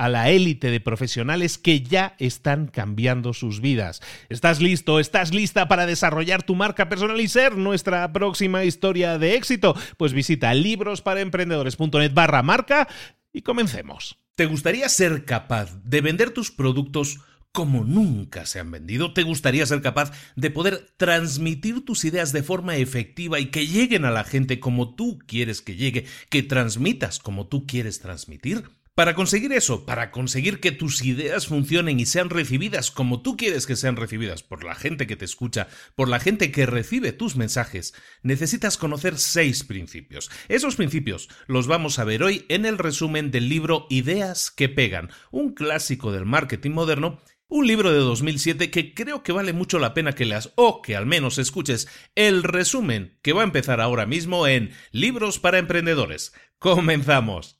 a 0.00 0.08
la 0.08 0.30
élite 0.30 0.70
de 0.70 0.80
profesionales 0.80 1.58
que 1.58 1.82
ya 1.82 2.16
están 2.18 2.68
cambiando 2.68 3.34
sus 3.34 3.60
vidas. 3.60 4.00
¿Estás 4.30 4.58
listo? 4.62 4.98
¿Estás 4.98 5.34
lista 5.34 5.68
para 5.68 5.84
desarrollar 5.84 6.42
tu 6.42 6.54
marca 6.54 6.88
personal 6.88 7.20
y 7.20 7.28
ser 7.28 7.58
nuestra 7.58 8.10
próxima 8.10 8.64
historia 8.64 9.18
de 9.18 9.34
éxito? 9.34 9.76
Pues 9.98 10.14
visita 10.14 10.54
librosparaemprendedores.net 10.54 12.14
barra 12.14 12.42
marca 12.42 12.88
y 13.30 13.42
comencemos. 13.42 14.16
¿Te 14.36 14.46
gustaría 14.46 14.88
ser 14.88 15.26
capaz 15.26 15.76
de 15.84 16.00
vender 16.00 16.30
tus 16.30 16.50
productos 16.50 17.18
como 17.52 17.84
nunca 17.84 18.46
se 18.46 18.58
han 18.58 18.70
vendido? 18.70 19.12
¿Te 19.12 19.22
gustaría 19.22 19.66
ser 19.66 19.82
capaz 19.82 20.12
de 20.34 20.50
poder 20.50 20.86
transmitir 20.96 21.84
tus 21.84 22.06
ideas 22.06 22.32
de 22.32 22.42
forma 22.42 22.76
efectiva 22.76 23.38
y 23.38 23.50
que 23.50 23.66
lleguen 23.66 24.06
a 24.06 24.10
la 24.10 24.24
gente 24.24 24.60
como 24.60 24.94
tú 24.94 25.18
quieres 25.26 25.60
que 25.60 25.76
llegue, 25.76 26.06
que 26.30 26.42
transmitas 26.42 27.18
como 27.18 27.48
tú 27.48 27.66
quieres 27.66 28.00
transmitir? 28.00 28.79
Para 29.00 29.14
conseguir 29.14 29.54
eso, 29.54 29.86
para 29.86 30.10
conseguir 30.10 30.60
que 30.60 30.72
tus 30.72 31.02
ideas 31.02 31.46
funcionen 31.46 31.98
y 31.98 32.04
sean 32.04 32.28
recibidas 32.28 32.90
como 32.90 33.22
tú 33.22 33.34
quieres 33.34 33.66
que 33.66 33.74
sean 33.74 33.96
recibidas 33.96 34.42
por 34.42 34.62
la 34.62 34.74
gente 34.74 35.06
que 35.06 35.16
te 35.16 35.24
escucha, 35.24 35.68
por 35.94 36.10
la 36.10 36.20
gente 36.20 36.52
que 36.52 36.66
recibe 36.66 37.12
tus 37.12 37.34
mensajes, 37.34 37.94
necesitas 38.22 38.76
conocer 38.76 39.16
seis 39.16 39.64
principios. 39.64 40.30
Esos 40.48 40.76
principios 40.76 41.30
los 41.46 41.66
vamos 41.66 41.98
a 41.98 42.04
ver 42.04 42.22
hoy 42.22 42.44
en 42.50 42.66
el 42.66 42.76
resumen 42.76 43.30
del 43.30 43.48
libro 43.48 43.86
Ideas 43.88 44.50
que 44.50 44.68
pegan, 44.68 45.08
un 45.30 45.54
clásico 45.54 46.12
del 46.12 46.26
marketing 46.26 46.72
moderno 46.72 47.20
un 47.48 47.66
libro 47.66 47.90
de 47.92 48.00
2007 48.00 48.70
que 48.70 48.92
creo 48.92 49.22
que 49.22 49.32
vale 49.32 49.54
mucho 49.54 49.78
la 49.78 49.94
pena 49.94 50.12
que 50.12 50.26
leas 50.26 50.52
o 50.56 50.82
que 50.82 50.94
al 50.94 51.06
menos 51.06 51.38
escuches 51.38 51.88
el 52.14 52.42
resumen 52.42 53.18
que 53.22 53.32
va 53.32 53.40
a 53.40 53.44
empezar 53.44 53.80
ahora 53.80 54.04
mismo 54.04 54.46
en 54.46 54.72
Libros 54.92 55.38
para 55.38 55.58
Emprendedores. 55.58 56.34
Comenzamos. 56.58 57.59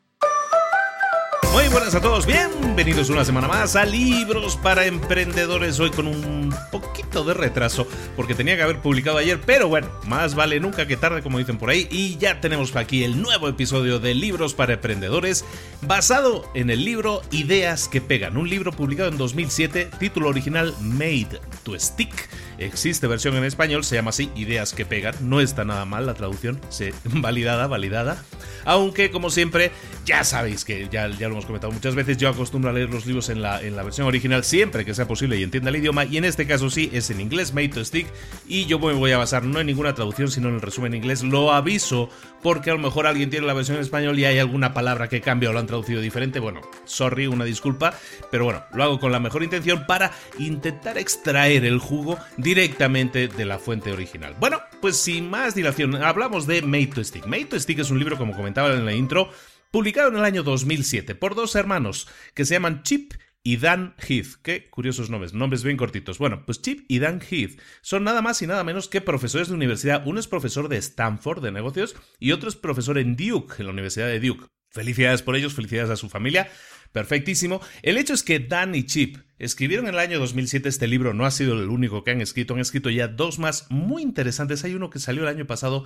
Muy 1.51 1.67
buenas 1.67 1.93
a 1.95 2.01
todos, 2.01 2.25
bienvenidos 2.25 3.09
una 3.09 3.25
semana 3.25 3.45
más 3.45 3.75
a 3.75 3.83
Libros 3.83 4.55
para 4.55 4.85
Emprendedores. 4.85 5.81
Hoy 5.81 5.91
con 5.91 6.07
un 6.07 6.55
poquito 6.71 7.25
de 7.25 7.33
retraso 7.33 7.85
porque 8.15 8.35
tenía 8.35 8.55
que 8.55 8.63
haber 8.63 8.79
publicado 8.79 9.17
ayer, 9.17 9.37
pero 9.45 9.67
bueno, 9.67 9.89
más 10.07 10.33
vale 10.33 10.61
nunca 10.61 10.87
que 10.87 10.95
tarde 10.95 11.21
como 11.21 11.39
dicen 11.39 11.57
por 11.57 11.69
ahí. 11.69 11.89
Y 11.91 12.17
ya 12.17 12.39
tenemos 12.39 12.73
aquí 12.77 13.03
el 13.03 13.21
nuevo 13.21 13.49
episodio 13.49 13.99
de 13.99 14.15
Libros 14.15 14.53
para 14.53 14.73
Emprendedores 14.73 15.43
basado 15.81 16.49
en 16.53 16.69
el 16.69 16.85
libro 16.85 17.21
Ideas 17.31 17.89
que 17.89 17.99
Pegan, 17.99 18.37
un 18.37 18.49
libro 18.49 18.71
publicado 18.71 19.09
en 19.09 19.17
2007, 19.17 19.89
título 19.99 20.29
original 20.29 20.73
Made 20.79 21.41
to 21.63 21.77
Stick 21.77 22.29
Existe 22.61 23.07
versión 23.07 23.35
en 23.35 23.43
español, 23.43 23.83
se 23.83 23.95
llama 23.95 24.09
así 24.11 24.29
Ideas 24.35 24.73
que 24.73 24.85
pegan. 24.85 25.15
No 25.21 25.41
está 25.41 25.65
nada 25.65 25.83
mal 25.85 26.05
la 26.05 26.13
traducción, 26.13 26.61
se, 26.69 26.93
validada, 27.05 27.65
validada. 27.65 28.23
Aunque, 28.65 29.09
como 29.09 29.31
siempre, 29.31 29.71
ya 30.05 30.23
sabéis 30.23 30.63
que 30.63 30.87
ya, 30.91 31.07
ya 31.07 31.27
lo 31.27 31.33
hemos 31.33 31.47
comentado 31.47 31.73
muchas 31.73 31.95
veces, 31.95 32.17
yo 32.17 32.29
acostumbro 32.29 32.69
a 32.69 32.73
leer 32.73 32.91
los 32.91 33.07
libros 33.07 33.29
en 33.29 33.41
la, 33.41 33.59
en 33.61 33.75
la 33.75 33.81
versión 33.81 34.05
original 34.05 34.43
siempre 34.43 34.85
que 34.85 34.93
sea 34.93 35.07
posible 35.07 35.39
y 35.39 35.43
entienda 35.43 35.71
el 35.71 35.77
idioma. 35.77 36.05
Y 36.05 36.17
en 36.17 36.25
este 36.25 36.45
caso 36.45 36.69
sí, 36.69 36.91
es 36.93 37.09
en 37.09 37.19
inglés, 37.19 37.53
Made 37.53 37.69
to 37.69 37.83
Stick. 37.83 38.05
Y 38.47 38.65
yo 38.67 38.77
me 38.77 38.93
voy 38.93 39.11
a 39.11 39.17
basar 39.17 39.43
no 39.43 39.59
en 39.59 39.65
ninguna 39.65 39.95
traducción, 39.95 40.29
sino 40.29 40.49
en 40.49 40.55
el 40.55 40.61
resumen 40.61 40.93
en 40.93 40.97
inglés. 40.97 41.23
Lo 41.23 41.51
aviso 41.51 42.09
porque 42.43 42.69
a 42.69 42.73
lo 42.73 42.79
mejor 42.79 43.07
alguien 43.07 43.31
tiene 43.31 43.47
la 43.47 43.53
versión 43.53 43.77
en 43.77 43.83
español 43.83 44.19
y 44.19 44.25
hay 44.25 44.37
alguna 44.37 44.73
palabra 44.73 45.09
que 45.09 45.21
cambia 45.21 45.49
o 45.49 45.53
lo 45.53 45.59
han 45.59 45.67
traducido 45.67 46.01
diferente. 46.01 46.39
Bueno, 46.39 46.61
sorry, 46.85 47.25
una 47.25 47.45
disculpa. 47.45 47.93
Pero 48.29 48.45
bueno, 48.45 48.63
lo 48.73 48.83
hago 48.83 48.99
con 48.99 49.11
la 49.11 49.19
mejor 49.19 49.43
intención 49.43 49.85
para 49.87 50.11
intentar 50.37 50.97
extraer 50.97 51.65
el 51.65 51.79
jugo 51.79 52.19
directamente 52.53 53.29
de 53.29 53.45
la 53.45 53.59
fuente 53.59 53.93
original. 53.93 54.35
Bueno, 54.37 54.59
pues 54.81 54.97
sin 54.97 55.29
más 55.29 55.55
dilación, 55.55 55.95
hablamos 55.95 56.47
de 56.47 56.61
Made 56.61 56.87
to 56.87 57.01
Stick. 57.01 57.25
Made 57.25 57.45
to 57.45 57.57
Stick 57.57 57.79
es 57.79 57.91
un 57.91 57.97
libro, 57.97 58.17
como 58.17 58.35
comentaba 58.35 58.73
en 58.73 58.83
la 58.83 58.93
intro, 58.93 59.29
publicado 59.71 60.09
en 60.09 60.17
el 60.17 60.25
año 60.25 60.43
2007 60.43 61.15
por 61.15 61.33
dos 61.33 61.55
hermanos 61.55 62.09
que 62.33 62.43
se 62.43 62.55
llaman 62.55 62.83
Chip 62.83 63.13
y 63.41 63.55
Dan 63.55 63.95
Heath. 64.05 64.35
Qué 64.43 64.69
curiosos 64.69 65.09
nombres, 65.09 65.33
nombres 65.33 65.63
bien 65.63 65.77
cortitos. 65.77 66.17
Bueno, 66.17 66.43
pues 66.45 66.61
Chip 66.61 66.83
y 66.89 66.99
Dan 66.99 67.21
Heath 67.21 67.57
son 67.81 68.03
nada 68.03 68.21
más 68.21 68.41
y 68.41 68.47
nada 68.47 68.65
menos 68.65 68.89
que 68.89 68.99
profesores 68.99 69.47
de 69.47 69.55
universidad. 69.55 70.03
Uno 70.05 70.19
es 70.19 70.27
profesor 70.27 70.67
de 70.67 70.75
Stanford 70.75 71.41
de 71.41 71.53
negocios 71.53 71.95
y 72.19 72.33
otro 72.33 72.49
es 72.49 72.57
profesor 72.57 72.97
en 72.97 73.15
Duke, 73.15 73.55
en 73.59 73.67
la 73.67 73.71
Universidad 73.71 74.07
de 74.07 74.19
Duke. 74.19 74.47
Felicidades 74.71 75.21
por 75.21 75.37
ellos, 75.37 75.53
felicidades 75.53 75.89
a 75.89 75.95
su 75.95 76.09
familia. 76.09 76.49
Perfectísimo. 76.91 77.61
El 77.81 77.97
hecho 77.97 78.13
es 78.13 78.23
que 78.23 78.39
Dan 78.39 78.75
y 78.75 78.83
Chip 78.83 79.17
escribieron 79.39 79.87
en 79.87 79.93
el 79.93 79.99
año 79.99 80.19
2007 80.19 80.67
este 80.67 80.87
libro, 80.87 81.13
no 81.13 81.25
ha 81.25 81.31
sido 81.31 81.53
el 81.53 81.69
único 81.69 82.03
que 82.03 82.11
han 82.11 82.21
escrito, 82.21 82.53
han 82.53 82.59
escrito 82.59 82.89
ya 82.89 83.07
dos 83.07 83.39
más 83.39 83.67
muy 83.69 84.01
interesantes. 84.01 84.63
Hay 84.63 84.75
uno 84.75 84.89
que 84.89 84.99
salió 84.99 85.23
el 85.23 85.29
año 85.29 85.47
pasado 85.47 85.85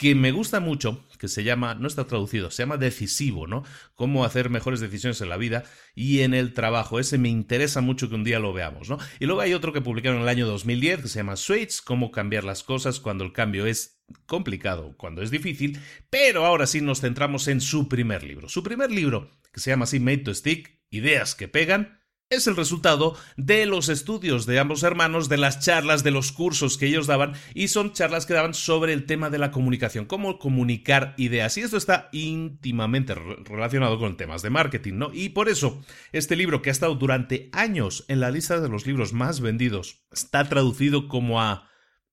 que 0.00 0.14
me 0.14 0.32
gusta 0.32 0.60
mucho, 0.60 1.06
que 1.18 1.28
se 1.28 1.44
llama, 1.44 1.74
no 1.74 1.86
está 1.86 2.06
traducido, 2.06 2.50
se 2.50 2.62
llama 2.62 2.78
decisivo, 2.78 3.46
¿no? 3.46 3.64
Cómo 3.94 4.24
hacer 4.24 4.48
mejores 4.48 4.80
decisiones 4.80 5.20
en 5.20 5.28
la 5.28 5.36
vida 5.36 5.64
y 5.94 6.20
en 6.20 6.32
el 6.32 6.54
trabajo. 6.54 6.98
Ese 6.98 7.18
me 7.18 7.28
interesa 7.28 7.82
mucho 7.82 8.08
que 8.08 8.14
un 8.14 8.24
día 8.24 8.38
lo 8.38 8.54
veamos, 8.54 8.88
¿no? 8.88 8.98
Y 9.18 9.26
luego 9.26 9.42
hay 9.42 9.52
otro 9.52 9.74
que 9.74 9.82
publicaron 9.82 10.16
en 10.16 10.22
el 10.22 10.30
año 10.30 10.46
2010 10.46 11.02
que 11.02 11.08
se 11.08 11.18
llama 11.18 11.36
Switch, 11.36 11.84
cómo 11.84 12.10
cambiar 12.10 12.44
las 12.44 12.62
cosas 12.62 12.98
cuando 12.98 13.24
el 13.24 13.34
cambio 13.34 13.66
es 13.66 13.99
complicado, 14.26 14.94
cuando 14.96 15.22
es 15.22 15.30
difícil, 15.30 15.78
pero 16.10 16.46
ahora 16.46 16.66
sí 16.66 16.80
nos 16.80 17.00
centramos 17.00 17.48
en 17.48 17.60
su 17.60 17.88
primer 17.88 18.22
libro. 18.22 18.48
Su 18.48 18.62
primer 18.62 18.90
libro, 18.90 19.30
que 19.52 19.60
se 19.60 19.70
llama 19.70 19.84
así 19.84 20.00
Made 20.00 20.18
to 20.18 20.34
Stick, 20.34 20.80
Ideas 20.90 21.36
que 21.36 21.46
pegan, 21.46 22.00
es 22.30 22.46
el 22.46 22.54
resultado 22.54 23.16
de 23.36 23.66
los 23.66 23.88
estudios 23.88 24.46
de 24.46 24.60
ambos 24.60 24.84
hermanos, 24.84 25.28
de 25.28 25.36
las 25.36 25.58
charlas, 25.58 26.04
de 26.04 26.12
los 26.12 26.30
cursos 26.30 26.78
que 26.78 26.86
ellos 26.86 27.08
daban, 27.08 27.34
y 27.54 27.66
son 27.68 27.92
charlas 27.92 28.24
que 28.24 28.34
daban 28.34 28.54
sobre 28.54 28.92
el 28.92 29.04
tema 29.04 29.30
de 29.30 29.38
la 29.38 29.50
comunicación, 29.50 30.04
cómo 30.04 30.38
comunicar 30.38 31.14
ideas. 31.16 31.56
Y 31.58 31.62
esto 31.62 31.76
está 31.76 32.08
íntimamente 32.12 33.16
relacionado 33.16 33.98
con 33.98 34.16
temas 34.16 34.42
de 34.42 34.50
marketing, 34.50 34.94
¿no? 34.94 35.10
Y 35.12 35.30
por 35.30 35.48
eso, 35.48 35.82
este 36.12 36.36
libro 36.36 36.62
que 36.62 36.70
ha 36.70 36.72
estado 36.72 36.94
durante 36.94 37.50
años 37.52 38.04
en 38.06 38.20
la 38.20 38.30
lista 38.30 38.60
de 38.60 38.68
los 38.68 38.86
libros 38.86 39.12
más 39.12 39.40
vendidos, 39.40 40.04
está 40.12 40.48
traducido 40.48 41.08
como 41.08 41.40
a 41.40 41.68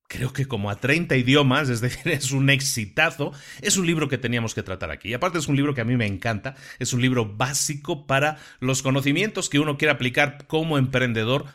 creo 0.08 0.34
que 0.34 0.46
como 0.46 0.70
a 0.70 0.80
30 0.80 1.16
idiomas, 1.16 1.70
es 1.70 1.82
decir, 1.82 2.08
es 2.12 2.32
un 2.32 2.50
exitazo. 2.50 3.32
Es 3.62 3.78
un 3.78 3.86
libro 3.86 4.08
que 4.08 4.18
teníamos 4.18 4.54
que 4.54 4.64
tratar 4.64 4.92
aquí. 4.92 5.10
Y 5.10 5.14
aparte 5.14 5.38
es 5.38 5.48
un 5.48 5.56
libro 5.56 5.74
que 5.74 5.82
a 5.82 5.86
mí 5.86 5.96
me 5.96 6.08
encanta, 6.08 6.56
es 6.80 6.94
un 6.94 7.02
libro 7.02 7.26
básico 7.26 8.08
para 8.08 8.38
los 8.60 8.82
conocimientos 8.82 9.50
que 9.50 9.60
uno 9.60 9.78
quiere 9.78 9.92
aplicar 9.92 10.48
como 10.48 10.78
emprendedor. 10.78 11.46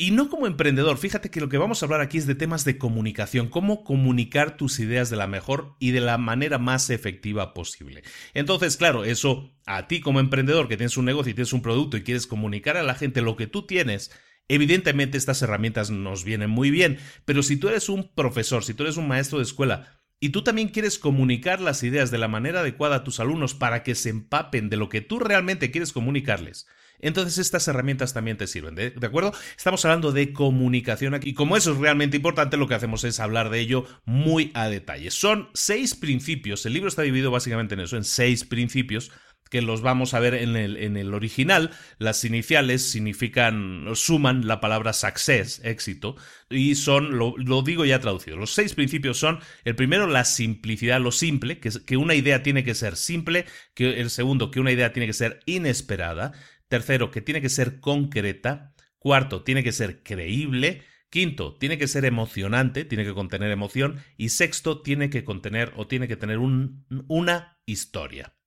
Y 0.00 0.12
no 0.12 0.30
como 0.30 0.46
emprendedor, 0.46 0.96
fíjate 0.96 1.28
que 1.28 1.40
lo 1.40 1.48
que 1.48 1.58
vamos 1.58 1.82
a 1.82 1.86
hablar 1.86 2.00
aquí 2.00 2.18
es 2.18 2.26
de 2.28 2.36
temas 2.36 2.64
de 2.64 2.78
comunicación, 2.78 3.48
cómo 3.48 3.82
comunicar 3.82 4.56
tus 4.56 4.78
ideas 4.78 5.10
de 5.10 5.16
la 5.16 5.26
mejor 5.26 5.74
y 5.80 5.90
de 5.90 6.00
la 6.00 6.18
manera 6.18 6.58
más 6.58 6.88
efectiva 6.90 7.52
posible. 7.52 8.04
Entonces, 8.32 8.76
claro, 8.76 9.04
eso 9.04 9.50
a 9.66 9.88
ti 9.88 10.00
como 10.00 10.20
emprendedor 10.20 10.68
que 10.68 10.76
tienes 10.76 10.96
un 10.96 11.04
negocio 11.04 11.32
y 11.32 11.34
tienes 11.34 11.52
un 11.52 11.62
producto 11.62 11.96
y 11.96 12.04
quieres 12.04 12.28
comunicar 12.28 12.76
a 12.76 12.84
la 12.84 12.94
gente 12.94 13.22
lo 13.22 13.34
que 13.34 13.48
tú 13.48 13.66
tienes, 13.66 14.12
Evidentemente 14.48 15.18
estas 15.18 15.42
herramientas 15.42 15.90
nos 15.90 16.24
vienen 16.24 16.50
muy 16.50 16.70
bien, 16.70 16.98
pero 17.24 17.42
si 17.42 17.56
tú 17.56 17.68
eres 17.68 17.88
un 17.88 18.08
profesor, 18.14 18.64
si 18.64 18.74
tú 18.74 18.82
eres 18.82 18.96
un 18.96 19.08
maestro 19.08 19.38
de 19.38 19.44
escuela 19.44 20.00
y 20.20 20.30
tú 20.30 20.42
también 20.42 20.68
quieres 20.68 20.98
comunicar 20.98 21.60
las 21.60 21.82
ideas 21.82 22.10
de 22.10 22.18
la 22.18 22.28
manera 22.28 22.60
adecuada 22.60 22.96
a 22.96 23.04
tus 23.04 23.20
alumnos 23.20 23.54
para 23.54 23.82
que 23.82 23.94
se 23.94 24.08
empapen 24.08 24.68
de 24.68 24.76
lo 24.76 24.88
que 24.88 25.00
tú 25.00 25.18
realmente 25.18 25.70
quieres 25.70 25.92
comunicarles, 25.92 26.66
entonces 27.00 27.38
estas 27.38 27.68
herramientas 27.68 28.12
también 28.12 28.36
te 28.36 28.46
sirven, 28.46 28.74
¿de, 28.74 28.92
acuerdo? 29.02 29.32
Estamos 29.56 29.84
hablando 29.84 30.10
de 30.12 30.32
comunicación 30.32 31.14
aquí 31.14 31.30
y 31.30 31.34
como 31.34 31.56
eso 31.56 31.72
es 31.72 31.78
realmente 31.78 32.16
importante, 32.16 32.56
lo 32.56 32.66
que 32.66 32.74
hacemos 32.74 33.04
es 33.04 33.20
hablar 33.20 33.50
de 33.50 33.60
ello 33.60 33.84
muy 34.04 34.50
a 34.54 34.68
detalle. 34.68 35.10
Son 35.10 35.48
seis 35.54 35.94
principios, 35.94 36.66
el 36.66 36.72
libro 36.72 36.88
está 36.88 37.02
dividido 37.02 37.30
básicamente 37.30 37.74
en 37.74 37.80
eso, 37.80 37.96
en 37.96 38.04
seis 38.04 38.44
principios 38.44 39.12
que 39.50 39.62
los 39.62 39.82
vamos 39.82 40.14
a 40.14 40.20
ver 40.20 40.34
en 40.34 40.56
el, 40.56 40.76
en 40.76 40.96
el 40.96 41.14
original, 41.14 41.70
las 41.98 42.24
iniciales 42.24 42.82
significan, 42.90 43.84
suman 43.94 44.46
la 44.46 44.60
palabra 44.60 44.92
success, 44.92 45.60
éxito, 45.64 46.16
y 46.50 46.74
son, 46.74 47.18
lo, 47.18 47.34
digo 47.62 47.84
ya 47.84 48.00
traducido, 48.00 48.36
los 48.36 48.52
seis 48.52 48.74
principios 48.74 49.18
son, 49.18 49.40
el 49.64 49.74
primero, 49.74 50.06
la 50.06 50.24
simplicidad, 50.24 51.00
lo 51.00 51.12
simple, 51.12 51.58
que, 51.58 51.70
que 51.86 51.96
una 51.96 52.14
idea 52.14 52.42
tiene 52.42 52.64
que 52.64 52.74
ser 52.74 52.96
simple, 52.96 53.46
que 53.74 54.00
el 54.00 54.10
segundo, 54.10 54.50
que 54.50 54.60
una 54.60 54.72
idea 54.72 54.92
tiene 54.92 55.06
que 55.06 55.12
ser 55.12 55.40
inesperada, 55.46 56.32
tercero, 56.68 57.10
que 57.10 57.20
tiene 57.20 57.40
que 57.40 57.48
ser 57.48 57.80
concreta, 57.80 58.74
cuarto, 58.98 59.42
tiene 59.42 59.62
que 59.62 59.72
ser 59.72 60.02
creíble, 60.02 60.82
Quinto, 61.10 61.56
tiene 61.56 61.78
que 61.78 61.88
ser 61.88 62.04
emocionante, 62.04 62.84
tiene 62.84 63.04
que 63.04 63.14
contener 63.14 63.50
emoción. 63.50 64.02
Y 64.16 64.28
sexto, 64.28 64.82
tiene 64.82 65.08
que 65.08 65.24
contener 65.24 65.72
o 65.76 65.86
tiene 65.86 66.06
que 66.06 66.16
tener 66.16 66.38
un, 66.38 66.84
una 67.08 67.58
historia. 67.64 68.37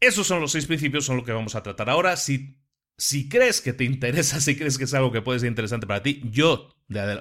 Esos 0.00 0.26
son 0.26 0.40
los 0.40 0.52
seis 0.52 0.66
principios, 0.66 1.04
son 1.04 1.16
lo 1.16 1.24
que 1.24 1.32
vamos 1.32 1.54
a 1.54 1.62
tratar 1.62 1.90
ahora. 1.90 2.16
Si, 2.16 2.60
si 2.96 3.28
crees 3.28 3.60
que 3.60 3.72
te 3.72 3.84
interesa, 3.84 4.40
si 4.40 4.56
crees 4.56 4.78
que 4.78 4.84
es 4.84 4.94
algo 4.94 5.12
que 5.12 5.22
puede 5.22 5.40
ser 5.40 5.48
interesante 5.48 5.86
para 5.86 6.02
ti, 6.02 6.22
yo 6.24 6.70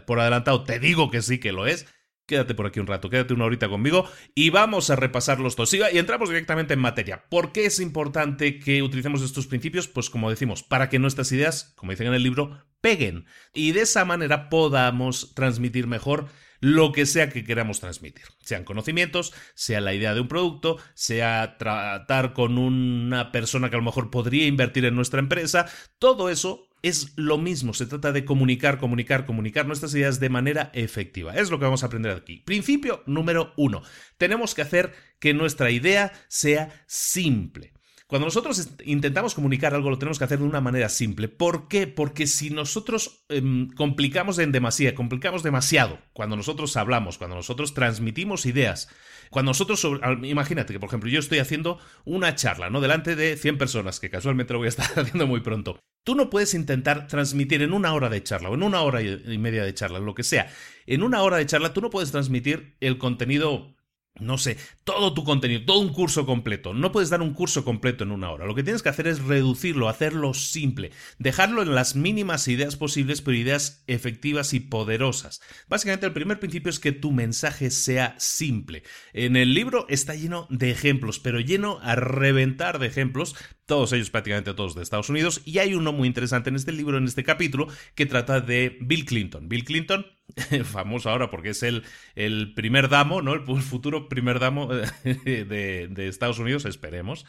por 0.06 0.20
adelantado 0.20 0.64
te 0.64 0.80
digo 0.80 1.10
que 1.12 1.22
sí 1.22 1.40
que 1.40 1.52
lo 1.52 1.68
es. 1.68 1.88
Quédate 2.26 2.56
por 2.56 2.66
aquí 2.66 2.82
un 2.82 2.88
rato, 2.88 3.10
quédate 3.10 3.34
una 3.34 3.46
horita 3.46 3.70
conmigo 3.70 4.06
y 4.36 4.50
vamos 4.50 4.90
a 4.90 4.98
repasar 4.98 5.40
los 5.40 5.56
dos. 5.56 5.74
Y 5.74 5.80
entramos 5.98 6.28
directamente 6.28 6.74
en 6.74 6.82
materia. 6.82 7.24
¿Por 7.30 7.54
qué 7.54 7.66
es 7.66 7.80
importante 7.80 8.60
que 8.60 8.84
utilicemos 8.84 9.22
estos 9.22 9.48
principios? 9.48 9.88
Pues 9.88 10.10
como 10.10 10.30
decimos, 10.30 10.62
para 10.62 10.90
que 10.90 11.00
nuestras 11.00 11.32
ideas, 11.32 11.74
como 11.78 11.94
dicen 11.94 12.08
en 12.08 12.14
el 12.14 12.24
libro, 12.24 12.66
peguen. 12.82 13.28
Y 13.54 13.72
de 13.72 13.82
esa 13.82 14.04
manera 14.04 14.50
podamos 14.50 15.36
transmitir 15.36 15.88
mejor 15.88 16.28
lo 16.60 16.92
que 16.92 17.06
sea 17.06 17.30
que 17.30 17.44
queramos 17.44 17.80
transmitir. 17.80 18.26
Sean 18.44 18.64
conocimientos, 18.64 19.34
sea 19.56 19.82
la 19.82 19.94
idea 19.94 20.14
de 20.14 20.22
un 20.22 20.28
producto, 20.28 20.78
sea 20.94 21.58
tratar 21.58 22.34
con 22.34 22.58
una 22.58 23.32
persona 23.32 23.70
que 23.70 23.76
a 23.76 23.80
lo 23.80 23.86
mejor 23.86 24.10
podría 24.10 24.48
invertir 24.48 24.86
en 24.86 24.96
nuestra 24.96 25.20
empresa, 25.20 25.68
todo 26.00 26.30
eso 26.30 26.68
es 26.84 27.14
lo 27.16 27.38
mismo, 27.38 27.74
se 27.74 27.88
trata 27.88 28.12
de 28.12 28.24
comunicar, 28.24 28.78
comunicar, 28.78 29.26
comunicar 29.26 29.66
nuestras 29.66 29.94
ideas 29.96 30.20
de 30.20 30.30
manera 30.30 30.72
efectiva. 30.74 31.34
Es 31.36 31.50
lo 31.50 31.58
que 31.60 31.66
vamos 31.66 31.84
a 31.84 31.88
aprender 31.88 32.16
aquí. 32.16 32.44
Principio 32.46 33.04
número 33.06 33.54
uno. 33.58 33.82
Tenemos 34.18 34.54
que 34.54 34.62
hacer 34.62 34.94
que 35.20 35.34
nuestra 35.34 35.72
idea 35.72 36.14
sea 36.28 36.84
simple. 36.86 37.74
Cuando 38.08 38.28
nosotros 38.28 38.70
intentamos 38.86 39.36
comunicar 39.36 39.74
algo, 39.74 39.90
lo 39.90 40.00
tenemos 40.00 40.18
que 40.18 40.24
hacer 40.24 40.40
de 40.40 40.46
una 40.46 40.62
manera 40.62 40.88
simple. 40.88 41.28
¿Por 41.28 41.68
qué? 41.68 41.88
Porque 41.88 42.26
si 42.26 42.50
nosotros 42.50 43.26
em, 43.28 43.70
complicamos 43.72 44.40
en 44.40 44.54
demasía, 44.54 44.96
complicamos 44.96 45.44
demasiado, 45.44 46.00
cuando 46.14 46.38
nosotros 46.38 46.78
hablamos, 46.78 47.18
cuando 47.18 47.36
nosotros 47.36 47.74
transmitimos 47.74 48.46
ideas, 48.46 48.88
cuando 49.30 49.50
nosotros, 49.50 49.86
imagínate 50.24 50.72
que, 50.72 50.80
por 50.80 50.88
ejemplo, 50.88 51.10
yo 51.10 51.20
estoy 51.20 51.40
haciendo 51.40 51.80
una 52.06 52.34
charla, 52.36 52.70
¿no? 52.70 52.80
Delante 52.80 53.18
de 53.18 53.36
100 53.36 53.58
personas, 53.58 54.00
que 54.00 54.10
casualmente 54.10 54.54
lo 54.54 54.60
voy 54.60 54.68
a 54.68 54.70
estar 54.70 54.88
haciendo 54.96 55.28
muy 55.28 55.42
pronto. 55.42 55.78
Tú 56.06 56.16
no 56.16 56.30
puedes 56.30 56.54
intentar 56.54 57.08
transmitir 57.08 57.62
en 57.62 57.74
una 57.74 57.94
hora 57.94 58.08
de 58.08 58.24
charla 58.24 58.50
o 58.50 58.54
en 58.54 58.64
una 58.64 58.84
hora 58.84 59.02
y 59.02 59.38
media 59.38 59.66
de 59.66 59.74
charla, 59.74 60.00
lo 60.00 60.16
que 60.16 60.24
sea. 60.24 60.50
En 60.86 61.04
una 61.04 61.22
hora 61.22 61.36
de 61.36 61.46
charla 61.46 61.74
tú 61.74 61.82
no 61.82 61.90
puedes 61.90 62.12
transmitir 62.12 62.78
el 62.80 62.98
contenido 62.98 63.77
no 64.20 64.38
sé, 64.38 64.58
todo 64.84 65.14
tu 65.14 65.24
contenido, 65.24 65.66
todo 65.66 65.80
un 65.80 65.94
curso 65.94 66.26
completo. 66.26 66.74
No 66.74 66.92
puedes 66.92 67.10
dar 67.10 67.22
un 67.22 67.34
curso 67.34 67.64
completo 67.64 68.04
en 68.04 68.12
una 68.12 68.32
hora. 68.32 68.46
Lo 68.46 68.56
que 68.56 68.64
tienes 68.64 68.82
que 68.82 68.90
hacer 68.90 69.08
es 69.08 69.22
reducirlo, 69.22 69.90
hacerlo 69.90 70.34
simple, 70.34 70.92
dejarlo 71.20 71.62
en 71.62 71.76
las 71.76 71.96
mínimas 71.96 72.48
ideas 72.48 72.76
posibles, 72.76 73.22
pero 73.22 73.38
ideas 73.38 73.84
efectivas 73.88 74.54
y 74.54 74.60
poderosas. 74.60 75.42
Básicamente 75.68 76.06
el 76.06 76.14
primer 76.14 76.40
principio 76.40 76.70
es 76.70 76.80
que 76.80 76.92
tu 76.92 77.12
mensaje 77.12 77.72
sea 77.72 78.16
simple. 78.18 78.84
En 79.14 79.36
el 79.36 79.54
libro 79.54 79.86
está 79.90 80.16
lleno 80.16 80.48
de 80.50 80.72
ejemplos, 80.72 81.20
pero 81.20 81.40
lleno 81.40 81.80
a 81.82 81.96
reventar 81.96 82.80
de 82.80 82.88
ejemplos, 82.88 83.36
todos 83.68 83.94
ellos 83.94 84.10
prácticamente 84.10 84.54
todos 84.54 84.74
de 84.74 84.82
Estados 84.82 85.10
Unidos, 85.10 85.42
y 85.46 85.60
hay 85.60 85.76
uno 85.76 85.92
muy 85.92 86.08
interesante 86.08 86.50
en 86.50 86.56
este 86.56 86.72
libro, 86.72 86.98
en 86.98 87.04
este 87.04 87.24
capítulo, 87.24 87.68
que 87.94 88.06
trata 88.06 88.42
de 88.42 88.78
Bill 88.82 89.06
Clinton. 89.06 89.50
Bill 89.50 89.66
Clinton 89.66 90.08
famoso 90.64 91.10
ahora 91.10 91.30
porque 91.30 91.50
es 91.50 91.64
el, 91.64 91.84
el 92.16 92.54
primer 92.54 92.90
damo, 92.90 93.22
¿no? 93.22 93.34
El 93.34 93.42
futuro 93.62 94.10
primer 94.10 94.40
damo 94.40 94.68
de, 95.04 95.88
de 95.90 96.08
Estados 96.08 96.40
Unidos, 96.40 96.66
esperemos, 96.66 97.26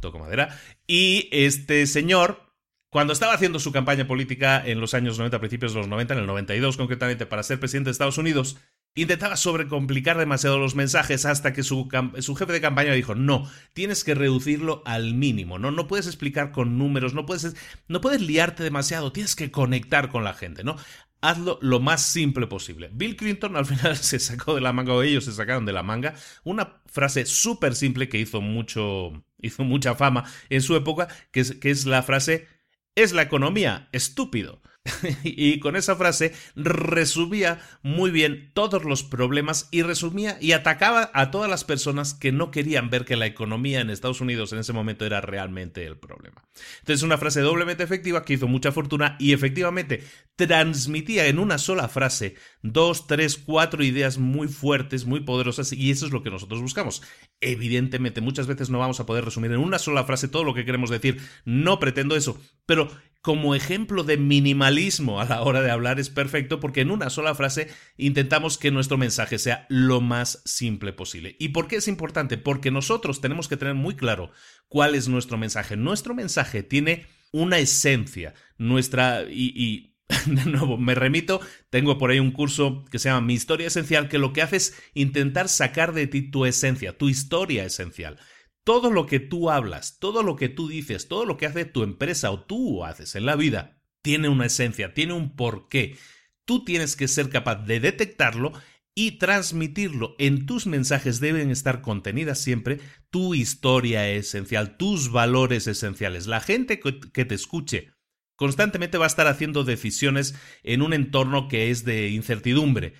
toco 0.00 0.18
madera. 0.18 0.58
Y 0.86 1.28
este 1.32 1.86
señor, 1.86 2.54
cuando 2.88 3.12
estaba 3.12 3.34
haciendo 3.34 3.58
su 3.58 3.72
campaña 3.72 4.06
política 4.06 4.62
en 4.64 4.80
los 4.80 4.94
años 4.94 5.18
90, 5.18 5.40
principios 5.40 5.74
de 5.74 5.80
los 5.80 5.88
90, 5.88 6.14
en 6.14 6.20
el 6.20 6.26
92 6.26 6.76
concretamente, 6.76 7.26
para 7.26 7.42
ser 7.42 7.58
presidente 7.58 7.88
de 7.88 7.92
Estados 7.92 8.18
Unidos, 8.18 8.58
intentaba 8.94 9.36
sobrecomplicar 9.36 10.18
demasiado 10.18 10.58
los 10.58 10.74
mensajes 10.74 11.24
hasta 11.24 11.52
que 11.52 11.62
su, 11.62 11.88
jefe 11.88 12.52
de 12.52 12.60
campaña 12.60 12.92
dijo, 12.92 13.14
no, 13.14 13.48
tienes 13.72 14.04
que 14.04 14.14
reducirlo 14.14 14.82
al 14.84 15.14
mínimo, 15.14 15.58
¿no? 15.58 15.70
No 15.70 15.86
puedes 15.86 16.06
explicar 16.06 16.52
con 16.52 16.78
números, 16.78 17.14
no 17.14 17.26
puedes, 17.26 17.56
no 17.88 18.00
puedes 18.00 18.20
liarte 18.20 18.62
demasiado, 18.62 19.12
tienes 19.12 19.36
que 19.36 19.50
conectar 19.50 20.08
con 20.08 20.24
la 20.24 20.34
gente, 20.34 20.64
¿no? 20.64 20.76
hazlo 21.22 21.58
lo 21.60 21.80
más 21.80 22.02
simple 22.02 22.46
posible. 22.46 22.90
Bill 22.92 23.16
Clinton 23.16 23.56
al 23.56 23.66
final 23.66 23.96
se 23.98 24.18
sacó 24.18 24.54
de 24.54 24.60
la 24.60 24.72
manga, 24.72 24.94
o 24.94 25.02
ellos 25.02 25.24
se 25.24 25.32
sacaron 25.32 25.66
de 25.66 25.72
la 25.72 25.82
manga, 25.82 26.14
una 26.44 26.80
frase 26.86 27.26
súper 27.26 27.74
simple 27.74 28.08
que 28.08 28.18
hizo, 28.18 28.40
mucho, 28.40 29.24
hizo 29.40 29.64
mucha 29.64 29.94
fama 29.94 30.24
en 30.48 30.62
su 30.62 30.74
época, 30.76 31.08
que 31.30 31.40
es 31.40 31.86
la 31.86 32.02
frase, 32.02 32.48
es 32.94 33.12
la 33.12 33.22
economía, 33.22 33.88
estúpido. 33.92 34.62
y 35.24 35.60
con 35.60 35.76
esa 35.76 35.94
frase 35.94 36.32
resumía 36.56 37.60
muy 37.82 38.10
bien 38.10 38.50
todos 38.54 38.84
los 38.84 39.02
problemas 39.02 39.68
y 39.70 39.82
resumía 39.82 40.38
y 40.40 40.52
atacaba 40.52 41.10
a 41.12 41.30
todas 41.30 41.50
las 41.50 41.64
personas 41.64 42.14
que 42.14 42.32
no 42.32 42.50
querían 42.50 42.88
ver 42.88 43.04
que 43.04 43.16
la 43.16 43.26
economía 43.26 43.80
en 43.80 43.90
Estados 43.90 44.22
Unidos 44.22 44.52
en 44.52 44.60
ese 44.60 44.72
momento 44.72 45.04
era 45.04 45.20
realmente 45.20 45.84
el 45.84 45.98
problema. 45.98 46.44
Entonces 46.80 47.02
una 47.02 47.18
frase 47.18 47.40
doblemente 47.40 47.82
efectiva 47.82 48.24
que 48.24 48.34
hizo 48.34 48.48
mucha 48.48 48.72
fortuna 48.72 49.16
y 49.18 49.32
efectivamente 49.32 50.02
transmitía 50.46 51.26
en 51.26 51.38
una 51.38 51.58
sola 51.58 51.88
frase 51.88 52.34
dos, 52.62 53.06
tres, 53.06 53.38
cuatro 53.38 53.82
ideas 53.82 54.18
muy 54.18 54.48
fuertes, 54.48 55.04
muy 55.04 55.20
poderosas 55.20 55.72
y 55.72 55.90
eso 55.90 56.06
es 56.06 56.12
lo 56.12 56.22
que 56.22 56.30
nosotros 56.30 56.60
buscamos. 56.60 57.02
Evidentemente 57.40 58.20
muchas 58.20 58.46
veces 58.46 58.70
no 58.70 58.78
vamos 58.78 59.00
a 59.00 59.06
poder 59.06 59.24
resumir 59.24 59.52
en 59.52 59.58
una 59.58 59.78
sola 59.78 60.04
frase 60.04 60.28
todo 60.28 60.44
lo 60.44 60.54
que 60.54 60.64
queremos 60.64 60.90
decir, 60.90 61.20
no 61.44 61.78
pretendo 61.78 62.16
eso, 62.16 62.40
pero 62.66 62.90
como 63.22 63.54
ejemplo 63.54 64.02
de 64.02 64.16
minimalismo 64.16 65.20
a 65.20 65.26
la 65.26 65.42
hora 65.42 65.60
de 65.60 65.70
hablar 65.70 66.00
es 66.00 66.08
perfecto 66.08 66.58
porque 66.58 66.80
en 66.80 66.90
una 66.90 67.10
sola 67.10 67.34
frase 67.34 67.68
intentamos 67.98 68.56
que 68.56 68.70
nuestro 68.70 68.96
mensaje 68.96 69.38
sea 69.38 69.66
lo 69.68 70.00
más 70.00 70.42
simple 70.46 70.92
posible. 70.92 71.36
¿Y 71.38 71.50
por 71.50 71.68
qué 71.68 71.76
es 71.76 71.88
importante? 71.88 72.38
Porque 72.38 72.70
nosotros 72.70 73.20
tenemos 73.20 73.48
que 73.48 73.58
tener 73.58 73.74
muy 73.74 73.94
claro 73.94 74.30
cuál 74.68 74.94
es 74.94 75.08
nuestro 75.08 75.36
mensaje. 75.36 75.76
Nuestro 75.76 76.14
mensaje 76.14 76.62
tiene 76.62 77.06
una 77.32 77.58
esencia, 77.58 78.34
nuestra 78.58 79.24
y, 79.28 79.89
de 80.26 80.44
nuevo, 80.46 80.76
me 80.76 80.94
remito, 80.94 81.40
tengo 81.70 81.98
por 81.98 82.10
ahí 82.10 82.20
un 82.20 82.32
curso 82.32 82.84
que 82.90 82.98
se 82.98 83.08
llama 83.08 83.26
Mi 83.26 83.34
historia 83.34 83.68
esencial, 83.68 84.08
que 84.08 84.18
lo 84.18 84.32
que 84.32 84.42
hace 84.42 84.56
es 84.56 84.74
intentar 84.94 85.48
sacar 85.48 85.92
de 85.92 86.06
ti 86.06 86.22
tu 86.22 86.44
esencia, 86.46 86.96
tu 86.96 87.08
historia 87.08 87.64
esencial 87.64 88.18
todo 88.64 88.90
lo 88.90 89.06
que 89.06 89.20
tú 89.20 89.50
hablas, 89.50 89.98
todo 89.98 90.22
lo 90.22 90.36
que 90.36 90.48
tú 90.48 90.68
dices, 90.68 91.08
todo 91.08 91.24
lo 91.24 91.36
que 91.36 91.46
hace 91.46 91.64
tu 91.64 91.82
empresa 91.82 92.30
o 92.30 92.44
tú 92.44 92.84
haces 92.84 93.14
en 93.14 93.26
la 93.26 93.36
vida, 93.36 93.82
tiene 94.02 94.28
una 94.28 94.46
esencia, 94.46 94.94
tiene 94.94 95.12
un 95.12 95.34
porqué. 95.34 95.96
Tú 96.44 96.64
tienes 96.64 96.96
que 96.96 97.08
ser 97.08 97.30
capaz 97.30 97.56
de 97.56 97.80
detectarlo 97.80 98.52
y 98.94 99.18
transmitirlo. 99.18 100.14
En 100.18 100.46
tus 100.46 100.66
mensajes 100.66 101.20
deben 101.20 101.50
estar 101.50 101.80
contenidas 101.80 102.40
siempre 102.40 102.80
tu 103.10 103.34
historia 103.34 104.08
esencial, 104.10 104.76
tus 104.76 105.10
valores 105.10 105.66
esenciales. 105.66 106.26
La 106.26 106.40
gente 106.40 106.80
que 106.80 107.24
te 107.24 107.34
escuche 107.34 107.92
constantemente 108.40 108.96
va 108.96 109.04
a 109.04 109.06
estar 109.06 109.26
haciendo 109.26 109.64
decisiones 109.64 110.34
en 110.62 110.80
un 110.80 110.94
entorno 110.94 111.46
que 111.46 111.70
es 111.70 111.84
de 111.84 112.08
incertidumbre 112.08 112.94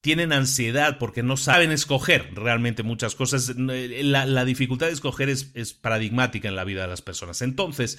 tienen 0.00 0.32
ansiedad 0.32 0.96
porque 0.98 1.22
no 1.22 1.36
saben 1.36 1.70
escoger 1.72 2.32
realmente 2.34 2.82
muchas 2.82 3.14
cosas. 3.14 3.54
La, 3.56 4.44
dificultad 4.44 4.86
de 4.86 4.92
escoger 4.92 5.28
es, 5.28 5.50
es, 5.54 5.74
paradigmática 5.74 6.48
en 6.48 6.56
la 6.56 6.64
vida 6.64 6.82
de 6.82 6.88
las 6.88 7.02
personas. 7.02 7.42
Entonces, 7.42 7.98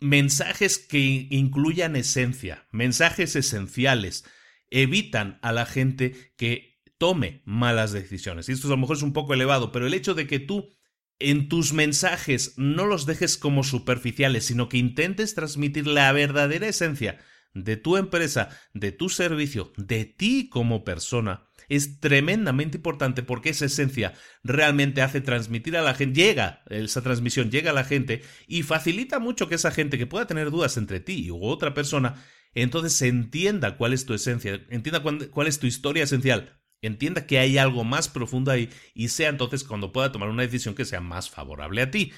mensajes 0.00 0.78
que 0.78 1.26
incluyan 1.30 1.96
esencia, 1.96 2.66
mensajes 2.70 3.34
esenciales, 3.36 4.24
evitan 4.70 5.38
a 5.42 5.52
la 5.52 5.66
gente 5.66 6.32
que 6.36 6.80
tome 6.98 7.42
malas 7.44 7.92
decisiones. 7.92 8.48
Y 8.48 8.52
esto 8.52 8.68
a 8.68 8.70
lo 8.70 8.76
mejor 8.76 8.96
es 8.96 9.02
un 9.02 9.12
poco 9.12 9.34
elevado, 9.34 9.72
pero 9.72 9.86
el 9.86 9.94
hecho 9.94 10.14
de 10.14 10.26
que 10.26 10.38
tú 10.38 10.70
en 11.18 11.48
tus 11.48 11.72
mensajes 11.72 12.54
no 12.56 12.86
los 12.86 13.06
dejes 13.06 13.36
como 13.36 13.64
superficiales, 13.64 14.44
sino 14.44 14.68
que 14.68 14.78
intentes 14.78 15.34
transmitir 15.34 15.86
la 15.86 16.10
verdadera 16.12 16.68
esencia 16.68 17.18
de 17.54 17.76
tu 17.76 17.96
empresa, 17.96 18.48
de 18.72 18.92
tu 18.92 19.08
servicio, 19.08 19.72
de 19.76 20.04
ti 20.04 20.48
como 20.48 20.84
persona, 20.84 21.48
es 21.68 22.00
tremendamente 22.00 22.78
importante 22.78 23.22
porque 23.22 23.50
esa 23.50 23.66
esencia 23.66 24.14
realmente 24.42 25.02
hace 25.02 25.20
transmitir 25.20 25.76
a 25.76 25.82
la 25.82 25.94
gente, 25.94 26.20
llega, 26.20 26.62
esa 26.68 27.02
transmisión 27.02 27.50
llega 27.50 27.70
a 27.70 27.74
la 27.74 27.84
gente 27.84 28.22
y 28.46 28.62
facilita 28.62 29.18
mucho 29.18 29.48
que 29.48 29.54
esa 29.54 29.70
gente 29.70 29.98
que 29.98 30.06
pueda 30.06 30.26
tener 30.26 30.50
dudas 30.50 30.76
entre 30.76 31.00
ti 31.00 31.30
u 31.30 31.44
otra 31.44 31.74
persona, 31.74 32.22
entonces 32.54 33.00
entienda 33.02 33.76
cuál 33.76 33.92
es 33.92 34.06
tu 34.06 34.14
esencia, 34.14 34.64
entienda 34.70 35.02
cuál, 35.02 35.46
es 35.46 35.58
tu 35.58 35.66
historia 35.66 36.04
esencial, 36.04 36.60
entienda 36.86 37.26
que 37.26 37.38
hay 37.38 37.58
algo 37.58 37.84
más 37.84 38.08
profundo 38.08 38.50
ahí 38.50 38.70
y 38.94 39.08
sea 39.08 39.28
entonces 39.28 39.64
cuando 39.64 39.92
pueda 39.92 40.12
tomar 40.12 40.28
una 40.28 40.42
decisión 40.42 40.74
que 40.74 40.84
sea 40.84 41.00
más 41.00 41.30
favorable 41.30 41.82
a 41.82 41.90
ti. 41.90 42.12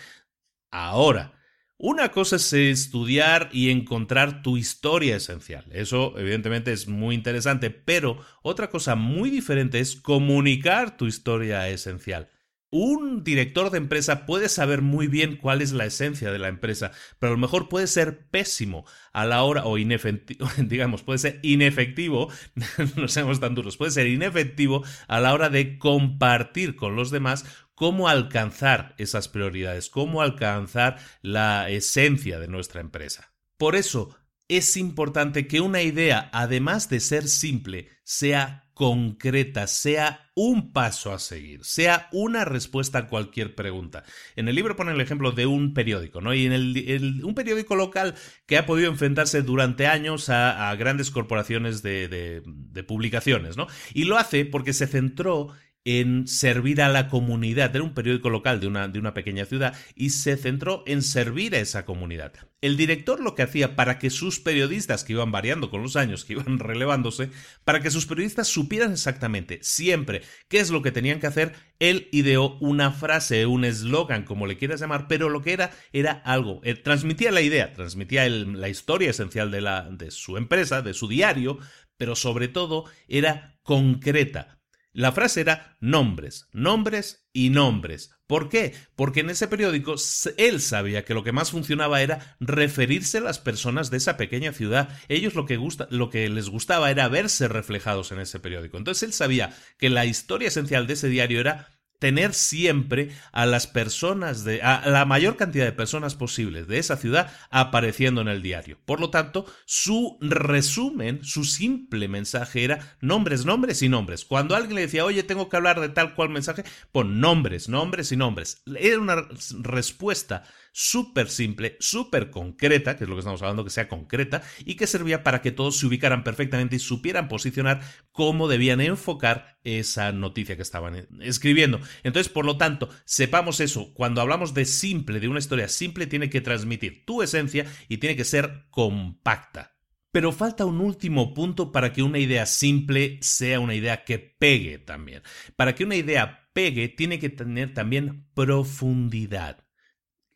Ahora, 0.71 1.35
una 1.79 2.11
cosa 2.11 2.37
es 2.37 2.53
estudiar 2.53 3.51
y 3.53 3.71
encontrar 3.71 4.43
tu 4.43 4.57
historia 4.57 5.17
esencial. 5.17 5.67
Eso 5.73 6.19
evidentemente 6.19 6.73
es 6.73 6.89
muy 6.89 7.15
interesante, 7.15 7.71
pero 7.71 8.19
otra 8.43 8.71
cosa 8.71 8.95
muy 8.95 9.31
diferente 9.31 9.81
es 9.81 9.97
comunicar 10.01 10.97
tu 10.97 11.07
historia 11.07 11.69
esencial. 11.69 12.31
Un 12.71 13.23
director 13.23 13.71
de 13.71 13.79
empresa 13.79 14.27
puede 14.27 14.49
saber 14.49 14.83
muy 14.83 15.07
bien 15.07 15.37
cuál 15.37 15.63
es 15.63 15.73
la 15.73 15.87
esencia 15.87 16.33
de 16.33 16.39
la 16.39 16.49
empresa, 16.49 16.91
pero 17.19 17.33
a 17.33 17.37
lo 17.37 17.41
mejor 17.41 17.69
puede 17.69 17.87
ser 17.87 18.27
pésimo 18.29 18.85
a 19.13 19.25
la 19.25 19.45
hora, 19.45 19.65
o 19.65 19.79
inefectivo, 19.79 20.49
digamos, 20.59 21.03
puede 21.03 21.21
ser 21.21 21.39
inefectivo, 21.43 22.29
no 22.97 23.09
seamos 23.09 23.39
tan 23.39 23.55
duros, 23.55 23.77
puede 23.77 23.93
ser 23.93 24.09
inefectivo 24.09 24.83
a 25.07 25.21
la 25.21 25.33
hora 25.33 25.49
de 25.49 25.79
compartir 25.79 26.75
con 26.75 26.97
los 26.97 27.11
demás 27.11 27.45
cómo 27.77 28.09
alcanzar 28.09 28.95
esas 28.99 29.29
prioridades, 29.29 29.89
cómo 29.89 30.21
alcanzar 30.21 30.99
la 31.23 31.71
esencia 31.71 32.41
de 32.41 32.49
nuestra 32.49 32.81
empresa. 32.81 33.33
Por 33.59 33.77
eso, 33.77 34.17
es 34.49 34.77
importante 34.77 35.47
que 35.47 35.61
una 35.61 35.83
idea, 35.83 36.31
además 36.33 36.89
de 36.89 37.01
ser 37.01 37.29
simple, 37.29 37.89
sea 38.05 38.67
concreta, 38.75 39.67
sea 39.67 40.31
un 40.35 40.73
paso 40.73 41.13
a 41.13 41.19
seguir, 41.19 41.65
sea 41.65 42.09
una 42.13 42.45
respuesta 42.45 42.99
a 42.99 43.09
cualquier 43.09 43.55
pregunta. 43.55 44.05
En 44.37 44.49
el 44.49 44.55
libro 44.55 44.77
pone 44.77 44.93
el 44.93 45.01
ejemplo 45.01 45.33
de 45.33 45.47
un 45.47 45.73
periódico, 45.73 46.21
¿no? 46.21 46.35
Y 46.35 46.45
en 46.45 46.53
el, 46.53 47.25
un 47.25 47.35
periódico 47.35 47.75
local 47.75 48.15
que 48.45 48.59
ha 48.59 48.67
podido 48.67 48.91
enfrentarse 48.91 49.41
durante 49.41 49.87
años 49.87 50.29
a, 50.29 50.75
grandes 50.77 51.11
corporaciones 51.11 51.83
de, 51.83 52.07
de 52.09 52.83
publicaciones, 52.85 53.57
¿no? 53.57 53.67
Y 53.95 54.05
lo 54.05 54.19
hace 54.19 54.45
porque 54.45 54.75
se 54.75 54.87
centró 54.87 55.55
en 55.87 56.27
servir 56.27 56.83
a 56.83 56.89
la 56.89 57.09
comunidad. 57.09 57.75
Era 57.75 57.85
un 57.85 57.95
periódico 57.95 58.29
local 58.29 58.59
de 58.59 58.67
una, 58.67 58.89
de 58.89 58.99
una 58.99 59.15
pequeña 59.15 59.45
ciudad 59.47 59.75
y 59.95 60.11
se 60.11 60.37
centró 60.37 60.83
en 60.85 61.01
servir 61.01 61.55
a 61.55 61.61
esa 61.61 61.85
comunidad. 61.85 62.33
El 62.61 62.77
director 62.77 63.21
lo 63.21 63.37
que 63.37 63.43
hacía 63.43 63.77
para 63.77 64.01
que 64.01 64.11
sus 64.11 64.41
periodistas, 64.41 65.05
que 65.05 65.13
iban 65.13 65.31
variando 65.31 65.71
con 65.71 65.83
los 65.83 65.95
años, 65.95 66.25
que 66.25 66.33
iban 66.33 66.59
relevándose, 66.59 67.31
para 67.65 67.81
que 67.81 67.93
sus 67.93 68.07
periodistas 68.07 68.49
supieran 68.49 68.93
exactamente 68.93 69.61
siempre 69.63 70.23
qué 70.49 70.59
es 70.59 70.71
lo 70.71 70.83
que 70.83 70.91
tenían 70.91 71.21
que 71.21 71.29
hacer, 71.29 71.55
él 71.79 72.09
ideó 72.11 72.59
una 72.59 72.91
frase, 72.91 73.47
un 73.47 73.65
eslogan, 73.65 74.25
como 74.25 74.49
le 74.49 74.57
quieras 74.57 74.81
llamar, 74.81 75.07
pero 75.07 75.29
lo 75.29 75.41
que 75.41 75.53
era 75.53 75.71
era 75.93 76.11
algo. 76.11 76.61
Eh, 76.65 76.75
transmitía 76.75 77.31
la 77.31 77.43
idea, 77.43 77.73
transmitía 77.75 78.29
la 78.29 78.69
historia 78.69 79.11
esencial 79.11 79.53
de, 79.53 79.61
la, 79.61 79.89
de 79.89 80.11
su 80.11 80.37
empresa, 80.37 80.83
de 80.83 80.95
su 80.95 81.07
diario, 81.07 81.59
pero 81.97 82.17
sobre 82.17 82.49
todo 82.49 82.87
era 83.07 83.57
concreta 83.63 84.56
la 84.97 85.13
frase 85.13 85.43
era 85.43 85.77
nombres, 85.79 86.49
nombres 86.53 87.29
y 87.35 87.51
nombres. 87.51 88.13
¿Por 88.27 88.49
qué? 88.49 88.73
Porque 88.97 89.21
en 89.21 89.29
ese 89.29 89.47
periódico 89.47 89.97
él 90.39 90.63
sabía 90.63 91.05
que 91.05 91.13
lo 91.13 91.23
que 91.23 91.33
más 91.33 91.51
funcionaba 91.51 92.01
era 92.01 92.35
referirse 92.41 93.19
a 93.19 93.21
las 93.21 93.39
personas 93.39 93.91
de 93.91 93.99
esa 93.99 94.17
pequeña 94.17 94.55
ciudad. 94.55 94.89
Ellos 95.09 95.35
lo 95.35 95.45
que, 95.45 95.59
gusta, 95.59 95.87
lo 95.91 96.09
que 96.09 96.31
les 96.31 96.49
gustaba 96.49 96.91
era 96.91 97.09
verse 97.09 97.47
reflejados 97.47 98.11
en 98.11 98.21
ese 98.21 98.41
periódico. 98.41 98.79
Entonces 98.79 99.03
él 99.03 99.13
sabía 99.13 99.55
que 99.77 99.91
la 99.91 100.07
historia 100.07 100.49
esencial 100.49 100.87
de 100.87 100.95
ese 100.95 101.11
diario 101.11 101.41
era 101.41 101.76
tener 101.99 102.35
siempre 102.35 103.11
a 103.33 103.47
las 103.47 103.67
personas 103.67 104.45
de 104.45 104.63
a 104.63 104.89
la 104.89 105.05
mayor 105.05 105.37
cantidad 105.37 105.65
de 105.65 105.73
personas 105.73 106.15
posibles 106.15 106.67
de 106.69 106.79
esa 106.79 106.97
ciudad 106.97 107.33
apareciendo 107.51 108.21
en 108.21 108.29
el 108.29 108.43
diario. 108.43 108.79
Por 108.85 109.01
lo 109.01 109.11
tanto, 109.11 109.47
su 109.65 110.19
resumen, 110.21 111.25
su 111.25 111.45
simple 111.45 112.09
mensaje 112.09 112.65
era 112.65 112.97
nombres, 113.01 113.45
nombres 113.45 113.83
y 113.83 113.89
nombres. 113.89 114.25
Cuando 114.25 114.57
alguien 114.57 114.77
le 114.77 114.83
decía, 114.83 115.05
"Oye, 115.05 115.23
tengo 115.23 115.49
que 115.49 115.57
hablar 115.57 115.81
de 115.81 115.89
tal 115.89 116.15
cual 116.15 116.31
mensaje", 116.31 116.65
pon 116.93 117.21
nombres, 117.21 117.69
nombres 117.69 118.13
y 118.13 118.17
nombres. 118.17 118.63
Era 118.79 118.99
una 118.99 119.29
respuesta 119.63 120.45
súper 120.79 121.31
simple, 121.31 121.79
súper 121.81 122.29
concreta, 122.29 122.99
que 122.99 123.05
es 123.05 123.09
lo 123.09 123.17
que 123.17 123.21
estamos 123.21 123.41
hablando, 123.41 123.65
que 123.65 123.71
sea 123.71 123.89
concreta, 123.89 124.43
y 124.63 124.75
que 124.75 124.87
servía 124.87 125.23
para 125.23 125.41
que 125.41 125.51
todos 125.51 125.79
se 125.79 125.87
ubicaran 125.87 126.23
perfectamente 126.23 126.77
y 126.77 126.81
supieran 126.81 127.29
posicionar 127.29 127.81
cómo 128.13 128.47
debían 128.47 128.83
enfocar 128.83 129.59
esa 129.65 130.13
noticia 130.13 130.55
que 130.55 130.61
estaban 130.61 131.09
escribiendo. 131.23 131.81
Entonces, 132.03 132.31
por 132.31 132.45
lo 132.45 132.59
tanto, 132.59 132.91
sepamos 133.07 133.61
eso, 133.61 133.95
cuando 133.95 134.21
hablamos 134.21 134.53
de 134.53 134.67
simple, 134.67 135.19
de 135.19 135.29
una 135.29 135.39
historia 135.39 135.69
simple, 135.69 136.07
tiene 136.07 136.29
que 136.29 136.43
transmitir 136.43 137.07
tu 137.07 137.23
esencia 137.23 137.65
y 137.89 137.97
tiene 137.97 138.15
que 138.15 138.25
ser 138.25 138.67
compacta. 138.69 139.79
Pero 140.13 140.31
falta 140.31 140.67
un 140.67 140.83
último 140.83 141.33
punto 141.33 141.73
para 141.73 141.95
que 141.95 142.03
una 142.03 142.19
idea 142.19 142.45
simple 142.45 143.19
sea 143.23 143.61
una 143.61 143.75
idea 143.75 144.05
que 144.05 144.19
pegue 144.19 144.77
también. 144.77 145.23
Para 145.57 145.75
que 145.75 145.85
una 145.85 145.97
idea 145.97 146.51
pegue, 146.53 146.89
tiene 146.89 147.19
que 147.19 147.31
tener 147.31 147.73
también 147.73 148.27
profundidad. 148.35 149.66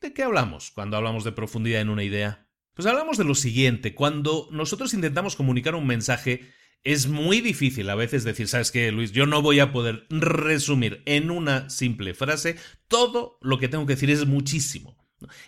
¿De 0.00 0.14
qué 0.14 0.22
hablamos 0.22 0.70
cuando 0.70 0.96
hablamos 0.96 1.24
de 1.24 1.32
profundidad 1.32 1.82
en 1.82 1.90
una 1.90 2.02
idea? 2.02 2.48
Pues 2.72 2.86
hablamos 2.86 3.18
de 3.18 3.24
lo 3.24 3.34
siguiente, 3.34 3.94
cuando 3.94 4.48
nosotros 4.50 4.94
intentamos 4.94 5.36
comunicar 5.36 5.74
un 5.74 5.86
mensaje, 5.86 6.52
es 6.82 7.06
muy 7.06 7.42
difícil 7.42 7.90
a 7.90 7.94
veces 7.94 8.24
decir, 8.24 8.48
¿sabes 8.48 8.70
qué, 8.70 8.90
Luis? 8.92 9.12
Yo 9.12 9.26
no 9.26 9.42
voy 9.42 9.60
a 9.60 9.72
poder 9.72 10.06
resumir 10.08 11.02
en 11.04 11.30
una 11.30 11.68
simple 11.68 12.14
frase 12.14 12.56
todo 12.88 13.38
lo 13.42 13.58
que 13.58 13.68
tengo 13.68 13.84
que 13.84 13.92
decir, 13.92 14.10
es 14.10 14.26
muchísimo. 14.26 14.96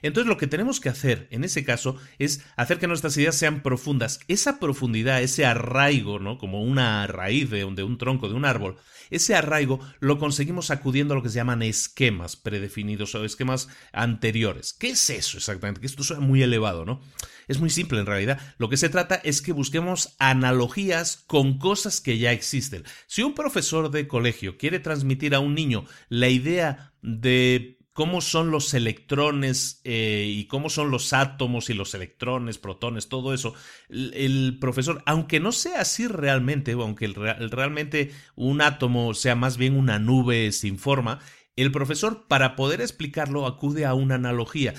Entonces 0.03 0.29
lo 0.29 0.37
que 0.37 0.47
tenemos 0.47 0.81
que 0.81 0.89
hacer 0.89 1.29
en 1.31 1.45
ese 1.45 1.65
caso 1.65 1.97
es 2.19 2.45
hacer 2.57 2.79
que 2.79 2.87
nuestras 2.87 3.17
ideas 3.17 3.37
sean 3.37 3.63
profundas. 3.63 4.21
Esa 4.29 4.59
profundidad, 4.59 5.23
ese 5.23 5.47
arraigo, 5.47 6.19
¿no? 6.19 6.39
Como 6.39 6.63
una 6.63 7.07
raíz 7.07 7.51
de, 7.51 7.65
de 7.65 7.83
un 7.83 7.99
tronco, 7.99 8.29
de 8.29 8.35
un 8.35 8.45
árbol, 8.45 8.77
ese 9.11 9.35
arraigo 9.35 9.81
lo 10.01 10.19
conseguimos 10.19 10.71
acudiendo 10.71 11.13
a 11.13 11.17
lo 11.17 11.23
que 11.23 11.29
se 11.29 11.37
llaman 11.37 11.63
esquemas 11.63 12.37
predefinidos 12.37 13.15
o 13.15 13.25
esquemas 13.25 13.69
anteriores. 13.93 14.73
¿Qué 14.73 14.91
es 14.91 15.11
eso 15.11 15.37
exactamente? 15.37 15.81
Que 15.81 15.87
esto 15.87 16.03
suena 16.03 16.25
muy 16.25 16.43
elevado, 16.43 16.85
¿no? 16.85 17.01
Es 17.49 17.61
muy 17.61 17.69
simple 17.69 18.01
en 18.01 18.07
realidad. 18.07 18.41
Lo 18.57 18.69
que 18.71 18.77
se 18.77 18.89
trata 18.89 19.17
es 19.17 19.43
que 19.43 19.53
busquemos 19.53 20.15
analogías 20.19 21.25
con 21.27 21.59
cosas 21.59 22.01
que 22.01 22.19
ya 22.19 22.33
existen. 22.33 22.85
Si 23.07 23.23
un 23.23 23.35
profesor 23.35 23.91
de 23.91 24.09
colegio 24.09 24.57
quiere 24.57 24.79
transmitir 24.79 25.35
a 25.35 25.41
un 25.41 25.55
niño 25.55 25.85
la 26.09 26.29
idea 26.29 26.95
de 27.03 27.82
cómo 27.93 28.21
son 28.21 28.51
los 28.51 28.73
electrones 28.75 29.81
eh, 29.85 30.27
y 30.29 30.47
cómo 30.47 30.71
son 30.71 30.91
los 30.91 31.13
átomos 31.13 31.69
y 31.71 31.75
los 31.75 31.95
electrones, 31.95 32.59
protones, 32.59 33.09
todo 33.09 33.35
eso, 33.35 33.55
el, 33.89 34.59
profesor, 34.61 35.03
aunque 35.07 35.41
no 35.41 35.53
sea 35.53 35.83
así 35.83 36.07
realmente, 36.07 36.73
aunque 36.73 37.09
realmente 37.09 38.13
un 38.35 38.63
átomo 38.63 39.15
sea 39.15 39.35
más 39.35 39.57
bien 39.57 39.77
una 39.77 39.99
nube 39.99 40.53
sin 40.53 40.79
forma, 40.79 41.21
el 41.57 41.71
profesor 41.71 42.27
para 42.29 42.57
poder 42.57 42.81
explicarlo 42.81 43.47
acude 43.47 43.85
a 43.85 43.95
una 43.95 44.15
analogía. 44.15 44.75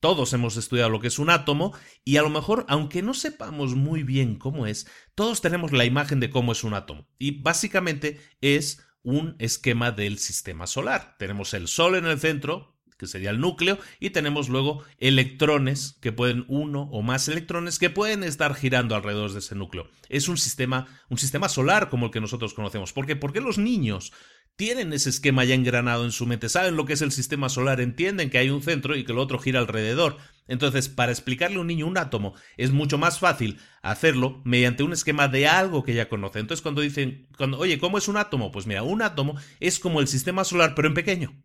Todos 0.00 0.32
hemos 0.32 0.56
estudiado 0.56 0.90
lo 0.90 1.00
que 1.00 1.08
es 1.08 1.18
un 1.18 1.28
átomo 1.28 1.76
y 2.04 2.18
a 2.18 2.22
lo 2.22 2.30
mejor, 2.30 2.64
aunque 2.68 3.02
no 3.02 3.14
sepamos 3.14 3.74
muy 3.74 4.04
bien 4.04 4.36
cómo 4.36 4.66
es, 4.66 4.86
todos 5.16 5.40
tenemos 5.40 5.72
la 5.72 5.84
imagen 5.84 6.20
de 6.20 6.30
cómo 6.30 6.52
es 6.52 6.62
un 6.62 6.74
átomo. 6.74 7.08
Y 7.18 7.42
básicamente 7.42 8.20
es 8.40 8.87
un 9.08 9.36
esquema 9.38 9.90
del 9.90 10.18
sistema 10.18 10.66
solar. 10.66 11.16
Tenemos 11.18 11.54
el 11.54 11.66
Sol 11.66 11.94
en 11.94 12.04
el 12.04 12.20
centro, 12.20 12.76
que 12.98 13.06
sería 13.06 13.30
el 13.30 13.40
núcleo, 13.40 13.78
y 14.00 14.10
tenemos 14.10 14.50
luego 14.50 14.84
electrones, 14.98 15.96
que 16.02 16.12
pueden 16.12 16.44
uno 16.46 16.90
o 16.92 17.00
más 17.00 17.26
electrones, 17.26 17.78
que 17.78 17.88
pueden 17.88 18.22
estar 18.22 18.54
girando 18.54 18.94
alrededor 18.94 19.32
de 19.32 19.38
ese 19.38 19.54
núcleo. 19.54 19.88
Es 20.10 20.28
un 20.28 20.36
sistema, 20.36 20.86
un 21.08 21.16
sistema 21.16 21.48
solar 21.48 21.88
como 21.88 22.06
el 22.06 22.12
que 22.12 22.20
nosotros 22.20 22.52
conocemos. 22.52 22.92
¿Por 22.92 23.06
qué? 23.06 23.16
Porque 23.16 23.40
los 23.40 23.56
niños 23.56 24.12
tienen 24.56 24.92
ese 24.92 25.08
esquema 25.08 25.42
ya 25.46 25.54
engranado 25.54 26.04
en 26.04 26.12
su 26.12 26.26
mente, 26.26 26.50
saben 26.50 26.76
lo 26.76 26.84
que 26.84 26.92
es 26.92 27.00
el 27.00 27.12
sistema 27.12 27.48
solar, 27.48 27.80
entienden 27.80 28.28
que 28.28 28.36
hay 28.36 28.50
un 28.50 28.60
centro 28.60 28.94
y 28.94 29.04
que 29.04 29.12
el 29.12 29.18
otro 29.18 29.38
gira 29.38 29.60
alrededor. 29.60 30.18
Entonces, 30.48 30.88
para 30.88 31.12
explicarle 31.12 31.58
a 31.58 31.60
un 31.60 31.66
niño 31.66 31.86
un 31.86 31.98
átomo 31.98 32.34
es 32.56 32.72
mucho 32.72 32.98
más 32.98 33.18
fácil 33.18 33.58
hacerlo 33.82 34.42
mediante 34.44 34.82
un 34.82 34.92
esquema 34.92 35.28
de 35.28 35.46
algo 35.46 35.84
que 35.84 35.94
ya 35.94 36.08
conoce. 36.08 36.40
Entonces, 36.40 36.62
cuando 36.62 36.80
dicen, 36.80 37.28
oye, 37.56 37.78
¿cómo 37.78 37.98
es 37.98 38.08
un 38.08 38.16
átomo? 38.16 38.50
Pues 38.50 38.66
mira, 38.66 38.82
un 38.82 39.02
átomo 39.02 39.36
es 39.60 39.78
como 39.78 40.00
el 40.00 40.08
sistema 40.08 40.44
solar, 40.44 40.74
pero 40.74 40.88
en 40.88 40.94
pequeño. 40.94 41.44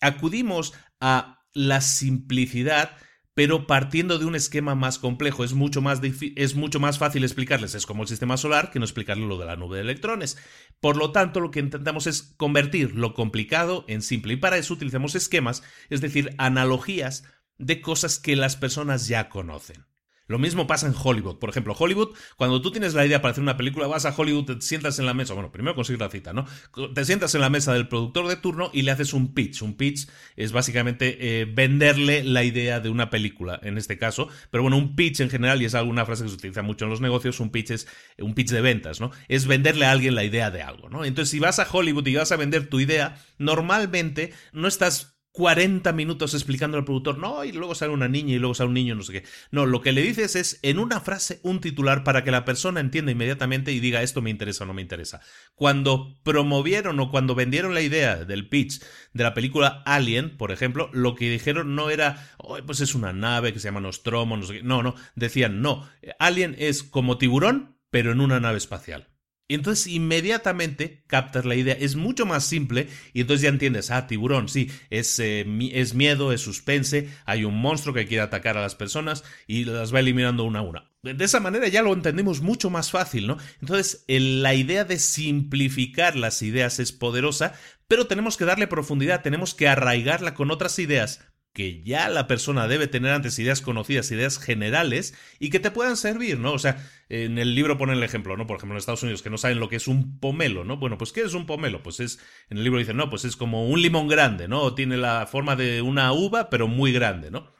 Acudimos 0.00 0.74
a 1.00 1.40
la 1.54 1.80
simplicidad 1.80 2.96
pero 3.34 3.66
partiendo 3.66 4.18
de 4.18 4.26
un 4.26 4.34
esquema 4.34 4.74
más 4.74 4.98
complejo. 4.98 5.44
Es 5.44 5.54
mucho 5.54 5.80
más, 5.80 6.00
es 6.02 6.54
mucho 6.54 6.80
más 6.80 6.98
fácil 6.98 7.24
explicarles, 7.24 7.74
es 7.74 7.86
como 7.86 8.02
el 8.02 8.08
sistema 8.08 8.36
solar, 8.36 8.70
que 8.70 8.78
no 8.78 8.84
explicarles 8.84 9.26
lo 9.26 9.38
de 9.38 9.46
la 9.46 9.56
nube 9.56 9.76
de 9.76 9.82
electrones. 9.82 10.36
Por 10.80 10.96
lo 10.96 11.12
tanto, 11.12 11.40
lo 11.40 11.50
que 11.50 11.60
intentamos 11.60 12.06
es 12.06 12.34
convertir 12.36 12.94
lo 12.94 13.14
complicado 13.14 13.84
en 13.88 14.02
simple. 14.02 14.34
Y 14.34 14.36
para 14.36 14.58
eso 14.58 14.74
utilizamos 14.74 15.14
esquemas, 15.14 15.62
es 15.88 16.00
decir, 16.00 16.34
analogías 16.38 17.24
de 17.62 17.80
cosas 17.80 18.18
que 18.18 18.36
las 18.36 18.56
personas 18.56 19.06
ya 19.06 19.28
conocen. 19.28 19.86
Lo 20.28 20.38
mismo 20.38 20.66
pasa 20.66 20.86
en 20.86 20.94
Hollywood. 20.96 21.38
Por 21.38 21.50
ejemplo, 21.50 21.74
Hollywood, 21.78 22.14
cuando 22.36 22.62
tú 22.62 22.70
tienes 22.70 22.94
la 22.94 23.04
idea 23.04 23.20
para 23.20 23.32
hacer 23.32 23.42
una 23.42 23.58
película, 23.58 23.86
vas 23.86 24.06
a 24.06 24.14
Hollywood, 24.16 24.46
te 24.46 24.60
sientas 24.62 24.98
en 24.98 25.04
la 25.04 25.12
mesa, 25.14 25.34
bueno, 25.34 25.52
primero 25.52 25.74
consigues 25.74 26.00
la 26.00 26.08
cita, 26.08 26.32
¿no? 26.32 26.46
Te 26.94 27.04
sientas 27.04 27.34
en 27.34 27.42
la 27.42 27.50
mesa 27.50 27.74
del 27.74 27.86
productor 27.86 28.28
de 28.28 28.36
turno 28.36 28.70
y 28.72 28.80
le 28.80 28.92
haces 28.92 29.12
un 29.12 29.34
pitch. 29.34 29.60
Un 29.60 29.76
pitch 29.76 30.08
es 30.36 30.52
básicamente 30.52 31.40
eh, 31.40 31.44
venderle 31.44 32.24
la 32.24 32.44
idea 32.44 32.80
de 32.80 32.88
una 32.88 33.10
película, 33.10 33.60
en 33.62 33.76
este 33.76 33.98
caso. 33.98 34.28
Pero 34.50 34.62
bueno, 34.62 34.78
un 34.78 34.96
pitch 34.96 35.20
en 35.20 35.28
general, 35.28 35.60
y 35.60 35.66
es 35.66 35.74
alguna 35.74 36.06
frase 36.06 36.22
que 36.22 36.30
se 36.30 36.36
utiliza 36.36 36.62
mucho 36.62 36.86
en 36.86 36.90
los 36.90 37.02
negocios, 37.02 37.38
un 37.40 37.50
pitch 37.50 37.72
es 37.72 37.88
un 38.18 38.34
pitch 38.34 38.52
de 38.52 38.62
ventas, 38.62 39.00
¿no? 39.00 39.10
Es 39.28 39.46
venderle 39.46 39.84
a 39.84 39.90
alguien 39.90 40.14
la 40.14 40.24
idea 40.24 40.50
de 40.50 40.62
algo, 40.62 40.88
¿no? 40.88 41.04
Entonces, 41.04 41.30
si 41.30 41.40
vas 41.40 41.58
a 41.58 41.68
Hollywood 41.70 42.06
y 42.06 42.14
vas 42.14 42.32
a 42.32 42.36
vender 42.36 42.68
tu 42.68 42.80
idea, 42.80 43.22
normalmente 43.36 44.32
no 44.52 44.66
estás 44.66 45.11
40 45.32 45.92
minutos 45.94 46.34
explicando 46.34 46.76
al 46.76 46.84
productor, 46.84 47.18
no, 47.18 47.42
y 47.44 47.52
luego 47.52 47.74
sale 47.74 47.92
una 47.92 48.06
niña 48.06 48.34
y 48.34 48.38
luego 48.38 48.54
sale 48.54 48.68
un 48.68 48.74
niño, 48.74 48.94
no 48.94 49.02
sé 49.02 49.12
qué. 49.12 49.24
No, 49.50 49.64
lo 49.64 49.80
que 49.80 49.92
le 49.92 50.02
dices 50.02 50.36
es 50.36 50.58
en 50.62 50.78
una 50.78 51.00
frase 51.00 51.40
un 51.42 51.60
titular 51.60 52.04
para 52.04 52.22
que 52.22 52.30
la 52.30 52.44
persona 52.44 52.80
entienda 52.80 53.12
inmediatamente 53.12 53.72
y 53.72 53.80
diga 53.80 54.02
esto 54.02 54.20
me 54.20 54.30
interesa 54.30 54.64
o 54.64 54.66
no 54.66 54.74
me 54.74 54.82
interesa. 54.82 55.20
Cuando 55.54 56.18
promovieron 56.22 57.00
o 57.00 57.10
cuando 57.10 57.34
vendieron 57.34 57.72
la 57.74 57.80
idea 57.80 58.24
del 58.24 58.48
pitch 58.48 58.82
de 59.14 59.24
la 59.24 59.32
película 59.32 59.82
Alien, 59.86 60.36
por 60.36 60.52
ejemplo, 60.52 60.90
lo 60.92 61.14
que 61.14 61.30
dijeron 61.30 61.74
no 61.74 61.88
era, 61.88 62.30
oh, 62.36 62.58
pues 62.66 62.80
es 62.80 62.94
una 62.94 63.14
nave 63.14 63.54
que 63.54 63.58
se 63.58 63.68
llama 63.68 63.80
Nostromo, 63.80 64.36
no 64.36 64.44
sé 64.44 64.58
qué. 64.58 64.62
No, 64.62 64.82
no, 64.82 64.94
decían, 65.14 65.62
no, 65.62 65.88
Alien 66.18 66.54
es 66.58 66.82
como 66.82 67.16
tiburón, 67.16 67.78
pero 67.90 68.12
en 68.12 68.20
una 68.20 68.38
nave 68.38 68.58
espacial. 68.58 69.11
Y 69.52 69.54
entonces 69.54 69.86
inmediatamente 69.86 71.04
captas 71.06 71.44
la 71.44 71.54
idea. 71.54 71.76
Es 71.78 71.94
mucho 71.94 72.24
más 72.24 72.42
simple 72.42 72.88
y 73.12 73.20
entonces 73.20 73.42
ya 73.42 73.50
entiendes, 73.50 73.90
ah, 73.90 74.06
tiburón, 74.06 74.48
sí, 74.48 74.70
es, 74.88 75.18
eh, 75.18 75.44
es 75.72 75.92
miedo, 75.92 76.32
es 76.32 76.40
suspense, 76.40 77.10
hay 77.26 77.44
un 77.44 77.60
monstruo 77.60 77.94
que 77.94 78.06
quiere 78.06 78.22
atacar 78.22 78.56
a 78.56 78.62
las 78.62 78.76
personas 78.76 79.24
y 79.46 79.66
las 79.66 79.94
va 79.94 80.00
eliminando 80.00 80.44
una 80.44 80.60
a 80.60 80.62
una. 80.62 80.90
De 81.02 81.22
esa 81.22 81.38
manera 81.38 81.68
ya 81.68 81.82
lo 81.82 81.92
entendemos 81.92 82.40
mucho 82.40 82.70
más 82.70 82.90
fácil, 82.90 83.26
¿no? 83.26 83.36
Entonces, 83.60 84.06
la 84.08 84.54
idea 84.54 84.86
de 84.86 84.98
simplificar 84.98 86.16
las 86.16 86.40
ideas 86.40 86.78
es 86.78 86.92
poderosa, 86.92 87.52
pero 87.88 88.06
tenemos 88.06 88.38
que 88.38 88.46
darle 88.46 88.68
profundidad, 88.68 89.20
tenemos 89.20 89.54
que 89.54 89.68
arraigarla 89.68 90.32
con 90.32 90.50
otras 90.50 90.78
ideas 90.78 91.20
que 91.52 91.82
ya 91.82 92.08
la 92.08 92.26
persona 92.26 92.66
debe 92.66 92.86
tener 92.86 93.12
antes 93.12 93.38
ideas 93.38 93.60
conocidas, 93.60 94.10
ideas 94.10 94.38
generales 94.38 95.14
y 95.38 95.50
que 95.50 95.60
te 95.60 95.70
puedan 95.70 95.96
servir, 95.96 96.38
¿no? 96.38 96.52
O 96.52 96.58
sea, 96.58 96.82
en 97.08 97.38
el 97.38 97.54
libro 97.54 97.76
pone 97.76 97.92
el 97.92 98.02
ejemplo, 98.02 98.36
¿no? 98.36 98.46
Por 98.46 98.56
ejemplo, 98.56 98.74
en 98.74 98.78
Estados 98.78 99.02
Unidos 99.02 99.22
que 99.22 99.30
no 99.30 99.36
saben 99.36 99.60
lo 99.60 99.68
que 99.68 99.76
es 99.76 99.86
un 99.86 100.18
pomelo, 100.18 100.64
¿no? 100.64 100.78
Bueno, 100.78 100.96
pues 100.96 101.12
¿qué 101.12 101.20
es 101.20 101.34
un 101.34 101.44
pomelo? 101.44 101.82
Pues 101.82 102.00
es, 102.00 102.20
en 102.48 102.58
el 102.58 102.64
libro 102.64 102.78
dicen, 102.78 102.96
no, 102.96 103.10
pues 103.10 103.24
es 103.24 103.36
como 103.36 103.68
un 103.68 103.82
limón 103.82 104.08
grande, 104.08 104.48
¿no? 104.48 104.74
Tiene 104.74 104.96
la 104.96 105.26
forma 105.26 105.54
de 105.54 105.82
una 105.82 106.12
uva, 106.12 106.48
pero 106.48 106.68
muy 106.68 106.92
grande, 106.92 107.30
¿no? 107.30 107.52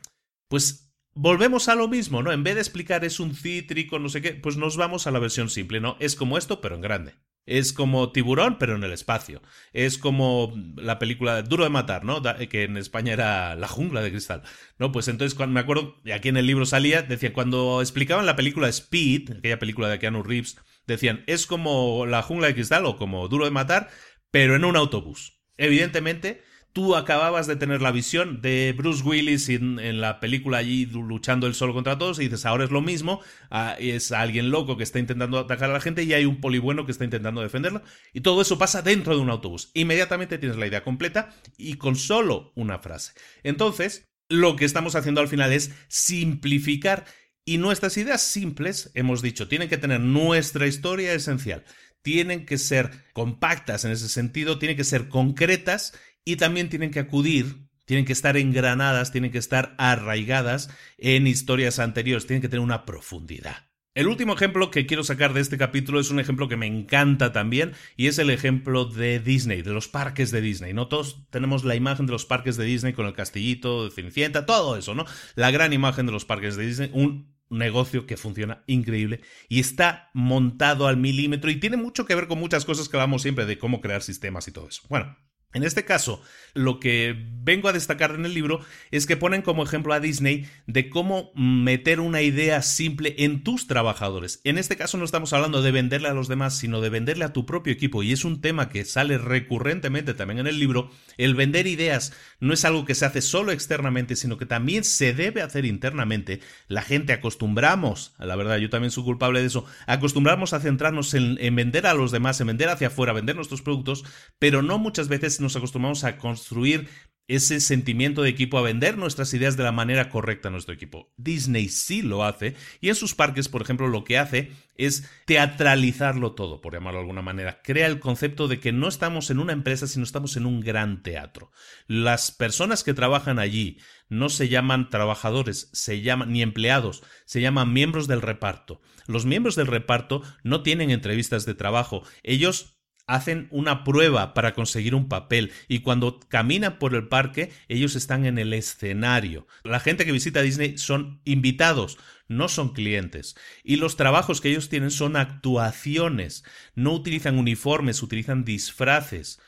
Pues 0.48 0.94
volvemos 1.14 1.68
a 1.68 1.74
lo 1.74 1.87
mismo, 1.88 2.22
¿no? 2.22 2.33
En 2.33 2.44
vez 2.44 2.55
de 2.55 2.62
explicar 2.62 3.05
es 3.05 3.20
un 3.20 3.35
cítrico, 3.35 3.98
no 3.98 4.09
sé 4.09 4.22
qué, 4.22 4.33
pues 4.33 4.57
nos 4.57 4.76
vamos 4.78 5.07
a 5.07 5.11
la 5.11 5.18
versión 5.18 5.50
simple, 5.50 5.81
¿no? 5.81 5.96
Es 6.00 6.16
como 6.16 6.38
esto, 6.38 6.62
pero 6.62 6.76
en 6.76 6.81
grande. 6.81 7.14
Es 7.44 7.72
como 7.72 8.12
Tiburón, 8.12 8.57
pero 8.59 8.76
en 8.76 8.85
el 8.85 8.92
espacio. 8.92 9.42
Es 9.72 9.98
como 9.98 10.55
la 10.76 10.98
película 10.98 11.42
Duro 11.42 11.64
de 11.64 11.70
Matar, 11.70 12.05
¿no? 12.05 12.22
que 12.48 12.62
en 12.62 12.76
España 12.76 13.12
era 13.12 13.57
La 13.57 13.66
Jungla 13.66 14.00
de 14.00 14.11
Cristal. 14.11 14.42
¿No? 14.78 14.92
Pues 14.92 15.09
entonces, 15.09 15.35
cuando 15.35 15.55
me 15.55 15.61
acuerdo, 15.61 16.00
aquí 16.14 16.28
en 16.28 16.37
el 16.37 16.46
libro 16.46 16.66
salía, 16.66 17.02
decía, 17.02 17.33
cuando 17.33 17.81
explicaban 17.81 18.26
la 18.26 18.37
película 18.37 18.68
Speed, 18.68 19.38
aquella 19.38 19.59
película 19.59 19.88
de 19.88 19.98
Keanu 19.98 20.22
Reeves, 20.22 20.57
decían, 20.87 21.24
es 21.26 21.46
como 21.46 22.07
La 22.07 22.22
Jungla 22.22 22.46
de 22.46 22.55
Cristal 22.55 22.87
o 22.87 22.96
como 22.96 23.26
Duro 23.28 23.44
de 23.44 23.50
Matar, 23.50 23.90
pero 24.31 24.55
en 24.55 24.64
un 24.64 24.76
autobús. 24.76 25.42
Evidentemente, 25.57 26.42
tú 26.72 26.96
acababas 26.96 27.46
de 27.46 27.56
tener 27.56 27.82
la 27.82 27.92
visión 27.92 28.40
de 28.40 28.74
Bruce 28.76 29.02
Willis 29.02 29.48
en, 29.48 30.00
la 30.00 30.20
película 30.20 30.58
allí 30.58 30.87
luchando 30.87 31.46
el 31.46 31.54
solo 31.54 31.74
contra 31.74 31.98
todos 31.98 32.18
y 32.18 32.24
dices, 32.24 32.46
ahora 32.46 32.64
es 32.64 32.70
lo 32.70 32.80
mismo, 32.80 33.20
ah, 33.50 33.76
es 33.78 34.12
alguien 34.12 34.50
loco 34.50 34.76
que 34.76 34.82
está 34.82 34.98
intentando 34.98 35.38
atacar 35.38 35.70
a 35.70 35.74
la 35.74 35.80
gente 35.80 36.02
y 36.02 36.12
hay 36.14 36.24
un 36.24 36.40
poli 36.40 36.58
bueno 36.58 36.87
que 36.87 36.92
está 36.92 37.04
intentando 37.04 37.42
defenderlo 37.42 37.82
y 38.12 38.22
todo 38.22 38.42
eso 38.42 38.58
pasa 38.58 38.82
dentro 38.82 39.14
de 39.14 39.20
un 39.20 39.30
autobús. 39.30 39.70
Inmediatamente 39.74 40.38
tienes 40.38 40.56
la 40.56 40.66
idea 40.66 40.82
completa 40.85 41.35
y 41.56 41.74
con 41.74 41.96
solo 41.96 42.52
una 42.54 42.78
frase. 42.78 43.12
Entonces, 43.42 44.08
lo 44.28 44.56
que 44.56 44.64
estamos 44.64 44.94
haciendo 44.94 45.20
al 45.20 45.28
final 45.28 45.52
es 45.52 45.72
simplificar 45.88 47.04
y 47.44 47.58
nuestras 47.58 47.96
ideas 47.96 48.22
simples, 48.22 48.90
hemos 48.94 49.20
dicho, 49.20 49.48
tienen 49.48 49.68
que 49.68 49.76
tener 49.76 50.00
nuestra 50.00 50.66
historia 50.66 51.12
esencial, 51.12 51.64
tienen 52.00 52.46
que 52.46 52.56
ser 52.56 52.90
compactas 53.12 53.85
en 53.85 53.90
ese 53.90 54.08
sentido, 54.08 54.58
tienen 54.58 54.76
que 54.76 54.85
ser 54.85 55.08
concretas 55.08 55.92
y 56.24 56.37
también 56.37 56.68
tienen 56.68 56.90
que 56.90 57.00
acudir, 57.00 57.68
tienen 57.85 58.04
que 58.04 58.12
estar 58.12 58.37
engranadas, 58.37 59.12
tienen 59.12 59.30
que 59.30 59.38
estar 59.38 59.74
arraigadas 59.78 60.70
en 60.98 61.26
historias 61.26 61.78
anteriores, 61.78 62.26
tienen 62.26 62.42
que 62.42 62.48
tener 62.48 62.64
una 62.64 62.85
profundidad. 62.85 63.72
El 63.94 64.06
último 64.06 64.32
ejemplo 64.32 64.70
que 64.70 64.87
quiero 64.87 65.04
sacar 65.04 65.35
de 65.35 65.42
este 65.42 65.58
capítulo 65.58 66.00
es 66.00 66.11
un 66.11 66.18
ejemplo 66.18 66.48
que 66.48 66.56
me 66.56 66.66
encanta 66.66 67.30
también 67.30 67.72
y 67.94 68.06
es 68.06 68.18
el 68.18 68.30
ejemplo 68.30 68.87
de 68.87 69.20
Disney, 69.20 69.61
de 69.61 69.72
los 69.72 69.87
parques 69.87 70.30
de 70.30 70.40
Disney, 70.40 70.72
¿no? 70.72 70.88
Todos 70.88 71.28
tenemos 71.28 71.62
la 71.64 71.74
imagen 71.74 72.06
de 72.06 72.12
los 72.12 72.24
parques 72.24 72.56
de 72.56 72.64
Disney 72.64 72.94
con 72.94 73.04
el 73.04 73.12
castillito 73.12 73.85
de 73.85 73.90
Cenicienta, 73.90 74.46
todo 74.46 74.78
eso, 74.78 74.94
¿no? 74.94 75.04
La 75.35 75.50
gran 75.50 75.74
imagen 75.74 76.06
de 76.06 76.12
los 76.12 76.24
parques 76.24 76.56
de 76.56 76.64
Disney, 76.64 76.90
un 76.94 77.37
negocio 77.50 78.06
que 78.06 78.16
funciona 78.16 78.64
increíble 78.66 79.20
y 79.50 79.61
está 79.61 80.08
montado 80.14 80.87
al 80.87 80.96
milímetro 80.96 81.50
y 81.50 81.56
tiene 81.56 81.76
mucho 81.76 82.06
que 82.06 82.14
ver 82.14 82.28
con 82.28 82.38
muchas 82.38 82.64
cosas 82.64 82.88
que 82.88 82.96
hablamos 82.96 83.20
siempre 83.20 83.44
de 83.44 83.58
cómo 83.58 83.82
crear 83.82 84.02
sistemas 84.02 84.48
y 84.48 84.52
todo 84.52 84.68
eso. 84.68 84.80
Bueno, 84.88 85.18
En 85.54 85.64
este 85.64 85.84
caso, 85.84 86.22
lo 86.54 86.80
que 86.80 87.14
vengo 87.42 87.68
a 87.68 87.74
destacar 87.74 88.14
en 88.14 88.24
el 88.24 88.32
libro 88.32 88.60
es 88.90 89.06
que 89.06 89.18
ponen 89.18 89.42
como 89.42 89.62
ejemplo 89.62 89.92
a 89.92 90.00
Disney 90.00 90.48
de 90.66 90.88
cómo 90.88 91.30
meter 91.34 92.00
una 92.00 92.22
idea 92.22 92.62
simple 92.62 93.14
en 93.18 93.42
tus 93.42 93.66
trabajadores. 93.66 94.40
En 94.44 94.56
este 94.56 94.76
caso 94.76 94.96
no 94.96 95.04
estamos 95.04 95.34
hablando 95.34 95.60
de 95.60 95.70
venderle 95.70 96.08
a 96.08 96.14
los 96.14 96.28
demás, 96.28 96.56
sino 96.56 96.80
de 96.80 96.88
venderle 96.88 97.26
a 97.26 97.34
tu 97.34 97.44
propio 97.44 97.72
equipo. 97.72 98.02
Y 98.02 98.12
es 98.12 98.24
un 98.24 98.40
tema 98.40 98.70
que 98.70 98.86
sale 98.86 99.18
recurrentemente 99.18 100.14
también 100.14 100.38
en 100.38 100.46
el 100.46 100.58
libro. 100.58 100.90
El 101.18 101.34
vender 101.34 101.66
ideas 101.66 102.14
no 102.40 102.54
es 102.54 102.64
algo 102.64 102.86
que 102.86 102.94
se 102.94 103.04
hace 103.04 103.20
solo 103.20 103.52
externamente, 103.52 104.16
sino 104.16 104.38
que 104.38 104.46
también 104.46 104.84
se 104.84 105.12
debe 105.12 105.42
hacer 105.42 105.66
internamente. 105.66 106.40
La 106.66 106.80
gente 106.80 107.12
acostumbramos, 107.12 108.14
la 108.18 108.36
verdad 108.36 108.56
yo 108.56 108.70
también 108.70 108.90
soy 108.90 109.04
culpable 109.04 109.40
de 109.40 109.46
eso, 109.46 109.66
acostumbramos 109.86 110.54
a 110.54 110.60
centrarnos 110.60 111.12
en, 111.12 111.36
en 111.40 111.54
vender 111.56 111.86
a 111.86 111.94
los 111.94 112.10
demás, 112.10 112.40
en 112.40 112.46
vender 112.46 112.70
hacia 112.70 112.86
afuera, 112.86 113.12
vender 113.12 113.36
nuestros 113.36 113.60
productos, 113.60 114.04
pero 114.38 114.62
no 114.62 114.78
muchas 114.78 115.08
veces 115.08 115.41
nos 115.42 115.57
acostumbramos 115.57 116.05
a 116.05 116.16
construir 116.16 116.88
ese 117.28 117.61
sentimiento 117.61 118.22
de 118.22 118.28
equipo, 118.28 118.59
a 118.59 118.62
vender 118.62 118.98
nuestras 118.98 119.33
ideas 119.33 119.57
de 119.57 119.62
la 119.62 119.72
manera 119.72 120.09
correcta 120.09 120.48
a 120.48 120.50
nuestro 120.50 120.74
equipo. 120.74 121.12
Disney 121.16 121.68
sí 121.68 122.02
lo 122.02 122.24
hace 122.24 122.57
y 122.81 122.88
en 122.88 122.94
sus 122.94 123.14
parques, 123.14 123.48
por 123.48 123.62
ejemplo, 123.62 123.88
lo 123.88 124.05
que 124.05 124.18
hace 124.18 124.52
es 124.74 125.09
teatralizarlo 125.24 126.33
todo, 126.33 126.61
por 126.61 126.74
llamarlo 126.74 126.98
de 126.98 127.02
alguna 127.02 127.22
manera. 127.22 127.62
Crea 127.62 127.87
el 127.87 128.00
concepto 128.00 128.48
de 128.48 128.59
que 128.59 128.72
no 128.72 128.88
estamos 128.88 129.31
en 129.31 129.38
una 129.38 129.52
empresa, 129.52 129.87
sino 129.87 130.05
estamos 130.05 130.37
en 130.37 130.46
un 130.46 130.61
gran 130.61 131.02
teatro. 131.02 131.52
Las 131.87 132.33
personas 132.33 132.83
que 132.83 132.94
trabajan 132.94 133.38
allí 133.38 133.78
no 134.09 134.28
se 134.28 134.48
llaman 134.48 134.90
trabajadores, 134.90 135.70
se 135.72 136.02
llaman 136.02 136.33
ni 136.33 136.42
empleados, 136.42 137.02
se 137.24 137.40
llaman 137.40 137.72
miembros 137.72 138.09
del 138.09 138.20
reparto. 138.20 138.81
Los 139.07 139.24
miembros 139.26 139.55
del 139.57 139.68
reparto 139.68 140.22
no 140.42 140.62
tienen 140.62 140.90
entrevistas 140.90 141.46
de 141.46 141.55
trabajo, 141.55 142.02
ellos 142.22 142.81
hacen 143.06 143.48
una 143.50 143.84
prueba 143.84 144.34
para 144.34 144.54
conseguir 144.54 144.94
un 144.94 145.08
papel 145.08 145.52
y 145.68 145.80
cuando 145.80 146.20
caminan 146.28 146.78
por 146.78 146.94
el 146.94 147.08
parque 147.08 147.50
ellos 147.68 147.96
están 147.96 148.26
en 148.26 148.38
el 148.38 148.52
escenario. 148.52 149.46
La 149.64 149.80
gente 149.80 150.04
que 150.04 150.12
visita 150.12 150.42
Disney 150.42 150.78
son 150.78 151.20
invitados, 151.24 151.98
no 152.28 152.48
son 152.48 152.72
clientes. 152.72 153.36
Y 153.62 153.76
los 153.76 153.96
trabajos 153.96 154.40
que 154.40 154.50
ellos 154.50 154.68
tienen 154.68 154.90
son 154.90 155.16
actuaciones. 155.16 156.44
No 156.74 156.92
utilizan 156.92 157.38
uniformes, 157.38 158.02
utilizan 158.02 158.44
disfraces. 158.44 159.40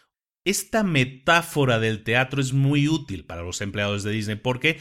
Esta 0.44 0.82
metáfora 0.82 1.78
del 1.78 2.04
teatro 2.04 2.40
es 2.40 2.52
muy 2.52 2.88
útil 2.88 3.24
para 3.24 3.42
los 3.42 3.62
empleados 3.62 4.02
de 4.02 4.12
Disney 4.12 4.36
porque 4.36 4.80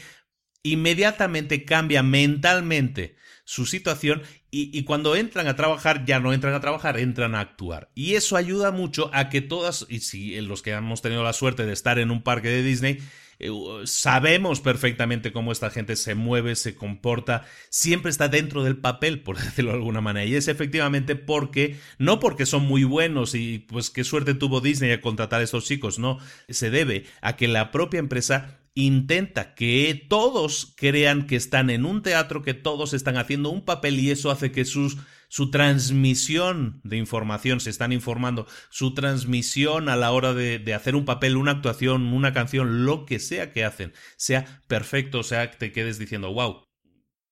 inmediatamente 0.64 1.64
cambia 1.64 2.02
mentalmente 2.02 3.14
su 3.44 3.66
situación 3.66 4.22
y, 4.50 4.84
cuando 4.84 5.16
entran 5.16 5.48
a 5.48 5.56
trabajar 5.56 6.04
ya 6.04 6.20
no 6.20 6.32
entran 6.32 6.54
a 6.54 6.60
trabajar, 6.60 6.98
entran 7.00 7.34
a 7.34 7.40
actuar. 7.40 7.90
Y 7.96 8.14
eso 8.14 8.36
ayuda 8.36 8.70
mucho 8.70 9.10
a 9.12 9.28
que 9.28 9.40
todas, 9.40 9.84
y 9.88 9.98
si 9.98 10.40
los 10.40 10.62
que 10.62 10.70
hemos 10.70 11.02
tenido 11.02 11.24
la 11.24 11.32
suerte 11.32 11.66
de 11.66 11.72
estar 11.72 11.98
en 11.98 12.12
un 12.12 12.22
parque 12.22 12.48
de 12.48 12.62
Disney, 12.62 12.98
eh, 13.40 13.50
sabemos 13.84 14.60
perfectamente 14.60 15.32
cómo 15.32 15.50
esta 15.50 15.70
gente 15.70 15.96
se 15.96 16.14
mueve, 16.14 16.54
se 16.54 16.76
comporta, 16.76 17.44
siempre 17.68 18.12
está 18.12 18.28
dentro 18.28 18.62
del 18.62 18.76
papel, 18.76 19.22
por 19.22 19.38
decirlo 19.42 19.72
de 19.72 19.78
alguna 19.78 20.00
manera. 20.00 20.24
Y 20.24 20.36
es 20.36 20.46
efectivamente 20.46 21.16
porque, 21.16 21.76
no 21.98 22.20
porque 22.20 22.46
son 22.46 22.62
muy 22.64 22.84
buenos 22.84 23.34
y 23.34 23.58
pues 23.58 23.90
qué 23.90 24.04
suerte 24.04 24.34
tuvo 24.34 24.60
Disney 24.60 24.92
a 24.92 25.00
contratar 25.00 25.40
a 25.40 25.44
estos 25.44 25.64
chicos, 25.64 25.98
no, 25.98 26.18
se 26.48 26.70
debe 26.70 27.06
a 27.22 27.34
que 27.36 27.48
la 27.48 27.72
propia 27.72 27.98
empresa 27.98 28.60
intenta 28.74 29.54
que 29.54 30.06
todos 30.08 30.74
crean 30.76 31.26
que 31.26 31.36
están 31.36 31.70
en 31.70 31.84
un 31.84 32.02
teatro, 32.02 32.42
que 32.42 32.54
todos 32.54 32.92
están 32.92 33.16
haciendo 33.16 33.50
un 33.50 33.64
papel 33.64 34.00
y 34.00 34.10
eso 34.10 34.30
hace 34.30 34.50
que 34.50 34.64
su 34.64 35.50
transmisión 35.50 36.80
de 36.82 36.96
información, 36.96 37.60
se 37.60 37.70
están 37.70 37.92
informando, 37.92 38.46
su 38.70 38.92
transmisión 38.94 39.88
a 39.88 39.96
la 39.96 40.10
hora 40.10 40.34
de, 40.34 40.74
hacer 40.74 40.96
un 40.96 41.04
papel, 41.04 41.36
una 41.36 41.52
actuación, 41.52 42.12
una 42.12 42.32
canción, 42.32 42.84
lo 42.84 43.06
que 43.06 43.20
sea 43.20 43.52
que 43.52 43.64
hacen, 43.64 43.92
sea 44.16 44.62
perfecto, 44.66 45.20
o 45.20 45.24
sea 45.24 45.50
te 45.52 45.72
quedes 45.72 45.98
diciendo, 45.98 46.32
wow. 46.32 46.64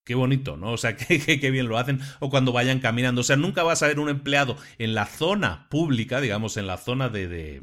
Qué 0.04 0.16
bonito, 0.16 0.56
¿no? 0.56 0.72
O 0.72 0.76
sea, 0.78 0.96
qué, 0.96 1.20
qué, 1.20 1.50
bien 1.52 1.68
lo 1.68 1.78
hacen. 1.78 2.00
O 2.18 2.28
cuando 2.28 2.50
vayan 2.50 2.80
caminando. 2.80 3.20
O 3.20 3.24
sea, 3.24 3.36
nunca 3.36 3.62
vas 3.62 3.84
a 3.84 3.86
ver 3.86 4.00
un 4.00 4.08
empleado 4.08 4.56
en 4.78 4.94
la 4.94 5.06
zona 5.06 5.68
pública, 5.70 6.20
digamos, 6.20 6.56
en 6.56 6.66
la 6.66 6.76
zona 6.76 7.08
de, 7.08 7.28
de 7.28 7.62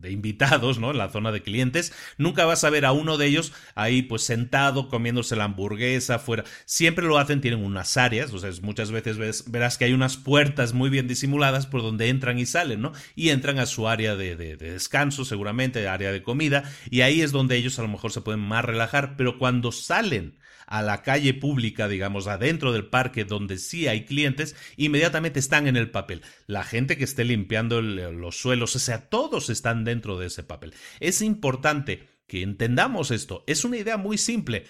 de 0.00 0.10
invitados, 0.10 0.78
¿no? 0.78 0.90
En 0.90 0.98
la 0.98 1.08
zona 1.08 1.32
de 1.32 1.42
clientes, 1.42 1.92
nunca 2.18 2.44
vas 2.44 2.64
a 2.64 2.70
ver 2.70 2.84
a 2.84 2.92
uno 2.92 3.16
de 3.16 3.26
ellos 3.26 3.52
ahí 3.74 4.02
pues 4.02 4.22
sentado 4.22 4.88
comiéndose 4.88 5.36
la 5.36 5.44
hamburguesa 5.44 6.18
fuera. 6.18 6.44
Siempre 6.64 7.06
lo 7.06 7.18
hacen, 7.18 7.40
tienen 7.40 7.64
unas 7.64 7.96
áreas, 7.96 8.32
o 8.32 8.38
sea, 8.38 8.50
muchas 8.62 8.90
veces 8.90 9.44
verás 9.50 9.78
que 9.78 9.84
hay 9.84 9.92
unas 9.92 10.16
puertas 10.16 10.72
muy 10.72 10.90
bien 10.90 11.08
disimuladas 11.08 11.66
por 11.66 11.82
donde 11.82 12.08
entran 12.08 12.38
y 12.38 12.46
salen, 12.46 12.80
¿no? 12.80 12.92
Y 13.14 13.30
entran 13.30 13.58
a 13.58 13.66
su 13.66 13.88
área 13.88 14.16
de, 14.16 14.36
de 14.36 14.56
descanso, 14.56 15.24
seguramente, 15.24 15.88
área 15.88 16.12
de 16.12 16.22
comida, 16.22 16.64
y 16.90 17.02
ahí 17.02 17.22
es 17.22 17.32
donde 17.32 17.56
ellos 17.56 17.78
a 17.78 17.82
lo 17.82 17.88
mejor 17.88 18.12
se 18.12 18.20
pueden 18.20 18.40
más 18.40 18.64
relajar, 18.64 19.16
pero 19.16 19.38
cuando 19.38 19.72
salen 19.72 20.36
a 20.66 20.82
la 20.82 21.02
calle 21.02 21.34
pública, 21.34 21.88
digamos, 21.88 22.26
adentro 22.26 22.72
del 22.72 22.86
parque 22.86 23.24
donde 23.24 23.58
sí 23.58 23.88
hay 23.88 24.04
clientes, 24.04 24.56
inmediatamente 24.76 25.38
están 25.38 25.66
en 25.66 25.76
el 25.76 25.90
papel. 25.90 26.22
La 26.46 26.64
gente 26.64 26.96
que 26.96 27.04
esté 27.04 27.24
limpiando 27.24 27.80
los 27.80 28.36
suelos, 28.36 28.76
o 28.76 28.78
sea, 28.78 29.08
todos 29.08 29.50
están 29.50 29.84
dentro 29.84 30.18
de 30.18 30.26
ese 30.26 30.42
papel. 30.42 30.74
Es 31.00 31.22
importante 31.22 32.08
que 32.26 32.42
entendamos 32.42 33.10
esto. 33.10 33.44
Es 33.46 33.64
una 33.64 33.76
idea 33.76 33.96
muy 33.96 34.18
simple. 34.18 34.64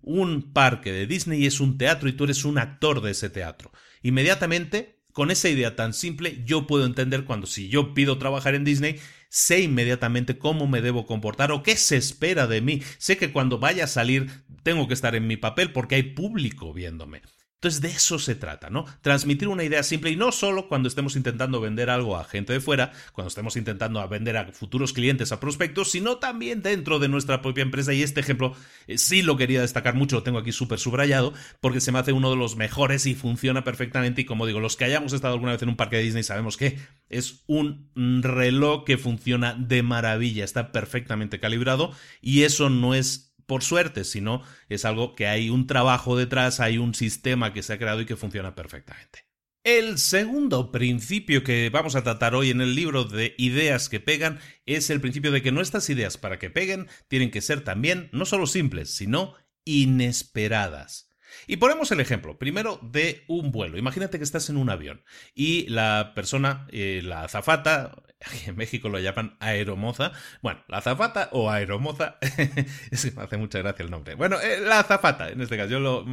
Un 0.00 0.52
parque 0.52 0.92
de 0.92 1.06
Disney 1.06 1.44
es 1.44 1.60
un 1.60 1.76
teatro 1.76 2.08
y 2.08 2.12
tú 2.12 2.24
eres 2.24 2.44
un 2.44 2.58
actor 2.58 3.02
de 3.02 3.10
ese 3.10 3.28
teatro. 3.28 3.72
Inmediatamente, 4.02 5.02
con 5.12 5.30
esa 5.30 5.48
idea 5.48 5.76
tan 5.76 5.92
simple, 5.92 6.42
yo 6.44 6.66
puedo 6.66 6.86
entender 6.86 7.24
cuando 7.24 7.46
si 7.46 7.68
yo 7.68 7.92
pido 7.92 8.18
trabajar 8.18 8.54
en 8.54 8.64
Disney, 8.64 8.98
sé 9.28 9.60
inmediatamente 9.60 10.38
cómo 10.38 10.66
me 10.66 10.82
debo 10.82 11.06
comportar 11.06 11.52
o 11.52 11.62
qué 11.62 11.76
se 11.76 11.96
espera 11.96 12.46
de 12.46 12.60
mí. 12.60 12.82
Sé 12.98 13.16
que 13.16 13.32
cuando 13.32 13.58
vaya 13.58 13.84
a 13.84 13.88
salir 13.88 14.30
tengo 14.62 14.88
que 14.88 14.94
estar 14.94 15.14
en 15.14 15.26
mi 15.26 15.36
papel 15.36 15.72
porque 15.72 15.96
hay 15.96 16.02
público 16.02 16.72
viéndome. 16.72 17.22
Entonces 17.56 17.80
de 17.80 17.88
eso 17.88 18.18
se 18.18 18.34
trata, 18.34 18.68
¿no? 18.68 18.84
Transmitir 19.00 19.48
una 19.48 19.64
idea 19.64 19.82
simple 19.82 20.10
y 20.10 20.16
no 20.16 20.30
solo 20.30 20.68
cuando 20.68 20.88
estemos 20.88 21.16
intentando 21.16 21.58
vender 21.58 21.88
algo 21.88 22.18
a 22.18 22.24
gente 22.24 22.52
de 22.52 22.60
fuera, 22.60 22.92
cuando 23.14 23.28
estemos 23.28 23.56
intentando 23.56 24.06
vender 24.08 24.36
a 24.36 24.52
futuros 24.52 24.92
clientes, 24.92 25.32
a 25.32 25.40
prospectos, 25.40 25.90
sino 25.90 26.18
también 26.18 26.60
dentro 26.60 26.98
de 26.98 27.08
nuestra 27.08 27.40
propia 27.40 27.62
empresa. 27.62 27.94
Y 27.94 28.02
este 28.02 28.20
ejemplo 28.20 28.54
eh, 28.86 28.98
sí 28.98 29.22
lo 29.22 29.38
quería 29.38 29.62
destacar 29.62 29.94
mucho, 29.94 30.16
lo 30.16 30.22
tengo 30.22 30.38
aquí 30.38 30.52
súper 30.52 30.78
subrayado, 30.78 31.32
porque 31.60 31.80
se 31.80 31.92
me 31.92 31.98
hace 31.98 32.12
uno 32.12 32.28
de 32.28 32.36
los 32.36 32.56
mejores 32.56 33.06
y 33.06 33.14
funciona 33.14 33.64
perfectamente. 33.64 34.20
Y 34.20 34.24
como 34.26 34.44
digo, 34.44 34.60
los 34.60 34.76
que 34.76 34.84
hayamos 34.84 35.14
estado 35.14 35.32
alguna 35.32 35.52
vez 35.52 35.62
en 35.62 35.70
un 35.70 35.76
parque 35.76 35.96
de 35.96 36.02
Disney 36.02 36.24
sabemos 36.24 36.58
que 36.58 36.78
es 37.08 37.42
un 37.46 37.88
reloj 38.22 38.84
que 38.84 38.98
funciona 38.98 39.54
de 39.54 39.82
maravilla, 39.82 40.44
está 40.44 40.72
perfectamente 40.72 41.40
calibrado 41.40 41.92
y 42.20 42.42
eso 42.42 42.68
no 42.68 42.94
es 42.94 43.25
por 43.46 43.62
suerte, 43.62 44.04
sino 44.04 44.42
es 44.68 44.84
algo 44.84 45.14
que 45.14 45.26
hay 45.26 45.50
un 45.50 45.66
trabajo 45.66 46.16
detrás, 46.16 46.60
hay 46.60 46.78
un 46.78 46.94
sistema 46.94 47.52
que 47.52 47.62
se 47.62 47.72
ha 47.72 47.78
creado 47.78 48.00
y 48.00 48.06
que 48.06 48.16
funciona 48.16 48.54
perfectamente. 48.54 49.26
El 49.64 49.98
segundo 49.98 50.70
principio 50.70 51.42
que 51.42 51.70
vamos 51.70 51.96
a 51.96 52.04
tratar 52.04 52.36
hoy 52.36 52.50
en 52.50 52.60
el 52.60 52.76
libro 52.76 53.02
de 53.04 53.34
ideas 53.36 53.88
que 53.88 53.98
pegan 53.98 54.38
es 54.64 54.90
el 54.90 55.00
principio 55.00 55.32
de 55.32 55.42
que 55.42 55.50
nuestras 55.50 55.90
ideas 55.90 56.18
para 56.18 56.38
que 56.38 56.50
peguen 56.50 56.86
tienen 57.08 57.32
que 57.32 57.40
ser 57.40 57.62
también 57.62 58.08
no 58.12 58.26
solo 58.26 58.46
simples, 58.46 58.90
sino 58.90 59.34
inesperadas. 59.64 61.10
Y 61.46 61.56
ponemos 61.56 61.90
el 61.92 62.00
ejemplo, 62.00 62.38
primero, 62.38 62.78
de 62.82 63.24
un 63.28 63.52
vuelo. 63.52 63.78
Imagínate 63.78 64.18
que 64.18 64.24
estás 64.24 64.50
en 64.50 64.56
un 64.56 64.70
avión 64.70 65.02
y 65.34 65.68
la 65.68 66.12
persona, 66.14 66.66
eh, 66.70 67.00
la 67.04 67.22
azafata, 67.24 68.02
en 68.46 68.56
México 68.56 68.88
lo 68.88 68.98
llaman 68.98 69.36
aeromoza. 69.40 70.12
Bueno, 70.42 70.64
la 70.68 70.78
azafata 70.78 71.28
o 71.32 71.50
aeromoza, 71.50 72.18
es 72.90 73.04
que 73.04 73.10
me 73.12 73.22
hace 73.22 73.36
mucha 73.36 73.58
gracia 73.60 73.84
el 73.84 73.90
nombre. 73.90 74.14
Bueno, 74.14 74.40
eh, 74.40 74.60
la 74.60 74.80
azafata, 74.80 75.28
en 75.28 75.40
este 75.40 75.56
caso, 75.56 75.70
yo 75.70 75.80
lo, 75.80 76.04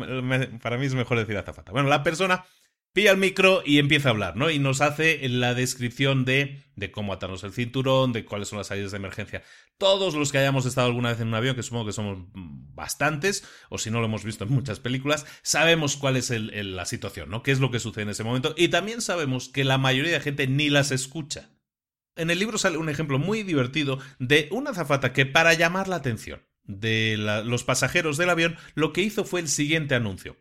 para 0.61 0.77
mí 0.77 0.85
es 0.85 0.93
mejor 0.93 1.17
decir 1.19 1.37
azafata. 1.37 1.71
Bueno, 1.71 1.89
la 1.89 2.03
persona 2.03 2.45
pilla 2.93 3.12
el 3.12 3.17
micro 3.17 3.63
y 3.65 3.79
empieza 3.79 4.10
a 4.10 4.12
hablar, 4.12 4.38
¿no? 4.38 4.49
Y 4.49 4.60
nos 4.60 4.79
hace 4.79 5.27
la 5.27 5.56
descripción 5.56 6.25
de, 6.25 6.63
cómo 6.91 7.12
atarnos 7.12 7.43
el 7.43 7.51
cinturón, 7.51 8.13
de 8.13 8.23
cuáles 8.23 8.47
son 8.47 8.60
las 8.60 8.67
salidas 8.67 8.91
de 8.91 8.97
emergencia. 8.97 9.43
Todos 9.79 10.13
los 10.13 10.32
que 10.32 10.38
hayamos 10.38 10.65
estado 10.65 10.88
alguna 10.88 11.10
vez 11.10 11.19
en 11.19 11.27
un 11.27 11.34
avión, 11.34 11.56
que 11.56 11.63
supongo 11.63 11.88
que 11.88 11.93
somos 11.93 12.19
bastantes, 12.34 13.43
o 13.69 13.79
si 13.79 13.89
no 13.89 13.99
lo 13.99 14.06
hemos 14.06 14.23
visto 14.23 14.43
en 14.43 14.51
muchas 14.51 14.79
películas, 14.79 15.25
sabemos 15.41 15.97
cuál 15.97 16.17
es 16.17 16.29
la 16.29 16.86
situación, 16.86 17.29
¿no? 17.29 17.41
¿Qué 17.41 17.51
es 17.51 17.60
lo 17.60 17.71
que 17.71 17.79
sucede 17.79 18.03
en 18.03 18.10
ese 18.10 18.23
momento? 18.23 18.53
Y 18.56 18.67
también 18.67 19.01
sabemos 19.01 19.49
que 19.49 19.63
la 19.63 19.79
mayoría 19.79 20.13
de 20.13 20.21
gente 20.21 20.47
ni 20.47 20.69
las 20.69 20.91
escucha. 20.91 21.49
En 22.15 22.29
el 22.29 22.38
libro 22.38 22.60
sale 22.60 22.77
un 22.77 22.89
ejemplo 22.89 23.17
muy 23.17 23.41
divertido 23.41 23.97
de 24.19 24.47
una 24.51 24.69
azafata 24.69 25.13
que 25.13 25.25
para 25.25 25.56
llamar 25.56 25.88
la 25.88 25.95
atención 25.95 26.43
de 26.63 27.15
los 27.17 27.63
pasajeros 27.63 28.17
del 28.17 28.29
avión, 28.29 28.56
lo 28.75 28.93
que 28.93 29.01
hizo 29.01 29.25
fue 29.25 29.39
el 29.39 29.49
siguiente 29.49 29.95
anuncio. 29.95 30.38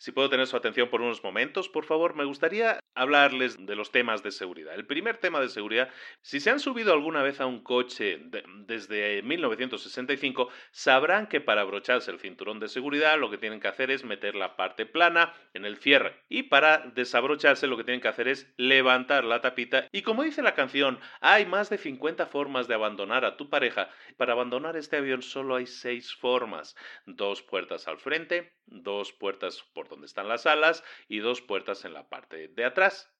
Si 0.00 0.12
puedo 0.12 0.30
tener 0.30 0.46
su 0.46 0.56
atención 0.56 0.88
por 0.88 1.02
unos 1.02 1.22
momentos, 1.22 1.68
por 1.68 1.84
favor, 1.84 2.14
me 2.14 2.24
gustaría 2.24 2.80
hablarles 2.94 3.66
de 3.66 3.76
los 3.76 3.92
temas 3.92 4.22
de 4.22 4.30
seguridad. 4.30 4.74
El 4.74 4.86
primer 4.86 5.18
tema 5.18 5.40
de 5.40 5.50
seguridad, 5.50 5.90
si 6.22 6.40
se 6.40 6.48
han 6.48 6.58
subido 6.58 6.94
alguna 6.94 7.22
vez 7.22 7.38
a 7.38 7.44
un 7.44 7.62
coche 7.62 8.18
desde 8.66 9.20
1965, 9.20 10.48
sabrán 10.70 11.26
que 11.26 11.42
para 11.42 11.60
abrocharse 11.60 12.10
el 12.10 12.18
cinturón 12.18 12.60
de 12.60 12.68
seguridad 12.68 13.18
lo 13.18 13.30
que 13.30 13.36
tienen 13.36 13.60
que 13.60 13.68
hacer 13.68 13.90
es 13.90 14.02
meter 14.02 14.36
la 14.36 14.56
parte 14.56 14.86
plana 14.86 15.34
en 15.52 15.66
el 15.66 15.76
cierre 15.76 16.16
y 16.30 16.44
para 16.44 16.78
desabrocharse 16.78 17.66
lo 17.66 17.76
que 17.76 17.84
tienen 17.84 18.00
que 18.00 18.08
hacer 18.08 18.26
es 18.26 18.50
levantar 18.56 19.24
la 19.24 19.42
tapita 19.42 19.86
y 19.92 20.00
como 20.00 20.22
dice 20.22 20.40
la 20.40 20.54
canción, 20.54 20.98
hay 21.20 21.44
más 21.44 21.68
de 21.68 21.76
50 21.76 22.24
formas 22.24 22.68
de 22.68 22.74
abandonar 22.74 23.26
a 23.26 23.36
tu 23.36 23.50
pareja. 23.50 23.90
Para 24.16 24.32
abandonar 24.32 24.78
este 24.78 24.96
avión 24.96 25.20
solo 25.20 25.56
hay 25.56 25.66
seis 25.66 26.14
formas. 26.14 26.74
Dos 27.04 27.42
puertas 27.42 27.86
al 27.86 27.98
frente, 27.98 28.54
dos 28.64 29.12
puertas 29.12 29.62
por 29.74 29.89
donde 29.90 30.06
están 30.06 30.28
las 30.28 30.46
alas 30.46 30.82
y 31.08 31.18
dos 31.18 31.42
puertas 31.42 31.84
en 31.84 31.92
la 31.92 32.08
parte 32.08 32.48
de 32.48 32.64
atrás. 32.64 33.10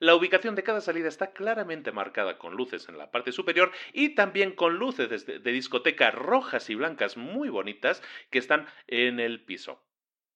La 0.00 0.14
ubicación 0.14 0.54
de 0.54 0.62
cada 0.62 0.80
salida 0.80 1.08
está 1.08 1.32
claramente 1.32 1.90
marcada 1.90 2.38
con 2.38 2.54
luces 2.54 2.88
en 2.88 2.98
la 2.98 3.10
parte 3.10 3.32
superior 3.32 3.72
y 3.92 4.10
también 4.10 4.52
con 4.52 4.76
luces 4.76 5.26
de, 5.26 5.40
discoteca 5.40 6.12
rojas 6.12 6.70
y 6.70 6.76
blancas 6.76 7.16
muy 7.16 7.48
bonitas 7.48 8.00
que 8.30 8.38
están 8.38 8.66
en 8.86 9.18
el 9.18 9.44
piso. 9.44 9.84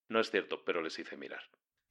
No 0.09 0.19
es 0.19 0.33
cierto, 0.33 0.65
pero 0.65 0.83
les 0.83 0.99
hice 0.99 1.17
mirar. 1.17 1.43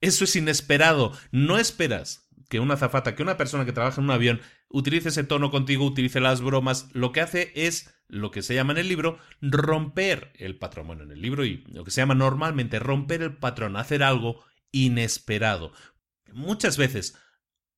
Eso 0.02 0.24
es 0.24 0.36
inesperado. 0.36 1.12
No 1.30 1.58
esperas 1.58 2.28
que 2.50 2.60
una 2.60 2.76
zafata, 2.76 3.14
que 3.14 3.22
una 3.22 3.38
persona 3.38 3.64
que 3.64 3.72
trabaja 3.72 4.00
en 4.00 4.04
un 4.04 4.10
avión 4.10 4.42
utilice 4.68 5.08
ese 5.08 5.24
tono 5.24 5.50
contigo, 5.50 5.86
utilice 5.86 6.20
las 6.20 6.42
bromas. 6.42 6.90
Lo 6.92 7.12
que 7.12 7.22
hace 7.22 7.52
es 7.54 7.94
lo 8.12 8.30
que 8.30 8.42
se 8.42 8.54
llama 8.54 8.72
en 8.74 8.78
el 8.78 8.88
libro 8.88 9.18
romper 9.40 10.32
el 10.34 10.58
patrón. 10.58 10.86
Bueno, 10.86 11.02
en 11.02 11.12
el 11.12 11.22
libro 11.22 11.46
y 11.46 11.64
lo 11.72 11.82
que 11.82 11.90
se 11.90 12.02
llama 12.02 12.14
normalmente 12.14 12.78
romper 12.78 13.22
el 13.22 13.38
patrón, 13.38 13.74
hacer 13.76 14.02
algo 14.02 14.44
inesperado. 14.70 15.72
Muchas 16.30 16.76
veces 16.76 17.18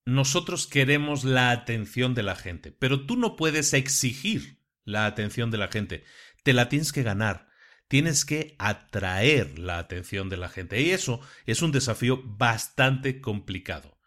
nosotros 0.04 0.66
queremos 0.66 1.22
la 1.22 1.52
atención 1.52 2.14
de 2.14 2.24
la 2.24 2.34
gente, 2.34 2.72
pero 2.72 3.06
tú 3.06 3.16
no 3.16 3.36
puedes 3.36 3.72
exigir 3.74 4.60
la 4.84 5.06
atención 5.06 5.52
de 5.52 5.58
la 5.58 5.68
gente, 5.68 6.04
te 6.42 6.52
la 6.52 6.68
tienes 6.68 6.92
que 6.92 7.04
ganar, 7.04 7.48
tienes 7.86 8.24
que 8.24 8.56
atraer 8.58 9.60
la 9.60 9.78
atención 9.78 10.28
de 10.30 10.36
la 10.36 10.48
gente 10.48 10.80
y 10.82 10.90
eso 10.90 11.20
es 11.46 11.62
un 11.62 11.70
desafío 11.70 12.20
bastante 12.24 13.20
complicado. 13.20 14.00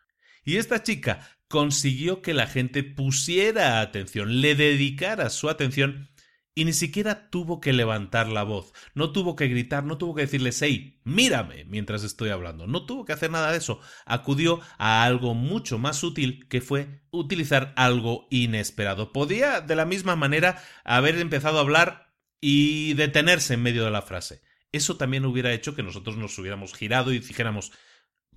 Y 0.44 0.58
esta 0.58 0.84
chica 0.84 1.40
consiguió 1.48 2.22
que 2.22 2.34
la 2.34 2.48
gente 2.48 2.84
pusiera 2.84 3.80
atención, 3.80 4.42
le 4.42 4.56
dedicara 4.56 5.30
su 5.30 5.50
atención 5.50 6.10
y 6.58 6.66
ni 6.66 6.74
siquiera 6.74 7.30
tuvo 7.30 7.62
que 7.62 7.72
levantar 7.72 8.30
la 8.30 8.42
voz, 8.42 8.74
no 8.96 9.12
tuvo 9.12 9.36
que 9.36 9.48
gritar, 9.48 9.84
no 9.84 10.00
tuvo 10.00 10.16
que 10.16 10.24
decirle, 10.24 10.50
hey, 10.60 11.00
mírame 11.04 11.66
mientras 11.66 12.04
estoy 12.04 12.32
hablando, 12.32 12.66
no 12.66 12.84
tuvo 12.88 13.06
que 13.06 13.14
hacer 13.14 13.30
nada 13.30 13.52
de 13.52 13.60
eso, 13.60 13.80
acudió 14.08 14.60
a 14.80 15.04
algo 15.04 15.36
mucho 15.36 15.78
más 15.78 16.04
útil 16.04 16.48
que 16.50 16.60
fue 16.60 17.04
utilizar 17.12 17.74
algo 17.76 18.28
inesperado. 18.32 19.14
Podía 19.14 19.62
de 19.62 19.76
la 19.76 19.86
misma 19.86 20.16
manera 20.16 20.60
haber 20.84 21.20
empezado 21.20 21.60
a 21.60 21.62
hablar 21.62 22.12
y 22.42 22.96
detenerse 22.96 23.54
en 23.54 23.62
medio 23.62 23.86
de 23.86 23.92
la 23.92 24.02
frase. 24.02 24.42
Eso 24.72 24.98
también 24.98 25.26
hubiera 25.26 25.54
hecho 25.54 25.76
que 25.76 25.84
nosotros 25.84 26.18
nos 26.18 26.40
hubiéramos 26.40 26.74
girado 26.74 27.14
y 27.14 27.20
dijéramos, 27.20 27.72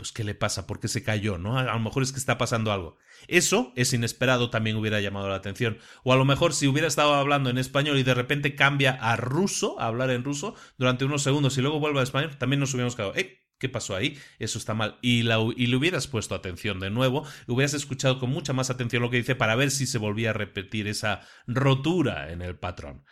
pues 0.00 0.12
¿qué 0.12 0.24
le 0.24 0.34
pasa? 0.34 0.66
¿Por 0.66 0.80
qué 0.80 0.88
se 0.88 1.02
cayó? 1.02 1.36
¿No? 1.36 1.58
A 1.58 1.64
lo 1.64 1.78
mejor 1.78 2.02
es 2.02 2.10
que 2.10 2.18
está 2.18 2.38
pasando 2.38 2.72
algo. 2.72 2.96
Eso 3.28 3.70
es 3.76 3.92
inesperado, 3.92 4.48
también 4.48 4.76
hubiera 4.76 4.98
llamado 4.98 5.28
la 5.28 5.34
atención. 5.34 5.76
O 6.04 6.14
a 6.14 6.16
lo 6.16 6.24
mejor 6.24 6.54
si 6.54 6.66
hubiera 6.66 6.88
estado 6.88 7.12
hablando 7.12 7.50
en 7.50 7.58
español 7.58 7.98
y 7.98 8.02
de 8.02 8.14
repente 8.14 8.54
cambia 8.54 8.92
a 8.92 9.16
ruso, 9.16 9.78
a 9.78 9.88
hablar 9.88 10.08
en 10.08 10.24
ruso, 10.24 10.54
durante 10.78 11.04
unos 11.04 11.22
segundos 11.22 11.58
y 11.58 11.60
luego 11.60 11.80
vuelve 11.80 12.00
a 12.00 12.02
español, 12.02 12.38
también 12.38 12.60
nos 12.60 12.72
hubiéramos 12.72 12.96
quedado, 12.96 13.14
¡eh! 13.14 13.44
¿Qué 13.58 13.68
pasó 13.68 13.94
ahí? 13.94 14.18
Eso 14.38 14.56
está 14.56 14.72
mal. 14.72 14.98
Y, 15.02 15.22
la, 15.22 15.36
y, 15.54 15.66
le 15.66 15.76
hubieras 15.76 16.06
puesto 16.06 16.34
atención 16.34 16.80
de 16.80 16.88
nuevo, 16.88 17.26
hubieras 17.46 17.74
escuchado 17.74 18.18
con 18.18 18.30
mucha 18.30 18.54
más 18.54 18.70
atención 18.70 19.02
lo 19.02 19.10
que 19.10 19.18
dice 19.18 19.34
para 19.34 19.54
ver 19.54 19.70
si 19.70 19.86
se 19.86 19.98
volvía 19.98 20.30
a 20.30 20.32
repetir 20.32 20.88
esa 20.88 21.28
rotura 21.46 22.32
en 22.32 22.40
el 22.40 22.58
patrón 22.58 23.04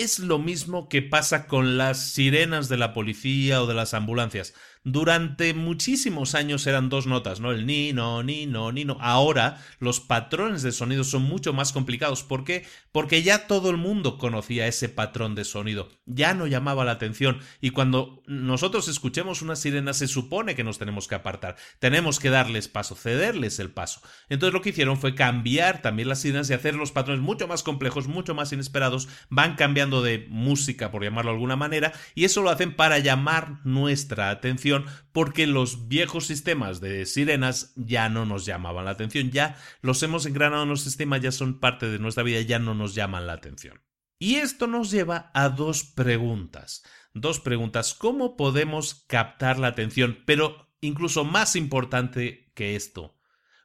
es 0.00 0.18
lo 0.18 0.38
mismo 0.38 0.88
que 0.88 1.02
pasa 1.02 1.46
con 1.46 1.76
las 1.76 2.12
sirenas 2.12 2.70
de 2.70 2.78
la 2.78 2.94
policía 2.94 3.62
o 3.62 3.66
de 3.66 3.74
las 3.74 3.92
ambulancias. 3.92 4.54
Durante 4.82 5.52
muchísimos 5.52 6.34
años 6.34 6.66
eran 6.66 6.88
dos 6.88 7.06
notas, 7.06 7.38
¿no? 7.38 7.52
El 7.52 7.66
ni, 7.66 7.92
no, 7.92 8.22
ni, 8.22 8.46
no, 8.46 8.72
ni, 8.72 8.86
no. 8.86 8.96
Ahora 9.00 9.62
los 9.78 10.00
patrones 10.00 10.62
de 10.62 10.72
sonido 10.72 11.04
son 11.04 11.22
mucho 11.22 11.52
más 11.52 11.72
complicados. 11.72 12.22
¿Por 12.22 12.44
qué? 12.44 12.64
Porque 12.90 13.22
ya 13.22 13.46
todo 13.46 13.68
el 13.68 13.76
mundo 13.76 14.16
conocía 14.16 14.66
ese 14.66 14.88
patrón 14.88 15.34
de 15.34 15.44
sonido. 15.44 15.90
Ya 16.06 16.32
no 16.32 16.46
llamaba 16.46 16.86
la 16.86 16.92
atención. 16.92 17.40
Y 17.60 17.70
cuando 17.70 18.22
nosotros 18.26 18.88
escuchemos 18.88 19.42
una 19.42 19.54
sirena 19.54 19.92
se 19.92 20.08
supone 20.08 20.54
que 20.54 20.64
nos 20.64 20.78
tenemos 20.78 21.08
que 21.08 21.14
apartar. 21.14 21.56
Tenemos 21.78 22.18
que 22.18 22.30
darles 22.30 22.68
paso, 22.68 22.94
cederles 22.94 23.58
el 23.58 23.70
paso. 23.70 24.00
Entonces 24.30 24.54
lo 24.54 24.62
que 24.62 24.70
hicieron 24.70 24.96
fue 24.96 25.14
cambiar 25.14 25.82
también 25.82 26.08
las 26.08 26.20
sirenas 26.20 26.48
y 26.48 26.54
hacer 26.54 26.74
los 26.74 26.90
patrones 26.90 27.20
mucho 27.20 27.46
más 27.46 27.62
complejos, 27.62 28.08
mucho 28.08 28.34
más 28.34 28.50
inesperados. 28.54 29.08
Van 29.28 29.56
cambiando 29.56 30.00
de 30.00 30.26
música, 30.30 30.90
por 30.90 31.04
llamarlo 31.04 31.32
de 31.32 31.36
alguna 31.36 31.56
manera. 31.56 31.92
Y 32.14 32.24
eso 32.24 32.40
lo 32.40 32.48
hacen 32.48 32.74
para 32.74 32.98
llamar 32.98 33.58
nuestra 33.64 34.30
atención 34.30 34.69
porque 35.12 35.46
los 35.46 35.88
viejos 35.88 36.26
sistemas 36.26 36.80
de 36.80 37.06
sirenas 37.06 37.72
ya 37.76 38.08
no 38.08 38.26
nos 38.26 38.46
llamaban 38.46 38.84
la 38.84 38.92
atención, 38.92 39.30
ya 39.30 39.56
los 39.82 40.02
hemos 40.02 40.26
engranado 40.26 40.64
en 40.64 40.68
los 40.68 40.82
sistemas, 40.82 41.20
ya 41.20 41.32
son 41.32 41.60
parte 41.60 41.88
de 41.88 41.98
nuestra 41.98 42.22
vida, 42.22 42.40
ya 42.40 42.58
no 42.58 42.74
nos 42.74 42.94
llaman 42.94 43.26
la 43.26 43.34
atención. 43.34 43.80
Y 44.18 44.36
esto 44.36 44.66
nos 44.66 44.90
lleva 44.90 45.30
a 45.34 45.48
dos 45.48 45.82
preguntas. 45.82 46.84
Dos 47.14 47.40
preguntas. 47.40 47.94
¿Cómo 47.94 48.36
podemos 48.36 49.06
captar 49.06 49.58
la 49.58 49.68
atención? 49.68 50.18
Pero 50.26 50.68
incluso 50.80 51.24
más 51.24 51.56
importante 51.56 52.52
que 52.54 52.76
esto, 52.76 53.16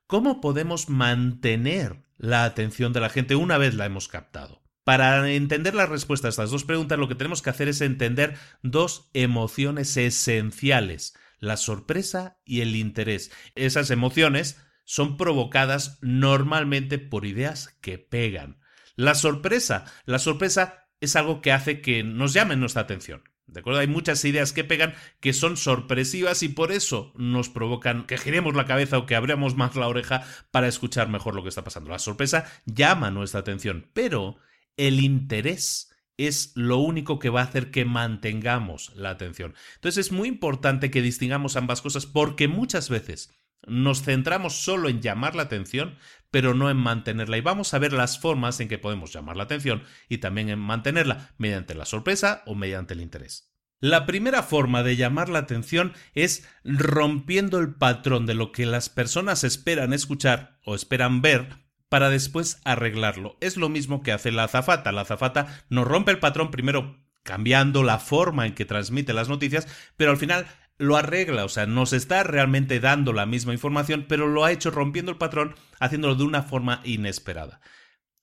¿cómo 0.07 0.41
podemos 0.41 0.89
mantener 0.89 2.05
la 2.17 2.45
atención 2.45 2.93
de 2.93 3.01
la 3.01 3.09
gente 3.09 3.35
una 3.35 3.57
vez 3.57 3.75
la 3.75 3.85
hemos 3.85 4.07
captado? 4.07 4.64
Para 4.85 5.31
entender 5.31 5.73
la 5.73 5.87
respuesta 5.87 6.27
a 6.27 6.29
estas 6.29 6.51
dos 6.51 6.63
preguntas, 6.63 6.99
lo 6.99 7.07
que 7.07 7.15
tenemos 7.15 7.41
que 7.41 7.49
hacer 7.49 7.67
es 7.67 7.81
entender 7.81 8.37
dos 8.61 9.09
emociones 9.15 9.97
esenciales, 9.97 11.17
la 11.39 11.57
sorpresa 11.57 12.37
y 12.45 12.61
el 12.61 12.75
interés. 12.75 13.31
Esas 13.55 13.89
emociones 13.89 14.61
son 14.83 15.17
provocadas 15.17 15.97
normalmente 16.01 16.99
por 16.99 17.25
ideas 17.25 17.75
que 17.81 17.97
pegan. 17.97 18.59
La 18.95 19.15
sorpresa, 19.15 19.85
la 20.05 20.19
sorpresa 20.19 20.87
es 21.01 21.15
algo 21.15 21.41
que 21.41 21.51
hace 21.51 21.81
que 21.81 22.03
nos 22.03 22.33
llamen 22.33 22.59
nuestra 22.59 22.83
atención. 22.83 23.23
¿De 23.47 23.61
acuerdo? 23.61 23.79
Hay 23.79 23.87
muchas 23.87 24.23
ideas 24.23 24.53
que 24.53 24.63
pegan 24.63 24.93
que 25.19 25.33
son 25.33 25.57
sorpresivas 25.57 26.43
y 26.43 26.49
por 26.49 26.71
eso 26.71 27.11
nos 27.15 27.49
provocan 27.49 28.05
que 28.05 28.19
giremos 28.19 28.53
la 28.53 28.65
cabeza 28.65 28.99
o 28.99 29.07
que 29.07 29.15
abramos 29.15 29.55
más 29.55 29.75
la 29.75 29.87
oreja 29.87 30.23
para 30.51 30.67
escuchar 30.67 31.09
mejor 31.09 31.33
lo 31.33 31.41
que 31.41 31.49
está 31.49 31.63
pasando. 31.63 31.89
La 31.89 31.97
sorpresa 31.97 32.45
llama 32.65 33.09
nuestra 33.09 33.39
atención, 33.39 33.89
pero 33.93 34.37
el 34.77 34.99
interés 34.99 35.91
es 36.17 36.51
lo 36.55 36.77
único 36.77 37.19
que 37.19 37.29
va 37.29 37.41
a 37.41 37.45
hacer 37.45 37.71
que 37.71 37.85
mantengamos 37.85 38.93
la 38.95 39.09
atención. 39.09 39.53
Entonces 39.75 40.07
es 40.07 40.11
muy 40.11 40.27
importante 40.27 40.91
que 40.91 41.01
distingamos 41.01 41.55
ambas 41.55 41.81
cosas 41.81 42.05
porque 42.05 42.47
muchas 42.47 42.89
veces 42.89 43.33
nos 43.67 44.03
centramos 44.03 44.53
solo 44.63 44.89
en 44.89 45.01
llamar 45.01 45.35
la 45.35 45.43
atención, 45.43 45.97
pero 46.31 46.53
no 46.53 46.69
en 46.69 46.77
mantenerla. 46.77 47.37
Y 47.37 47.41
vamos 47.41 47.73
a 47.73 47.79
ver 47.79 47.93
las 47.93 48.19
formas 48.19 48.59
en 48.59 48.67
que 48.67 48.77
podemos 48.77 49.11
llamar 49.11 49.37
la 49.37 49.43
atención 49.43 49.83
y 50.07 50.19
también 50.19 50.49
en 50.49 50.59
mantenerla, 50.59 51.33
mediante 51.37 51.75
la 51.75 51.85
sorpresa 51.85 52.43
o 52.45 52.55
mediante 52.55 52.93
el 52.93 53.01
interés. 53.01 53.51
La 53.79 54.05
primera 54.05 54.41
forma 54.41 54.83
de 54.83 54.95
llamar 54.95 55.29
la 55.29 55.39
atención 55.39 55.93
es 56.13 56.47
rompiendo 56.63 57.59
el 57.59 57.75
patrón 57.75 58.25
de 58.25 58.33
lo 58.33 58.51
que 58.51 58.65
las 58.65 58.89
personas 58.89 59.43
esperan 59.43 59.93
escuchar 59.93 60.59
o 60.63 60.75
esperan 60.75 61.21
ver 61.21 61.64
para 61.89 62.09
después 62.09 62.59
arreglarlo. 62.65 63.37
Es 63.41 63.57
lo 63.57 63.69
mismo 63.69 64.03
que 64.03 64.11
hace 64.11 64.31
la 64.31 64.45
azafata. 64.45 64.91
La 64.91 65.01
azafata 65.01 65.63
nos 65.69 65.87
rompe 65.87 66.11
el 66.11 66.19
patrón 66.19 66.51
primero 66.51 66.97
cambiando 67.23 67.83
la 67.83 67.99
forma 67.99 68.45
en 68.45 68.53
que 68.53 68.65
transmite 68.65 69.11
las 69.11 69.29
noticias, 69.29 69.67
pero 69.97 70.11
al 70.11 70.17
final 70.17 70.45
lo 70.77 70.95
arregla, 70.95 71.45
o 71.45 71.49
sea, 71.49 71.65
nos 71.65 71.91
está 71.91 72.23
realmente 72.23 72.79
dando 72.79 73.13
la 73.13 73.25
misma 73.25 73.53
información, 73.53 74.05
pero 74.07 74.27
lo 74.27 74.45
ha 74.45 74.51
hecho 74.51 74.71
rompiendo 74.71 75.11
el 75.11 75.17
patrón, 75.17 75.55
haciéndolo 75.79 76.15
de 76.15 76.23
una 76.23 76.43
forma 76.43 76.81
inesperada. 76.83 77.61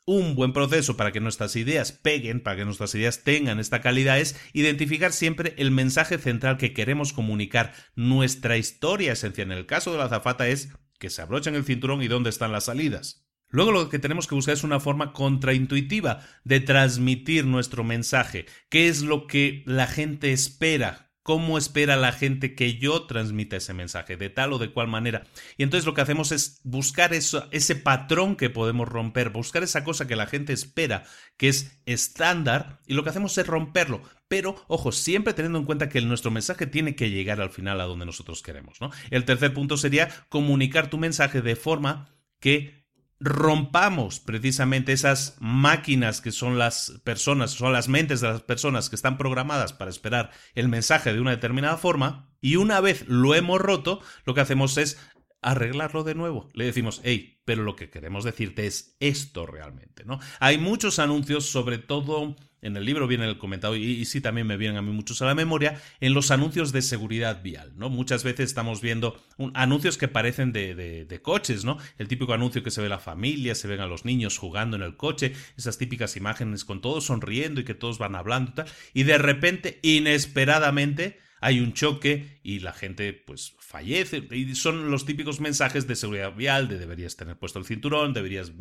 Un 0.05 0.35
buen 0.35 0.53
proceso 0.53 0.96
para 0.96 1.12
que 1.12 1.20
nuestras 1.20 1.57
ideas 1.57 1.92
peguen, 1.92 2.42
para 2.42 2.57
que 2.57 2.64
nuestras 2.64 2.94
ideas 2.94 3.22
tengan 3.25 3.59
esta 3.59 3.81
calidad, 3.81 4.18
es 4.18 4.37
identificar 4.53 5.12
siempre 5.12 5.55
el 5.59 5.70
mensaje 5.70 6.18
central 6.18 6.59
que 6.59 6.72
queremos 6.72 7.12
comunicar. 7.12 7.72
Nuestra 7.94 8.57
historia 8.57 9.12
esencial 9.12 9.51
en 9.53 9.59
el 9.59 9.66
caso 9.66 9.92
de 9.92 9.98
la 9.98 10.05
azafata 10.05 10.48
es 10.48 10.70
que 10.98 11.09
se 11.09 11.22
abrochan 11.22 11.55
el 11.55 11.64
cinturón 11.64 12.03
y 12.03 12.09
dónde 12.09 12.31
están 12.31 12.53
las 12.53 12.64
salidas. 12.64 13.25
Luego 13.53 13.71
lo 13.71 13.88
que 13.88 14.01
tenemos 14.01 14.27
que 14.27 14.35
buscar 14.35 14.55
es 14.55 14.65
una 14.65 14.81
forma 14.81 15.12
contraintuitiva 15.12 16.21
de 16.43 16.59
transmitir 16.59 17.47
nuestro 17.47 17.85
mensaje. 17.85 18.47
¿Qué 18.69 18.88
es 18.88 19.03
lo 19.03 19.29
que 19.29 19.62
la 19.67 19.87
gente 19.87 20.33
espera 20.33 21.12
cómo 21.23 21.57
espera 21.57 21.97
la 21.97 22.12
gente 22.12 22.55
que 22.55 22.79
yo 22.79 23.05
transmita 23.05 23.57
ese 23.57 23.75
mensaje, 23.75 24.17
de 24.17 24.31
tal 24.31 24.53
o 24.53 24.59
de 24.59 24.73
cual 24.73 24.88
manera. 24.88 25.25
Y 25.57 25.62
entonces 25.62 25.87
lo 25.87 25.95
que 25.95 26.01
hacemos 26.01 26.33
es 26.33 26.61
buscar 26.65 27.12
ese 27.15 27.77
patrón 27.77 28.37
que 28.37 28.51
podemos 28.51 28.88
romper, 28.88 29.31
buscar 29.31 29.62
esa 29.62 29.85
cosa 29.85 30.07
que 30.07 30.17
la 30.17 30.27
gente 30.27 30.53
espera, 30.53 31.05
que 31.37 31.49
es 31.49 31.81
estándar, 31.87 32.81
y 32.87 32.95
lo 32.95 33.05
que 33.05 33.11
hacemos 33.11 33.37
es 33.38 33.47
romperlo. 33.47 34.03
Pero, 34.29 34.57
ojo, 34.67 34.93
siempre 34.93 35.35
teniendo 35.35 35.59
en 35.59 35.65
cuenta 35.65 35.88
que 35.88 36.01
nuestro 36.01 36.31
mensaje 36.31 36.67
tiene 36.67 36.97
que 36.97 37.11
llegar 37.11 37.41
al 37.41 37.51
final 37.51 37.81
a 37.81 37.85
donde 37.85 38.07
nosotros 38.07 38.43
queremos. 38.43 38.81
¿no? 38.81 38.91
El 39.11 39.25
tercer 39.25 39.55
punto 39.55 39.77
sería 39.77 40.09
comunicar 40.29 40.91
tu 40.91 40.99
mensaje 40.99 41.43
de 41.43 41.55
forma 41.55 42.09
que 42.41 42.82
rompamos 43.22 44.18
precisamente 44.18 44.92
esas 44.92 45.37
máquinas 45.40 46.20
que 46.20 46.32
son 46.32 46.58
las 46.58 47.00
personas, 47.04 47.52
son 47.52 47.72
las 47.72 47.88
mentes 47.88 48.20
de 48.20 48.28
las 48.28 48.42
personas 48.42 48.90
que 48.90 48.96
están 48.96 49.16
programadas 49.16 49.72
para 49.72 49.90
esperar 49.90 50.30
el 50.54 50.68
mensaje 50.68 51.12
de 51.12 51.20
una 51.20 51.30
determinada 51.30 51.76
forma, 51.76 52.28
y 52.40 52.56
una 52.56 52.80
vez 52.80 53.06
lo 53.06 53.35
hemos 53.35 53.61
roto, 53.61 54.00
lo 54.24 54.35
que 54.35 54.40
hacemos 54.40 54.76
es 54.76 54.98
arreglarlo 55.40 56.02
de 56.02 56.14
nuevo. 56.14 56.48
Le 56.52 56.64
decimos, 56.64 57.00
hey, 57.04 57.40
pero 57.44 57.62
lo 57.62 57.76
que 57.76 57.90
queremos 57.90 58.24
decirte 58.24 58.66
es 58.66 58.96
esto 59.00 59.46
realmente, 59.46 60.04
¿no? 60.04 60.18
Hay 60.40 60.58
muchos 60.58 60.98
anuncios, 60.98 61.46
sobre 61.46 61.78
todo 61.78 62.37
en 62.62 62.77
el 62.77 62.85
libro 62.85 63.09
viene 63.09 63.29
el 63.29 63.38
comentado 63.38 63.77
y, 63.77 64.05
sí 64.05 64.20
también 64.20 64.46
me 64.46 64.57
vienen 64.57 64.79
a 64.79 64.83
mí 64.83 64.92
muchos 64.92 65.20
a 65.20 65.27
la 65.27 65.35
memoria, 65.35 65.81
en 66.01 66.14
los 66.14 66.31
anuncios 66.31 66.72
de 66.72 66.81
seguridad 66.81 67.42
vial, 67.42 67.72
¿no? 67.77 67.90
Muchas 67.90 68.25
veces 68.25 68.46
estamos 68.46 68.81
viendo 68.81 69.20
anuncios 69.55 69.98
que 69.98 70.09
parecen 70.09 70.53
de, 70.53 70.75
de, 70.75 71.22
coches, 71.22 71.64
¿no? 71.64 71.79
El 71.98 72.09
típico 72.09 72.33
anuncio 72.33 72.62
que 72.62 72.70
se 72.70 72.81
ve 72.81 72.88
la 72.88 72.98
familia, 72.98 73.55
se 73.55 73.68
ven 73.68 73.81
a 73.81 73.87
los 73.87 74.05
niños 74.05 74.38
jugando 74.38 74.77
en 74.77 74.83
el 74.83 74.96
coche, 74.96 75.35
esas 75.57 75.77
típicas 75.77 76.16
imágenes 76.16 76.64
con 76.64 76.81
todos 76.81 77.05
sonriendo 77.05 77.61
y 77.61 77.64
que 77.64 77.75
todos 77.75 77.98
van 77.98 78.14
hablando 78.14 78.53
y 78.53 78.55
tal, 78.55 78.66
y 78.94 79.03
de 79.03 79.18
repente, 79.18 79.81
inesperadamente, 79.83 81.18
hay 81.42 81.59
un 81.59 81.72
choque 81.72 82.38
y 82.44 82.61
la 82.61 82.72
gente 82.72 83.12
pues 83.12 83.57
fallece. 83.59 84.28
Y 84.31 84.55
son 84.55 84.92
los 84.92 85.05
típicos 85.05 85.40
mensajes 85.40 85.88
de 85.88 85.96
seguridad 85.96 86.35
vial, 86.35 86.68
de 86.68 86.78
deberías 86.78 87.16
tener 87.16 87.37
puesto 87.37 87.59
el 87.59 87.64
cinturón, 87.64 88.14
deberías 88.14 88.52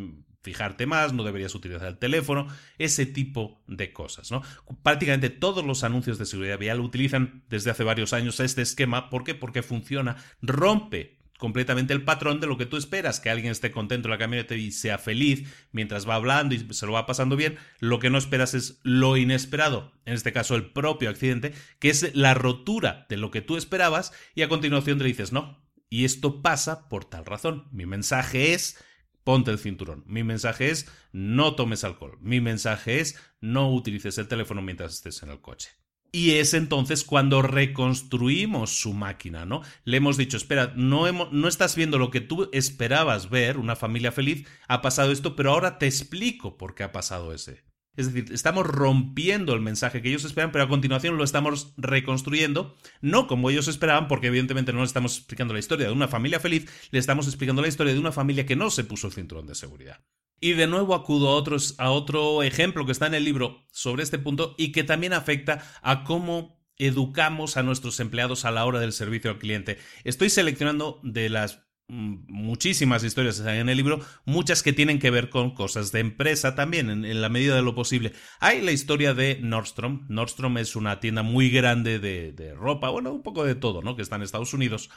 fijarte 0.41 0.87
más, 0.87 1.13
no 1.13 1.23
deberías 1.23 1.53
utilizar 1.53 1.87
el 1.87 1.99
teléfono, 1.99 2.47
ese 2.79 3.05
tipo 3.05 3.63
de 3.67 3.93
cosas, 3.93 4.31
¿no? 4.31 4.41
Prácticamente 4.81 5.29
todos 5.29 5.63
los 5.63 5.83
anuncios 5.83 6.17
de 6.17 6.25
seguridad 6.25 6.57
vial 6.57 6.79
utilizan 6.79 7.43
desde 7.49 7.69
hace 7.69 7.83
varios 7.83 8.13
años 8.13 8.39
este 8.39 8.63
esquema. 8.63 9.11
¿Por 9.11 9.23
qué? 9.23 9.35
Porque 9.35 9.61
funciona, 9.61 10.17
rompe 10.41 11.20
completamente 11.41 11.91
el 11.91 12.03
patrón 12.03 12.39
de 12.39 12.45
lo 12.45 12.55
que 12.55 12.67
tú 12.67 12.77
esperas, 12.77 13.19
que 13.19 13.31
alguien 13.31 13.51
esté 13.51 13.71
contento 13.71 14.07
en 14.07 14.11
la 14.11 14.19
camioneta 14.19 14.53
y 14.53 14.71
sea 14.71 14.99
feliz 14.99 15.51
mientras 15.71 16.07
va 16.07 16.13
hablando 16.13 16.53
y 16.53 16.71
se 16.71 16.85
lo 16.85 16.91
va 16.91 17.07
pasando 17.07 17.35
bien, 17.35 17.57
lo 17.79 17.97
que 17.97 18.11
no 18.11 18.19
esperas 18.19 18.53
es 18.53 18.79
lo 18.83 19.17
inesperado, 19.17 19.91
en 20.05 20.13
este 20.13 20.33
caso 20.33 20.53
el 20.53 20.71
propio 20.71 21.09
accidente, 21.09 21.55
que 21.79 21.89
es 21.89 22.15
la 22.15 22.35
rotura 22.35 23.07
de 23.09 23.17
lo 23.17 23.31
que 23.31 23.41
tú 23.41 23.57
esperabas 23.57 24.13
y 24.35 24.43
a 24.43 24.49
continuación 24.49 24.99
te 24.99 25.05
dices, 25.05 25.31
no, 25.31 25.65
y 25.89 26.05
esto 26.05 26.43
pasa 26.43 26.87
por 26.89 27.05
tal 27.05 27.25
razón. 27.25 27.67
Mi 27.71 27.87
mensaje 27.87 28.53
es 28.53 28.77
ponte 29.23 29.49
el 29.49 29.57
cinturón. 29.57 30.03
Mi 30.05 30.23
mensaje 30.23 30.69
es 30.69 30.91
no 31.11 31.55
tomes 31.55 31.83
alcohol. 31.83 32.19
Mi 32.21 32.39
mensaje 32.39 32.99
es 32.99 33.19
no 33.41 33.73
utilices 33.73 34.19
el 34.19 34.27
teléfono 34.27 34.61
mientras 34.61 34.93
estés 34.93 35.23
en 35.23 35.31
el 35.31 35.41
coche. 35.41 35.80
Y 36.13 36.31
es 36.31 36.53
entonces 36.53 37.05
cuando 37.05 37.41
reconstruimos 37.41 38.71
su 38.71 38.93
máquina, 38.93 39.45
¿no? 39.45 39.61
Le 39.85 39.97
hemos 39.97 40.17
dicho, 40.17 40.35
espera, 40.35 40.73
no, 40.75 41.07
estás 41.47 41.77
viendo 41.77 41.97
lo 41.97 42.11
que 42.11 42.19
tú 42.19 42.49
esperabas 42.51 43.29
ver, 43.29 43.57
una 43.57 43.77
familia 43.77 44.11
feliz, 44.11 44.45
ha 44.67 44.81
pasado 44.81 45.13
esto, 45.13 45.37
pero 45.37 45.51
ahora 45.51 45.79
te 45.79 45.85
explico 45.85 46.57
por 46.57 46.75
qué 46.75 46.83
ha 46.83 46.91
pasado 46.91 47.33
ese. 47.33 47.63
Es 47.95 48.11
decir, 48.11 48.33
estamos 48.33 48.67
rompiendo 48.67 49.53
el 49.53 49.61
mensaje 49.61 50.01
que 50.01 50.09
ellos 50.09 50.25
esperan, 50.25 50.51
pero 50.51 50.65
a 50.65 50.69
continuación 50.69 51.17
lo 51.17 51.23
estamos 51.23 51.73
reconstruyendo, 51.77 52.75
no 52.99 53.27
como 53.27 53.49
ellos 53.49 53.69
esperaban, 53.69 54.09
porque 54.09 54.27
evidentemente 54.27 54.73
no 54.73 54.81
les 54.81 54.89
estamos 54.89 55.17
explicando 55.17 55.53
la 55.53 55.59
historia 55.59 55.87
de 55.87 55.93
una 55.93 56.09
familia 56.09 56.41
feliz, 56.41 56.69
le 56.91 56.99
estamos 56.99 57.27
explicando 57.27 57.61
la 57.61 57.67
historia 57.69 57.93
de 57.93 57.99
una 57.99 58.11
familia 58.11 58.45
que 58.45 58.57
no 58.57 58.69
se 58.69 58.83
puso 58.83 59.07
el 59.07 59.13
cinturón 59.13 59.47
de 59.47 59.55
seguridad. 59.55 60.01
Y 60.41 60.53
de 60.53 60.65
nuevo 60.67 60.95
acudo 60.95 61.29
a, 61.29 61.35
otros, 61.35 61.75
a 61.77 61.91
otro 61.91 62.41
ejemplo 62.41 62.85
que 62.85 62.91
está 62.91 63.05
en 63.05 63.13
el 63.13 63.23
libro 63.23 63.63
sobre 63.71 64.01
este 64.01 64.17
punto 64.17 64.55
y 64.57 64.71
que 64.71 64.83
también 64.83 65.13
afecta 65.13 65.63
a 65.83 66.03
cómo 66.03 66.59
educamos 66.77 67.57
a 67.57 67.63
nuestros 67.63 67.99
empleados 67.99 68.43
a 68.43 68.51
la 68.51 68.65
hora 68.65 68.79
del 68.79 68.91
servicio 68.91 69.29
al 69.29 69.37
cliente. 69.37 69.77
Estoy 70.03 70.31
seleccionando 70.31 70.99
de 71.03 71.29
las 71.29 71.61
muchísimas 71.91 73.03
historias 73.03 73.39
en 73.41 73.67
el 73.67 73.75
libro, 73.75 73.99
muchas 74.23 74.63
que 74.63 74.71
tienen 74.71 74.97
que 74.97 75.11
ver 75.11 75.29
con 75.29 75.51
cosas 75.53 75.91
de 75.91 75.99
empresa 75.99 76.55
también, 76.55 76.89
en, 76.89 77.21
la 77.21 77.29
medida 77.29 77.55
de 77.55 77.61
lo 77.61 77.75
posible. 77.75 78.13
Hay 78.39 78.61
la 78.61 78.71
historia 78.71 79.13
de 79.13 79.39
Nordstrom. 79.41 80.05
Nordstrom 80.07 80.57
es 80.57 80.75
una 80.77 81.01
tienda 81.01 81.21
muy 81.21 81.49
grande 81.49 81.99
de, 81.99 82.53
ropa, 82.55 82.89
bueno, 82.89 83.11
un 83.11 83.23
poco 83.23 83.43
de 83.43 83.55
todo, 83.55 83.81
¿no? 83.81 83.95
Que 83.95 84.01
está 84.01 84.15
en 84.15 84.21
Estados 84.21 84.53
Unidos. 84.53 84.89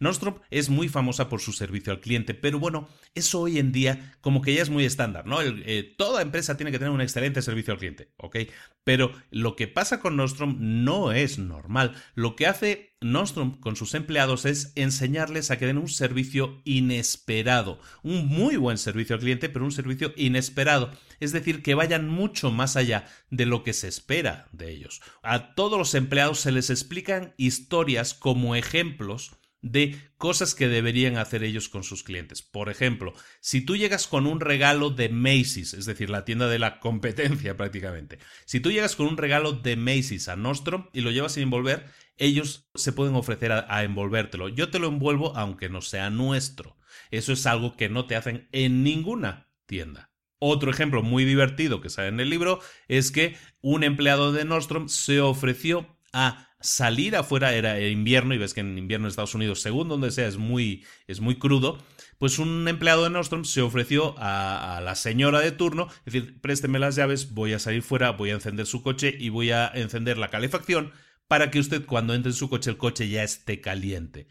Nordstrom 0.00 0.40
es 0.50 0.70
muy 0.70 0.88
famosa 0.88 1.28
por 1.28 1.40
su 1.40 1.52
servicio 1.52 1.92
al 1.92 2.00
cliente, 2.00 2.34
pero 2.34 2.58
bueno, 2.58 2.88
eso 3.14 3.40
hoy 3.40 3.58
en 3.58 3.70
día 3.70 4.16
como 4.20 4.42
que 4.42 4.54
ya 4.54 4.62
es 4.62 4.70
muy 4.70 4.84
estándar, 4.84 5.26
¿no? 5.26 5.40
Eh, 5.42 5.94
toda 5.96 6.22
empresa 6.22 6.56
tiene 6.56 6.72
que 6.72 6.78
tener 6.78 6.92
un 6.92 7.00
excelente 7.00 7.42
servicio 7.42 7.72
al 7.72 7.78
cliente, 7.78 8.12
¿ok? 8.16 8.38
Pero 8.82 9.12
lo 9.30 9.54
que 9.54 9.68
pasa 9.68 10.00
con 10.00 10.16
Nordstrom 10.16 10.56
no 10.58 11.12
es 11.12 11.38
normal. 11.38 11.94
Lo 12.14 12.34
que 12.34 12.46
hace 12.46 12.89
Nostrum 13.02 13.58
con 13.60 13.76
sus 13.76 13.94
empleados 13.94 14.44
es 14.44 14.72
enseñarles 14.74 15.50
a 15.50 15.58
que 15.58 15.66
den 15.66 15.78
un 15.78 15.88
servicio 15.88 16.60
inesperado, 16.64 17.80
un 18.02 18.26
muy 18.26 18.56
buen 18.56 18.76
servicio 18.76 19.14
al 19.14 19.22
cliente, 19.22 19.48
pero 19.48 19.64
un 19.64 19.72
servicio 19.72 20.12
inesperado, 20.16 20.90
es 21.18 21.32
decir, 21.32 21.62
que 21.62 21.74
vayan 21.74 22.08
mucho 22.08 22.50
más 22.50 22.76
allá 22.76 23.06
de 23.30 23.46
lo 23.46 23.64
que 23.64 23.72
se 23.72 23.88
espera 23.88 24.48
de 24.52 24.70
ellos. 24.70 25.00
A 25.22 25.54
todos 25.54 25.78
los 25.78 25.94
empleados 25.94 26.40
se 26.40 26.52
les 26.52 26.68
explican 26.68 27.32
historias 27.38 28.12
como 28.12 28.54
ejemplos 28.54 29.32
de 29.62 29.98
cosas 30.16 30.54
que 30.54 30.68
deberían 30.68 31.16
hacer 31.16 31.42
ellos 31.42 31.68
con 31.68 31.84
sus 31.84 32.02
clientes. 32.02 32.42
Por 32.42 32.70
ejemplo, 32.70 33.12
si 33.40 33.60
tú 33.60 33.76
llegas 33.76 34.06
con 34.06 34.26
un 34.26 34.40
regalo 34.40 34.90
de 34.90 35.08
Macy's, 35.08 35.74
es 35.74 35.86
decir, 35.86 36.10
la 36.10 36.24
tienda 36.24 36.48
de 36.48 36.58
la 36.58 36.80
competencia 36.80 37.56
prácticamente, 37.56 38.18
si 38.46 38.60
tú 38.60 38.70
llegas 38.70 38.96
con 38.96 39.06
un 39.06 39.16
regalo 39.16 39.52
de 39.52 39.76
Macy's 39.76 40.28
a 40.28 40.36
Nostrum 40.36 40.86
y 40.92 41.00
lo 41.00 41.10
llevas 41.10 41.32
sin 41.32 41.44
envolver, 41.44 41.86
ellos 42.20 42.68
se 42.74 42.92
pueden 42.92 43.16
ofrecer 43.16 43.50
a, 43.50 43.82
envolvértelo. 43.82 44.48
Yo 44.48 44.70
te 44.70 44.78
lo 44.78 44.88
envuelvo 44.88 45.36
aunque 45.36 45.68
no 45.68 45.80
sea 45.80 46.10
nuestro. 46.10 46.76
Eso 47.10 47.32
es 47.32 47.46
algo 47.46 47.76
que 47.76 47.88
no 47.88 48.06
te 48.06 48.14
hacen 48.14 48.48
en 48.52 48.84
ninguna 48.84 49.48
tienda. 49.66 50.12
Otro 50.38 50.70
ejemplo 50.70 51.02
muy 51.02 51.24
divertido 51.24 51.80
que 51.80 51.90
sale 51.90 52.08
en 52.08 52.20
el 52.20 52.30
libro 52.30 52.60
es 52.88 53.10
que 53.10 53.36
un 53.62 53.84
empleado 53.84 54.32
de 54.32 54.44
Nordstrom 54.44 54.88
se 54.88 55.20
ofreció 55.20 55.98
a 56.12 56.48
salir 56.60 57.16
afuera, 57.16 57.54
era 57.54 57.80
invierno, 57.80 58.34
y 58.34 58.38
ves 58.38 58.52
que 58.52 58.60
en 58.60 58.76
invierno 58.76 59.06
en 59.06 59.10
Estados 59.10 59.34
Unidos, 59.34 59.62
según 59.62 59.88
donde 59.88 60.10
sea, 60.10 60.28
es 60.28 60.36
muy, 60.36 60.84
es 61.06 61.20
muy 61.20 61.36
crudo, 61.36 61.78
pues 62.18 62.38
un 62.38 62.68
empleado 62.68 63.04
de 63.04 63.10
Nordstrom 63.10 63.44
se 63.44 63.62
ofreció 63.62 64.14
a, 64.18 64.76
a, 64.76 64.80
la 64.82 64.94
señora 64.94 65.40
de 65.40 65.52
turno, 65.52 65.88
es 66.04 66.12
decir, 66.12 66.40
présteme 66.40 66.78
las 66.78 66.96
llaves, 66.96 67.32
voy 67.32 67.54
a 67.54 67.58
salir 67.58 67.82
fuera, 67.82 68.10
voy 68.10 68.30
a 68.30 68.34
encender 68.34 68.66
su 68.66 68.82
coche 68.82 69.14
y 69.18 69.30
voy 69.30 69.52
a 69.52 69.68
encender 69.68 70.18
la 70.18 70.28
calefacción 70.28 70.92
para 71.30 71.52
que 71.52 71.60
usted 71.60 71.86
cuando 71.86 72.12
entre 72.12 72.32
en 72.32 72.36
su 72.36 72.50
coche 72.50 72.70
el 72.70 72.76
coche 72.76 73.08
ya 73.08 73.22
esté 73.22 73.60
caliente. 73.60 74.26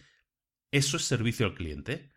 ¿Eso 0.70 0.98
es 0.98 1.06
servicio 1.06 1.46
al 1.46 1.56
cliente? 1.56 2.12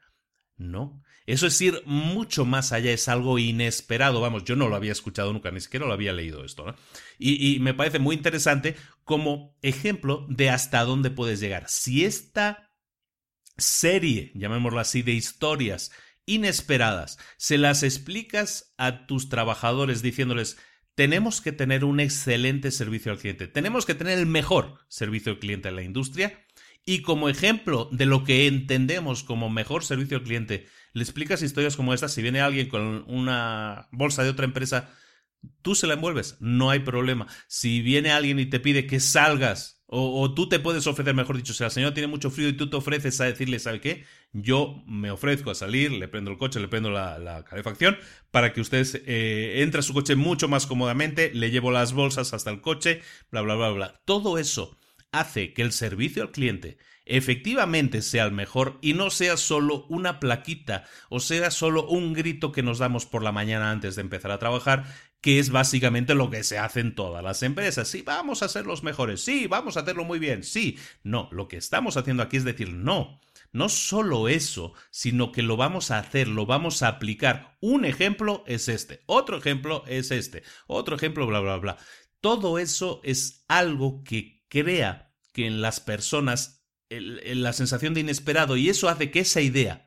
No. 0.56 1.04
Eso 1.24 1.46
es 1.46 1.60
ir 1.60 1.84
mucho 1.86 2.44
más 2.44 2.72
allá, 2.72 2.90
es 2.90 3.06
algo 3.06 3.38
inesperado. 3.38 4.20
Vamos, 4.20 4.42
yo 4.42 4.56
no 4.56 4.68
lo 4.68 4.74
había 4.74 4.90
escuchado 4.90 5.32
nunca, 5.32 5.52
ni 5.52 5.60
siquiera 5.60 5.86
lo 5.86 5.92
había 5.92 6.12
leído 6.12 6.44
esto. 6.44 6.74
Y, 7.16 7.54
y, 7.54 7.60
me 7.60 7.74
parece 7.74 8.00
muy 8.00 8.16
interesante 8.16 8.74
como 9.04 9.56
ejemplo 9.62 10.26
de 10.28 10.50
hasta 10.50 10.82
dónde 10.82 11.12
puedes 11.12 11.38
llegar. 11.38 11.68
Si 11.68 12.04
esta 12.04 12.72
serie, 13.56 14.32
llamémosla 14.34 14.80
así, 14.80 15.02
de 15.02 15.12
historias 15.12 15.92
inesperadas, 16.26 17.20
se 17.36 17.56
las 17.56 17.84
explicas 17.84 18.74
a 18.78 19.06
tus 19.06 19.28
trabajadores 19.28 20.02
diciéndoles, 20.02 20.58
tenemos 20.94 21.40
que 21.40 21.52
tener 21.52 21.84
un 21.84 22.00
excelente 22.00 22.70
servicio 22.70 23.12
al 23.12 23.18
cliente, 23.18 23.48
tenemos 23.48 23.86
que 23.86 23.94
tener 23.94 24.18
el 24.18 24.26
mejor 24.26 24.78
servicio 24.88 25.32
al 25.32 25.38
cliente 25.38 25.68
en 25.68 25.76
la 25.76 25.82
industria 25.82 26.44
y 26.84 27.02
como 27.02 27.28
ejemplo 27.28 27.88
de 27.92 28.06
lo 28.06 28.24
que 28.24 28.46
entendemos 28.46 29.22
como 29.22 29.48
mejor 29.48 29.84
servicio 29.84 30.16
al 30.16 30.24
cliente, 30.24 30.66
le 30.92 31.02
explicas 31.02 31.42
historias 31.42 31.76
como 31.76 31.94
estas, 31.94 32.12
si 32.12 32.22
viene 32.22 32.40
alguien 32.40 32.68
con 32.68 33.04
una 33.06 33.88
bolsa 33.92 34.22
de 34.22 34.30
otra 34.30 34.44
empresa, 34.44 34.90
tú 35.62 35.74
se 35.74 35.86
la 35.86 35.94
envuelves, 35.94 36.36
no 36.40 36.70
hay 36.70 36.80
problema. 36.80 37.26
Si 37.46 37.80
viene 37.80 38.10
alguien 38.10 38.38
y 38.38 38.46
te 38.46 38.60
pide 38.60 38.86
que 38.86 39.00
salgas 39.00 39.81
o, 39.94 40.32
tú 40.32 40.48
te 40.48 40.58
puedes 40.58 40.86
ofrecer, 40.86 41.14
mejor 41.14 41.36
dicho, 41.36 41.52
si 41.52 41.62
la 41.62 41.68
señora 41.68 41.92
tiene 41.92 42.06
mucho 42.06 42.30
frío 42.30 42.48
y 42.48 42.54
tú 42.54 42.70
te 42.70 42.76
ofreces 42.76 43.20
a 43.20 43.24
decirle, 43.24 43.58
¿sabe 43.58 43.80
qué? 43.82 44.06
Yo 44.32 44.82
me 44.86 45.10
ofrezco 45.10 45.50
a 45.50 45.54
salir, 45.54 45.92
le 45.92 46.08
prendo 46.08 46.30
el 46.30 46.38
coche, 46.38 46.60
le 46.60 46.68
prendo 46.68 46.90
la, 46.90 47.44
calefacción 47.44 47.98
para 48.30 48.54
que 48.54 48.62
usted 48.62 48.86
eh, 49.06 49.60
entre 49.62 49.80
a 49.80 49.82
su 49.82 49.92
coche 49.92 50.16
mucho 50.16 50.48
más 50.48 50.66
cómodamente, 50.66 51.30
le 51.34 51.50
llevo 51.50 51.70
las 51.70 51.92
bolsas 51.92 52.32
hasta 52.32 52.50
el 52.50 52.62
coche, 52.62 53.02
bla, 53.30 53.42
bla, 53.42 53.54
bla, 53.54 53.68
bla. 53.68 54.00
Todo 54.06 54.38
eso 54.38 54.78
hace 55.12 55.52
que 55.52 55.60
el 55.60 55.72
servicio 55.72 56.22
al 56.22 56.30
cliente 56.30 56.78
efectivamente 57.04 58.00
sea 58.00 58.24
el 58.24 58.32
mejor 58.32 58.78
y 58.80 58.94
no 58.94 59.10
sea 59.10 59.36
solo 59.36 59.86
una 59.88 60.20
plaquita 60.20 60.84
o 61.10 61.20
sea 61.20 61.50
solo 61.50 61.86
un 61.86 62.12
grito 62.12 62.52
que 62.52 62.62
nos 62.62 62.78
damos 62.78 63.06
por 63.06 63.22
la 63.22 63.32
mañana 63.32 63.70
antes 63.70 63.96
de 63.96 64.02
empezar 64.02 64.30
a 64.30 64.38
trabajar, 64.38 64.84
que 65.22 65.38
es 65.38 65.50
básicamente 65.50 66.14
lo 66.14 66.28
que 66.28 66.42
se 66.42 66.58
hace 66.58 66.80
en 66.80 66.94
todas 66.94 67.22
las 67.22 67.42
empresas. 67.44 67.88
Sí, 67.88 68.02
vamos 68.02 68.42
a 68.42 68.48
ser 68.48 68.66
los 68.66 68.82
mejores, 68.82 69.22
sí, 69.22 69.46
vamos 69.46 69.76
a 69.76 69.80
hacerlo 69.80 70.04
muy 70.04 70.18
bien, 70.18 70.42
sí. 70.42 70.78
No, 71.04 71.28
lo 71.30 71.48
que 71.48 71.56
estamos 71.56 71.96
haciendo 71.96 72.24
aquí 72.24 72.36
es 72.36 72.44
decir, 72.44 72.74
no, 72.74 73.20
no 73.52 73.68
solo 73.68 74.28
eso, 74.28 74.74
sino 74.90 75.30
que 75.30 75.42
lo 75.42 75.56
vamos 75.56 75.92
a 75.92 75.98
hacer, 75.98 76.26
lo 76.26 76.44
vamos 76.44 76.82
a 76.82 76.88
aplicar. 76.88 77.56
Un 77.60 77.84
ejemplo 77.84 78.42
es 78.48 78.68
este, 78.68 79.04
otro 79.06 79.38
ejemplo 79.38 79.84
es 79.86 80.10
este, 80.10 80.42
otro 80.66 80.96
ejemplo, 80.96 81.24
bla, 81.26 81.38
bla, 81.38 81.56
bla. 81.58 81.76
Todo 82.20 82.58
eso 82.58 83.00
es 83.04 83.44
algo 83.46 84.02
que 84.02 84.44
crea 84.48 85.14
que 85.32 85.46
en 85.46 85.62
las 85.62 85.78
personas 85.78 86.66
la 86.90 87.52
sensación 87.52 87.94
de 87.94 88.00
inesperado 88.00 88.56
y 88.56 88.68
eso 88.68 88.88
hace 88.88 89.10
que 89.10 89.20
esa 89.20 89.40
idea 89.40 89.86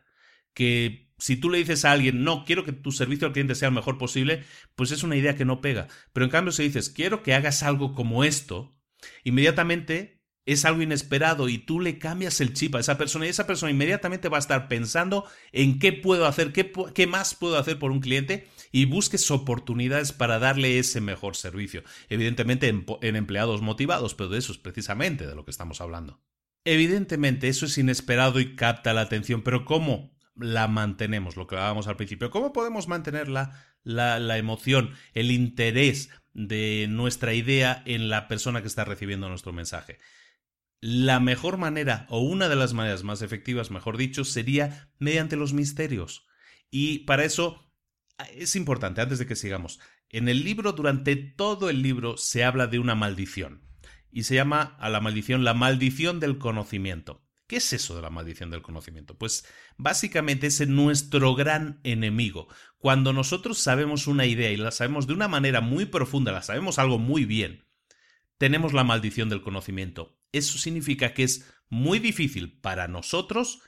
que 0.54 1.05
si 1.18 1.38
tú 1.38 1.50
le 1.50 1.60
dices 1.60 1.86
a 1.86 1.92
alguien, 1.92 2.24
no, 2.24 2.44
quiero 2.46 2.64
que 2.64 2.74
tu 2.74 2.92
servicio 2.92 3.28
al 3.28 3.34
cliente 3.34 3.56
sea 3.56 3.70
el 3.70 3.76
mejor 3.76 3.98
posible, 3.98 4.44
pues 4.76 4.92
es 4.92 5.04
una 5.04 5.16
idea 5.16 5.36
que 5.36 5.46
no 5.46 5.62
pega. 5.62 5.88
Pero 6.14 6.26
en 6.26 6.32
cambio, 6.32 6.52
si 6.52 6.64
dices, 6.64 6.90
quiero 6.90 7.24
que 7.24 7.34
hagas 7.34 7.64
algo 7.64 7.94
como 7.94 8.24
esto, 8.24 8.78
inmediatamente 9.24 10.16
es 10.46 10.64
algo 10.66 10.82
inesperado 10.82 11.50
y 11.50 11.58
tú 11.58 11.80
le 11.80 11.98
cambias 11.98 12.40
el 12.40 12.54
chip 12.54 12.76
a 12.76 12.80
esa 12.80 12.98
persona 12.98 13.26
y 13.26 13.30
esa 13.30 13.48
persona 13.48 13.72
inmediatamente 13.72 14.30
va 14.30 14.38
a 14.38 14.40
estar 14.40 14.68
pensando 14.68 15.26
en 15.52 15.80
qué 15.80 15.92
puedo 15.92 16.28
hacer, 16.28 16.54
qué, 16.54 17.08
más 17.08 17.34
puedo 17.34 17.58
hacer 17.58 17.80
por 17.80 17.92
un 17.92 18.00
cliente 18.00 18.48
y 18.72 18.86
busques 18.86 19.32
oportunidades 19.32 20.12
para 20.12 20.38
darle 20.38 20.78
ese 20.78 21.02
mejor 21.02 21.36
servicio. 21.36 21.84
Evidentemente 22.10 22.68
en 22.70 23.16
empleados 23.16 23.62
motivados, 23.62 24.14
pero 24.14 24.30
de 24.30 24.38
eso 24.38 24.52
es 24.52 24.60
precisamente 24.60 25.26
de 25.26 25.36
lo 25.36 25.46
que 25.46 25.52
estamos 25.52 25.82
hablando. 25.82 26.22
Evidentemente, 26.64 27.48
eso 27.48 27.68
es 27.68 27.78
inesperado 27.78 28.40
y 28.40 28.56
capta 28.56 28.94
la 28.94 29.02
atención, 29.02 29.44
pero 29.44 29.66
¿cómo 29.66 30.15
la 30.36 30.68
mantenemos? 30.68 31.36
Lo 31.36 31.48
que 31.48 31.56
hablábamos 31.56 31.88
al 31.88 31.98
principio. 31.98 32.30
¿Cómo 32.30 32.54
podemos 32.54 32.88
mantener 32.88 33.28
la, 33.28 33.64
la, 33.84 34.38
emoción, 34.38 34.92
el 35.14 35.32
interés 35.32 36.10
de 36.34 36.88
nuestra 36.90 37.34
idea 37.34 37.82
en 37.86 38.10
la 38.10 38.28
persona 38.28 38.62
que 38.62 38.68
está 38.68 38.86
recibiendo 38.86 39.30
nuestro 39.30 39.54
mensaje? 39.54 40.00
La 40.82 41.20
mejor 41.20 41.58
manera, 41.58 42.06
o 42.10 42.20
una 42.20 42.50
de 42.50 42.56
las 42.56 42.74
maneras 42.74 43.04
más 43.04 43.22
efectivas, 43.22 43.72
mejor 43.72 43.98
dicho, 43.98 44.24
sería 44.24 44.92
mediante 45.00 45.36
los 45.36 45.54
misterios. 45.54 46.28
Y 46.70 47.00
para 47.00 47.24
eso 47.24 47.74
es 48.36 48.56
importante, 48.56 49.02
antes 49.02 49.20
de 49.20 49.26
que 49.26 49.36
sigamos, 49.36 49.80
en 50.10 50.30
el 50.30 50.44
libro, 50.44 50.74
durante 50.74 51.16
todo 51.16 51.70
el 51.70 51.82
libro, 51.82 52.18
se 52.18 52.44
habla 52.44 52.68
de 52.68 52.80
una 52.80 52.96
maldición 52.96 53.66
y 54.12 54.24
se 54.24 54.36
llama 54.36 54.78
a 54.80 54.90
la 54.90 55.02
maldición 55.02 55.44
la 55.44 55.54
maldición 55.54 56.20
del 56.20 56.38
conocimiento. 56.38 57.25
¿Qué 57.48 57.58
es 57.58 57.74
eso 57.74 57.96
de 57.96 58.02
la 58.02 58.10
maldición 58.10 58.50
del 58.50 58.64
conocimiento? 58.64 59.18
Pues 59.18 59.46
básicamente 59.78 60.48
es 60.48 60.68
nuestro 60.68 61.36
gran 61.36 61.80
enemigo. 61.84 62.48
Cuando 62.78 63.14
nosotros 63.14 63.60
sabemos 63.60 64.08
una 64.08 64.26
idea 64.26 64.52
y 64.52 64.58
la 64.58 64.72
sabemos 64.72 65.06
de 65.06 65.14
una 65.14 65.28
manera 65.28 65.62
muy 65.62 65.86
profunda, 65.86 66.32
la 66.32 66.42
sabemos 66.42 66.80
algo 66.80 66.98
muy 66.98 67.26
bien, 67.26 67.66
tenemos 68.38 68.74
la 68.74 68.84
maldición 68.84 69.30
del 69.30 69.42
conocimiento. 69.42 70.20
Eso 70.32 70.58
significa 70.58 71.14
que 71.14 71.24
es 71.24 71.52
muy 71.70 72.00
difícil 72.00 72.60
para 72.60 72.88
nosotros 72.88 73.62